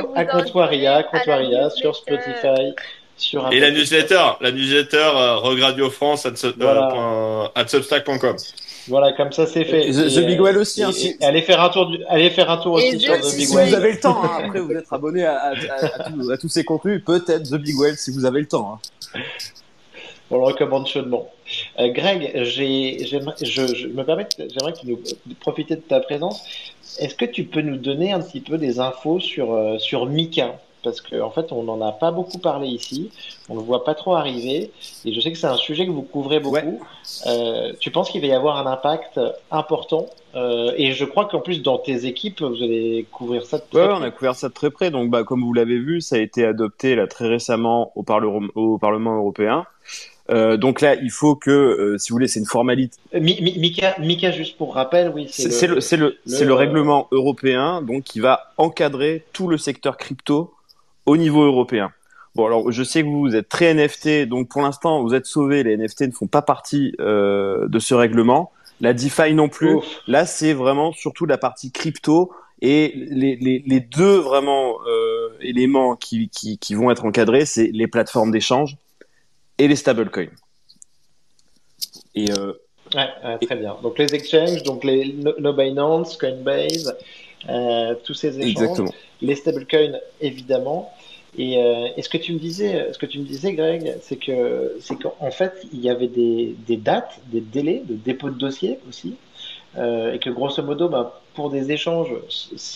vous 0.00 0.12
à 0.14 0.24
la 0.24 0.24
Comptoiria 1.02 1.70
sur. 1.70 1.94
Spotify, 1.94 2.72
sur 3.16 3.52
Et 3.52 3.60
la 3.60 3.70
newsletter, 3.70 4.22
la 4.40 4.50
newsletter 4.50 4.96
euh, 4.96 5.36
regradio 5.36 5.90
France 5.90 6.24
Voilà. 6.58 6.88
Euh. 8.88 8.88
Voilà, 8.88 9.12
comme 9.12 9.32
ça 9.32 9.46
c'est 9.46 9.64
fait. 9.64 9.90
The- 9.90 10.26
Big 10.26 10.38
euh, 10.38 10.42
Whale 10.42 10.58
aussi, 10.58 10.82
hein, 10.82 10.92
si- 10.92 11.16
allez 11.20 11.42
faire 11.42 11.60
un 11.62 11.68
tour, 11.68 11.86
du- 11.86 12.02
allez 12.08 12.30
faire 12.30 12.50
un 12.50 12.56
tour 12.58 12.72
aussi 12.74 12.98
sur 13.00 13.14
The 13.14 13.22
Big 13.22 13.36
Big 13.36 13.46
Si 13.48 13.54
Whale. 13.54 13.66
vous 13.68 13.72
Whale. 13.72 13.82
avez 13.82 13.92
le 13.92 14.00
temps, 14.00 14.22
hein, 14.24 14.42
après 14.44 14.60
vous 14.60 14.72
êtes 14.72 14.86
abonné 14.90 15.24
à, 15.24 15.36
à, 15.36 15.50
à- 15.50 16.06
à 16.32 16.36
tous- 16.38 16.48
ces 16.48 16.64
contenus, 16.64 17.02
peut-être 17.04 17.50
The 17.50 17.54
Big 17.56 17.78
Whale 17.78 17.96
si 17.96 18.10
vous 18.10 18.24
avez 18.24 18.40
le 18.40 18.46
temps. 18.48 18.78
hein. 19.14 19.20
On 20.32 20.36
le 20.38 20.44
recommande 20.44 20.86
chaudement. 20.86 21.28
Euh, 21.80 21.88
Greg, 21.88 22.30
j'ai, 22.44 23.04
j'aimerais- 23.04 23.34
je, 23.42 23.66
je 23.74 23.88
me 23.88 24.04
permets, 24.04 24.28
de- 24.38 24.48
j'aimerais 24.48 24.72
que 24.72 24.78
tu 24.78 24.86
nous 24.86 25.00
profiter 25.40 25.74
de 25.74 25.80
ta 25.80 25.98
présence. 26.00 26.42
Est-ce 27.00 27.14
que 27.16 27.24
tu 27.24 27.44
peux 27.44 27.62
nous 27.62 27.76
donner 27.76 28.12
un 28.12 28.20
petit 28.20 28.40
peu 28.40 28.56
des 28.56 28.78
infos 28.78 29.18
sur, 29.20 29.52
euh, 29.54 29.78
sur 29.78 30.06
Mika? 30.06 30.60
Parce 30.82 31.00
qu'en 31.00 31.20
en 31.26 31.30
fait, 31.30 31.52
on 31.52 31.62
n'en 31.64 31.80
a 31.80 31.92
pas 31.92 32.10
beaucoup 32.10 32.38
parlé 32.38 32.68
ici. 32.68 33.10
On 33.48 33.54
ne 33.54 33.60
le 33.60 33.64
voit 33.64 33.84
pas 33.84 33.94
trop 33.94 34.14
arriver. 34.14 34.70
Et 35.04 35.12
je 35.12 35.20
sais 35.20 35.30
que 35.32 35.38
c'est 35.38 35.46
un 35.46 35.56
sujet 35.56 35.86
que 35.86 35.90
vous 35.90 36.02
couvrez 36.02 36.40
beaucoup. 36.40 36.56
Ouais. 36.56 36.78
Euh, 37.26 37.72
tu 37.80 37.90
penses 37.90 38.10
qu'il 38.10 38.20
va 38.20 38.26
y 38.28 38.32
avoir 38.32 38.56
un 38.66 38.70
impact 38.70 39.20
important? 39.50 40.06
Euh, 40.36 40.72
et 40.76 40.92
je 40.92 41.04
crois 41.04 41.24
qu'en 41.26 41.40
plus, 41.40 41.60
dans 41.62 41.78
tes 41.78 42.06
équipes, 42.06 42.40
vous 42.42 42.62
allez 42.62 43.04
couvrir 43.10 43.44
ça 43.44 43.58
de 43.58 43.64
très 43.70 43.80
Ouais, 43.80 43.88
près. 43.88 43.96
on 43.98 44.02
a 44.02 44.10
couvert 44.10 44.34
ça 44.36 44.48
de 44.48 44.54
très 44.54 44.70
près. 44.70 44.90
Donc, 44.90 45.10
bah, 45.10 45.24
comme 45.24 45.42
vous 45.42 45.52
l'avez 45.52 45.78
vu, 45.78 46.00
ça 46.00 46.16
a 46.16 46.18
été 46.20 46.44
adopté 46.44 46.94
là 46.94 47.06
très 47.06 47.26
récemment 47.26 47.92
au, 47.96 48.02
Parle- 48.02 48.48
au 48.54 48.78
Parlement 48.78 49.16
européen. 49.16 49.66
Euh, 50.30 50.56
donc 50.56 50.80
là, 50.80 50.94
il 50.94 51.10
faut 51.10 51.34
que, 51.34 51.50
euh, 51.50 51.98
si 51.98 52.10
vous 52.10 52.14
voulez, 52.14 52.28
c'est 52.28 52.38
une 52.38 52.46
formalité. 52.46 52.96
Mi- 53.12 53.40
Mi- 53.42 53.58
Mika, 53.58 53.96
Mika, 53.98 54.30
juste 54.30 54.56
pour 54.56 54.74
rappel, 54.74 55.10
oui, 55.12 55.26
C'est 55.28 55.66
le, 55.66 55.80
le 56.24 56.54
règlement 56.54 57.08
européen, 57.10 57.82
donc 57.82 58.04
qui 58.04 58.20
va 58.20 58.52
encadrer 58.56 59.24
tout 59.32 59.48
le 59.48 59.58
secteur 59.58 59.96
crypto 59.96 60.52
au 61.10 61.16
niveau 61.16 61.42
européen. 61.42 61.92
Bon, 62.36 62.46
alors 62.46 62.70
je 62.70 62.82
sais 62.84 63.02
que 63.02 63.08
vous, 63.08 63.20
vous 63.20 63.34
êtes 63.34 63.48
très 63.48 63.74
NFT, 63.74 64.28
donc 64.28 64.48
pour 64.48 64.62
l'instant 64.62 65.02
vous 65.02 65.14
êtes 65.14 65.26
sauvés. 65.26 65.64
Les 65.64 65.76
NFT 65.76 66.02
ne 66.02 66.12
font 66.12 66.28
pas 66.28 66.42
partie 66.42 66.94
euh, 67.00 67.66
de 67.68 67.78
ce 67.78 67.94
règlement. 67.94 68.52
La 68.80 68.94
DeFi 68.94 69.34
non 69.34 69.48
plus. 69.48 69.76
Là, 70.06 70.24
c'est 70.24 70.52
vraiment 70.52 70.92
surtout 70.92 71.26
la 71.26 71.36
partie 71.36 71.72
crypto 71.72 72.32
et 72.62 72.92
les, 72.94 73.36
les, 73.36 73.62
les 73.66 73.80
deux 73.80 74.18
vraiment 74.18 74.76
euh, 74.86 75.28
éléments 75.40 75.96
qui, 75.96 76.28
qui, 76.28 76.58
qui 76.58 76.74
vont 76.74 76.90
être 76.90 77.04
encadrés, 77.04 77.44
c'est 77.44 77.70
les 77.72 77.88
plateformes 77.88 78.30
d'échange 78.30 78.76
et 79.58 79.66
les 79.66 79.76
stablecoins. 79.76 80.30
Et 82.14 82.30
euh, 82.30 82.52
Ouais, 82.94 83.38
très 83.46 83.56
bien. 83.56 83.76
Donc 83.82 83.98
les 83.98 84.14
exchanges, 84.14 84.62
donc 84.64 84.84
les 84.84 85.12
no, 85.12 85.32
no 85.38 85.52
Binance, 85.52 86.16
Coinbase, 86.16 86.96
euh, 87.48 87.94
tous 88.04 88.14
ces 88.14 88.38
échanges, 88.38 88.50
exactement. 88.50 88.92
les 89.22 89.36
stablecoins 89.36 89.98
évidemment. 90.20 90.92
Et, 91.38 91.62
euh, 91.62 91.86
et 91.96 92.02
ce 92.02 92.08
que 92.08 92.18
tu 92.18 92.32
me 92.32 92.38
disais, 92.38 92.92
ce 92.92 92.98
que 92.98 93.06
tu 93.06 93.18
me 93.18 93.24
disais, 93.24 93.52
Greg, 93.52 93.94
c'est 94.02 94.16
que 94.16 94.76
c'est 94.80 94.96
qu'en 95.00 95.30
fait 95.30 95.52
il 95.72 95.80
y 95.80 95.88
avait 95.88 96.08
des, 96.08 96.56
des 96.66 96.76
dates, 96.76 97.20
des 97.26 97.40
délais 97.40 97.82
de 97.88 97.94
dépôt 97.94 98.30
de 98.30 98.38
dossier 98.38 98.78
aussi, 98.88 99.14
euh, 99.78 100.12
et 100.12 100.18
que 100.18 100.28
grosso 100.30 100.60
modo, 100.62 100.88
bah, 100.88 101.20
pour 101.34 101.48
des 101.48 101.70
échanges, 101.70 102.12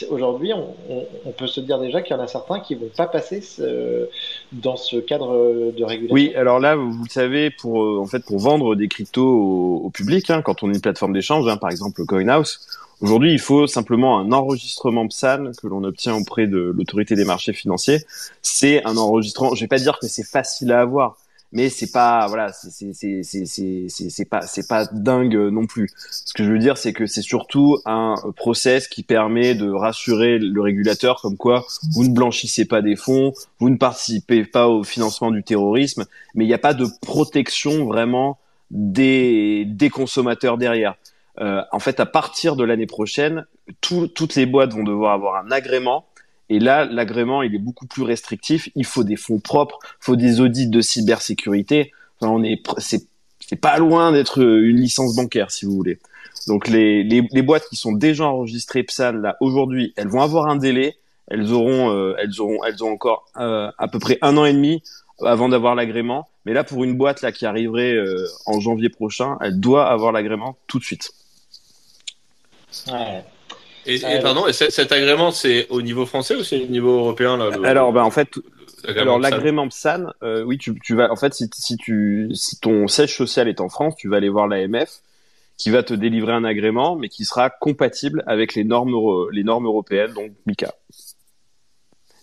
aujourd'hui, 0.09 0.53
on, 0.53 0.69
on- 0.89 1.07
on 1.27 1.31
peut 1.33 1.49
se 1.49 1.61
dire 1.61 1.81
déjà 1.81 2.01
qu'il 2.03 2.17
y 2.17 2.19
en 2.19 2.23
a 2.23 2.29
certains 2.29 2.61
qui 2.61 2.77
vont 2.77 2.89
pas 2.97 3.07
passer 3.09 3.41
ce- 3.41 4.09
dans 4.53 4.77
ce 4.77 4.97
cadre 4.99 5.73
de 5.77 5.85
régulation. 5.85 6.15
Oui, 6.15 6.33
alors 6.37 6.61
là, 6.61 6.77
vous 6.77 7.03
le 7.03 7.11
savez, 7.11 7.51
pour 7.51 7.83
euh, 7.83 7.99
en 8.01 8.07
fait 8.07 8.25
pour 8.25 8.39
vendre 8.39 8.77
des 8.77 8.87
cryptos 8.87 9.27
au, 9.27 9.83
au 9.87 9.91
public, 9.91 10.31
hein, 10.31 10.41
quand 10.43 10.63
on 10.63 10.71
est 10.71 10.75
une 10.75 10.81
plateforme 10.81 11.13
d'échange, 11.13 11.49
hein, 11.49 11.57
par 11.57 11.71
exemple 11.71 12.05
CoinHouse, 12.05 12.61
aujourd'hui, 13.05 13.33
il 13.33 13.39
faut 13.39 13.67
simplement 13.67 14.19
un 14.19 14.33
enregistrement 14.33 15.07
PSAN 15.07 15.53
que 15.61 15.67
l'on 15.67 15.85
obtient 15.85 16.15
auprès 16.15 16.47
de 16.47 16.73
l'autorité 16.75 17.15
des 17.15 17.25
marchés 17.25 17.53
financiers. 17.53 18.01
C'est 18.43 18.85
un 18.85 18.97
enregistrement. 18.97 19.55
Je 19.55 19.61
vais 19.61 19.69
pas 19.69 19.79
dire 19.79 19.99
que 19.99 20.09
c'est 20.09 20.27
facile 20.27 20.73
à 20.73 20.81
avoir, 20.81 21.19
mais 21.53 21.69
c'est 21.69 21.93
pas 21.93 22.27
voilà, 22.29 22.53
c'est 22.53 22.93
c'est 22.95 23.23
c'est 23.23 23.45
c'est 23.45 23.89
c'est 24.09 24.25
pas 24.25 24.41
c'est 24.43 24.67
pas 24.67 24.87
dingue 24.87 25.37
non 25.37 25.67
plus. 25.67 25.91
Ce 26.11 26.33
que 26.33 26.43
je 26.45 26.51
veux 26.51 26.59
dire, 26.59 26.79
c'est 26.79 26.95
que 26.95 27.07
c'est 27.07 27.23
surtout 27.23 27.79
un 27.85 28.15
process 28.37 28.89
qui 28.89 29.03
permet 29.03 29.55
de 29.55 29.71
rassurer 29.71 30.39
le 30.39 30.61
régulateur, 30.63 31.21
comme 31.21 31.37
quoi 31.37 31.67
vous 31.93 32.05
ne 32.05 32.15
blanchissez 32.15 32.65
pas 32.65 32.81
des 32.81 32.97
fonds, 32.97 33.35
vous 33.61 33.69
ne 33.69 33.77
participez 33.77 34.45
pas 34.45 34.69
au 34.69 34.83
financement 34.83 35.31
du 35.31 35.43
terrorisme, 35.43 36.07
mais 36.35 36.45
il 36.45 36.49
n'y 36.49 36.55
a 36.55 36.59
pas 36.59 36.75
de 36.75 36.87
protection 37.03 37.85
vraiment 37.85 38.39
des, 38.71 39.65
des 39.67 39.91
consommateurs 39.91 40.59
derrière. 40.59 40.97
Euh, 41.41 41.63
en 41.73 41.79
fait, 41.81 41.99
à 42.01 42.07
partir 42.07 42.57
de 42.57 42.65
l'année 42.65 42.87
prochaine, 42.87 43.45
tout- 43.81 44.07
toutes 44.09 44.35
les 44.37 44.47
boîtes 44.47 44.73
vont 44.73 44.85
devoir 44.85 45.13
avoir 45.15 45.45
un 45.45 45.51
agrément. 45.51 46.07
Et 46.49 46.59
là, 46.61 46.85
l'agrément, 46.85 47.43
il 47.43 47.55
est 47.55 47.59
beaucoup 47.59 47.87
plus 47.87 48.03
restrictif. 48.03 48.69
Il 48.75 48.85
faut 48.85 49.03
des 49.05 49.17
fonds 49.17 49.41
propres, 49.41 49.79
il 49.83 50.05
faut 50.05 50.17
des 50.17 50.41
audits 50.41 50.69
de 50.69 50.81
cybersécurité. 50.81 51.93
Enfin, 52.21 52.31
on 52.33 52.43
est, 52.45 52.63
c'est, 52.79 53.07
c'est 53.41 53.57
pas 53.61 53.79
loin 53.79 54.13
d'être 54.13 54.43
une 54.43 54.77
licence 54.77 55.17
bancaire, 55.17 55.51
si 55.51 55.65
vous 55.65 55.73
voulez. 55.75 55.99
Donc, 56.47 56.69
les, 56.69 57.03
les, 57.03 57.27
les 57.33 57.43
boîtes 57.43 57.65
qui 57.69 57.77
sont 57.77 57.93
déjà 57.93 58.27
enregistrées 58.27 58.83
PSAN, 58.83 59.13
là, 59.13 59.37
aujourd'hui, 59.41 59.93
elles 59.97 60.09
vont 60.09 60.21
avoir 60.21 60.49
un 60.49 60.57
délai. 60.57 60.97
Elles 61.29 61.53
auront, 61.53 61.91
euh, 61.91 62.15
elles 62.19 62.39
auront, 62.41 62.63
elles 62.65 62.85
ont 62.85 62.93
encore 62.93 63.25
euh, 63.39 63.71
à 63.79 63.89
peu 63.89 63.99
près 63.99 64.19
un 64.21 64.37
an 64.37 64.45
et 64.45 64.53
demi 64.53 64.83
avant 65.25 65.49
d'avoir 65.49 65.75
l'agrément. 65.75 66.29
Mais 66.45 66.53
là, 66.53 66.65
pour 66.65 66.85
une 66.85 66.95
boîte 66.99 67.23
là 67.23 67.33
qui 67.33 67.47
arriverait 67.47 67.95
euh, 67.95 68.27
en 68.45 68.61
janvier 68.61 68.91
prochain, 68.91 69.39
elle 69.41 69.59
doit 69.59 69.87
avoir 69.91 70.13
l'agrément 70.13 70.59
tout 70.67 70.79
de 70.79 70.85
suite. 70.85 71.13
Ouais. 72.93 73.25
Et, 73.87 73.99
pardon, 74.23 74.47
et 74.47 74.53
cet 74.55 74.93
agrément, 74.93 75.31
c'est 75.31 75.69
au 75.69 75.83
niveau 75.83 76.07
français 76.07 76.35
ou 76.37 76.43
c'est 76.43 76.63
au 76.63 76.67
niveau 76.67 76.99
européen 77.01 77.37
là 77.37 77.51
le- 77.51 77.65
Alors, 77.67 77.93
ben 77.93 78.03
en 78.03 78.11
fait, 78.11 78.29
l'agrément 78.85 79.17
alors 79.17 79.69
PSAN, 79.69 80.07
euh, 80.23 80.43
oui, 80.43 80.57
tu, 80.57 80.75
tu 80.83 80.95
vas, 80.95 81.13
en 81.13 81.17
fait, 81.17 81.35
si, 81.35 81.51
si 81.55 81.77
tu, 81.77 82.31
si 82.35 82.59
ton 82.61 82.89
siège 82.89 83.15
social 83.15 83.47
est 83.47 83.61
en 83.61 83.69
France, 83.69 83.95
tu 83.97 84.09
vas 84.09 84.17
aller 84.17 84.31
voir 84.31 84.49
l'AMF, 84.49 85.01
qui 85.59 85.69
va 85.69 85.83
te 85.83 85.93
délivrer 85.93 86.33
un 86.33 86.45
agrément, 86.45 86.97
mais 86.97 87.11
qui 87.11 87.27
sera 87.27 87.51
compatible 87.51 88.25
avec 88.27 88.55
les 88.55 88.65
normes, 88.65 88.93
euro- 88.93 89.29
les 89.29 89.45
normes 89.45 89.67
européennes, 89.67 90.15
donc 90.15 90.33
MICA. 90.47 90.73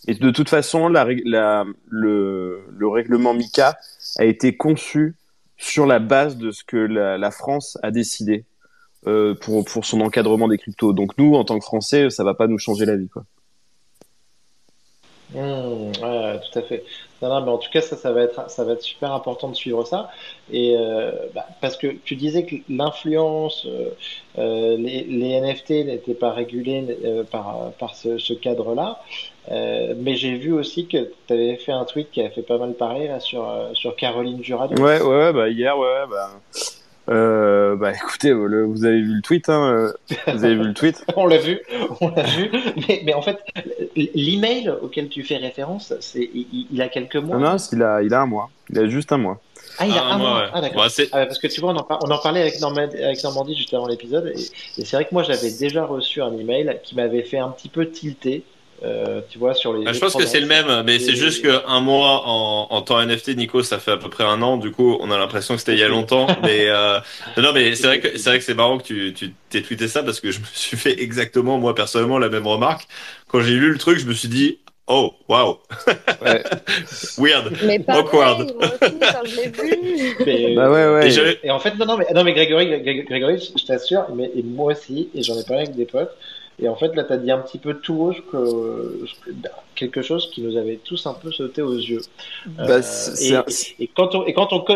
Et 0.08 0.14
de 0.14 0.30
toute 0.32 0.48
façon, 0.48 0.88
la, 0.88 1.04
rég- 1.04 1.22
la, 1.24 1.64
le, 1.88 2.64
le 2.76 2.88
règlement 2.88 3.34
MICA 3.34 3.78
a 4.18 4.24
été 4.24 4.56
conçu 4.56 5.14
sur 5.58 5.86
la 5.86 6.00
base 6.00 6.36
de 6.38 6.50
ce 6.50 6.64
que 6.64 6.76
la, 6.76 7.18
la 7.18 7.30
France 7.30 7.78
a 7.84 7.92
décidé 7.92 8.44
euh, 9.06 9.34
pour, 9.34 9.64
pour 9.64 9.84
son 9.84 10.00
encadrement 10.00 10.48
des 10.48 10.58
cryptos. 10.58 10.92
Donc 10.92 11.16
nous, 11.18 11.34
en 11.34 11.44
tant 11.44 11.58
que 11.58 11.64
Français, 11.64 12.10
ça 12.10 12.24
va 12.24 12.34
pas 12.34 12.46
nous 12.46 12.58
changer 12.58 12.86
la 12.86 12.96
vie, 12.96 13.08
quoi. 13.08 13.24
Mmh, 15.34 15.92
ouais, 16.02 16.40
tout 16.40 16.58
à 16.58 16.62
fait. 16.62 16.84
Non, 17.22 17.28
non, 17.28 17.40
mais 17.42 17.50
en 17.50 17.58
tout 17.58 17.70
cas, 17.70 17.80
ça, 17.80 17.96
ça 17.96 18.12
va 18.12 18.22
être, 18.22 18.50
ça 18.50 18.64
va 18.64 18.72
être 18.72 18.82
super 18.82 19.12
important 19.12 19.48
de 19.48 19.54
suivre 19.54 19.84
ça. 19.86 20.10
Et 20.50 20.76
euh, 20.76 21.12
bah, 21.34 21.46
parce 21.60 21.76
que 21.76 21.86
tu 21.86 22.16
disais 22.16 22.44
que 22.44 22.56
l'influence, 22.68 23.66
euh, 24.38 24.76
les, 24.76 25.04
les 25.04 25.40
NFT 25.40 25.86
n'étaient 25.86 26.14
pas 26.14 26.32
régulés 26.32 26.98
euh, 27.04 27.24
par, 27.24 27.72
par 27.78 27.94
ce, 27.94 28.18
ce 28.18 28.34
cadre-là. 28.34 29.00
Mais 29.50 30.16
j'ai 30.16 30.34
vu 30.34 30.52
aussi 30.52 30.86
que 30.86 31.10
tu 31.26 31.32
avais 31.32 31.56
fait 31.56 31.72
un 31.72 31.84
tweet 31.84 32.10
qui 32.10 32.20
a 32.20 32.30
fait 32.30 32.42
pas 32.42 32.58
mal 32.58 32.74
parler 32.74 33.08
là, 33.08 33.20
sur, 33.20 33.48
sur 33.74 33.96
Caroline 33.96 34.42
Jurado. 34.42 34.80
Ouais, 34.82 35.00
ouais, 35.00 35.32
bah 35.32 35.48
hier, 35.48 35.78
ouais, 35.78 36.06
bah. 36.10 36.30
Euh, 37.08 37.74
bah 37.76 37.90
écoutez, 37.92 38.28
le- 38.30 38.64
vous 38.64 38.84
avez 38.84 39.00
vu 39.00 39.14
le 39.16 39.22
tweet, 39.22 39.48
hein, 39.48 39.64
euh, 39.64 39.92
vous 40.32 40.44
avez 40.44 40.54
vu 40.54 40.62
le 40.68 40.74
tweet. 40.74 41.04
On 41.16 41.26
l'a 41.26 41.38
vu, 41.38 41.60
on 42.00 42.08
l'a 42.10 42.22
vu. 42.22 42.50
Mais, 42.88 43.02
mais 43.04 43.14
en 43.14 43.22
fait, 43.22 43.38
l'email 43.96 44.70
auquel 44.82 45.08
tu 45.08 45.22
fais 45.24 45.36
référence, 45.36 45.92
c'est, 46.00 46.30
il, 46.32 46.68
il 46.70 46.80
a 46.80 46.88
quelques 46.88 47.16
mois. 47.16 47.36
Non, 47.38 47.50
non, 47.52 47.56
il 47.72 47.82
a, 47.82 48.02
il 48.02 48.14
a 48.14 48.20
un 48.20 48.26
mois, 48.26 48.50
il 48.70 48.78
a 48.78 48.88
juste 48.88 49.10
un 49.12 49.18
mois. 49.18 49.40
Ah, 49.78 49.86
il 49.86 49.92
a 49.92 50.02
Ah, 50.04 50.14
un 50.14 50.18
moi, 50.18 50.28
mois. 50.30 50.38
ouais. 50.42 50.48
Ah, 50.52 50.60
d'accord. 50.60 50.82
Ouais, 50.82 50.88
c'est- 50.90 51.08
Ah 51.12 51.26
parce 51.26 51.38
que 51.38 51.46
tu 51.48 51.60
vois, 51.60 51.72
on 51.72 51.76
en, 51.76 51.82
par- 51.82 51.98
on 52.04 52.10
en 52.10 52.18
parlait 52.18 52.40
avec 52.42 52.60
Normandie, 52.60 52.96
avec 53.02 53.22
Normandie 53.24 53.56
juste 53.56 53.74
avant 53.74 53.88
l'épisode, 53.88 54.26
et, 54.34 54.40
et 54.80 54.84
c'est 54.84 54.96
vrai 54.96 55.04
que 55.04 55.12
moi 55.12 55.22
j'avais 55.24 55.50
déjà 55.58 55.84
reçu 55.84 56.22
un 56.22 56.32
email 56.36 56.78
qui 56.84 56.94
m'avait 56.94 57.22
fait 57.22 57.38
un 57.38 57.48
petit 57.48 57.68
peu 57.68 57.88
tilter, 57.90 58.44
euh, 58.84 59.20
tu 59.30 59.38
vois, 59.38 59.54
sur 59.54 59.72
les. 59.74 59.84
Ah, 59.86 59.92
je 59.92 60.00
pense 60.00 60.14
que 60.14 60.26
c'est 60.26 60.40
le 60.40 60.46
même, 60.46 60.82
mais 60.84 60.98
c'est 60.98 61.14
juste 61.14 61.42
qu'un 61.44 61.80
mois 61.80 62.22
en, 62.26 62.66
en 62.70 62.82
temps 62.82 63.00
NFT, 63.00 63.36
Nico, 63.36 63.62
ça 63.62 63.78
fait 63.78 63.92
à 63.92 63.96
peu 63.96 64.08
près 64.10 64.24
un 64.24 64.42
an. 64.42 64.56
Du 64.56 64.70
coup, 64.72 64.96
on 65.00 65.10
a 65.10 65.18
l'impression 65.18 65.54
que 65.54 65.60
c'était 65.60 65.74
il 65.74 65.78
y 65.78 65.84
a 65.84 65.88
longtemps. 65.88 66.26
Mais 66.42 66.66
euh, 66.68 66.98
non, 67.36 67.52
mais 67.52 67.74
c'est 67.74 67.86
vrai 67.86 68.00
que 68.00 68.18
c'est 68.18 68.30
vrai 68.30 68.38
que 68.38 68.44
c'est 68.44 68.54
marrant 68.54 68.78
que 68.78 68.84
tu 68.84 69.12
tu 69.14 69.32
t'aies 69.50 69.62
tweeté 69.62 69.88
ça 69.88 70.02
parce 70.02 70.20
que 70.20 70.30
je 70.30 70.40
me 70.40 70.44
suis 70.52 70.76
fait 70.76 71.00
exactement 71.02 71.58
moi 71.58 71.74
personnellement 71.74 72.18
la 72.18 72.28
même 72.28 72.46
remarque. 72.46 72.88
Quand 73.28 73.40
j'ai 73.40 73.54
lu 73.54 73.70
le 73.72 73.78
truc, 73.78 73.98
je 73.98 74.06
me 74.06 74.12
suis 74.14 74.28
dit 74.28 74.58
oh 74.88 75.12
waouh 75.28 75.58
Ouais. 76.20 76.42
weird. 77.18 77.52
Mais 77.64 77.80
Awkward. 77.88 78.52
moi 78.54 78.66
aussi, 78.66 78.94
quand 79.00 79.24
je 79.24 79.36
l'ai 79.36 79.48
vu. 79.48 80.16
Mais- 80.26 80.54
Bah 80.56 80.70
ouais, 80.70 80.88
ouais. 80.92 81.38
Et 81.44 81.50
en 81.50 81.58
fait, 81.60 81.76
non, 81.78 81.86
non, 81.86 81.96
mais, 81.96 82.06
non, 82.14 82.24
mais 82.24 82.32
Grégory, 82.34 82.66
Gré- 82.66 83.04
Grégory, 83.08 83.52
je 83.56 83.64
t'assure, 83.64 84.06
mais 84.14 84.30
et 84.34 84.42
moi 84.42 84.72
aussi, 84.72 85.08
et 85.14 85.22
j'en 85.22 85.38
ai 85.38 85.44
parlé 85.44 85.62
avec 85.64 85.76
des 85.76 85.86
potes. 85.86 86.10
Et 86.58 86.68
en 86.68 86.76
fait, 86.76 86.94
là, 86.94 87.04
tu 87.04 87.12
as 87.12 87.16
dit 87.18 87.30
un 87.30 87.38
petit 87.38 87.58
peu 87.58 87.74
tout 87.80 87.94
haut 88.02 88.12
que, 88.30 89.04
que- 89.24 89.30
quelque 89.74 90.02
chose 90.02 90.30
qui 90.30 90.42
nous 90.42 90.56
avait 90.56 90.76
tous 90.78 91.06
un 91.06 91.14
peu 91.14 91.32
sauté 91.32 91.62
aux 91.62 91.74
yeux. 91.76 92.06
Bah, 92.58 92.76
Euh, 92.76 93.16
et, 93.18 93.18
c'est 93.18 93.34
un- 93.36 93.44
et 93.78 93.88
quand 93.88 94.14
on, 94.14 94.24
et 94.26 94.32
quand 94.34 94.52
on, 94.52 94.60
co- 94.60 94.74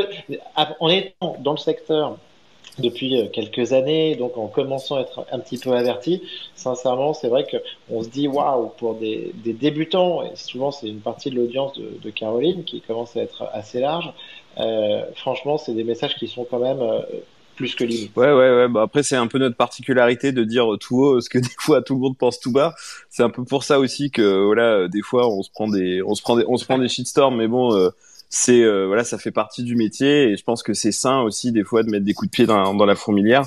en 0.81 0.89
étant 0.89 1.37
dans 1.41 1.53
le 1.53 1.59
secteur 1.59 2.19
depuis 2.79 3.21
euh, 3.21 3.29
quelques 3.29 3.73
années, 3.73 4.17
donc 4.17 4.37
en 4.39 4.49
commençant 4.49 4.97
à 4.97 5.01
être 5.03 5.27
un 5.33 5.39
petit 5.41 5.59
peu 5.59 5.73
averti, 5.75 6.23
sincèrement, 6.55 7.15
c'est 7.15 7.29
vrai 7.29 7.47
que 7.47 7.57
on 7.91 8.03
se 8.03 8.09
dit 8.11 8.29
waouh 8.29 8.71
pour 8.79 8.95
des, 8.97 9.33
des 9.37 9.55
débutants, 9.55 10.23
et 10.25 10.37
souvent 10.37 10.71
c'est 10.73 10.89
une 10.89 11.01
partie 11.01 11.31
de 11.31 11.37
l'audience 11.37 11.75
de, 11.79 11.99
de 12.03 12.11
Caroline 12.11 12.65
qui 12.65 12.83
commence 12.83 13.17
à 13.17 13.23
être 13.23 13.49
assez 13.53 13.81
large. 13.81 14.13
euh, 14.59 15.05
franchement, 15.17 15.59
c'est 15.59 15.75
des 15.75 15.85
messages 15.85 16.17
qui 16.17 16.29
sont 16.29 16.45
quand 16.45 16.59
même 16.61 16.81
euh, 16.81 17.01
plus 17.57 17.75
que. 17.75 17.85
Ouais, 17.85 18.09
ouais, 18.17 18.33
ouais. 18.33 18.69
Bah 18.69 18.83
après, 18.83 19.03
c'est 19.03 19.17
un 19.17 19.27
peu 19.27 19.39
notre 19.39 19.57
particularité 19.57 20.33
de 20.33 20.45
dire 20.45 20.67
tout 20.79 20.99
haut 20.99 21.21
ce 21.21 21.29
que 21.29 21.39
des 21.41 21.49
fois 21.59 21.83
tout 21.83 21.95
le 21.95 22.01
monde 22.01 22.17
pense 22.17 22.39
tout 22.39 22.53
bas. 22.53 22.75
C'est 23.11 23.23
un 23.23 23.31
peu 23.31 23.45
pour 23.45 23.65
ça 23.65 23.81
aussi 23.81 24.11
que 24.11 24.45
voilà, 24.45 24.87
des 24.89 25.03
fois 25.03 25.29
on 25.29 25.43
se 25.43 25.51
prend 25.51 25.69
des, 25.69 26.03
on 26.03 26.15
se 26.15 26.23
prend 26.23 26.37
des, 26.37 26.45
on 26.47 26.57
se 26.57 26.65
prend 26.65 26.79
des 26.79 26.89
shitstorms, 26.89 27.37
mais 27.37 27.49
bon, 27.49 27.75
euh, 27.75 27.91
c'est 28.29 28.63
euh, 28.63 28.87
voilà, 28.87 29.05
ça 29.05 29.19
fait 29.19 29.31
partie 29.31 29.63
du 29.63 29.77
métier 29.77 30.31
et 30.31 30.37
je 30.37 30.45
pense 30.45 30.63
que 30.63 30.75
c'est 30.75 30.93
sain 30.93 31.21
aussi 31.23 31.53
des 31.53 31.65
fois 31.65 31.83
de 31.83 31.91
mettre 31.91 32.05
des 32.05 32.15
coups 32.15 32.31
de 32.31 32.35
pied 32.35 32.47
dans, 32.47 32.75
dans 32.75 32.87
la 32.87 32.95
fourmilière. 32.95 33.45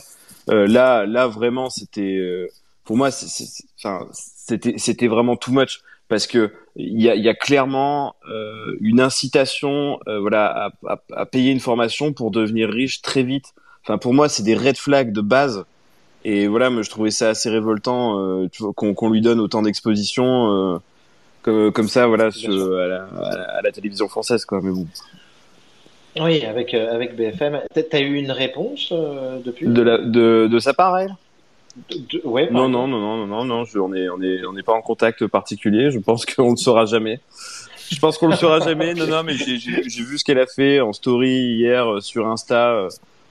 Euh, 0.49 0.67
là, 0.67 1.05
là 1.05 1.27
vraiment, 1.27 1.69
c'était 1.69 2.17
euh, 2.17 2.47
pour 2.83 2.97
moi, 2.97 3.11
c'était, 3.11 4.73
c'était 4.77 5.07
vraiment 5.07 5.35
too 5.35 5.51
much 5.51 5.81
parce 6.07 6.25
que 6.25 6.51
il 6.75 7.01
y 7.01 7.09
a, 7.09 7.15
y 7.15 7.29
a 7.29 7.35
clairement 7.35 8.15
euh, 8.29 8.75
une 8.81 8.99
incitation, 8.99 9.99
euh, 10.07 10.19
voilà, 10.19 10.71
à, 10.87 11.01
à 11.15 11.25
payer 11.25 11.51
une 11.51 11.59
formation 11.59 12.13
pour 12.13 12.31
devenir 12.31 12.69
riche 12.69 13.01
très 13.01 13.21
vite. 13.21 13.53
Enfin, 13.89 13.97
pour 13.97 14.13
moi, 14.13 14.29
c'est 14.29 14.43
des 14.43 14.53
red 14.53 14.77
flags 14.77 15.11
de 15.11 15.21
base. 15.21 15.65
Et 16.23 16.45
voilà, 16.45 16.69
moi, 16.69 16.83
je 16.83 16.91
trouvais 16.91 17.09
ça 17.09 17.29
assez 17.29 17.49
révoltant 17.49 18.19
euh, 18.19 18.47
qu'on 18.75 19.09
lui 19.09 19.19
donne 19.19 19.39
autant 19.39 19.63
d'exposition 19.63 20.75
euh, 20.75 20.77
comme, 21.41 21.71
comme 21.71 21.87
ça, 21.87 22.05
voilà, 22.05 22.25
à, 22.25 22.87
la, 22.87 23.03
à, 23.03 23.35
la, 23.35 23.43
à 23.57 23.61
la 23.63 23.71
télévision 23.71 24.07
française, 24.07 24.45
quoi. 24.45 24.59
Mais 24.61 24.69
bon. 24.69 24.85
Oui, 26.19 26.45
avec, 26.45 26.75
euh, 26.75 26.93
avec 26.93 27.15
BFM. 27.15 27.61
T'as- 27.89 27.99
eu 27.99 28.13
une 28.13 28.29
réponse 28.29 28.89
euh, 28.91 29.39
depuis? 29.43 29.65
De, 29.65 29.81
la, 29.81 29.97
de, 29.97 30.47
de 30.51 30.59
sa 30.59 30.75
part, 30.75 30.99
elle? 30.99 31.15
De- 31.89 32.21
ouais, 32.25 32.47
Non, 32.51 32.69
non, 32.69 32.87
non, 32.87 32.99
non, 32.99 33.17
non, 33.17 33.27
non, 33.27 33.45
non, 33.45 33.65
je, 33.65 33.79
on 33.79 33.91
est, 33.95 34.07
on 34.09 34.21
est, 34.21 34.45
on 34.45 34.53
n'est 34.53 34.61
pas 34.61 34.73
en 34.73 34.81
contact 34.81 35.25
particulier. 35.25 35.89
Je 35.89 35.97
pense 35.97 36.27
qu'on 36.27 36.51
le 36.51 36.57
saura 36.57 36.85
jamais. 36.85 37.21
Je 37.89 37.97
pense 37.97 38.19
qu'on 38.19 38.27
le 38.27 38.35
saura 38.35 38.59
jamais. 38.59 38.93
Non, 38.93 39.07
non, 39.07 39.23
mais 39.23 39.33
j'ai, 39.33 39.57
vu 40.03 40.19
ce 40.19 40.23
qu'elle 40.23 40.39
a 40.39 40.45
fait 40.45 40.79
en 40.79 40.93
story 40.93 41.55
hier 41.55 41.91
euh, 41.91 42.01
sur 42.01 42.27
Insta. 42.27 42.89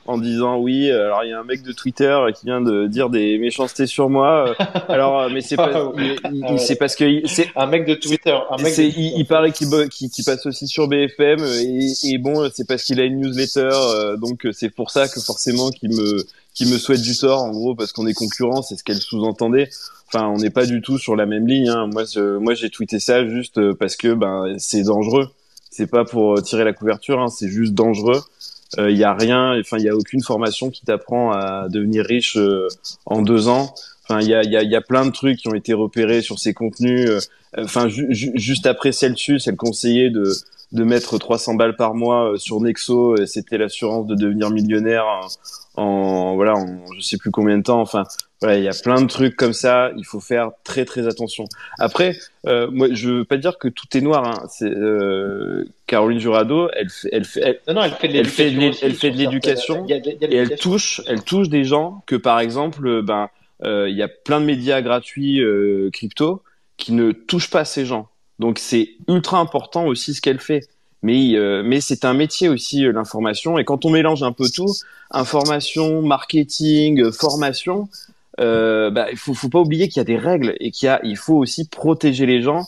En 0.09 0.17
disant 0.19 0.57
oui, 0.59 0.91
euh, 0.91 1.05
alors 1.05 1.23
il 1.25 1.31
y 1.31 1.33
a 1.35 1.39
un 1.39 1.45
mec 1.45 1.63
de 1.63 1.71
Twitter 1.73 2.19
qui 2.35 2.47
vient 2.47 2.61
de 2.63 2.87
dire 2.87 3.11
des 3.11 3.37
méchancetés 3.39 3.87
sur 3.87 4.09
moi. 4.09 4.49
euh, 4.59 4.65
Alors, 4.89 5.21
euh, 5.21 5.29
mais 5.31 5.43
c'est 5.43 5.57
pas, 5.65 5.71
Ah, 5.73 5.93
il- 5.99 6.45
Ah 6.49 6.57
c'est 6.59 6.77
parce 6.77 6.97
que 6.97 7.27
c'est, 7.27 7.49
Un 7.55 7.67
mec 7.67 7.87
de 7.87 7.95
Twitter. 7.95 8.37
Un 8.51 8.57
mec 8.63 8.75
de 8.77 8.83
il, 8.85 8.93
Twitter. 8.95 9.13
il 9.19 9.27
paraît 9.27 9.53
qu'il, 9.53 9.69
qu'il 9.91 10.25
passe 10.25 10.47
aussi 10.47 10.67
sur 10.67 10.89
BFM 10.89 11.41
et, 11.45 11.93
et 12.05 12.19
bon, 12.19 12.49
c'est 12.53 12.67
parce 12.67 12.83
qu'il 12.85 12.99
a 13.01 13.05
une 13.05 13.21
newsletter, 13.21 14.17
donc 14.19 14.47
c'est 14.53 14.71
pour 14.71 14.91
ça 14.91 15.09
que 15.09 15.21
forcément 15.21 15.71
qu'il 15.71 15.91
me, 15.91 16.25
qu'il 16.55 16.69
me 16.73 16.79
souhaite 16.79 17.03
du 17.03 17.17
tort, 17.17 17.43
en 17.43 17.51
gros, 17.51 17.75
parce 17.75 17.93
qu'on 17.93 18.07
est 18.07 18.15
concurrents, 18.15 18.63
c'est 18.63 18.77
ce 18.77 18.83
qu'elle 18.85 18.97
sous-entendait. 18.97 19.69
Enfin, 20.07 20.27
on 20.29 20.39
n'est 20.39 20.49
pas 20.49 20.65
du 20.65 20.81
tout 20.81 20.97
sur 20.97 21.17
la 21.17 21.27
même 21.27 21.47
ligne. 21.47 21.69
Hein. 21.69 21.87
Moi, 21.93 22.05
je, 22.11 22.39
moi, 22.39 22.55
j'ai 22.55 22.71
tweeté 22.71 22.99
ça 22.99 23.29
juste 23.29 23.73
parce 23.75 23.95
que 23.95 24.15
ben 24.15 24.55
c'est 24.57 24.85
dangereux. 24.85 25.29
C'est 25.71 25.87
pas 25.87 26.05
pour 26.07 26.43
tirer 26.43 26.65
la 26.65 26.73
couverture, 26.73 27.21
hein, 27.21 27.29
c'est 27.29 27.49
juste 27.49 27.75
dangereux. 27.75 28.23
Il 28.77 28.97
y 28.97 29.05
a 29.05 29.15
rien, 29.15 29.59
enfin, 29.59 29.79
il 29.79 29.85
y 29.85 29.89
a 29.89 29.97
aucune 29.97 30.23
formation 30.23 30.71
qui 30.71 30.85
t'apprend 30.85 31.33
à 31.33 31.69
devenir 31.71 32.05
riche 32.05 32.37
euh, 32.37 32.69
en 33.07 33.23
deux 33.23 33.49
ans. 33.49 33.73
Enfin, 34.05 34.21
il 34.21 34.29
y 34.29 34.35
a, 34.35 34.43
y, 34.43 34.57
a, 34.57 34.63
y 34.63 34.77
a 34.77 34.81
plein 34.81 35.07
de 35.07 35.11
trucs 35.11 35.39
qui 35.39 35.49
ont 35.49 35.55
été 35.55 35.73
repérés 35.73 36.21
sur 36.23 36.39
ces 36.39 36.53
contenus. 36.55 37.09
euh, 37.09 37.19
Enfin, 37.57 37.89
ju- 37.89 38.07
ju- 38.11 38.33
juste 38.35 38.67
après 38.67 38.93
Celsius, 38.93 39.47
elle 39.49 39.57
conseillait 39.57 40.11
de 40.11 40.33
de 40.73 40.85
mettre 40.85 41.17
300 41.17 41.55
balles 41.55 41.77
par 41.77 41.95
mois 41.95 42.33
euh, 42.33 42.37
sur 42.37 42.61
Nexo. 42.61 43.17
C'était 43.25 43.57
l'assurance 43.57 44.07
de 44.07 44.15
devenir 44.15 44.51
millionnaire 44.51 45.07
en, 45.77 45.83
en 45.83 46.35
voilà, 46.35 46.55
en 46.57 46.81
je 46.95 47.01
sais 47.01 47.17
plus 47.17 47.31
combien 47.31 47.57
de 47.57 47.63
temps. 47.63 47.81
Enfin, 47.81 48.05
voilà, 48.41 48.57
il 48.57 48.65
y 48.65 48.69
a 48.69 48.75
plein 48.83 49.01
de 49.01 49.07
trucs 49.07 49.35
comme 49.37 49.53
ça. 49.53 49.91
Il 49.97 50.05
faut 50.05 50.21
faire 50.21 50.51
très 50.63 50.85
très 50.85 51.09
attention. 51.09 51.45
Après, 51.79 52.17
euh, 52.47 52.71
moi, 52.71 52.89
je 52.93 53.11
veux 53.11 53.25
pas 53.25 53.37
dire 53.37 53.59
que 53.59 53.69
tout 53.69 53.87
est 53.97 54.01
noir. 54.01 54.25
Hein. 54.25 54.47
C'est 54.49 54.71
euh, 54.71 55.65
Caroline 55.87 56.21
Jurado, 56.21 56.69
elle 56.75 56.89
fait, 56.89 57.09
elle 57.13 57.25
fait, 57.25 57.41
elle, 57.41 57.61
Non, 57.67 57.75
non, 57.75 57.83
elle 57.83 57.95
fait 57.95 58.09
de 58.09 58.15
Elle 58.17 58.27
fait 58.27 58.51
de 58.51 58.59
l'éducation. 58.59 58.87
elle 58.87 58.95
fait 58.95 59.11
de 59.11 59.17
l'éducation, 59.17 59.87
et 59.89 60.37
elle 60.37 60.57
touche, 60.57 61.01
elle 61.07 61.25
touche 61.25 61.49
des 61.49 61.65
gens 61.65 62.03
que 62.07 62.15
par 62.15 62.39
exemple, 62.39 63.03
ben, 63.03 63.29
euh, 63.65 63.89
il 63.89 63.97
y 63.97 64.03
a 64.03 64.09
plein 64.09 64.41
de 64.41 64.47
médias 64.47 64.83
gratuits 64.83 65.41
euh, 65.41 65.91
crypto 65.93 66.43
qui 66.77 66.93
ne 66.93 67.11
touchent 67.11 67.51
pas 67.51 67.65
ces 67.65 67.85
gens. 67.85 68.09
Donc 68.39 68.61
c'est 68.61 68.91
ultra 69.09 69.41
important 69.41 69.87
aussi 69.87 70.15
ce 70.15 70.21
qu'elle 70.21 70.39
fait. 70.39 70.61
Mais 71.03 71.37
euh, 71.37 71.63
mais 71.65 71.81
c'est 71.81 72.05
un 72.05 72.15
métier 72.15 72.49
aussi 72.49 72.85
euh, 72.85 72.93
l'information 72.93 73.57
et 73.59 73.65
quand 73.65 73.85
on 73.85 73.91
mélange 73.91 74.25
un 74.25 74.33
peu 74.33 74.49
tout, 74.53 74.73
information, 75.13 76.03
marketing, 76.03 77.01
euh, 77.01 77.13
formation, 77.13 77.89
euh, 78.39 78.91
bah, 78.91 79.09
il 79.11 79.17
faut 79.17 79.35
faut 79.35 79.49
pas 79.49 79.61
oublier 79.61 79.89
qu'il 79.89 79.99
y 79.99 80.01
a 80.01 80.05
des 80.05 80.17
règles 80.17 80.55
et 80.61 80.71
qu'il 80.71 81.17
faut 81.17 81.37
aussi 81.37 81.69
protéger 81.69 82.27
les 82.27 82.43
gens. 82.43 82.67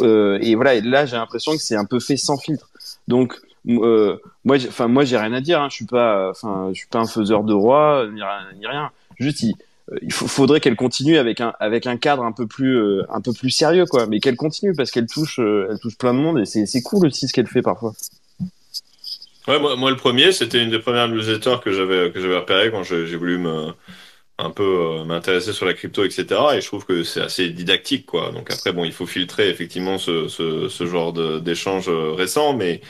Euh, 0.00 0.38
et 0.40 0.54
voilà 0.54 0.80
là 0.80 1.06
j'ai 1.06 1.16
l'impression 1.16 1.52
que 1.52 1.58
c'est 1.58 1.76
un 1.76 1.84
peu 1.84 2.00
fait 2.00 2.16
sans 2.16 2.36
filtre. 2.36 2.70
Donc 3.08 3.34
euh, 3.68 4.16
moi, 4.44 4.56
enfin 4.68 4.88
moi 4.88 5.04
j'ai 5.04 5.18
rien 5.18 5.32
à 5.32 5.40
dire. 5.40 5.60
Hein. 5.60 5.68
Je 5.70 5.76
suis 5.76 5.86
pas, 5.86 6.32
je 6.42 6.74
suis 6.74 6.88
pas 6.88 6.98
un 6.98 7.06
faiseur 7.06 7.44
de 7.44 7.52
roi 7.52 8.06
ni, 8.12 8.22
rien-. 8.66 8.90
Juste 9.18 9.42
il, 9.42 9.54
il 10.02 10.12
faudrait 10.12 10.60
qu'elle 10.60 10.76
continue 10.76 11.18
avec 11.18 11.40
un 11.40 11.96
cadre 11.96 12.24
un 12.24 12.32
peu 12.32 12.46
plus 12.46 13.50
sérieux. 13.50 13.84
Mais 14.08 14.20
qu'elle 14.20 14.36
continue 14.36 14.74
parce 14.74 14.90
qu'elle 14.90 15.06
touche 15.06 15.40
plein 15.98 16.14
de 16.14 16.18
monde 16.18 16.40
et 16.40 16.46
c'est 16.46 16.82
cool 16.82 17.06
aussi 17.06 17.28
ce 17.28 17.32
qu'elle 17.32 17.46
fait 17.48 17.62
parfois. 17.62 17.92
Ouais, 19.48 19.60
moi, 19.60 19.90
le 19.90 19.96
premier, 19.96 20.32
c'était 20.32 20.60
une 20.60 20.70
des 20.70 20.80
premières 20.80 21.06
newsletters 21.06 21.58
que 21.64 21.70
j'avais 21.70 22.10
que 22.10 22.20
j'avais 22.20 22.36
repéré 22.36 22.72
quand 22.72 22.82
j'ai 22.82 23.14
voulu 23.14 23.38
me 23.38 23.72
un 24.38 24.50
peu 24.50 24.62
euh, 25.00 25.04
m'intéresser 25.04 25.52
sur 25.52 25.66
la 25.66 25.74
crypto, 25.74 26.04
etc. 26.04 26.56
Et 26.56 26.60
je 26.60 26.66
trouve 26.66 26.84
que 26.86 27.02
c'est 27.04 27.20
assez 27.22 27.48
didactique, 27.50 28.06
quoi. 28.06 28.32
Donc 28.32 28.50
après, 28.50 28.72
bon, 28.72 28.84
il 28.84 28.92
faut 28.92 29.06
filtrer 29.06 29.48
effectivement 29.50 29.98
ce, 29.98 30.28
ce, 30.28 30.68
ce 30.68 30.86
genre 30.86 31.12
de- 31.12 31.38
d'échange 31.40 31.88
euh, 31.88 32.12
récent, 32.12 32.54
mais 32.54 32.80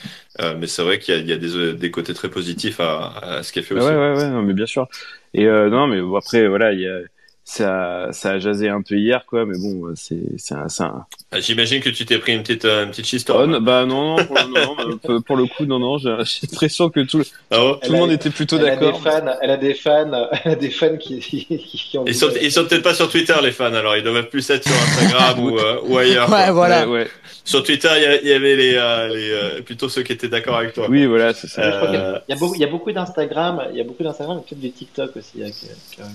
euh, 0.41 0.57
mais 0.59 0.67
c'est 0.67 0.83
vrai 0.83 0.99
qu'il 0.99 1.15
y 1.15 1.19
a, 1.19 1.21
il 1.21 1.29
y 1.29 1.33
a 1.33 1.37
des, 1.39 1.75
des 1.75 1.91
côtés 1.91 2.15
très 2.15 2.31
positifs 2.31 2.81
à, 2.81 3.09
à 3.19 3.43
ce 3.43 3.53
qu'elle 3.53 3.65
fait 3.65 3.75
Ouais 3.75 3.83
aussi. 3.83 3.97
ouais 3.97 4.13
ouais 4.17 4.29
non, 4.31 4.43
mais 4.43 4.55
bien 4.55 4.67
sûr. 4.67 4.89
Et 5.35 5.47
euh, 5.47 5.69
non 5.71 5.87
mais 5.89 6.01
après 6.17 6.49
voilà 6.49 6.73
il 6.73 6.81
y 6.81 6.87
a 6.89 7.01
ça, 7.49 8.09
ça 8.11 8.31
a 8.33 8.39
jasé 8.41 8.69
un 8.69 8.83
peu 8.83 8.97
hier, 8.97 9.25
quoi. 9.25 9.47
Mais 9.47 9.57
bon, 9.57 9.93
c'est, 9.95 10.19
c'est 10.37 10.55
un, 10.55 10.67
un- 10.81 11.07
Ah, 11.31 11.39
J'imagine 11.41 11.81
que 11.81 11.91
tu 11.91 12.05
t'es 12.05 12.19
pris 12.19 12.35
une 12.35 12.43
petite, 12.43 12.65
euh, 12.65 12.83
une 12.85 12.91
petite 12.91 13.05
Oh, 13.05 13.09
shitstorm. 13.09 13.59
bah 13.65 13.87
non, 13.87 14.17
non, 14.17 14.25
pour, 14.27 14.37
non, 14.49 14.77
non, 15.09 15.23
pour 15.23 15.37
le 15.37 15.47
coup, 15.47 15.65
non, 15.65 15.79
non. 15.79 15.97
J'ai 15.97 16.09
l'impression 16.11 16.91
que 16.91 17.01
tout, 17.01 17.19
le- 17.19 17.25
Ah 17.53 17.59
bon 17.59 17.75
tout 17.75 17.93
le 17.93 17.97
a- 17.97 18.01
monde 18.01 18.11
était 18.11 18.31
plutôt 18.31 18.59
Elle 18.59 18.67
a 18.71 18.77
des 18.77 18.87
d'accord. 18.87 19.01
fans, 19.01 19.27
elle 19.41 19.51
a 19.53 19.57
des 19.57 19.75
fans, 19.75 20.29
elle 20.45 20.53
a 20.53 20.55
des 20.57 20.71
fans 20.71 20.97
qui, 20.97 21.21
qui, 21.21 21.45
qui 21.47 21.97
ont. 21.99 22.05
Ils 22.05 22.17
sont, 22.17 22.31
ils 22.43 22.51
sont 22.51 22.65
peut-être 22.65 22.83
pas 22.83 22.95
sur 22.95 23.09
Twitter, 23.09 23.35
les 23.41 23.53
fans, 23.53 23.73
alors 23.73 23.97
ils 23.97 24.03
doivent 24.03 24.29
plus 24.29 24.51
être 24.51 24.65
sur 24.67 24.75
Instagram 24.75 25.39
ou, 25.45 25.57
euh, 25.57 25.79
ou 25.85 25.97
ailleurs. 25.99 26.27
quoi. 26.27 26.37
Ouais, 26.39 26.51
voilà. 26.51 26.89
Ouais, 26.89 27.03
ouais. 27.05 27.11
Sur 27.45 27.63
Twitter, 27.63 27.89
il 28.25 28.29
y, 28.29 28.33
avait 28.33 28.57
les, 28.57 28.75
euh, 28.75 29.07
les 29.07 29.31
euh, 29.31 29.63
plutôt 29.63 29.89
ceux 29.89 30.03
qui 30.03 30.11
étaient 30.13 30.27
d'accord 30.29 30.57
avec 30.57 30.73
toi. 30.73 30.89
Oui, 30.91 31.07
voilà, 31.07 31.33
c'est 31.33 31.47
ça. 31.47 31.63
Euh, 31.63 32.19
Il 32.29 32.33
y 32.35 32.37
a 32.37 32.41
beaucoup, 32.41 32.55
il 32.57 32.61
y 32.61 32.65
a 32.65 32.67
beaucoup 32.67 32.91
d'Instagram, 32.91 33.63
il 33.71 33.79
y 33.79 33.81
a 33.81 33.85
beaucoup 33.85 34.03
d'Instagram 34.03 34.39
et 34.39 34.41
peut-être 34.49 34.61
du 34.61 34.73
TikTok 34.73 35.13
aussi. 35.17 35.45
hein, 35.45 36.07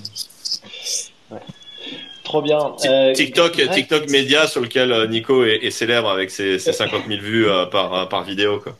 ouais. 1.32 1.39
Trop 2.23 2.41
bien. 2.41 2.75
Euh, 2.86 3.13
TikTok, 3.13 3.59
TikTok 3.73 4.09
média 4.09 4.47
sur 4.47 4.61
lequel 4.61 4.91
euh, 4.91 5.07
Nico 5.07 5.43
est, 5.43 5.63
est 5.63 5.71
célèbre 5.71 6.09
avec 6.09 6.29
ses, 6.29 6.59
ses 6.59 6.71
50 6.71 7.07
000 7.07 7.19
vues 7.19 7.49
euh, 7.49 7.65
par, 7.65 8.07
par 8.09 8.23
vidéo. 8.23 8.59
Quoi. 8.59 8.77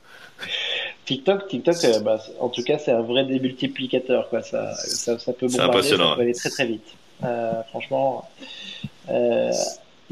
TikTok, 1.06 1.47
TikTok, 1.47 1.76
bah, 2.04 2.20
en 2.39 2.49
tout 2.49 2.64
cas, 2.64 2.78
c'est 2.78 2.91
un 2.91 3.02
vrai 3.02 3.26
démultiplicateur, 3.26 4.30
quoi. 4.30 4.41
Ça, 4.41 4.74
ça, 4.76 5.18
ça 5.20 5.34
peut 5.34 5.47
bombarder, 5.47 5.82
ça 5.84 5.97
peut 5.97 6.22
aller 6.22 6.34
très 6.34 6.49
très 6.49 6.66
vite. 6.66 6.95
Euh, 7.24 7.62
franchement, 7.70 8.30
euh, 9.10 9.52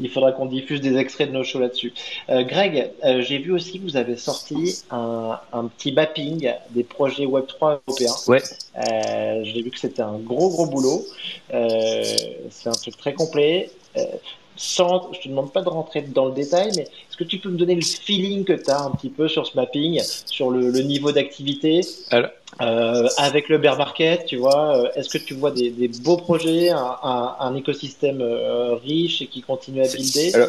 il 0.00 0.10
faudra 0.10 0.32
qu'on 0.32 0.46
diffuse 0.46 0.80
des 0.80 0.96
extraits 0.96 1.28
de 1.28 1.34
nos 1.34 1.44
shows 1.44 1.60
là-dessus. 1.60 1.92
Euh, 2.28 2.42
Greg, 2.42 2.90
euh, 3.04 3.22
j'ai 3.22 3.38
vu 3.38 3.52
aussi 3.52 3.78
que 3.78 3.84
vous 3.84 3.96
avez 3.96 4.16
sorti 4.16 4.78
un, 4.90 5.38
un 5.52 5.64
petit 5.66 5.92
mapping 5.92 6.52
des 6.70 6.84
projets 6.84 7.26
Web3 7.26 7.80
européens. 7.86 8.14
Ouais. 8.26 8.42
Euh, 8.76 9.40
j'ai 9.44 9.62
vu 9.62 9.70
que 9.70 9.78
c'était 9.78 10.02
un 10.02 10.18
gros 10.18 10.48
gros 10.50 10.66
boulot. 10.66 11.04
C'est 11.50 12.68
un 12.68 12.72
truc 12.72 12.96
très 12.96 13.14
complet. 13.14 13.70
Sans, 14.56 15.12
je 15.14 15.20
te 15.20 15.28
demande 15.28 15.52
pas 15.52 15.62
de 15.62 15.68
rentrer 15.68 16.02
dans 16.02 16.26
le 16.26 16.32
détail, 16.32 16.70
mais 16.76 16.86
que 17.20 17.24
tu 17.24 17.38
peux 17.38 17.50
me 17.50 17.58
donner 17.58 17.74
le 17.74 17.82
feeling 17.82 18.44
que 18.44 18.54
tu 18.54 18.70
as 18.70 18.80
un 18.82 18.90
petit 18.92 19.10
peu 19.10 19.28
sur 19.28 19.46
ce 19.46 19.54
mapping, 19.56 20.00
sur 20.26 20.50
le, 20.50 20.70
le 20.70 20.80
niveau 20.80 21.12
d'activité 21.12 21.82
Alors- 22.10 22.30
euh, 22.62 23.06
avec 23.18 23.48
le 23.48 23.58
bear 23.58 23.76
market, 23.78 24.24
tu 24.26 24.36
vois 24.36 24.76
euh, 24.76 24.88
Est-ce 24.96 25.08
que 25.10 25.18
tu 25.18 25.34
vois 25.34 25.50
des, 25.52 25.70
des 25.70 25.88
beaux 26.02 26.16
projets, 26.16 26.70
un, 26.70 26.96
un, 27.02 27.36
un 27.38 27.54
écosystème 27.54 28.20
euh, 28.22 28.74
riche 28.74 29.22
et 29.22 29.26
qui 29.26 29.42
continue 29.42 29.82
à 29.82 29.86
builder? 29.88 30.34
Alors, 30.34 30.48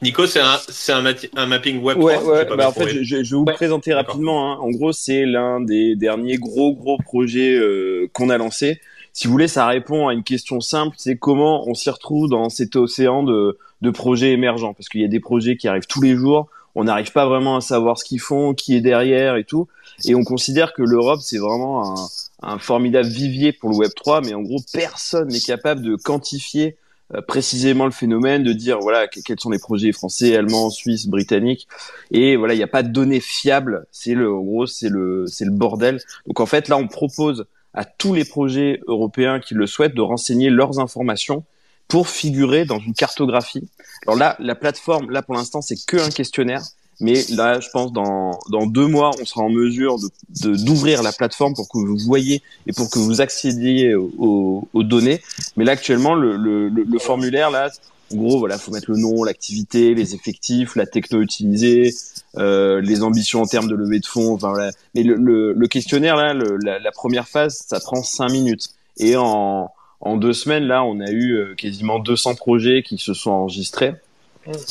Nico, 0.00 0.26
c'est 0.26 0.40
un, 0.40 0.58
c'est 0.68 0.92
un, 0.92 1.02
mati- 1.02 1.30
un 1.36 1.46
mapping 1.46 1.80
web 1.82 1.98
3 1.98 2.10
Ouais, 2.10 2.16
ouais. 2.24 2.38
J'ai 2.40 2.46
pas 2.46 2.56
Bah, 2.56 2.68
en 2.68 2.72
fait, 2.72 2.88
je, 2.88 3.16
vais 3.16 3.22
vous 3.22 3.44
Ouais. 3.44 3.52
présenter 3.52 3.92
rapidement. 3.94 4.52
Hein. 4.52 4.58
En 4.60 4.70
gros, 4.70 4.92
c'est 4.92 5.26
l'un 5.26 5.60
des 5.60 5.94
derniers 5.94 6.38
gros 6.38 6.72
gros 6.72 6.98
projets 6.98 7.54
euh, 7.54 8.08
qu'on 8.12 8.30
a 8.30 8.38
lancé. 8.38 8.80
Si 9.12 9.26
vous 9.26 9.32
voulez, 9.32 9.48
ça 9.48 9.66
répond 9.66 10.08
à 10.08 10.14
une 10.14 10.22
question 10.22 10.60
simple, 10.60 10.96
c'est 10.98 11.16
comment 11.16 11.68
on 11.68 11.74
s'y 11.74 11.90
retrouve 11.90 12.28
dans 12.30 12.48
cet 12.48 12.76
océan 12.76 13.22
de, 13.22 13.58
de 13.82 13.90
projets 13.90 14.32
émergents. 14.32 14.72
Parce 14.74 14.88
qu'il 14.88 15.02
y 15.02 15.04
a 15.04 15.08
des 15.08 15.20
projets 15.20 15.56
qui 15.56 15.68
arrivent 15.68 15.86
tous 15.86 16.00
les 16.00 16.14
jours, 16.16 16.48
on 16.74 16.84
n'arrive 16.84 17.12
pas 17.12 17.26
vraiment 17.26 17.56
à 17.56 17.60
savoir 17.60 17.98
ce 17.98 18.04
qu'ils 18.04 18.20
font, 18.20 18.54
qui 18.54 18.74
est 18.74 18.80
derrière 18.80 19.36
et 19.36 19.44
tout. 19.44 19.68
Et 20.06 20.14
on 20.14 20.24
considère 20.24 20.72
que 20.72 20.82
l'Europe, 20.82 21.20
c'est 21.22 21.36
vraiment 21.38 21.94
un, 21.94 22.06
un 22.42 22.58
formidable 22.58 23.08
vivier 23.08 23.52
pour 23.52 23.68
le 23.68 23.76
Web 23.76 23.90
3, 23.94 24.22
mais 24.22 24.32
en 24.32 24.40
gros, 24.40 24.60
personne 24.72 25.28
n'est 25.28 25.40
capable 25.40 25.82
de 25.82 25.96
quantifier 25.96 26.76
euh, 27.14 27.20
précisément 27.20 27.84
le 27.84 27.90
phénomène, 27.90 28.42
de 28.42 28.54
dire 28.54 28.78
voilà 28.80 29.06
que- 29.08 29.20
quels 29.20 29.38
sont 29.38 29.50
les 29.50 29.58
projets 29.58 29.92
français, 29.92 30.34
allemands, 30.34 30.70
suisses, 30.70 31.06
britanniques, 31.06 31.68
et 32.10 32.36
voilà 32.36 32.54
il 32.54 32.56
n'y 32.56 32.62
a 32.62 32.66
pas 32.68 32.82
de 32.82 32.88
données 32.88 33.20
fiables. 33.20 33.84
C'est 33.92 34.14
le, 34.14 34.32
en 34.32 34.40
gros, 34.40 34.66
c'est 34.66 34.88
le, 34.88 35.26
c'est 35.26 35.44
le 35.44 35.50
bordel. 35.50 36.00
Donc 36.26 36.40
en 36.40 36.46
fait 36.46 36.68
là, 36.68 36.78
on 36.78 36.88
propose 36.88 37.44
à 37.74 37.84
tous 37.84 38.12
les 38.14 38.24
projets 38.24 38.80
européens 38.86 39.40
qui 39.40 39.54
le 39.54 39.66
souhaitent 39.66 39.94
de 39.94 40.00
renseigner 40.02 40.50
leurs 40.50 40.78
informations 40.78 41.44
pour 41.88 42.08
figurer 42.08 42.64
dans 42.64 42.78
une 42.78 42.94
cartographie. 42.94 43.68
Alors 44.06 44.16
là, 44.18 44.36
la 44.38 44.54
plateforme, 44.54 45.10
là 45.10 45.22
pour 45.22 45.34
l'instant, 45.34 45.60
c'est 45.62 45.76
que 45.86 45.96
un 45.96 46.10
questionnaire. 46.10 46.62
Mais 47.00 47.24
là, 47.30 47.58
je 47.58 47.68
pense 47.72 47.92
dans 47.92 48.38
dans 48.50 48.66
deux 48.66 48.86
mois, 48.86 49.10
on 49.20 49.24
sera 49.24 49.42
en 49.42 49.48
mesure 49.48 49.98
de 49.98 50.08
de- 50.42 50.56
d'ouvrir 50.64 51.02
la 51.02 51.12
plateforme 51.12 51.54
pour 51.54 51.68
que 51.68 51.78
vous 51.78 51.96
voyez 51.98 52.42
et 52.66 52.72
pour 52.72 52.88
que 52.90 52.98
vous 52.98 53.20
accédiez 53.20 53.94
aux, 53.94 54.68
aux- 54.72 54.82
données. 54.84 55.20
Mais 55.56 55.64
là, 55.64 55.72
actuellement, 55.72 56.14
le, 56.14 56.36
le, 56.36 56.68
le, 56.68 56.84
le 56.84 56.98
formulaire, 57.00 57.50
là, 57.50 57.70
en 58.12 58.16
gros, 58.16 58.38
voilà, 58.38 58.58
faut 58.58 58.70
mettre 58.72 58.90
le 58.90 58.96
nom, 58.98 59.24
l'activité, 59.24 59.94
les 59.94 60.14
effectifs, 60.14 60.76
la 60.76 60.86
techno 60.86 61.20
utilisée, 61.22 61.90
euh, 62.36 62.80
les 62.80 63.02
ambitions 63.02 63.42
en 63.42 63.46
termes 63.46 63.68
de 63.68 63.74
levée 63.74 64.00
de 64.00 64.06
fonds. 64.06 64.34
Enfin 64.34 64.50
voilà. 64.50 64.70
Mais 64.94 65.02
le, 65.02 65.14
le, 65.14 65.52
le 65.52 65.68
questionnaire, 65.68 66.16
là, 66.16 66.34
le- 66.34 66.56
la, 66.62 66.78
la 66.78 66.92
première 66.92 67.28
phase, 67.28 67.64
ça 67.66 67.80
prend 67.80 68.02
cinq 68.02 68.30
minutes. 68.30 68.68
Et 68.98 69.16
en 69.16 69.70
en 70.04 70.16
deux 70.16 70.32
semaines, 70.32 70.64
là, 70.64 70.82
on 70.82 70.98
a 70.98 71.10
eu 71.12 71.34
euh, 71.36 71.54
quasiment 71.54 72.00
200 72.00 72.34
projets 72.34 72.82
qui 72.82 72.98
se 72.98 73.14
sont 73.14 73.30
enregistrés. 73.30 73.94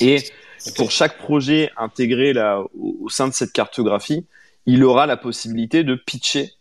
Et 0.01 0.17
pour 0.75 0.91
chaque 0.91 1.17
projet 1.17 1.69
intégré 1.77 2.33
là 2.33 2.59
au, 2.77 2.97
au 3.01 3.09
sein 3.09 3.29
de 3.29 3.33
cette 3.33 3.53
cartographie, 3.53 4.25
il 4.65 4.83
aura 4.83 5.05
la 5.07 5.15
possibilité 5.17 5.83
de 5.85 5.95
pitcher 5.95 6.51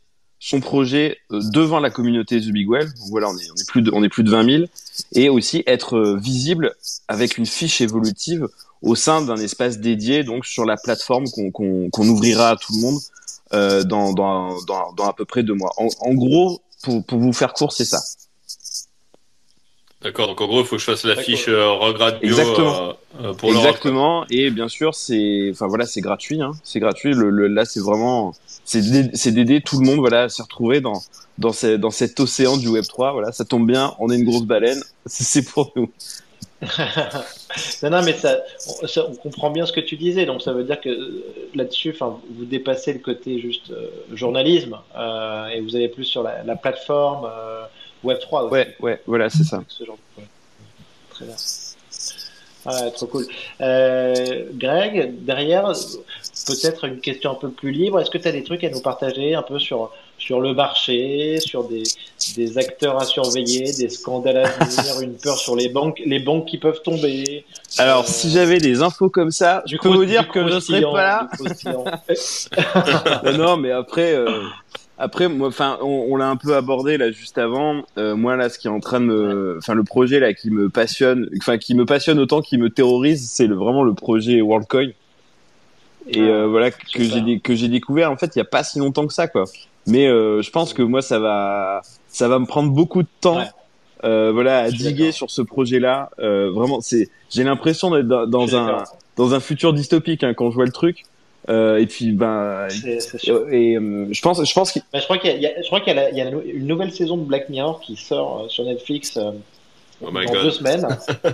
son 0.41 0.61
projet 0.61 1.19
euh, 1.31 1.41
devant 1.53 1.79
la 1.79 1.91
communauté 1.91 2.41
The 2.41 2.49
Big 2.49 2.67
voilà, 3.11 3.29
on 3.29 3.37
est, 3.37 3.69
plus 3.69 3.83
de, 3.83 3.91
on 3.93 4.03
est 4.03 4.09
plus 4.09 4.25
de 4.25 4.31
20 4.31 4.51
000 4.51 4.65
et 5.13 5.29
aussi 5.29 5.63
être 5.67 5.97
euh, 5.97 6.17
visible 6.17 6.75
avec 7.07 7.39
une 7.39 7.47
fiche 7.47 7.81
évolutive 7.81 8.49
au 8.83 8.97
sein 8.97 9.23
d'un 9.23 9.37
espace 9.37 9.79
dédié 9.79 10.25
donc 10.25 10.47
sur 10.47 10.65
la 10.65 10.77
plateforme 10.77 11.27
qu'on 11.31 11.51
qu'on 11.51 11.91
qu'on 11.91 12.09
ouvrira 12.09 12.51
à 12.51 12.57
tout 12.57 12.73
le 12.75 12.81
monde 12.81 12.99
euh, 13.53 13.83
dans, 13.83 14.13
dans, 14.13 14.63
dans, 14.63 14.93
dans 14.93 15.09
à 15.09 15.13
peu 15.13 15.25
près 15.25 15.43
deux 15.43 15.55
mois. 15.55 15.73
En, 15.77 15.89
en 16.01 16.15
gros, 16.15 16.61
pour, 16.83 17.05
pour 17.05 17.19
vous 17.19 17.33
faire 17.33 17.53
court, 17.53 17.73
c'est 17.73 17.85
ça. 17.85 18.01
D'accord, 20.03 20.29
donc 20.29 20.41
en 20.41 20.47
gros, 20.47 20.61
il 20.61 20.67
faut 20.67 20.77
que 20.77 20.81
je 20.81 20.87
fasse 20.87 21.05
la 21.05 21.15
fiche 21.17 21.47
euh, 21.49 21.73
regrade 21.73 22.21
bio 22.21 22.31
Exactement. 22.31 22.89
euh, 22.89 22.93
euh, 23.23 23.35
pour. 23.35 23.51
Exactement. 23.51 24.25
Et 24.31 24.51
bien 24.51 24.69
sûr, 24.69 24.95
c'est, 24.95 25.51
enfin 25.53 25.67
voilà, 25.67 25.85
c'est 25.85 26.01
gratuit. 26.01 26.41
Hein. 26.41 26.53
C'est 26.65 26.81
gratuit. 26.81 27.13
Le, 27.13 27.29
le- 27.29 27.49
là, 27.49 27.67
c'est 27.67 27.81
vraiment, 27.81 28.33
c'est 28.65 28.81
d'aider- 28.81 29.11
c'est 29.13 29.33
d'aider 29.33 29.61
tout 29.61 29.79
le 29.79 29.85
monde, 29.87 29.99
voilà, 29.99 30.23
à 30.23 30.29
se 30.31 30.41
retrouver 30.43 30.81
dans 30.81 31.03
dans, 31.37 31.53
ces, 31.53 31.77
dans 31.77 31.91
cet 31.91 32.19
océan 32.19 32.57
du 32.57 32.69
Web 32.69 32.85
3. 32.87 33.13
Voilà, 33.13 33.31
ça 33.33 33.45
tombe 33.45 33.67
bien. 33.67 33.95
On 33.99 34.11
est 34.11 34.17
une 34.17 34.25
grosse 34.25 34.45
baleine. 34.45 34.81
C'est 35.07 35.47
pour 35.47 35.71
nous. 35.77 35.91
non, 37.83 37.91
non, 37.91 38.03
mais 38.03 38.13
ça, 38.15 38.39
on, 38.83 38.87
ça- 38.87 39.07
on 39.09 39.15
comprend 39.17 39.51
bien 39.51 39.67
ce 39.67 39.73
que 39.73 39.81
tu 39.81 39.97
disais. 39.97 40.25
Donc, 40.27 40.41
ça 40.43 40.53
veut 40.53 40.65
dire 40.65 40.81
que 40.81 40.89
euh, 40.89 41.25
là-dessus, 41.55 41.91
enfin, 41.95 42.19
vous 42.37 42.45
dépassez 42.45 42.93
le 42.95 42.99
côté 43.01 43.39
juste 43.41 43.71
euh, 43.71 43.89
journalisme 44.15 44.79
euh, 44.97 45.47
et 45.49 45.61
vous 45.61 45.77
allez 45.77 45.89
plus 45.89 46.05
sur 46.05 46.23
la, 46.23 46.43
la 46.43 46.57
plateforme 46.57 47.27
euh, 47.31 47.63
Web3 48.05 48.45
aussi. 48.45 48.53
Ouais, 48.53 48.77
ouais, 48.81 49.01
voilà, 49.07 49.31
c'est 49.31 49.45
ça. 49.45 49.63
Ce 49.69 49.85
genre 49.85 49.99
de-. 50.19 50.23
Très 51.11 51.25
bien. 51.27 51.35
Ouais, 52.67 52.91
trop 52.91 53.07
cool. 53.07 53.27
Euh, 53.63 54.45
Greg, 54.53 55.25
derrière, 55.25 55.73
peut-être 56.47 56.85
une 56.85 57.01
question 57.01 57.31
un 57.31 57.35
peu 57.35 57.49
plus 57.51 57.71
libre. 57.73 58.01
Est-ce 58.01 58.11
que 58.11 58.19
tu 58.19 58.29
as 58.29 58.33
des 58.33 58.45
trucs 58.45 58.63
à 58.65 58.71
nous 58.71 58.81
partager 58.81 59.35
un 59.35 59.41
peu 59.43 59.59
sur, 59.59 59.91
sur 60.19 60.41
le 60.41 60.53
marché, 60.53 61.41
sur 61.41 61.65
des, 61.65 61.85
des 62.37 62.59
acteurs 62.59 63.01
à 63.01 63.07
surveiller, 63.07 63.73
des 63.73 63.89
scandales 63.89 64.45
à 64.45 64.65
venir, 64.65 65.01
une 65.01 65.17
peur 65.17 65.39
sur 65.39 65.57
les 65.57 65.71
banques, 65.71 66.03
les 66.05 66.19
banques 66.19 66.47
qui 66.49 66.59
peuvent 66.59 66.83
tomber? 66.83 67.47
Alors, 67.79 68.05
Euh, 68.05 68.07
si 68.07 68.31
j'avais 68.31 68.59
des 68.59 68.83
infos 68.83 69.09
comme 69.09 69.31
ça, 69.31 69.63
je 69.67 69.79
peux 69.79 69.89
vous 69.89 70.05
dire 70.05 70.29
que 70.29 70.47
je 70.47 70.61
serais 70.61 70.83
croustillant, 70.83 71.85
pas 71.85 72.03
là. 73.25 73.33
non, 73.39 73.57
mais 73.57 73.71
après, 73.71 74.13
euh, 74.13 74.43
après, 75.01 75.29
moi, 75.29 75.49
enfin, 75.49 75.79
on, 75.83 76.07
on 76.11 76.17
l'a 76.17 76.29
un 76.29 76.37
peu 76.37 76.55
abordé 76.55 76.99
là 76.99 77.11
juste 77.11 77.39
avant. 77.39 77.83
Euh, 77.99 78.15
moi, 78.15 78.37
là, 78.37 78.49
ce 78.49 78.59
qui 78.59 78.69
est 78.69 78.71
en 78.71 78.81
train 78.81 79.01
de 79.01 79.07
me, 79.07 79.57
enfin, 79.59 79.75
le 79.75 79.83
projet 79.83 80.21
là 80.21 80.33
qui 80.35 80.51
me 80.51 80.69
passionne, 80.69 81.29
enfin, 81.39 81.59
qui 81.59 81.75
me 81.75 81.85
passionne 81.87 82.19
autant 82.19 82.43
qu'il 82.43 82.61
me 82.61 82.71
terrorise, 82.71 83.29
c'est 83.31 83.47
le, 83.47 83.57
vraiment 83.57 83.83
le 83.83 83.95
projet 83.95 84.41
WorldCoin. 84.41 84.91
Et 86.09 86.21
Ah, 86.21 86.25
euh, 86.25 86.47
voilà 86.47 86.71
que 86.71 86.79
j'ai 87.03 87.41
que 87.41 87.55
j'ai 87.55 87.69
découvert 87.69 88.11
en 88.11 88.17
fait 88.17 88.35
il 88.35 88.39
y 88.39 88.43
a 88.43 88.47
pas 88.47 88.65
si 88.65 88.79
longtemps 88.79 89.07
que 89.07 89.13
ça 89.13 89.29
quoi. 89.29 89.45
Mais 89.87 90.07
euh, 90.07 90.41
je 90.43 90.51
pense 90.51 90.73
que 90.73 90.83
moi 90.83 91.03
ça 91.03 91.19
va 91.19 91.83
ça 92.09 92.27
va 92.29 92.39
me 92.39 92.47
prendre 92.47 92.71
beaucoup 92.71 93.03
de 93.03 93.09
temps. 93.21 93.39
Ouais. 93.39 93.51
Euh, 94.03 94.33
voilà, 94.33 94.61
à 94.61 94.71
diguer 94.71 95.13
sur 95.13 95.31
ce 95.31 95.43
projet-là, 95.43 96.09
euh, 96.21 96.51
vraiment, 96.51 96.81
c'est, 96.81 97.11
j'ai 97.29 97.45
l'impression 97.45 97.91
d'être 97.91 98.09
dans, 98.09 98.27
dans 98.27 98.57
un, 98.57 98.79
dans 99.17 99.35
un 99.35 99.41
futur 99.41 99.75
dystopique 99.75 100.25
hein, 100.25 100.33
quand 100.33 100.51
je 100.51 100.55
vois 100.55 100.65
le 100.65 100.73
truc. 100.73 101.05
Euh, 101.51 101.79
et 101.79 101.87
puis 101.87 102.13
ben, 102.13 102.69
C'est- 102.69 103.01
c'est 103.01 103.19
sûr. 103.19 103.49
et, 103.51 103.75
euh, 103.77 104.07
je 104.11 104.23
pense, 104.23 104.45
je 104.45 104.55
pense 104.55 104.71
qu'il 104.73 104.83
Mais 104.95 105.01
je 105.01 105.05
crois 105.05 105.19
qu'il 105.19 105.31
y 105.31 105.35
a, 105.35 105.37
y 105.37 105.47
a- 105.47 105.61
je 105.63 105.67
crois 105.67 105.81
qu'il 105.81 105.93
y 105.93 106.17
y 106.17 106.21
a 106.21 106.29
une 106.31 106.67
nouvelle 106.67 106.93
saison 106.93 107.17
de 107.17 107.25
Black 107.25 107.49
Mirror 107.49 107.81
qui 107.81 107.97
sort 107.97 108.45
euh, 108.45 108.49
sur 108.49 108.65
Netflix 108.65 109.17
euh, 109.17 109.33
Oh 110.03 110.11
my 110.13 110.25
dans 110.27 110.33
God. 110.33 110.43
deux 110.45 110.51
semaines. 110.51 110.87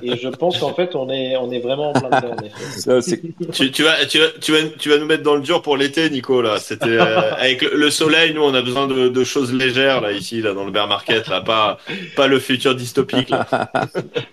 et 0.03 0.17
je 0.17 0.29
pense 0.29 0.59
qu'en 0.59 0.75
fait, 0.75 0.95
on 0.97 1.09
est, 1.11 1.37
on 1.37 1.51
est 1.53 1.61
vraiment 1.61 1.91
en 1.91 1.93
plein 1.93 2.21
dedans, 2.21 2.35
en 2.37 2.45
effet. 2.45 3.23
Tu, 3.53 3.71
tu, 3.71 3.83
vas, 3.85 4.05
tu, 4.07 4.19
vas, 4.19 4.27
tu, 4.41 4.53
vas, 4.53 4.59
tu 4.79 4.89
vas 4.91 4.99
nous 4.99 5.07
mettre 5.07 5.23
dans 5.23 5.37
le 5.37 5.41
dur 5.41 5.63
pour 5.63 5.77
l'été, 5.77 6.11
Nico. 6.11 6.43
Là, 6.43 6.59
c'était 6.59 6.87
euh, 6.99 7.33
avec 7.35 7.63
le, 7.63 7.77
le 7.77 7.91
soleil. 7.91 8.35
Nous, 8.35 8.43
on 8.43 8.55
a 8.55 8.63
besoin 8.63 8.87
de, 8.89 9.09
de 9.09 9.25
choses 9.25 9.53
légères 9.53 10.01
là 10.01 10.13
ici, 10.13 10.41
là 10.43 10.53
dans 10.53 10.65
le 10.65 10.71
bear 10.73 10.89
market, 10.89 11.29
là, 11.29 11.41
pas 11.41 11.79
pas 12.17 12.27
le 12.27 12.39
futur 12.41 12.75
dystopique. 12.75 13.31
Là. 13.31 13.47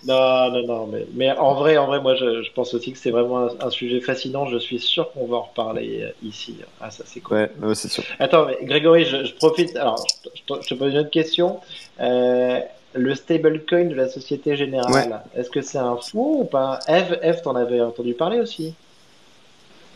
Non, 0.06 0.52
non, 0.52 0.66
non, 0.68 0.88
mais, 0.88 1.06
mais 1.14 1.32
en 1.32 1.54
vrai, 1.56 1.78
en 1.78 1.86
vrai, 1.88 2.02
moi, 2.02 2.16
je, 2.16 2.42
je 2.44 2.52
pense 2.52 2.74
aussi 2.74 2.92
que 2.92 2.98
c'est 2.98 3.12
vraiment 3.12 3.48
un, 3.48 3.50
un 3.68 3.70
sujet 3.70 4.02
fascinant. 4.02 4.48
Je 4.48 4.58
suis 4.58 4.80
sûr 4.80 5.12
qu'on 5.14 5.28
va 5.28 5.38
en 5.38 5.42
reparler 5.44 6.02
euh, 6.04 6.10
ici. 6.28 6.56
Ah, 6.82 6.90
ça, 6.92 7.04
c'est 7.06 7.20
cool. 7.22 7.38
ouais, 7.38 7.52
ouais, 7.62 7.76
c'est 7.76 7.88
sûr. 7.90 8.04
Attends, 8.20 8.46
mais 8.48 8.58
Grégory, 8.64 9.06
je, 9.06 9.26
je 9.26 9.34
profite. 9.34 9.76
Alors, 9.78 10.04
je, 10.24 10.30
te- 10.30 10.36
je 10.36 10.42
te- 10.54 10.62
je 10.64 10.68
te 10.70 10.74
pose 10.74 10.92
une 10.92 11.00
autre 11.00 11.10
question. 11.12 11.60
Euh, 12.02 12.60
le 12.94 13.16
stablecoin 13.16 13.86
de 13.86 13.96
la 13.96 14.08
Société 14.08 14.56
Générale. 14.56 15.22
Est-ce 15.36 15.50
que 15.50 15.62
c'est 15.62 15.78
un 15.78 15.98
fou 15.98 16.42
ou 16.42 16.46
pas? 16.46 16.80
Eve, 16.88 17.20
Eve 17.22 17.42
t'en 17.42 17.56
avais 17.56 17.82
entendu 17.82 18.14
parler 18.14 18.40
aussi 18.40 18.76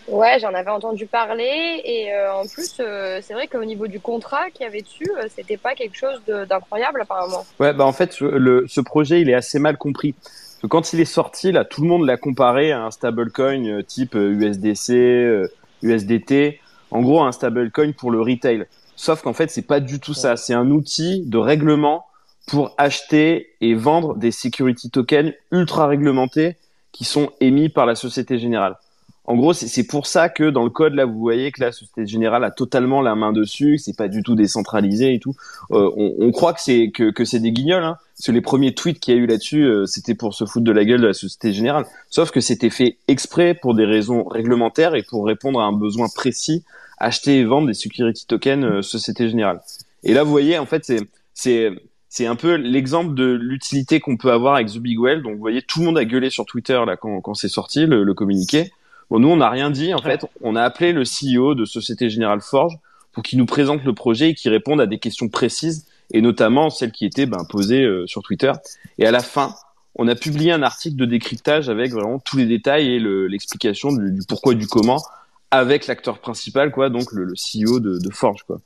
Ouais, 0.08 0.38
j'en 0.40 0.54
avais 0.54 0.70
entendu 0.70 1.06
parler 1.06 1.82
et 1.84 2.14
euh, 2.14 2.34
en 2.34 2.48
plus, 2.48 2.78
euh, 2.80 3.20
c'est 3.22 3.34
vrai 3.34 3.48
qu'au 3.48 3.66
niveau 3.66 3.88
du 3.88 4.00
contrat 4.00 4.50
qu'il 4.52 4.64
y 4.64 4.68
avait 4.68 4.82
dessus, 4.82 5.12
euh, 5.18 5.28
c'était 5.36 5.58
pas 5.58 5.76
quelque 5.76 5.98
chose 5.98 6.22
d'incroyable 6.26 7.02
apparemment. 7.02 7.46
Ouais, 7.60 7.74
bah 7.74 7.86
en 7.86 7.92
fait, 7.92 8.22
le, 8.22 8.66
ce 8.70 8.80
projet, 8.80 9.20
il 9.20 9.30
est 9.30 9.34
assez 9.34 9.60
mal 9.60 9.78
compris. 9.78 10.14
Parce 10.14 10.62
que 10.62 10.68
quand 10.68 10.94
il 10.94 11.02
est 11.02 11.06
sorti, 11.06 11.52
là, 11.52 11.66
tout 11.66 11.82
le 11.82 11.90
monde 11.90 12.06
l'a 12.06 12.16
comparé 12.16 12.72
à 12.72 12.84
un 12.84 12.92
stablecoin 12.92 13.66
euh, 13.66 13.84
type 13.84 14.16
USDC, 14.16 15.52
USDT. 15.82 16.62
En 16.90 17.02
gros, 17.02 17.22
un 17.24 17.34
stablecoin 17.34 17.92
pour 17.92 18.10
le 18.10 18.22
retail. 18.22 18.66
Sauf 18.96 19.22
qu'en 19.22 19.34
fait, 19.34 19.52
c'est 19.52 19.68
pas 19.68 19.82
du 19.82 20.00
tout 20.00 20.14
ça. 20.14 20.38
C'est 20.38 20.54
un 20.54 20.72
outil 20.72 21.24
de 21.26 21.38
règlement 21.38 22.06
pour 22.48 22.74
acheter 22.78 23.50
et 23.62 23.76
vendre 23.76 24.16
des 24.16 24.32
security 24.32 24.90
tokens 24.90 25.34
ultra 25.52 25.86
réglementés 25.86 26.56
qui 26.92 27.04
sont 27.04 27.30
émis 27.40 27.70
par 27.70 27.86
la 27.86 27.94
Société 27.94 28.40
Générale. 28.40 28.78
En 29.26 29.36
gros, 29.36 29.52
c'est 29.52 29.84
pour 29.84 30.08
ça 30.08 30.30
que 30.30 30.50
dans 30.50 30.64
le 30.64 30.70
code, 30.70 30.94
là, 30.94 31.04
vous 31.06 31.20
voyez 31.20 31.52
que 31.52 31.60
la 31.60 31.74
Société 31.74 32.08
Générale 32.08 32.46
a 32.46 32.50
totalement 32.50 33.02
la 33.02 33.14
main 33.14 33.34
dessus, 33.34 33.76
que 33.76 33.82
c'est 33.82 33.98
pas 33.98 34.08
du 34.08 34.24
tout 34.24 34.36
décentralisé 34.36 35.14
et 35.14 35.20
tout. 35.20 35.34
Euh, 35.72 35.92
on, 35.98 36.16
on 36.20 36.32
croit 36.32 36.54
que 36.54 36.62
c'est 36.62 36.92
que, 36.92 37.12
que 37.12 37.26
c'est 37.26 37.42
des 37.42 37.52
guignols, 37.52 37.84
hein, 37.84 37.98
parce 38.16 38.28
que 38.28 38.32
les 38.32 38.40
premiers 38.40 38.74
tweets 38.74 39.02
qu'il 39.02 39.14
y 39.14 39.18
a 39.18 39.20
eu 39.20 39.26
là-dessus, 39.26 39.64
euh, 39.64 39.86
c'était 39.86 40.16
pour 40.16 40.34
se 40.34 40.46
foutre 40.46 40.64
de 40.64 40.72
la 40.72 40.86
gueule 40.86 41.02
de 41.02 41.08
la 41.08 41.14
Société 41.14 41.52
Générale. 41.52 41.86
Sauf 42.10 42.32
que 42.32 42.40
c'était 42.40 42.70
fait 42.70 42.96
exprès 43.10 43.54
pour 43.54 43.76
des 43.76 43.84
raisons 43.84 44.24
réglementaires 44.24 44.96
et 44.96 45.04
pour 45.04 45.26
répondre 45.26 45.60
à 45.60 45.66
un 45.66 45.74
besoin 45.74 46.08
précis, 46.08 46.64
acheter 46.98 47.40
et 47.40 47.44
vendre 47.44 47.68
des 47.68 47.74
security 47.74 48.26
tokens 48.28 48.64
euh, 48.64 48.82
Société 48.82 49.28
Générale. 49.28 49.60
Et 50.04 50.14
là, 50.14 50.24
vous 50.24 50.32
voyez, 50.32 50.58
en 50.58 50.66
fait, 50.66 50.90
c'est 51.34 51.70
c'est 52.10 52.26
un 52.26 52.36
peu 52.36 52.56
l'exemple 52.56 53.14
de 53.16 53.26
l'utilité 53.26 54.00
qu'on 54.00 54.18
peut 54.18 54.32
avoir 54.32 54.56
avec 54.56 54.68
The 54.68 54.78
Big 54.80 55.00
Well. 55.00 55.22
Donc, 55.22 55.34
vous 55.34 55.40
voyez, 55.40 55.62
tout 55.62 55.80
le 55.80 55.86
monde 55.86 55.98
a 55.98 56.06
gueulé 56.06 56.30
sur 56.30 56.46
Twitter 56.46 56.80
là 56.86 56.96
quand, 56.98 57.22
quand 57.22 57.34
c'est 57.34 57.50
sorti 57.50 57.86
le, 57.86 58.04
le 58.04 58.14
communiqué. 58.14 58.72
Bon, 59.10 59.20
nous, 59.20 59.30
on 59.30 59.38
n'a 59.38 59.50
rien 59.50 59.70
dit. 59.72 59.94
En 59.94 60.02
fait, 60.02 60.26
on 60.42 60.56
a 60.56 60.62
appelé 60.64 60.94
le 60.94 61.04
CEO 61.04 61.56
de 61.56 61.66
Société 61.66 62.10
Générale 62.10 62.42
Forge 62.42 62.78
pour 63.14 63.24
qu'il 63.24 63.40
nous 63.40 63.46
présente 63.46 63.84
le 63.84 63.94
projet 63.94 64.30
et 64.30 64.34
qu'il 64.36 64.52
réponde 64.52 64.80
à 64.82 64.86
des 64.86 65.00
questions 65.00 65.28
précises, 65.30 65.86
et 66.14 66.22
notamment 66.22 66.70
celles 66.70 66.92
qui 66.92 67.06
étaient 67.06 67.26
ben, 67.26 67.44
posées 67.50 67.84
euh, 67.84 68.06
sur 68.08 68.22
Twitter. 68.22 68.52
Et 69.00 69.08
à 69.08 69.12
la 69.12 69.22
fin, 69.22 69.56
on 69.96 70.08
a 70.08 70.14
publié 70.16 70.52
un 70.52 70.62
article 70.62 70.96
de 70.98 71.06
décryptage 71.06 71.68
avec 71.70 71.92
vraiment 71.92 72.20
tous 72.20 72.38
les 72.38 72.46
détails 72.46 72.88
et 72.94 73.00
le- 73.00 73.28
l'explication 73.28 73.92
du, 73.92 74.12
du 74.12 74.22
pourquoi 74.28 74.54
et 74.54 74.56
du 74.56 74.68
comment 74.68 75.02
avec 75.50 75.88
l'acteur 75.88 76.20
principal, 76.20 76.72
quoi, 76.72 76.90
donc 76.90 77.12
le, 77.14 77.24
le 77.24 77.34
CEO 77.34 77.80
de, 77.80 77.98
de 77.98 78.10
Forge, 78.14 78.44
quoi. 78.44 78.60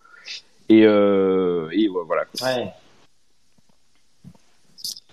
Et, 0.67 0.83
euh, 0.85 1.69
et 1.71 1.87
voilà. 1.87 2.23
quoi. 2.25 2.47
Ouais. 2.47 2.67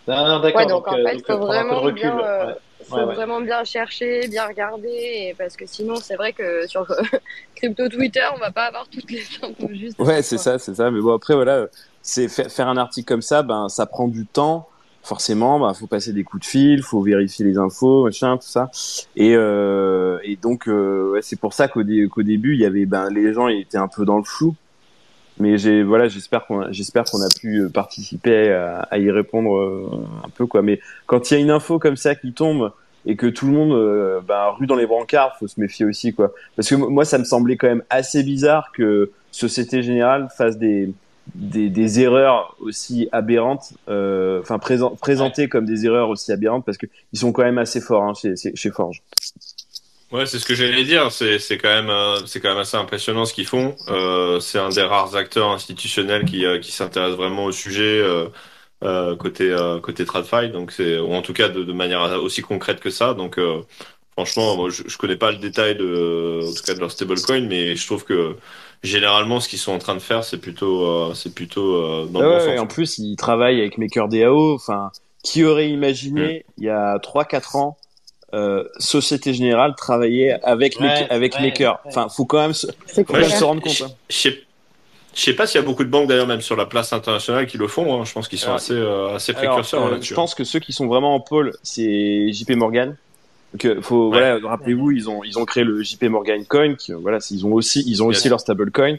Non, 0.09 0.27
non, 0.27 0.41
d'accord. 0.41 0.61
Ouais, 0.61 0.67
donc, 0.67 0.89
en 0.89 0.95
euh, 0.95 1.05
fait, 1.05 1.15
donc, 1.17 1.27
faut 1.27 1.47
vraiment 1.47 1.81
recul. 1.81 2.01
bien, 2.01 2.19
euh, 2.21 2.47
ouais. 2.47 2.55
faut 2.85 2.97
Ouais, 2.97 3.05
ouais. 3.05 3.15
vraiment 3.15 3.41
bien 3.41 3.65
chercher, 3.65 4.27
bien 4.29 4.47
regarder, 4.47 4.89
et 4.89 5.35
parce 5.37 5.57
que 5.57 5.67
sinon, 5.67 5.97
c'est 5.97 6.17
vrai 6.17 6.33
que 6.33 6.67
sur 6.67 6.87
crypto 7.57 7.89
Twitter, 7.89 8.25
on 8.35 8.39
va 8.39 8.51
pas 8.51 8.65
avoir 8.67 8.89
toutes 8.89 9.11
les 9.11 9.23
infos 9.43 9.69
juste. 9.75 9.99
Ouais, 10.01 10.23
c'est 10.23 10.39
ça, 10.39 10.59
c'est 10.59 10.75
ça. 10.75 10.91
Mais 10.91 11.01
bon, 11.01 11.15
après, 11.15 11.35
voilà, 11.35 11.67
c'est 12.03 12.29
fa- 12.29 12.49
faire 12.49 12.69
un 12.69 12.77
article 12.77 13.07
comme 13.07 13.23
ça, 13.23 13.43
ben, 13.43 13.69
ça 13.69 13.87
prend 13.87 14.09
du 14.09 14.27
temps. 14.27 14.69
Forcément, 15.03 15.61
ben, 15.61 15.73
faut 15.75 15.87
passer 15.87 16.13
des 16.13 16.25
coups 16.25 16.43
de 16.45 16.49
fil, 16.51 16.83
faut 16.83 17.01
vérifier 17.01 17.45
les 17.45 17.57
infos, 17.57 18.05
machin, 18.05 18.37
tout 18.37 18.49
ça. 18.49 18.69
Et, 19.17 19.35
euh, 19.37 20.19
et 20.23 20.37
donc, 20.37 20.69
euh, 20.69 21.13
ouais, 21.13 21.23
c'est 21.23 21.39
pour 21.41 21.53
ça 21.55 21.69
qu'au 21.69 21.83
dé- 21.83 22.09
début, 22.19 22.55
il 22.55 22.61
y 22.61 22.67
avait, 22.67 22.85
ben, 22.87 23.09
les 23.11 23.33
gens 23.33 23.49
ils 23.49 23.61
étaient 23.61 23.79
un 23.79 23.89
peu 23.89 24.05
dans 24.05 24.19
le 24.19 24.25
flou. 24.25 24.55
Mais 25.41 25.57
j'ai, 25.57 25.83
voilà, 25.83 26.09
j'espère 26.09 26.47
qu'on, 26.47 26.73
j'espère 26.73 27.05
qu'on 27.05 27.21
a 27.23 27.29
pu 27.29 27.59
euh, 27.61 27.69
participer 27.69 28.53
à, 28.53 28.81
à 28.91 28.99
y 28.99 29.11
répondre 29.11 29.57
euh, 29.57 29.89
un 30.25 30.29
peu, 30.31 30.47
quoi. 30.47 30.63
Mais 30.63 30.81
quand 31.07 31.31
il 31.31 31.35
y 31.35 31.37
a 31.37 31.41
une 31.41 31.51
info 31.51 31.79
comme 31.79 31.97
ça 31.97 32.15
qui 32.15 32.33
tombe 32.33 32.73
et 33.07 33.15
que 33.15 33.27
tout 33.27 33.47
le 33.47 33.53
monde, 33.53 33.73
euh, 33.73 34.21
ben, 34.27 34.49
rue 34.59 34.67
dans 34.67 34.75
les 34.75 34.87
brancards, 34.87 35.37
faut 35.39 35.47
se 35.47 35.61
méfier 35.61 35.87
aussi, 35.87 36.13
quoi. 36.13 36.33
Parce 36.57 36.69
que 36.69 36.75
mo- 36.75 36.91
moi, 36.91 37.05
ça 37.05 37.19
me 37.19 37.25
semblait 37.25 37.57
quand 37.57 37.69
même 37.69 37.85
assez 37.89 38.23
bizarre 38.25 38.73
que 38.73 39.11
Société 39.31 39.83
Générale 39.83 40.29
fasse 40.37 40.59
des, 40.59 40.93
des, 41.35 41.69
des 41.69 42.01
erreurs 42.01 42.57
aussi 42.61 43.09
aberrantes, 43.13 43.75
euh, 43.89 44.41
enfin 44.41 44.57
présen- 44.57 44.99
présentées 44.99 45.49
comme 45.49 45.67
des 45.67 45.87
erreurs 45.87 46.09
aussi 46.09 46.33
aberrantes, 46.33 46.65
parce 46.65 46.79
que 46.79 46.87
ils 47.13 47.19
sont 47.19 47.31
quand 47.31 47.45
même 47.45 47.59
assez 47.59 47.81
forts 47.81 48.03
hein, 48.03 48.15
chez, 48.15 48.35
chez 48.37 48.71
Forge. 48.71 49.03
Ouais, 50.11 50.25
c'est 50.25 50.39
ce 50.39 50.47
que 50.47 50.55
j'allais 50.55 50.85
dire. 50.85 51.13
C'est 51.13 51.39
c'est 51.39 51.59
quand 51.59 51.69
même 51.69 51.91
euh, 51.91 52.25
c'est 52.27 52.41
quand 52.41 52.49
même 52.49 52.59
assez 52.59 52.77
impressionnant 52.79 53.27
ce 53.27 53.35
qu'ils 53.35 53.47
font. 53.47 53.77
Euh, 53.89 54.41
c'est 54.41 54.59
un 54.59 54.71
des 54.71 54.83
rares 54.83 55.15
acteurs 55.17 55.51
institutionnels 55.51 56.25
qui 56.25 56.47
euh, 56.47 56.59
qui 56.59 56.73
s'intéresse 56.73 57.15
vraiment 57.15 57.45
au 57.45 57.53
sujet 57.53 58.01
euh, 58.85 59.17
côté 59.17 59.51
euh, 59.51 59.81
côté 59.81 60.05
TradFi. 60.07 60.51
Donc 60.51 60.73
c'est 60.73 60.99
ou 60.99 61.13
en 61.15 61.23
tout 61.23 61.35
cas 61.35 61.49
de, 61.51 61.63
de 61.65 61.73
manière 61.75 62.03
aussi 62.23 62.43
concrète 62.43 62.81
que 62.81 62.91
ça. 62.91 63.15
Donc 63.15 63.39
euh, 63.39 63.63
franchement, 64.13 64.57
moi, 64.57 64.71
je, 64.71 64.85
je 64.87 64.99
connais 64.99 65.17
pas 65.17 65.33
le 65.33 65.39
détail 65.39 65.77
de 65.77 66.43
en 66.51 66.55
tout 66.55 66.63
cas 66.63 66.75
de 66.75 66.81
leur 66.81 66.91
stablecoin, 66.93 67.43
mais 67.49 67.77
je 67.77 67.87
trouve 67.87 68.05
que 68.05 68.37
généralement 68.83 69.41
ce 69.41 69.49
qu'ils 69.49 69.59
sont 69.59 69.73
en 69.73 69.79
train 69.79 69.95
de 69.95 70.01
faire, 70.01 70.25
c'est 70.25 70.39
plutôt 70.41 70.87
euh, 70.87 71.15
c'est 71.15 71.35
plutôt 71.35 71.77
euh, 71.77 72.07
dans 72.07 72.23
le 72.23 72.27
Ouais, 72.27 72.31
bon 72.31 72.41
sens. 72.41 72.57
et 72.57 72.59
en 72.59 72.67
plus, 72.67 72.99
ils 72.99 73.17
travaillent 73.17 73.61
avec 73.61 73.79
MakerDAO. 73.79 74.55
Enfin, 74.55 74.91
qui 75.25 75.45
aurait 75.45 75.69
imaginé 75.69 76.45
il 76.59 76.65
y 76.65 76.69
a 76.71 76.99
3-4 76.99 77.57
ans 77.57 77.77
euh, 78.35 78.65
Société 78.79 79.33
Générale 79.35 79.75
travailler 79.77 80.33
avec 80.45 80.79
Ouais, 80.81 80.87
Maker- 80.87 81.07
avec 81.11 81.35
ouais, 81.35 81.41
Maker. 81.43 81.73
ouais. 81.73 81.79
Enfin, 81.91 82.09
faut 82.09 82.25
quand 82.27 82.41
même 82.41 82.53
se, 82.55 82.67
faut 82.87 83.05
quand 83.05 83.15
même 83.19 83.25
se 83.31 83.45
rendre 83.45 83.63
compte. 83.63 83.73
Je 83.73 83.85
hein. 83.85 83.89
je 84.11 84.17
sais 84.17 84.39
je 85.15 85.23
sais 85.25 85.33
pas 85.33 85.47
s'il 85.47 85.61
y 85.61 85.65
a 85.65 85.67
beaucoup 85.67 85.83
de 85.83 85.89
banques 85.89 86.07
d'ailleurs 86.09 86.27
même 86.29 86.43
sur 86.43 86.55
la 86.55 86.67
place 86.67 86.93
internationale 86.93 87.47
qui 87.47 87.57
le 87.59 87.67
font. 87.67 88.01
hein. 88.01 88.05
Je 88.05 88.13
pense 88.13 88.29
qu'ils 88.29 88.39
sont 88.39 88.47
Alors, 88.49 88.57
assez 88.57 88.75
euh, 88.75 89.15
assez 89.17 89.33
Alors, 89.35 89.55
précurseurs 89.55 89.87
euh, 89.87 89.91
là-dessus. 89.93 90.11
je 90.11 90.15
pense 90.15 90.35
que 90.35 90.45
ceux 90.45 90.61
qui 90.61 90.73
sont 90.73 90.87
vraiment 90.87 91.15
en 91.15 91.21
pôle, 91.21 91.55
c'est 91.63 92.31
JP 92.33 92.51
Morgan. 92.57 92.97
Donc, 93.55 93.65
euh, 93.65 93.81
faut, 93.81 94.11
Ouais. 94.11 94.19
voilà, 94.37 94.49
rappelez-vous, 94.49 94.91
ils 94.93 95.09
ont, 95.09 95.25
ils 95.25 95.39
ont 95.39 95.45
créé 95.47 95.65
le 95.65 95.83
JP 95.83 96.05
Morgan 96.05 96.45
Coin, 96.45 96.75
qui, 96.75 96.93
euh, 96.93 96.99
voilà, 97.01 97.19
ils 97.31 97.47
ont 97.47 97.53
aussi, 97.55 97.83
ils 97.87 98.03
ont 98.03 98.11
Yes. 98.11 98.19
aussi 98.19 98.29
leur 98.29 98.41
stablecoin. 98.41 98.97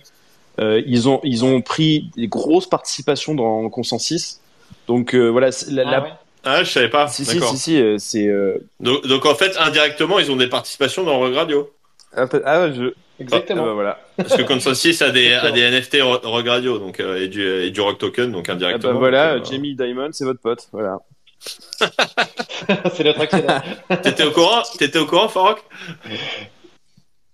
Euh, 0.60 0.82
ils 0.88 1.08
ont, 1.08 1.22
ils 1.24 1.46
ont 1.46 1.62
pris 1.62 2.10
des 2.18 2.28
grosses 2.28 2.68
participations 2.68 3.36
dans 3.36 3.70
Consensus. 3.70 4.40
Donc, 4.88 5.14
euh, 5.14 5.28
voilà, 5.30 5.52
la, 5.70 5.84
Ah 5.88 5.92
la- 5.92 6.02
ouais. 6.02 6.10
Ah, 6.44 6.64
je 6.64 6.70
savais 6.72 6.90
pas. 6.90 7.08
si, 7.08 7.26
si, 7.26 7.40
si, 7.42 7.58
si, 7.58 7.82
euh, 7.82 7.98
c'est, 7.98 8.28
euh, 8.28 8.58
Donc, 8.80 9.06
donc 9.08 9.26
en 9.26 9.36
fait, 9.36 9.58
indirectement, 9.58 10.20
ils 10.20 10.32
ont 10.32 10.36
des 10.38 10.48
participations 10.48 11.04
dans 11.04 11.18
Rogue 11.20 11.34
Radio. 11.36 11.70
ah, 12.16 12.26
ah, 12.46 12.62
ouais, 12.62 12.74
je, 12.74 12.94
Exactement. 13.22 13.64
ah, 13.64 13.66
bah, 13.68 13.74
voilà. 13.74 14.00
Parce 14.16 14.38
que 14.38 14.44
Consensus 14.44 15.02
a 15.02 15.10
des, 15.12 15.34
a 15.34 15.52
des 15.52 15.62
NFT 15.70 15.98
Ro- 16.02 16.20
Rogue 16.24 16.48
Radio 16.48 16.78
donc, 16.80 17.00
euh, 17.02 17.22
et, 17.22 17.28
du, 17.28 17.46
et 17.46 17.72
du 17.72 17.82
Rogue 17.82 17.98
Token, 17.98 18.32
donc 18.32 18.48
Ah, 18.50 18.54
indirectement. 18.54 18.94
bah, 18.94 19.00
voilà, 19.00 19.36
donc, 19.38 19.48
euh, 19.48 19.52
Jamie 19.52 19.76
Dimon, 19.76 20.10
c'est 20.14 20.24
votre 20.26 20.40
pote, 20.40 20.68
voilà. 20.72 20.98
c'est 22.94 23.04
notre 23.04 23.22
actionnaire. 23.22 23.64
T'étais 24.02 24.24
au 24.24 24.32
courant 24.32 24.62
T'étais 24.78 25.00
au 25.00 25.06
courant, 25.06 25.28
Farok 25.30 25.60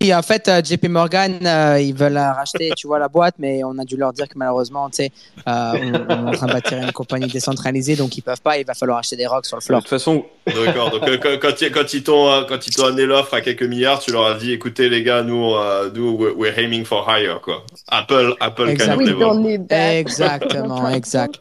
Et 0.05 0.13
en 0.13 0.21
fait, 0.21 0.47
euh, 0.47 0.61
JP 0.63 0.85
Morgan, 0.89 1.39
euh, 1.45 1.79
ils 1.81 1.93
veulent 1.95 2.17
racheter, 2.17 2.69
tu 2.77 2.85
vois, 2.85 2.99
la 2.99 3.07
boîte, 3.07 3.35
mais 3.39 3.63
on 3.63 3.77
a 3.79 3.85
dû 3.85 3.97
leur 3.97 4.13
dire 4.13 4.27
que 4.27 4.37
malheureusement, 4.37 4.87
tu 4.89 4.97
sais, 4.97 5.11
euh, 5.47 5.71
on, 6.09 6.13
on 6.13 6.25
est 6.27 6.29
en 6.29 6.31
train 6.31 6.45
de 6.45 6.53
bâtir 6.53 6.77
une 6.77 6.91
compagnie 6.91 7.25
décentralisée, 7.27 7.95
donc 7.95 8.15
ils 8.15 8.21
peuvent 8.21 8.39
pas. 8.41 8.59
Il 8.59 8.65
va 8.67 8.75
falloir 8.75 8.99
acheter 8.99 9.15
des 9.15 9.25
rocks 9.25 9.47
sur 9.47 9.57
le 9.57 9.61
De 9.61 9.65
floor. 9.65 9.79
toute 9.81 9.89
façon, 9.89 10.23
D'accord. 10.45 10.91
Donc 10.91 11.07
euh, 11.07 11.17
quand, 11.17 11.39
quand, 11.41 11.61
ils- 11.61 11.71
quand 11.71 11.93
ils 11.93 12.03
t'ont 12.03 12.29
euh, 12.29 12.43
quand 12.47 12.67
ils 12.67 12.73
t'ont 12.75 12.85
amené 12.85 13.05
l'offre 13.07 13.33
à 13.33 13.41
quelques 13.41 13.63
milliards, 13.63 13.99
tu 13.99 14.11
leur 14.11 14.25
as 14.27 14.35
dit, 14.35 14.51
écoutez 14.51 14.89
les 14.89 15.01
gars, 15.01 15.23
nous, 15.23 15.55
euh, 15.55 15.89
nous 15.93 16.15
we're, 16.37 16.59
aiming 16.59 16.85
for 16.85 17.09
higher 17.09 17.39
quoi. 17.41 17.65
Apple, 17.87 18.35
Apple 18.39 18.69
Exact. 18.69 18.97
Oui, 18.97 19.57
bacs. 19.57 19.69
Exactement, 19.95 20.87
exact. 20.99 21.39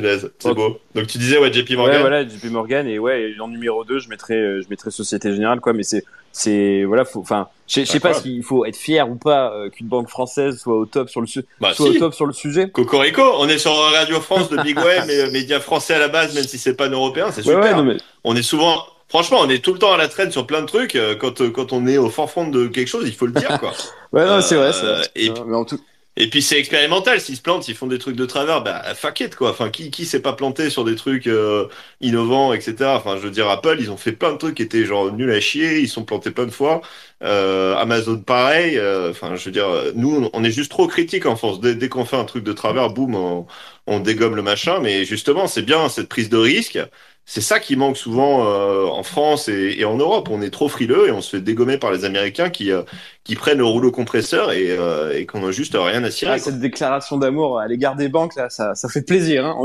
Punaise, 0.00 0.30
c'est 0.38 0.54
beau. 0.54 0.78
Donc 0.94 1.06
tu 1.06 1.18
disais 1.18 1.38
ouais, 1.38 1.52
JP 1.52 1.70
Morgan. 1.72 1.96
Ouais, 1.96 2.00
voilà, 2.00 2.26
JP 2.28 2.44
Morgan 2.50 2.86
et 2.86 2.98
ouais, 2.98 3.34
en 3.40 3.48
numéro 3.48 3.84
2, 3.84 3.98
je 3.98 4.08
mettrais 4.08 4.34
euh, 4.36 4.62
je 4.62 4.68
mettrais 4.68 4.90
Société 4.90 5.32
Générale 5.32 5.60
quoi, 5.60 5.72
mais 5.72 5.82
c'est 5.82 6.04
c'est 6.32 6.84
voilà, 6.84 7.04
enfin, 7.14 7.48
je 7.66 7.84
sais- 7.84 8.00
pas 8.00 8.14
s'il 8.14 8.42
faut 8.44 8.64
être 8.64 8.76
fier 8.76 9.10
ou 9.10 9.16
pas 9.16 9.52
euh, 9.54 9.70
qu'une 9.70 9.88
banque 9.88 10.08
française 10.08 10.58
soit 10.58 10.76
au 10.76 10.86
top 10.86 11.08
sur 11.08 11.20
le 11.20 11.26
su- 11.26 11.44
Bah 11.60 11.72
soit 11.74 11.90
si. 11.90 11.96
au 11.96 12.00
top 12.00 12.14
sur 12.14 12.26
le 12.26 12.32
sujet. 12.32 12.70
Cocorico, 12.70 13.22
on 13.38 13.48
est 13.48 13.58
sur 13.58 13.72
Radio 13.74 14.20
France 14.20 14.48
de 14.50 14.56
Big 14.62 14.76
Way, 14.76 15.00
mais 15.06 15.30
média 15.30 15.58
français 15.58 15.94
à 15.94 15.98
la 15.98 16.08
base, 16.08 16.34
même 16.34 16.44
si 16.44 16.58
c'est 16.58 16.74
pas 16.76 16.88
européen, 16.88 17.30
c'est 17.32 17.44
Ouais, 17.46 17.54
super. 17.54 17.62
ouais, 17.62 17.74
non, 17.74 17.82
mais 17.84 17.96
on 18.24 18.36
est 18.36 18.42
souvent, 18.42 18.84
franchement, 19.08 19.38
on 19.40 19.48
est 19.48 19.64
tout 19.64 19.72
le 19.72 19.78
temps 19.78 19.92
à 19.92 19.96
la 19.96 20.06
traîne 20.08 20.30
sur 20.30 20.46
plein 20.46 20.60
de 20.60 20.66
trucs. 20.66 20.94
euh, 20.96 21.16
Quand, 21.16 21.50
quand 21.50 21.72
on 21.72 21.86
est 21.86 21.96
au 21.98 22.10
fond 22.10 22.46
de 22.48 22.66
quelque 22.68 22.88
chose, 22.88 23.04
il 23.08 23.14
faut 23.14 23.26
le 23.26 23.32
dire, 23.32 23.58
quoi. 23.58 23.72
ouais, 24.12 24.24
non, 24.26 24.40
c'est 24.40 24.54
vrai, 24.56 24.72
c'est 24.72 24.86
vrai. 24.86 25.02
et- 25.16 25.30
Ouais, 25.30 25.40
mais 25.46 25.56
en 25.56 25.64
tout 25.64 25.80
Et 26.20 26.28
puis 26.28 26.42
c'est 26.42 26.58
expérimental. 26.58 27.20
S'ils 27.20 27.36
se 27.36 27.42
plantent, 27.42 27.62
s'ils 27.62 27.76
font 27.76 27.86
des 27.86 27.98
trucs 27.98 28.16
de 28.16 28.26
travers, 28.26 28.60
bah 28.62 28.82
fuck 28.96 29.20
it, 29.20 29.36
quoi. 29.36 29.50
Enfin, 29.50 29.70
qui, 29.70 29.90
qui 29.92 30.04
s'est 30.04 30.20
pas 30.20 30.32
planté 30.32 30.68
sur 30.68 30.84
des 30.84 30.96
trucs 30.96 31.28
euh, 31.28 31.68
innovants, 32.00 32.52
etc. 32.52 32.90
Enfin, 32.96 33.16
je 33.16 33.22
veux 33.22 33.30
dire, 33.30 33.48
Apple, 33.48 33.76
ils 33.78 33.90
ont 33.92 33.96
fait 33.96 34.10
plein 34.12 34.32
de 34.32 34.36
trucs 34.36 34.56
qui 34.56 34.62
étaient 34.64 34.84
genre 34.84 35.12
nuls 35.12 35.30
à 35.30 35.38
chier. 35.40 35.78
Ils 35.78 35.88
sont 35.88 36.04
plantés 36.04 36.32
plein 36.32 36.46
de 36.46 36.50
fois. 36.50 36.80
Euh, 37.22 37.76
Amazon, 37.76 38.18
pareil. 38.20 38.76
Euh, 38.78 39.10
Enfin, 39.10 39.36
je 39.36 39.44
veux 39.44 39.52
dire, 39.52 39.68
nous, 39.94 40.28
on 40.32 40.42
est 40.44 40.50
juste 40.50 40.70
trop 40.72 40.88
critiques 40.88 41.24
en 41.26 41.36
France. 41.36 41.60
Dès, 41.60 41.88
qu'on 41.88 42.04
fait 42.04 42.16
un 42.16 42.24
truc 42.24 42.42
de 42.44 42.52
travers, 42.52 42.90
boum, 42.90 43.14
on, 43.14 43.46
on 43.86 44.00
dégomme 44.00 44.34
le 44.34 44.42
machin. 44.42 44.80
Mais 44.80 45.04
justement, 45.04 45.46
c'est 45.46 45.62
bien 45.62 45.88
cette 45.88 46.08
prise 46.08 46.28
de 46.30 46.36
risque. 46.36 46.78
c'est 47.24 47.40
ça 47.42 47.60
qui 47.60 47.76
manque 47.76 47.96
souvent 47.98 48.46
euh, 48.46 48.86
en 48.86 49.02
France 49.02 49.48
et, 49.48 49.76
et 49.78 49.84
en 49.84 49.96
Europe. 49.96 50.28
On 50.30 50.40
est 50.42 50.50
trop 50.50 50.68
frileux 50.68 51.08
et 51.08 51.10
on 51.12 51.20
se 51.20 51.36
fait 51.36 51.42
dégommer 51.42 51.76
par 51.78 51.92
les 51.92 52.04
Américains 52.04 52.48
qui, 52.50 52.72
euh, 52.72 52.82
qui 53.28 53.36
prennent 53.36 53.58
le 53.58 53.64
rouleau 53.66 53.90
compresseur 53.90 54.52
et, 54.52 54.70
euh, 54.70 55.14
et 55.14 55.26
qu'on 55.26 55.46
a 55.46 55.50
juste 55.50 55.76
rien 55.78 56.02
à 56.02 56.10
cirer. 56.10 56.32
Ah, 56.32 56.38
cette 56.38 56.60
déclaration 56.60 57.18
d'amour 57.18 57.58
à 57.60 57.66
l'égard 57.68 57.94
des 57.94 58.08
banques, 58.08 58.34
là, 58.36 58.48
ça, 58.48 58.74
ça 58.74 58.88
fait 58.88 59.02
plaisir. 59.02 59.44
Hein. 59.44 59.58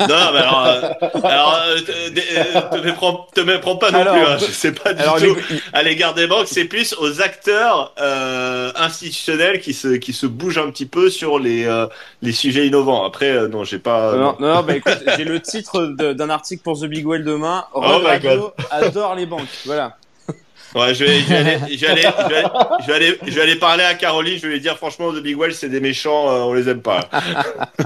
Non, 0.00 0.32
mais 0.32 0.40
alors, 0.40 0.66
euh, 0.66 0.90
alors 1.22 1.60
euh, 1.68 1.78
te, 1.78 2.84
méprends, 2.84 3.28
te 3.32 3.40
méprends 3.42 3.76
pas 3.76 3.92
non 3.92 4.00
Alors, 4.00 4.14
plus. 4.16 4.24
Hein, 4.24 4.36
je 4.40 4.44
sais 4.46 4.72
pas 4.72 4.92
du 4.92 5.00
Alors, 5.00 5.18
tout. 5.18 5.36
les- 5.50 5.60
À 5.72 5.84
l'égard 5.84 6.14
des 6.14 6.26
banques, 6.26 6.48
c'est 6.48 6.64
plus 6.64 6.96
aux 6.98 7.20
acteurs 7.22 7.94
euh, 8.00 8.72
institutionnels 8.74 9.60
qui 9.60 9.72
se 9.72 9.88
qui 9.94 10.12
se 10.12 10.26
bougent 10.26 10.58
un 10.58 10.70
petit 10.72 10.86
peu 10.86 11.10
sur 11.10 11.38
les 11.38 11.66
euh, 11.66 11.86
les 12.22 12.32
sujets 12.32 12.66
innovants. 12.66 13.04
Après, 13.04 13.30
euh, 13.30 13.46
non, 13.46 13.62
j'ai 13.62 13.78
pas. 13.78 14.16
non, 14.16 14.36
non, 14.40 14.54
non, 14.56 14.62
bah 14.64 14.74
écoute, 14.74 14.98
j'ai 15.16 15.24
le 15.24 15.38
titre 15.38 15.94
d'un 15.96 16.28
article 16.30 16.62
pour 16.64 16.80
The 16.80 16.86
Big 16.86 17.06
Well 17.06 17.22
demain. 17.22 17.66
Oh 17.72 17.82
my 18.00 18.04
Radio 18.04 18.52
adore 18.72 19.14
les 19.14 19.26
banques. 19.26 19.46
Voilà. 19.64 19.96
Ouais, 20.74 20.92
je 20.94 21.04
vais, 21.04 21.20
je 21.20 21.28
vais 21.28 21.36
aller, 21.36 21.58
je 21.76 21.80
vais 21.80 21.86
aller, 21.86 22.02
je 22.80 22.86
vais 22.86 22.94
aller, 22.94 23.18
je 23.26 23.40
vais 23.40 23.56
parler 23.56 23.84
à 23.84 23.94
Caroline. 23.94 24.36
Je 24.38 24.46
vais 24.48 24.54
lui 24.54 24.60
dire 24.60 24.76
franchement, 24.76 25.12
The 25.12 25.22
Big 25.22 25.38
Well, 25.38 25.54
c'est 25.54 25.68
des 25.68 25.80
méchants, 25.80 26.28
euh, 26.30 26.40
on 26.40 26.54
les 26.54 26.68
aime 26.68 26.82
pas. 26.82 27.08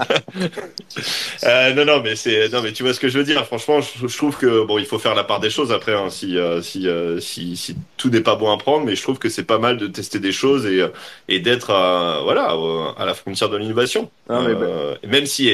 euh, 1.44 1.74
non, 1.74 1.85
non, 1.85 2.01
mais 2.02 2.16
c'est, 2.16 2.48
non, 2.51 2.62
mais 2.62 2.73
tu 2.73 2.82
vois 2.82 2.94
ce 2.94 3.01
que 3.01 3.09
je 3.09 3.19
veux 3.19 3.24
dire. 3.24 3.44
Franchement, 3.47 3.81
je, 3.81 4.06
je 4.06 4.16
trouve 4.16 4.36
que 4.36 4.65
bon, 4.65 4.78
il 4.78 4.86
faut 4.86 4.98
faire 4.98 5.15
la 5.15 5.24
part 5.24 5.40
des 5.40 5.51
choses 5.51 5.73
après. 5.73 5.94
Hein, 5.94 6.10
si, 6.10 6.39
euh, 6.39 6.62
si, 6.62 6.89
euh, 6.89 7.20
si, 7.20 7.56
si 7.56 7.77
tout 7.97 8.10
n'est 8.10 8.20
pas 8.20 8.36
bon 8.36 8.51
à 8.52 8.59
prendre, 8.59 8.85
mais 8.86 8.97
je 8.97 9.02
trouve 9.02 9.19
que 9.19 9.28
c'est 9.28 9.44
pas 9.44 9.59
mal 9.59 9.77
de 9.77 9.86
tester 9.86 10.19
des 10.19 10.32
choses 10.32 10.66
et 10.66 10.81
euh, 10.81 10.89
et 11.28 11.40
d'être, 11.40 11.70
euh, 11.70 12.20
voilà, 12.23 12.55
euh, 12.55 12.93
à 12.98 13.05
la 13.05 13.15
frontière 13.15 13.48
de 13.51 13.56
l'innovation. 13.56 14.10
Mais 14.28 14.35
Euh, 14.55 14.94
même 15.06 15.27
si 15.27 15.51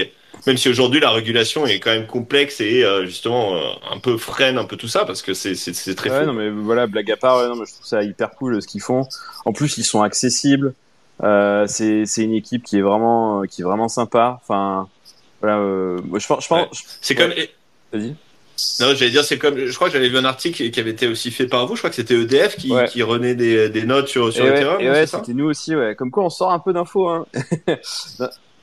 même 0.46 0.56
si 0.56 0.68
aujourd'hui 0.68 1.00
la 1.00 1.10
régulation 1.10 1.66
est 1.66 1.80
quand 1.80 1.90
même 1.90 2.06
complexe 2.06 2.60
et 2.60 2.84
euh, 2.84 3.06
justement 3.06 3.54
euh, 3.54 3.60
un 3.90 3.98
peu 3.98 4.16
freine 4.18 4.58
un 4.58 4.64
peu 4.64 4.76
tout 4.76 4.88
ça 4.88 5.04
parce 5.04 5.22
que 5.22 5.34
c'est 5.34 5.54
c'est 5.54 5.94
très 5.94 6.10
Ouais, 6.10 6.26
non, 6.26 6.32
mais 6.32 6.50
voilà, 6.50 6.86
blague 6.86 7.10
à 7.10 7.16
part, 7.16 7.38
ouais, 7.38 7.48
non, 7.48 7.56
mais 7.56 7.66
je 7.66 7.72
trouve 7.72 7.86
ça 7.86 8.02
hyper 8.02 8.30
cool 8.32 8.56
euh, 8.56 8.60
ce 8.60 8.66
qu'ils 8.68 8.82
font. 8.82 9.06
En 9.44 9.52
plus, 9.52 9.78
ils 9.78 9.84
sont 9.84 10.02
accessibles. 10.02 10.74
Euh, 11.22 11.66
c'est 11.68 12.06
c'est 12.06 12.22
une 12.24 12.34
équipe 12.34 12.64
qui 12.64 12.78
est 12.78 12.82
vraiment 12.82 13.42
qui 13.42 13.62
est 13.62 13.64
vraiment 13.64 13.88
sympa. 13.88 14.38
Enfin, 14.42 14.88
voilà. 15.40 15.56
Je 15.58 16.26
pense, 16.26 16.44
je 16.44 16.48
pense. 16.48 16.84
C'est 17.00 17.14
comme 17.14 17.32
Vas-y. 17.92 18.14
Non, 18.80 18.94
j'allais 18.94 19.10
dire, 19.10 19.24
c'est 19.24 19.36
comme, 19.36 19.66
je 19.66 19.74
crois 19.74 19.88
que 19.88 19.94
j'avais 19.94 20.08
vu 20.08 20.16
un 20.16 20.24
article 20.24 20.70
qui 20.70 20.78
avait 20.80 20.90
été 20.92 21.08
aussi 21.08 21.32
fait 21.32 21.48
par 21.48 21.66
vous. 21.66 21.74
Je 21.74 21.80
crois 21.80 21.90
que 21.90 21.96
c'était 21.96 22.14
EDF 22.14 22.56
qui, 22.56 22.70
Ouais. 22.72 22.86
qui 22.86 23.02
renaît 23.02 23.34
des, 23.34 23.68
des 23.68 23.82
notes 23.84 24.06
sur, 24.06 24.32
sur 24.32 24.44
et 24.44 24.48
le 24.48 24.52
ouais, 24.54 24.58
terrain. 24.60 24.78
et 24.78 24.90
ouais, 24.90 25.06
c'était 25.08 25.32
nous 25.34 25.46
aussi, 25.46 25.74
ouais. 25.74 25.96
Comme 25.96 26.12
quoi, 26.12 26.22
on 26.24 26.30
sort 26.30 26.52
un 26.52 26.60
peu 26.60 26.72
d'infos, 26.72 27.08
hein. 27.08 27.26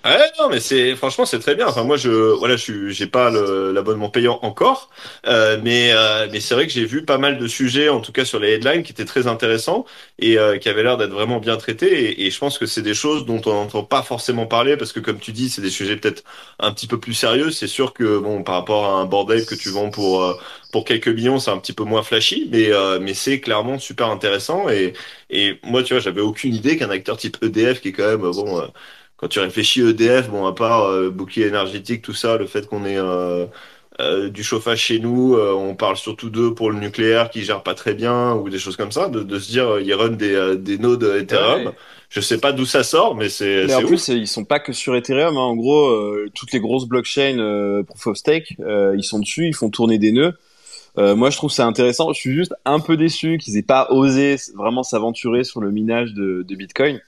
Ouais, 0.04 0.18
non, 0.40 0.50
mais 0.50 0.60
c'est, 0.60 0.96
franchement, 0.96 1.26
c'est 1.28 1.38
très 1.38 1.54
bien. 1.54 1.68
Enfin, 1.68 1.84
moi, 1.84 1.96
je, 1.96 2.10
voilà, 2.10 2.56
je 2.56 2.62
suis, 2.64 2.92
j'ai 2.92 3.06
pas 3.06 3.30
l'abonnement 3.30 4.10
payant 4.10 4.40
encore, 4.42 4.90
euh, 5.28 5.60
mais, 5.64 5.92
euh, 5.94 6.28
mais 6.32 6.40
c'est 6.40 6.56
vrai 6.56 6.66
que 6.66 6.74
j'ai 6.74 6.86
vu 6.86 7.06
pas 7.06 7.20
mal 7.20 7.38
de 7.38 7.48
sujets, 7.48 7.88
en 7.88 8.02
tout 8.02 8.12
cas 8.12 8.26
sur 8.26 8.40
les 8.40 8.54
headlines, 8.54 8.82
qui 8.82 8.94
étaient 8.94 9.06
très 9.06 9.28
intéressants 9.28 9.86
et 10.18 10.40
euh, 10.40 10.58
qui 10.58 10.70
avaient 10.70 10.82
l'air 10.82 10.98
d'être 10.98 11.12
vraiment 11.12 11.38
bien 11.40 11.56
traités. 11.58 12.10
Et, 12.20 12.26
et 12.26 12.32
je 12.32 12.40
pense 12.40 12.58
que 12.58 12.66
c'est 12.66 12.82
des 12.82 12.96
choses 12.96 13.28
dont 13.28 13.42
on 13.46 13.54
n'entend 13.54 13.84
pas 13.84 14.02
forcément 14.02 14.48
parler 14.48 14.76
parce 14.76 14.92
que, 14.92 15.00
comme 15.00 15.20
tu 15.20 15.34
dis, 15.34 15.52
c'est 15.52 15.62
des 15.62 15.70
sujets 15.70 15.98
peut-être 15.98 16.24
un 16.58 16.72
petit 16.74 16.88
peu 16.88 17.00
plus 17.00 17.14
sérieux. 17.14 17.52
C'est 17.52 17.68
sûr 17.68 17.94
que, 17.94 18.18
bon, 18.18 18.42
par 18.42 18.56
rapport 18.56 18.86
à 18.86 19.02
un 19.02 19.06
bordel 19.06 19.46
que 19.46 19.54
tu 19.54 19.70
vends 19.70 19.92
pour 19.92 20.24
euh, 20.24 20.34
pour 20.72 20.84
quelques 20.86 21.10
millions, 21.10 21.38
c'est 21.38 21.52
un 21.52 21.60
petit 21.60 21.74
peu 21.74 21.84
moins 21.84 22.02
flashy, 22.02 22.48
mais 22.52 22.72
euh, 22.72 22.98
mais 23.00 23.14
c'est 23.14 23.40
clairement 23.40 23.78
super 23.78 24.08
intéressant. 24.10 24.68
Et 24.70 24.94
et 25.30 25.60
moi, 25.64 25.84
tu 25.84 25.94
vois, 25.94 26.02
j'avais 26.02 26.22
aucune 26.22 26.56
idée 26.56 26.76
qu'un 26.78 26.90
acteur 26.90 27.18
type 27.18 27.38
EDF, 27.44 27.82
qui 27.82 27.90
est 27.90 27.92
quand 27.92 28.08
même 28.08 28.22
bon. 28.32 28.60
euh, 28.62 28.68
quand 29.22 29.28
tu 29.30 29.40
réfléchis 29.40 29.82
EDF, 29.82 30.30
bon, 30.30 30.46
à 30.48 30.54
part 30.54 30.86
euh, 30.86 31.10
bouclier 31.10 31.46
énergétique, 31.48 32.02
tout 32.02 32.14
ça, 32.14 32.36
le 32.38 32.48
fait 32.48 32.68
qu'on 32.68 32.84
ait 32.86 32.98
euh, 32.98 33.46
euh, 34.00 34.30
du 34.30 34.44
chauffage 34.44 34.80
chez 34.80 35.00
nous, 35.00 35.36
euh, 35.36 35.54
on 35.54 35.76
parle 35.76 35.96
surtout 35.96 36.30
d'eux 36.30 36.54
pour 36.54 36.72
le 36.72 36.80
nucléaire 36.80 37.30
qui 37.30 37.44
gère 37.44 37.62
pas 37.64 37.76
très 37.76 37.94
bien 37.94 38.34
ou 38.34 38.50
des 38.50 38.58
choses 38.60 38.76
comme 38.76 38.92
ça, 38.92 39.08
de, 39.10 39.22
de 39.22 39.40
se 39.40 39.52
dire 39.52 39.68
euh, 39.76 39.82
ils 39.82 39.94
run 39.94 40.10
des, 40.10 40.34
euh, 40.34 40.56
des 40.56 40.78
nodes 40.78 41.04
Ethereum. 41.04 41.68
Ouais. 41.68 41.74
Je 42.10 42.20
sais 42.20 42.40
pas 42.40 42.52
d'où 42.52 42.66
ça 42.66 42.84
sort, 42.84 43.16
mais 43.16 43.30
c'est 43.30 43.68
Mais 43.68 43.76
en 43.76 43.84
plus, 43.84 44.10
ils 44.10 44.28
sont 44.28 44.44
pas 44.44 44.60
que 44.60 44.74
sur 44.74 44.96
Ethereum. 44.98 45.38
hein. 45.38 45.40
En 45.40 45.56
gros, 45.56 45.88
euh, 45.88 46.30
toutes 46.34 46.52
les 46.52 46.60
grosses 46.60 46.86
blockchains 46.86 47.40
euh, 47.40 47.84
proof 47.84 48.08
of 48.08 48.18
stake, 48.18 48.56
euh, 48.60 48.94
ils 48.98 49.04
sont 49.04 49.20
dessus, 49.20 49.48
ils 49.48 49.56
font 49.56 49.70
tourner 49.70 49.98
des 49.98 50.12
nœuds. 50.12 50.34
Euh, 50.98 51.16
moi, 51.16 51.30
je 51.30 51.38
trouve 51.38 51.52
ça 51.52 51.66
intéressant. 51.66 52.12
Je 52.12 52.20
suis 52.20 52.34
juste 52.34 52.54
un 52.66 52.82
peu 52.82 52.98
déçu 52.98 53.38
qu'ils 53.38 53.56
aient 53.58 53.62
pas 53.62 53.88
osé 53.92 54.36
vraiment 54.56 54.84
s'aventurer 54.84 55.46
sur 55.46 55.62
le 55.62 55.72
minage 55.72 56.14
de, 56.14 56.44
de 56.46 56.56
Bitcoin. 56.56 57.00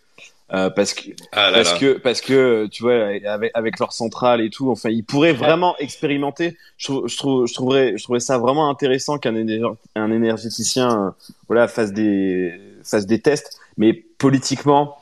Euh, 0.53 0.69
parce 0.69 0.93
que 0.93 1.09
Ah 1.31 1.49
là 1.49 1.57
parce 1.57 1.73
là. 1.73 1.80
que 1.80 1.93
parce 1.97 2.21
que 2.21 2.67
tu 2.67 2.84
vois 2.84 2.93
avec 3.05 3.51
avec 3.55 3.80
leur 3.80 3.91
centrale 3.91 4.39
et 4.39 4.51
tout 4.51 4.69
enfin 4.69 4.89
ils 4.89 5.03
pourraient 5.03 5.34
vraiment 5.34 5.75
expérimenter 5.80 6.57
je, 6.77 6.85
trouve- 6.88 7.07
je 7.07 7.17
trouve 7.17 7.47
je 7.47 7.53
trouverais 7.55 7.93
je 7.97 8.03
trouverais 8.03 8.19
ça 8.19 8.38
vraiment 8.38 8.69
intéressant 8.69 9.17
qu'un 9.17 9.35
un 9.35 10.11
énergéticien 10.11 11.07
euh, 11.07 11.09
voilà 11.47 11.67
fasse 11.67 11.91
des 11.91 12.53
fasse 12.84 13.07
des 13.07 13.19
tests 13.19 13.57
mais 13.77 13.93
politiquement 13.93 14.97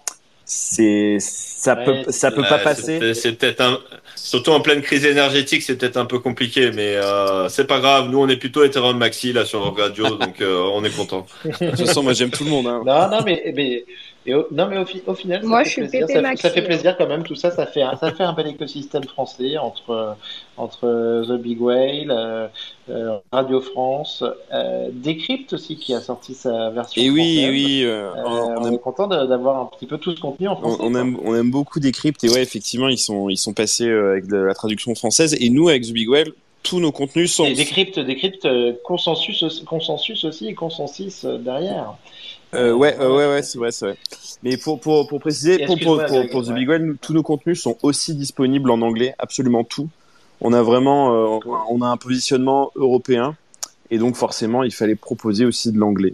c'est 0.45 1.17
ça 1.19 1.75
Ouais, 1.75 1.85
peut 2.03 2.11
ça 2.11 2.31
peut 2.31 2.41
Ouais, 2.41 2.49
pas 2.49 2.57
c'est- 2.59 2.63
passer 2.99 3.13
c'est- 3.13 3.31
peut-être 3.33 3.61
un, 3.61 3.77
surtout 4.15 4.51
en 4.51 4.59
pleine 4.61 4.81
crise 4.81 5.05
énergétique, 5.05 5.61
c'est 5.61 5.75
peut-être 5.77 5.97
un 5.97 6.05
peu 6.05 6.19
compliqué, 6.19 6.71
mais 6.71 6.95
euh, 6.95 7.47
c'est 7.47 7.65
pas 7.67 7.79
grave. 7.79 8.09
Nous, 8.09 8.19
on 8.19 8.27
est 8.27 8.35
plutôt 8.37 8.63
Ethereum 8.63 8.97
Maxi 8.97 9.31
là 9.33 9.45
sur 9.45 9.75
radio, 9.77 10.09
donc 10.17 10.41
euh, 10.41 10.69
on 10.73 10.83
est 10.83 10.89
content. 10.95 11.25
de 11.45 11.51
toute 11.51 11.85
façon 11.87 12.03
moi 12.03 12.13
j'aime 12.13 12.31
tout 12.31 12.43
le 12.43 12.49
monde 12.49 12.67
hein. 12.67 12.81
Non, 12.85 13.09
non, 13.09 13.23
mais, 13.25 13.53
mais, 13.55 13.85
et 14.25 14.35
au, 14.35 14.45
non, 14.51 14.67
mais 14.67 14.77
au, 14.77 14.85
fi- 14.85 15.01
au 15.07 15.15
final, 15.15 15.41
ça 15.41 15.47
Moi, 15.47 15.59
fait 15.63 15.65
je 15.65 15.69
suis 15.71 15.81
plaisir. 15.81 16.01
pépé 16.07 16.13
Ça, 16.13 16.21
maxi, 16.21 16.41
ça 16.43 16.49
fait 16.51 16.61
plaisir 16.61 16.95
quand 16.97 17.07
même, 17.07 17.23
tout 17.23 17.35
ça. 17.35 17.49
Ça 17.51 17.65
fait 17.65 17.81
un, 17.81 17.95
ça 17.97 18.13
fait 18.13 18.23
un 18.23 18.33
bel 18.33 18.47
écosystème 18.47 19.03
français 19.05 19.57
entre, 19.57 20.15
entre 20.57 21.23
The 21.27 21.41
Big 21.41 21.59
Whale, 21.61 22.11
euh, 22.11 22.47
euh, 22.89 23.17
Radio 23.31 23.61
France, 23.61 24.23
euh, 24.53 24.89
Decrypt 24.91 25.53
aussi 25.53 25.77
qui 25.77 25.93
a 25.93 26.01
sorti 26.01 26.33
sa 26.35 26.69
version 26.69 27.01
et 27.01 27.09
oui 27.09 27.37
française. 27.37 27.49
oui 27.51 27.81
euh, 27.83 28.11
Euh, 28.15 28.23
on, 28.25 28.61
on, 28.63 28.67
aime, 28.67 28.73
est 28.75 28.77
content 28.79 29.07
d'avoir 29.07 29.59
un 29.61 29.65
petit 29.65 29.85
peu 29.87 29.97
tout 29.97 30.15
ce 30.15 30.19
contenu 30.21 30.47
en 30.47 30.53
on, 30.53 30.55
français. 30.57 30.77
on 30.81 30.95
aime 30.95 31.17
on 31.23 31.35
aime 31.35 31.49
beaucoup 31.51 31.79
Decrypt 31.79 32.23
et 32.23 32.29
ouais 32.29 32.41
effectivement 32.43 32.89
ils 32.89 32.97
sont 32.99 33.29
ils 33.29 33.37
sont 33.37 33.53
passés 33.53 33.89
avec 33.89 34.27
de 34.27 34.37
la 34.37 34.53
traduction 34.53 34.93
française 34.95 35.35
et 35.39 35.49
nous 35.49 35.69
avec 35.69 35.83
The 35.83 35.91
Big 35.93 36.09
Well 36.09 36.31
tous 36.63 36.79
nos 36.79 36.91
contenus 36.91 37.33
sont 37.33 37.45
Et 37.45 37.55
Decrypt, 37.55 37.97
Decrypt 37.99 38.47
consensus, 38.83 39.41
aussi- 39.41 39.63
consensus 39.65 40.23
aussi 40.25 40.47
et 40.47 40.53
consensus 40.53 41.25
derrière. 41.25 41.95
Euh, 42.53 42.73
ouais, 42.73 42.97
euh, 42.99 43.15
ouais, 43.15 43.27
ouais, 43.27 43.43
c'est 43.43 43.57
vrai, 43.57 43.71
c'est 43.71 43.85
vrai. 43.85 43.97
Mais 44.43 44.57
pour, 44.57 44.79
pour, 44.79 45.07
pour 45.07 45.19
préciser, 45.19 45.65
pour, 45.65 45.79
pour, 45.79 46.01
pour, 46.29 46.43
The. 46.45 46.51
Big 46.51 46.67
Well, 46.67 46.83
nous- 46.83 46.97
tous 46.97 47.13
nos 47.13 47.23
contenus 47.23 47.61
sont 47.61 47.77
aussi 47.81 48.13
disponibles 48.13 48.69
en 48.71 48.81
anglais, 48.81 49.15
absolument 49.19 49.63
tout. 49.63 49.89
On 50.41 50.51
a 50.53 50.61
vraiment, 50.61 51.37
euh, 51.37 51.39
on- 51.69 51.81
a 51.81 51.87
un 51.87 51.97
positionnement 51.97 52.71
européen, 52.75 53.35
et 53.89 53.97
donc 53.97 54.15
forcément, 54.15 54.63
il 54.63 54.73
fallait 54.73 54.95
proposer 54.95 55.45
aussi 55.45 55.71
de 55.71 55.77
l'anglais. 55.77 56.13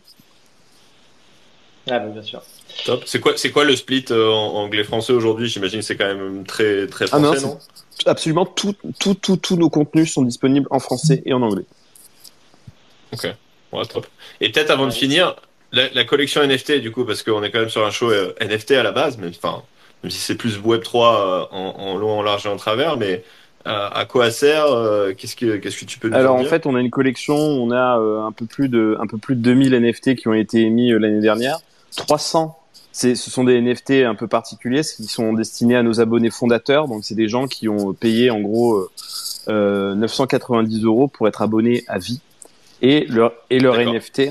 Ah, 1.89 1.99
bah, 1.99 2.07
bien 2.07 2.21
sûr. 2.21 2.41
Top. 2.85 3.03
C'est 3.05 3.19
quoi, 3.19 3.33
c'est 3.37 3.51
quoi 3.51 3.63
le 3.63 3.75
split 3.75 4.05
euh, 4.11 4.29
anglais-français 4.29 5.13
aujourd'hui? 5.13 5.47
J'imagine 5.47 5.79
que 5.79 5.85
c'est 5.85 5.95
quand 5.95 6.05
même 6.05 6.45
très 6.45 6.85
très 6.87 7.05
Ah 7.11 7.19
non, 7.19 7.33
français, 7.33 7.47
non, 7.47 7.57
Absolument 8.05 8.45
tout, 8.45 8.75
tout, 8.99 9.15
tout, 9.15 9.37
tous 9.37 9.55
nos 9.55 9.69
contenus 9.69 10.13
sont 10.13 10.21
disponibles 10.21 10.67
en 10.69 10.79
français 10.79 11.23
et 11.25 11.33
en 11.33 11.41
anglais. 11.41 11.65
Ouais, 13.73 13.85
top. 13.85 14.07
Et 14.39 14.51
peut-être 14.51 14.69
avant 14.69 14.85
de 14.85 14.91
finir, 14.91 15.35
la, 15.71 15.89
la 15.93 16.03
collection 16.03 16.41
NFT 16.45 16.79
du 16.79 16.91
coup, 16.91 17.05
parce 17.05 17.23
qu'on 17.23 17.43
est 17.43 17.51
quand 17.51 17.59
même 17.59 17.69
sur 17.69 17.85
un 17.85 17.91
show 17.91 18.11
euh, 18.11 18.33
NFT 18.41 18.71
à 18.71 18.83
la 18.83 18.91
base, 18.91 19.17
mais 19.17 19.27
enfin, 19.27 19.63
même 20.03 20.11
si 20.11 20.19
c'est 20.19 20.35
plus 20.35 20.59
Web 20.59 20.83
3 20.83 21.49
euh, 21.51 21.55
en, 21.55 21.75
en 21.77 21.97
long, 21.97 22.19
en 22.19 22.21
large 22.21 22.45
et 22.45 22.49
en 22.49 22.57
travers, 22.57 22.97
mais 22.97 23.23
euh, 23.67 23.89
à 23.91 24.05
quoi 24.05 24.31
ça 24.31 24.31
sert 24.31 24.65
Qu'est-ce 25.17 25.35
que 25.35 25.57
qu'est-ce 25.57 25.79
que 25.79 25.85
tu 25.85 25.99
peux 25.99 26.09
nous 26.09 26.15
Alors 26.15 26.35
en 26.35 26.41
dire 26.41 26.49
fait, 26.49 26.65
on 26.65 26.75
a 26.75 26.79
une 26.79 26.89
collection, 26.89 27.35
on 27.35 27.71
a 27.71 27.97
un 27.97 28.31
peu 28.31 28.45
plus 28.45 28.69
de 28.69 28.97
un 28.99 29.07
peu 29.07 29.17
plus 29.17 29.35
de 29.35 29.41
2000 29.41 29.73
NFT 29.73 30.15
qui 30.15 30.27
ont 30.27 30.33
été 30.33 30.61
émis 30.61 30.91
l'année 30.91 31.21
dernière. 31.21 31.59
300, 31.95 32.57
c'est 32.97 33.13
ce 33.13 33.29
sont 33.29 33.43
des 33.43 33.61
NFT 33.61 33.91
un 34.05 34.15
peu 34.15 34.27
particuliers 34.27 34.81
qui 34.81 35.03
sont 35.03 35.33
destinés 35.33 35.75
à 35.75 35.83
nos 35.83 36.01
abonnés 36.01 36.31
fondateurs. 36.31 36.87
Donc 36.87 37.03
c'est 37.03 37.13
des 37.13 37.27
gens 37.27 37.47
qui 37.47 37.69
ont 37.69 37.93
payé 37.93 38.31
en 38.31 38.39
gros 38.39 38.75
euh, 38.75 38.89
euh, 39.49 39.95
990 39.95 40.83
euros 40.83 41.07
pour 41.07 41.27
être 41.27 41.43
abonnés 41.43 41.83
à 41.87 41.99
vie. 41.99 42.21
Et 42.81 43.05
leur 43.07 43.33
et 43.51 43.59
leur. 43.59 43.77
NFT, 43.77 44.29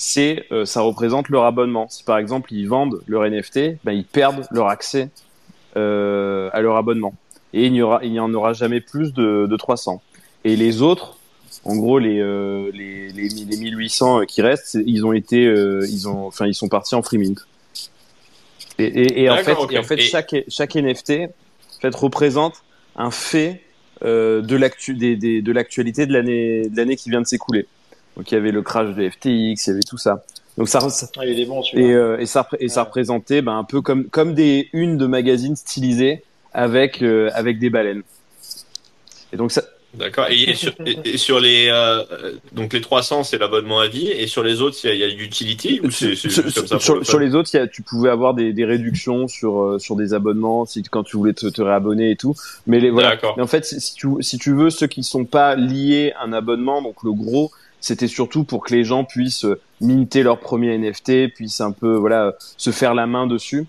c'est 0.00 0.44
euh, 0.52 0.64
ça 0.64 0.80
représente 0.82 1.28
leur 1.28 1.44
abonnement. 1.44 1.88
Si 1.88 2.04
par 2.04 2.18
exemple 2.18 2.52
ils 2.54 2.68
vendent 2.68 3.00
leur 3.08 3.28
NFT, 3.28 3.82
ben, 3.84 3.92
ils 3.92 4.04
perdent 4.04 4.46
leur 4.52 4.68
accès 4.68 5.10
euh, 5.76 6.50
à 6.52 6.60
leur 6.60 6.76
abonnement. 6.76 7.14
Et 7.52 7.66
il 7.66 7.72
n'y 7.72 7.82
aura 7.82 8.04
il 8.04 8.12
n'y 8.12 8.20
en 8.20 8.32
aura 8.32 8.52
jamais 8.52 8.80
plus 8.80 9.12
de, 9.12 9.46
de 9.50 9.56
300. 9.56 10.00
Et 10.44 10.54
les 10.54 10.82
autres, 10.82 11.18
en 11.64 11.74
gros, 11.76 11.98
les, 11.98 12.20
euh, 12.20 12.70
les, 12.72 13.08
les, 13.08 13.28
les 13.28 13.56
1800 13.56 14.24
qui 14.26 14.40
restent, 14.40 14.78
ils 14.86 15.04
ont 15.04 15.12
été, 15.12 15.44
euh, 15.46 15.84
ils 15.90 16.08
ont, 16.08 16.26
enfin, 16.26 16.46
ils 16.46 16.54
sont 16.54 16.68
partis 16.68 16.94
en 16.94 17.02
free 17.02 17.18
mint. 17.18 17.46
Et, 18.78 18.84
et, 18.84 19.22
et 19.22 19.30
en 19.30 19.38
fait, 19.38 19.56
et 19.70 19.78
en 19.78 19.82
chaque, 19.98 20.36
chaque 20.46 20.76
NFT, 20.76 21.10
en 21.10 21.80
fait, 21.80 21.94
représente 21.96 22.62
un 22.94 23.10
fait 23.10 23.62
euh, 24.04 24.42
de 24.42 24.54
l'actu, 24.54 24.94
des, 24.94 25.16
des, 25.16 25.42
de 25.42 25.50
l'actualité 25.50 26.06
de 26.06 26.12
l'année, 26.12 26.68
de 26.68 26.76
l'année 26.76 26.94
qui 26.94 27.10
vient 27.10 27.20
de 27.20 27.26
s'écouler. 27.26 27.66
Donc, 28.18 28.30
il 28.30 28.34
y 28.34 28.36
avait 28.36 28.50
le 28.50 28.62
crash 28.62 28.94
de 28.94 29.08
FTX, 29.08 29.24
il 29.26 29.54
y 29.68 29.70
avait 29.70 29.80
tout 29.88 29.96
ça. 29.96 30.24
Donc, 30.58 30.68
ça, 30.68 30.80
ça- 30.90 31.06
Ah, 31.16 31.24
il 31.24 31.38
est 31.40 31.46
bon 31.46 31.62
et, 31.72 31.92
euh, 31.92 32.18
et 32.18 32.26
ça, 32.26 32.46
et 32.58 32.68
ça 32.68 32.82
représentait 32.82 33.40
ben, 33.42 33.56
un 33.56 33.64
peu 33.64 33.80
comme, 33.80 34.04
comme 34.06 34.34
des 34.34 34.68
unes 34.72 34.98
de 34.98 35.06
magazines 35.06 35.54
stylisées 35.56 36.22
avec, 36.52 37.00
euh, 37.02 37.30
avec 37.34 37.58
des 37.60 37.70
baleines. 37.70 38.02
Et 39.32 39.36
donc 39.36 39.52
ça, 39.52 39.62
D'accord. 39.94 40.26
Et, 40.30 40.50
et 40.50 40.54
sur, 40.54 40.72
et- 40.84 40.98
et 41.04 41.16
sur 41.16 41.40
les 41.40 41.68
euh, 41.70 42.02
donc 42.52 42.72
les 42.74 42.80
300, 42.82 43.24
c'est 43.24 43.38
l'abonnement 43.38 43.80
à 43.80 43.88
vie, 43.88 44.08
et 44.08 44.26
sur 44.26 44.42
les 44.42 44.60
autres, 44.60 44.76
il 44.84 44.88
y 44.88 44.90
a, 44.90 44.94
il 44.94 45.00
y 45.00 45.04
a 45.04 45.06
l'utility 45.08 45.80
ou 45.82 45.90
c'est 45.90 46.14
sur, 46.14 46.30
juste 46.30 46.54
comme 46.56 46.66
ça 46.66 46.74
pour 46.76 46.82
sur- 46.82 46.94
le 46.96 47.00
fun 47.04 47.10
sur 47.10 47.18
les 47.18 47.34
autres, 47.34 47.48
il 47.54 47.56
y 47.56 47.60
a, 47.60 47.66
tu 47.66 47.80
pouvais 47.82 48.10
avoir 48.10 48.34
des, 48.34 48.52
des 48.52 48.64
réductions 48.66 49.28
sur 49.28 49.80
sur 49.80 49.96
des 49.96 50.12
abonnements 50.12 50.66
si 50.66 50.82
quand 50.82 51.04
tu 51.04 51.16
voulais 51.16 51.32
te, 51.32 51.46
te 51.46 51.62
réabonner 51.62 52.10
et 52.10 52.16
tout. 52.16 52.34
Mais 52.66 52.80
les 52.80 52.90
voilà. 52.90 53.10
D'accord. 53.10 53.34
Mais 53.38 53.42
en 53.42 53.46
fait, 53.46 53.64
si 53.64 53.80
si 53.80 53.94
tu 53.94 54.08
si 54.20 54.38
tu 54.38 54.52
veux 54.54 54.68
ceux 54.70 54.88
qui 54.88 55.02
sont 55.02 55.24
pas 55.24 55.54
liés 55.56 56.12
à 56.18 56.24
un 56.24 56.32
abonnement, 56.34 56.82
donc 56.82 57.02
le 57.02 57.12
gros, 57.12 57.50
c'était 57.80 58.08
surtout 58.08 58.44
pour 58.44 58.64
que 58.64 58.74
les 58.74 58.84
gens 58.84 59.04
puissent 59.04 59.44
euh, 59.44 59.60
minter 59.80 60.22
leur 60.22 60.40
premier 60.40 60.76
NFT, 60.76 61.34
puissent 61.34 61.60
un 61.60 61.72
peu 61.72 61.96
voilà 61.96 62.34
se 62.56 62.70
faire 62.70 62.94
la 62.94 63.06
main 63.06 63.26
dessus. 63.26 63.66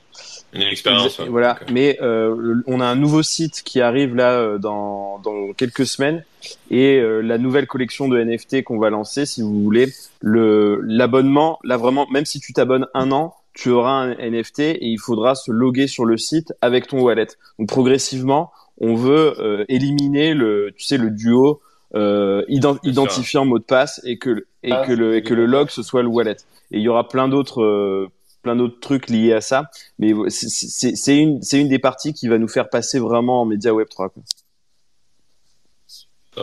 Une 0.54 0.64
expérience. 0.64 1.20
Voilà. 1.20 1.60
Mais 1.72 1.98
euh, 2.02 2.62
on 2.66 2.82
a 2.82 2.86
un 2.86 2.96
nouveau 2.96 3.22
site 3.22 3.62
qui 3.64 3.82
arrive 3.82 4.16
là 4.16 4.32
euh, 4.32 4.58
dans, 4.58 5.20
dans 5.20 5.54
quelques 5.54 5.86
semaines 5.86 6.24
et 6.72 6.98
euh, 6.98 7.22
la 7.22 7.38
nouvelle 7.38 7.68
collection 7.68 8.08
de 8.08 8.22
NFT 8.22 8.64
qu'on 8.64 8.80
va 8.80 8.90
lancer, 8.90 9.26
si 9.26 9.42
vous 9.42 9.62
voulez, 9.62 9.94
le 10.22 10.82
l'abonnement, 10.84 11.60
là 11.64 11.78
vraiment, 11.78 12.08
même 12.10 12.26
si 12.26 12.40
tu 12.40 12.54
t'abonnes 12.54 12.88
un 12.94 13.12
an, 13.12 13.36
tu 13.54 13.70
auras 13.70 13.92
un 13.92 14.16
NFT 14.16 14.60
et 14.60 14.88
il 14.88 15.00
faudra 15.00 15.36
se 15.36 15.52
loguer 15.52 15.88
sur 15.88 16.06
le 16.06 16.18
site 16.18 16.54
avec 16.62 16.88
ton 16.88 17.02
wallet. 17.02 17.28
Donc 17.60 17.68
progressivement, 17.68 18.52
on 18.80 18.96
veut 18.96 19.36
euh, 19.40 19.66
éliminer 19.68 20.34
le, 20.34 20.74
tu 20.76 20.86
sais, 20.86 20.98
le 20.98 21.12
duo 21.12 21.62
euh, 21.96 22.44
ident- 22.50 22.80
Bien 22.82 22.94
sûr. 22.94 23.04
identifiant 23.04 23.46
mot 23.46 23.60
de 23.60 23.64
passe 23.64 24.00
et 24.04 24.18
que 24.18 24.46
et 24.64 24.72
Ah, 24.72 24.86
que 24.86 24.92
le 24.94 25.16
et 25.16 25.24
que 25.24 25.34
le 25.34 25.46
log 25.46 25.70
ce 25.70 25.82
soit 25.84 26.02
le 26.04 26.08
wallet. 26.10 26.38
Et 26.72 26.78
il 26.78 26.82
y 26.82 26.88
aura 26.90 27.08
plein 27.08 27.28
d'autres 27.28 27.62
euh, 27.64 28.08
plein 28.44 28.56
d'autres 28.56 28.80
trucs 28.80 29.10
liés 29.10 29.34
à 29.34 29.42
ça. 29.42 29.70
Mais 29.98 30.14
c'est- 30.30 30.50
c'est 30.50 30.96
c'est 30.96 31.18
une, 31.18 31.42
c'est 31.42 31.60
une 31.60 31.68
des 31.70 31.80
parties 31.80 32.14
qui 32.14 32.28
va 32.28 32.38
nous 32.38 32.48
faire 32.48 32.70
passer 32.70 33.00
vraiment 33.00 33.42
en 33.42 33.46
média 33.46 33.74
web 33.74 33.88
3. 33.90 34.10
Quoi. 34.10 34.24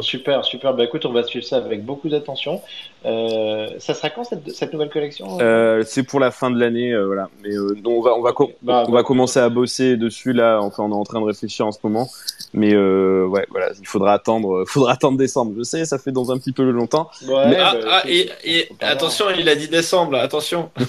Super, 0.03 0.45
super. 0.45 0.75
Bah 0.75 0.85
écoute, 0.85 1.05
on 1.07 1.13
va 1.13 1.23
suivre 1.23 1.45
ça 1.45 1.57
avec 1.57 1.85
beaucoup 1.85 2.09
d'attention. 2.09 2.61
Euh, 3.05 3.69
ça 3.79 3.95
sera 3.95 4.11
quand 4.11 4.25
cette, 4.25 4.51
cette 4.51 4.73
nouvelle 4.73 4.91
collection 4.91 5.39
Euh, 5.41 5.83
c'est 5.87 6.03
pour 6.03 6.19
la 6.21 6.31
fin 6.31 6.51
de 6.51 6.59
l'année, 6.59 6.93
euh, 6.93 7.07
voilà. 7.07 7.29
Mais 7.43 7.55
euh, 7.57 7.75
donc 7.75 7.99
on 7.99 8.03
va, 8.03 8.15
on 8.15 8.23
va, 8.23 8.33
Bah, 8.63 8.85
on 8.87 8.91
bah, 8.91 8.99
va 8.99 9.03
commencer 9.03 9.39
à 9.39 9.49
bosser 9.49 9.97
dessus 9.97 10.33
là. 10.33 10.59
Enfin, 10.61 10.83
on 10.85 10.91
est 10.91 10.95
en 10.95 11.05
train 11.05 11.21
de 11.21 11.27
réfléchir 11.27 11.67
en 11.67 11.73
ce 11.73 11.79
moment. 11.83 12.09
Mais 12.53 12.75
euh, 12.75 13.27
ouais, 13.27 13.47
voilà, 13.51 13.71
il 13.79 13.87
faudra 13.87 14.13
attendre, 14.15 14.65
faudra 14.67 14.93
attendre 14.93 15.19
décembre. 15.19 15.53
Je 15.59 15.63
sais, 15.63 15.85
ça 15.85 15.99
fait 15.99 16.13
dans 16.13 16.31
un 16.33 16.39
petit 16.39 16.53
peu 16.53 16.69
longtemps. 16.71 17.11
Ouais, 17.29 17.49
Mais- 17.49 17.57
Ah, 17.59 17.75
bah, 17.75 17.89
ah, 17.91 18.03
écoute, 18.09 18.35
et, 18.45 18.69
attention, 18.81 19.27
il 19.37 19.49
a 19.49 19.55
dit 19.55 19.69
décembre, 19.69 20.17
attention. 20.17 20.71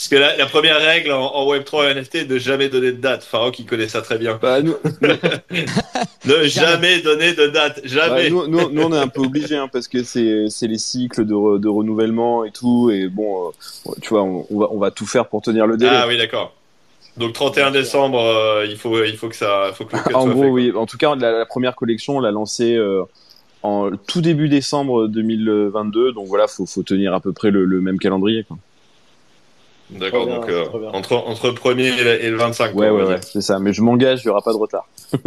Parce 0.02 0.10
que 0.10 0.16
la, 0.16 0.36
la 0.36 0.48
première 0.48 0.80
règle 0.80 1.12
en, 1.12 1.22
en 1.36 1.46
Web3 1.54 1.92
et 1.92 1.94
NFT 1.94 2.16
est 2.16 2.26
de 2.26 2.40
jamais 2.40 2.70
donner 2.70 2.92
de 2.92 2.98
date. 3.00 3.24
Farouk, 3.24 3.60
il 3.60 3.68
connaît 3.68 3.88
ça 3.88 4.02
très 4.02 4.18
bien. 4.18 4.40
Bah, 4.42 4.60
nous, 4.64 4.74
Ne 6.26 6.44
jamais 6.48 7.02
donner 7.02 7.34
de 7.34 7.46
date, 7.46 7.82
bah, 7.84 7.88
jamais. 7.88 8.30
nous, 8.32 8.48
nous, 8.48 8.72
nous, 8.72 8.82
on 8.82 8.94
est 8.94 8.98
un 8.98 9.08
peu 9.08 9.22
obligés 9.22 9.58
hein, 9.58 9.70
parce 9.72 9.88
que 9.88 10.02
c'est, 10.02 10.46
c'est 10.50 10.66
les 10.66 10.80
cycles 10.80 11.24
de, 11.24 11.36
re- 11.36 11.60
de 11.60 11.68
renouvellement 11.68 12.44
et 12.46 12.50
tout. 12.52 12.90
Et 12.90 13.10
bon, 13.10 13.50
euh, 13.50 13.92
tu 14.02 14.10
vois, 14.10 14.24
on, 14.24 14.48
on 14.50 14.60
va, 14.60 14.68
on 14.72 14.80
va 14.80 14.90
tout 14.90 15.06
faire 15.06 15.28
pour 15.28 15.44
tenir 15.44 15.68
le 15.68 15.78
délai. 15.78 15.92
ah 15.96 16.08
oui, 16.08 16.18
d'accord. 16.18 16.54
Donc 17.18 17.34
31 17.34 17.70
décembre, 17.70 18.20
euh, 18.22 18.66
il 18.68 18.78
faut, 18.78 19.04
il 19.04 19.18
faut 19.18 19.30
que 19.30 19.36
ça, 19.36 19.70
faut 19.76 19.86
que 19.86 19.96
le 19.98 20.16
en 20.16 20.28
gros, 20.28 20.42
fait, 20.44 20.50
oui. 20.50 20.72
En 20.76 20.88
tout 20.88 20.98
cas, 20.98 21.14
la, 21.16 21.32
la 21.32 21.46
première 21.46 21.76
collection, 21.76 22.18
on 22.18 22.22
l'a 22.22 22.32
lancée 22.32 22.74
euh, 22.76 23.04
en 23.62 23.92
tout 24.08 24.22
début 24.22 24.50
décembre 24.50 25.08
2022. 25.08 26.14
Donc 26.14 26.26
voilà, 26.26 26.48
faut, 26.48 26.66
faut 26.66 26.82
tenir 26.82 27.14
à 27.14 27.20
peu 27.20 27.34
près 27.34 27.52
le, 27.52 27.66
le 27.66 27.82
même 27.82 28.00
calendrier. 28.00 28.46
Quoi. 28.46 28.58
D'accord, 29.92 30.26
donc 30.26 30.48
euh, 30.50 30.66
entre, 30.94 31.14
entre 31.16 31.48
le 31.48 31.54
premier 31.54 31.88
et 31.88 32.04
le, 32.04 32.24
et 32.24 32.30
le 32.30 32.38
25. 32.38 32.74
Ouais, 32.76 32.90
ouais, 32.90 33.04
ouais, 33.04 33.20
c'est 33.22 33.42
ça. 33.42 33.60
Mais 33.60 33.74
je 33.74 33.82
m'engage, 33.82 34.22
il 34.24 34.28
y 34.28 34.30
aura 34.30 34.42
pas 34.42 34.54
de 34.54 34.58
retard. 34.58 34.88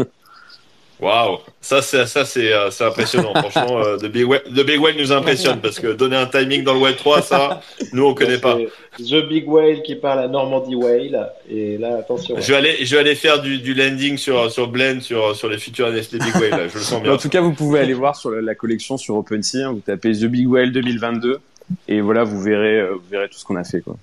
Waouh, 1.00 1.38
ça 1.60 1.82
c'est 1.82 2.06
ça 2.06 2.24
c'est 2.24 2.52
euh, 2.52 2.70
c'est 2.70 2.84
impressionnant. 2.84 3.32
Franchement, 3.34 3.78
euh, 3.80 3.96
The 3.96 4.06
Big 4.06 4.26
Whale, 4.28 4.42
The 4.44 4.64
Big 4.64 4.80
Whale 4.80 4.94
nous 4.96 5.10
impressionne 5.10 5.60
parce 5.60 5.80
que 5.80 5.88
donner 5.92 6.16
un 6.16 6.26
timing 6.26 6.62
dans 6.62 6.72
le 6.72 6.78
Web 6.78 6.94
3, 6.96 7.20
ça, 7.20 7.60
nous 7.92 8.04
on 8.06 8.14
connaît 8.14 8.38
pas. 8.38 8.56
The 8.98 9.26
Big 9.28 9.46
Whale 9.50 9.82
qui 9.82 9.96
parle 9.96 10.20
à 10.20 10.28
Normandie 10.28 10.76
Whale. 10.76 11.32
Et 11.50 11.78
là, 11.78 11.96
attention. 11.98 12.36
Je 12.38 12.46
vais 12.52 12.56
aller, 12.56 12.76
je 12.84 12.94
vais 12.94 13.00
aller 13.00 13.16
faire 13.16 13.42
du, 13.42 13.58
du 13.58 13.74
landing 13.74 14.16
sur 14.16 14.50
sur 14.52 14.68
Blend 14.68 15.00
sur 15.00 15.34
sur 15.34 15.48
les 15.48 15.58
futurs 15.58 15.90
NFT 15.90 16.12
Big 16.12 16.34
Whale. 16.36 16.50
Là, 16.50 16.68
je 16.68 16.74
le 16.74 16.80
sens 16.84 17.02
bien. 17.02 17.12
en 17.12 17.16
tout 17.18 17.28
cas, 17.28 17.40
vous 17.40 17.52
pouvez 17.52 17.80
aller 17.80 17.92
voir 17.94 18.14
sur 18.14 18.30
la, 18.30 18.40
la 18.40 18.54
collection 18.54 18.96
sur 18.96 19.16
OpenSea. 19.16 19.66
hein, 19.66 19.72
vous 19.72 19.80
tapez 19.80 20.12
The 20.12 20.26
Big 20.26 20.48
Whale 20.48 20.70
2022 20.70 21.40
et 21.88 22.00
voilà, 22.02 22.22
vous 22.22 22.40
verrez, 22.40 22.86
vous 22.88 23.02
verrez 23.10 23.28
tout 23.28 23.38
ce 23.38 23.44
qu'on 23.44 23.56
a 23.56 23.64
fait. 23.64 23.80
Quoi. 23.80 23.96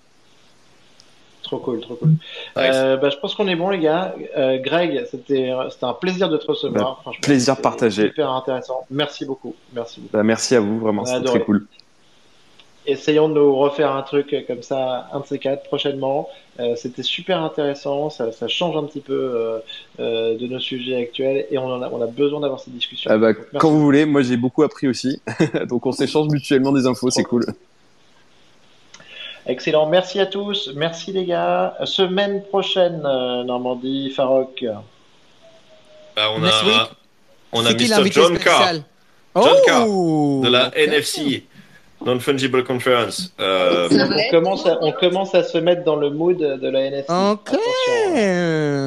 Trop 1.52 1.60
cool, 1.60 1.82
trop 1.82 1.96
cool. 1.96 2.14
Euh, 2.56 2.96
bah, 2.96 3.10
je 3.10 3.18
pense 3.18 3.36
qu'on 3.36 3.46
est 3.50 3.58
bon, 3.58 3.70
les 3.72 3.80
gars. 3.80 4.16
Euh, 4.38 4.58
Greg, 4.60 5.04
c'était 5.12 5.52
c'était 5.70 5.84
un 5.84 5.92
plaisir 5.92 6.30
de 6.30 6.38
te 6.38 6.48
recevoir. 6.48 7.02
Bah, 7.06 7.12
plaisir 7.22 7.56
C'était 7.56 7.62
partagé. 7.62 8.08
Super 8.08 8.32
intéressant. 8.32 8.86
Merci 8.90 9.26
beaucoup. 9.26 9.54
Merci 9.74 10.00
beaucoup. 10.00 10.14
Bah, 10.14 10.24
merci 10.24 10.56
à 10.56 10.62
vous, 10.62 10.80
vraiment, 10.80 11.04
adoré. 11.04 11.40
très 11.40 11.46
cool. 11.46 11.68
Essayons 12.88 13.28
de 13.28 13.34
nous 13.34 13.54
refaire 13.54 13.92
un 13.92 14.02
truc 14.02 14.34
comme 14.48 14.64
ça, 14.64 15.10
un 15.12 15.20
de 15.20 15.26
ces 15.26 15.40
quatre 15.40 15.64
prochainement. 15.64 16.30
Euh, 16.62 16.76
C'était 16.78 17.04
super 17.04 17.44
intéressant, 17.44 18.10
ça, 18.10 18.32
ça 18.32 18.48
change 18.48 18.78
un 18.78 18.84
petit 18.84 19.02
peu 19.02 19.62
de 20.00 20.48
nos 20.48 20.60
sujets 20.60 20.96
actuels 20.96 21.48
et 21.52 21.58
on, 21.58 21.66
en 21.66 21.82
a, 21.82 21.90
on 21.90 22.02
a 22.02 22.08
besoin 22.08 22.40
d'avoir 22.40 22.62
ces 22.62 22.72
discussions. 22.72 23.12
Ah 23.14 23.18
bah, 23.18 23.34
Merci. 23.34 23.58
quand 23.60 23.72
vous 23.72 23.82
voulez, 23.82 24.06
moi 24.06 24.22
j'ai 24.22 24.38
beaucoup 24.38 24.64
appris 24.64 24.88
aussi. 24.88 25.22
Donc 25.68 25.86
on 25.86 25.92
s'échange 25.92 26.30
mutuellement 26.30 26.72
des 26.72 26.88
infos, 26.88 27.10
c'est 27.10 27.24
cool. 27.24 27.44
Excellent, 29.48 29.88
merci 29.88 30.20
à 30.20 30.28
tous, 30.28 30.72
merci 30.76 31.12
les 31.12 31.26
gars. 31.26 31.76
Semaine 31.86 32.44
prochaine, 32.44 33.02
euh, 33.06 33.44
Normandie, 33.44 34.12
Farok. 34.12 34.64
Bah, 36.16 36.30
on 36.36 36.40
Next 36.40 36.64
week, 36.64 36.76
a 36.76 36.90
on 37.54 37.66
a 37.66 37.74
Mr 37.74 38.12
John 38.12 38.38
Carr 38.38 38.74
John 39.36 39.58
Carr, 39.66 39.86
Oh 39.88 40.42
de 40.44 40.50
la. 40.50 40.72
NFC 40.76 41.44
Non 42.06 42.20
Fungible 42.20 42.64
Conference. 42.64 43.34
Euh, 43.40 43.88
on, 43.92 44.32
commence 44.32 44.66
à, 44.66 44.78
on 44.82 44.92
commence 44.92 45.34
à 45.34 45.44
se 45.44 45.58
mettre 45.58 45.84
dans 45.84 45.96
le 45.96 46.10
mood 46.10 46.38
de 46.38 46.70
la 46.70 46.82
NFC. 46.82 47.12
Ok. 47.12 47.50
Attention. 47.50 48.14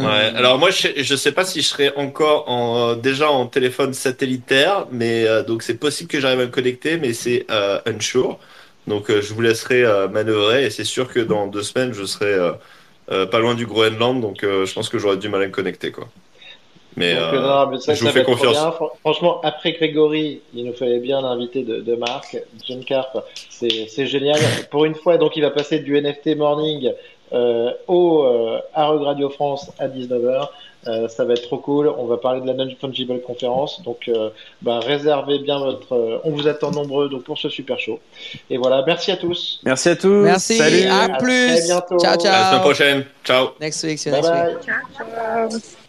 Ouais, 0.07 0.33
alors 0.37 0.59
moi 0.59 0.71
je 0.71 0.89
je 0.97 1.17
sais 1.17 1.33
pas 1.33 1.45
si 1.45 1.63
je 1.63 1.67
serai 1.69 1.93
encore 1.97 2.49
en, 2.49 2.91
euh, 2.91 2.95
déjà 2.95 3.31
en 3.31 3.47
téléphone 3.47 3.95
satellitaire, 3.95 4.87
mais 4.91 5.27
euh, 5.27 5.43
donc 5.43 5.63
c'est 5.63 5.75
possible 5.79 6.11
que 6.11 6.21
j'arrive 6.21 6.41
à 6.41 6.45
me 6.45 6.51
connecter, 6.51 6.97
mais 6.99 7.13
c'est 7.13 7.47
euh, 7.51 7.81
unsure. 7.87 8.39
Donc 8.87 9.11
euh, 9.11 9.23
je 9.23 9.33
vous 9.33 9.41
laisserai 9.41 9.85
euh, 9.85 10.09
manœuvrer 10.09 10.65
et 10.65 10.71
c'est 10.71 10.85
sûr 10.85 11.09
que 11.09 11.21
dans 11.21 11.47
deux 11.47 11.63
semaines 11.63 11.95
je 11.95 12.05
serai 12.05 12.53
euh, 13.11 13.27
pas 13.27 13.39
loin 13.39 13.55
du 13.55 13.67
Groenland, 13.67 14.21
donc 14.21 14.39
je 14.43 14.73
pense 14.73 14.89
que 14.89 14.99
j'aurai 14.99 15.17
du 15.17 15.29
mal 15.29 15.43
à 15.43 15.47
me 15.47 15.53
connecter 15.53 15.91
quoi. 15.91 16.09
Mais, 16.97 17.17
Donc, 17.17 17.35
non, 17.35 17.67
mais 17.67 17.81
ça, 17.81 17.93
je 17.93 18.05
vous 18.05 18.11
fais 18.11 18.23
confiance. 18.23 18.57
Franchement, 19.01 19.41
après 19.43 19.73
Grégory, 19.73 20.43
il 20.55 20.65
nous 20.65 20.73
fallait 20.73 21.01
bien 21.01 21.21
l'invité 21.23 21.65
de, 21.65 21.81
de 21.81 21.97
Marc, 21.97 22.39
John 22.65 22.85
Carp. 22.85 23.19
C'est 23.51 24.07
génial. 24.07 24.39
Pour 24.71 24.85
une 24.85 24.95
fois, 24.95 25.19
donc, 25.19 25.37
il 25.37 25.43
va 25.43 25.51
passer 25.51 25.81
du 25.81 26.01
NFT 26.01 26.37
Morning 26.37 26.93
euh, 27.33 27.73
au 27.89 28.23
euh, 28.23 28.61
Arug 28.75 29.03
Radio 29.03 29.29
France 29.29 29.73
à 29.81 29.89
19h. 29.89 30.51
Euh, 30.87 31.09
ça 31.09 31.25
va 31.25 31.33
être 31.35 31.43
trop 31.43 31.59
cool. 31.59 31.89
On 31.89 32.07
va 32.07 32.17
parler 32.19 32.41
de 32.41 32.47
la 32.47 32.53
Non-Fungible 32.55 33.21
Conférence. 33.23 33.83
Donc, 33.83 34.09
euh, 34.09 34.31
bah, 34.63 34.81
réservez 34.81 35.39
bien 35.39 35.59
votre. 35.59 35.95
euh, 35.95 36.19
on 36.25 36.31
vous 36.31 36.47
attend 36.49 36.71
nombreux 36.71 37.09
donc, 37.09 37.23
pour 37.25 37.39
ce 37.39 37.49
super 37.49 37.79
show. 37.79 38.01
Et 38.51 38.57
voilà, 38.59 38.83
merci 38.87 39.11
à 39.11 39.17
tous. 39.17 39.61
Merci 39.65 39.89
à 39.91 39.97
tous. 39.97 40.23
Merci, 40.25 40.57
Salut. 40.59 40.83
à 40.89 41.05
À 41.05 41.09
plus. 41.19 41.47
très 41.57 41.63
bientôt. 41.67 41.99
Ciao, 41.99 42.13
à 42.13 42.17
la 42.17 42.21
semaine 42.21 42.51
ciao. 42.51 42.61
prochaine. 42.61 43.05
Ciao. 43.25 43.49
Next 43.61 43.83
week, 43.85 43.99
c'est 43.99 44.11
Bye 44.11 44.23
next 44.23 44.33
week. 44.33 44.67
bye. 44.67 45.51
Ciao. 45.51 45.84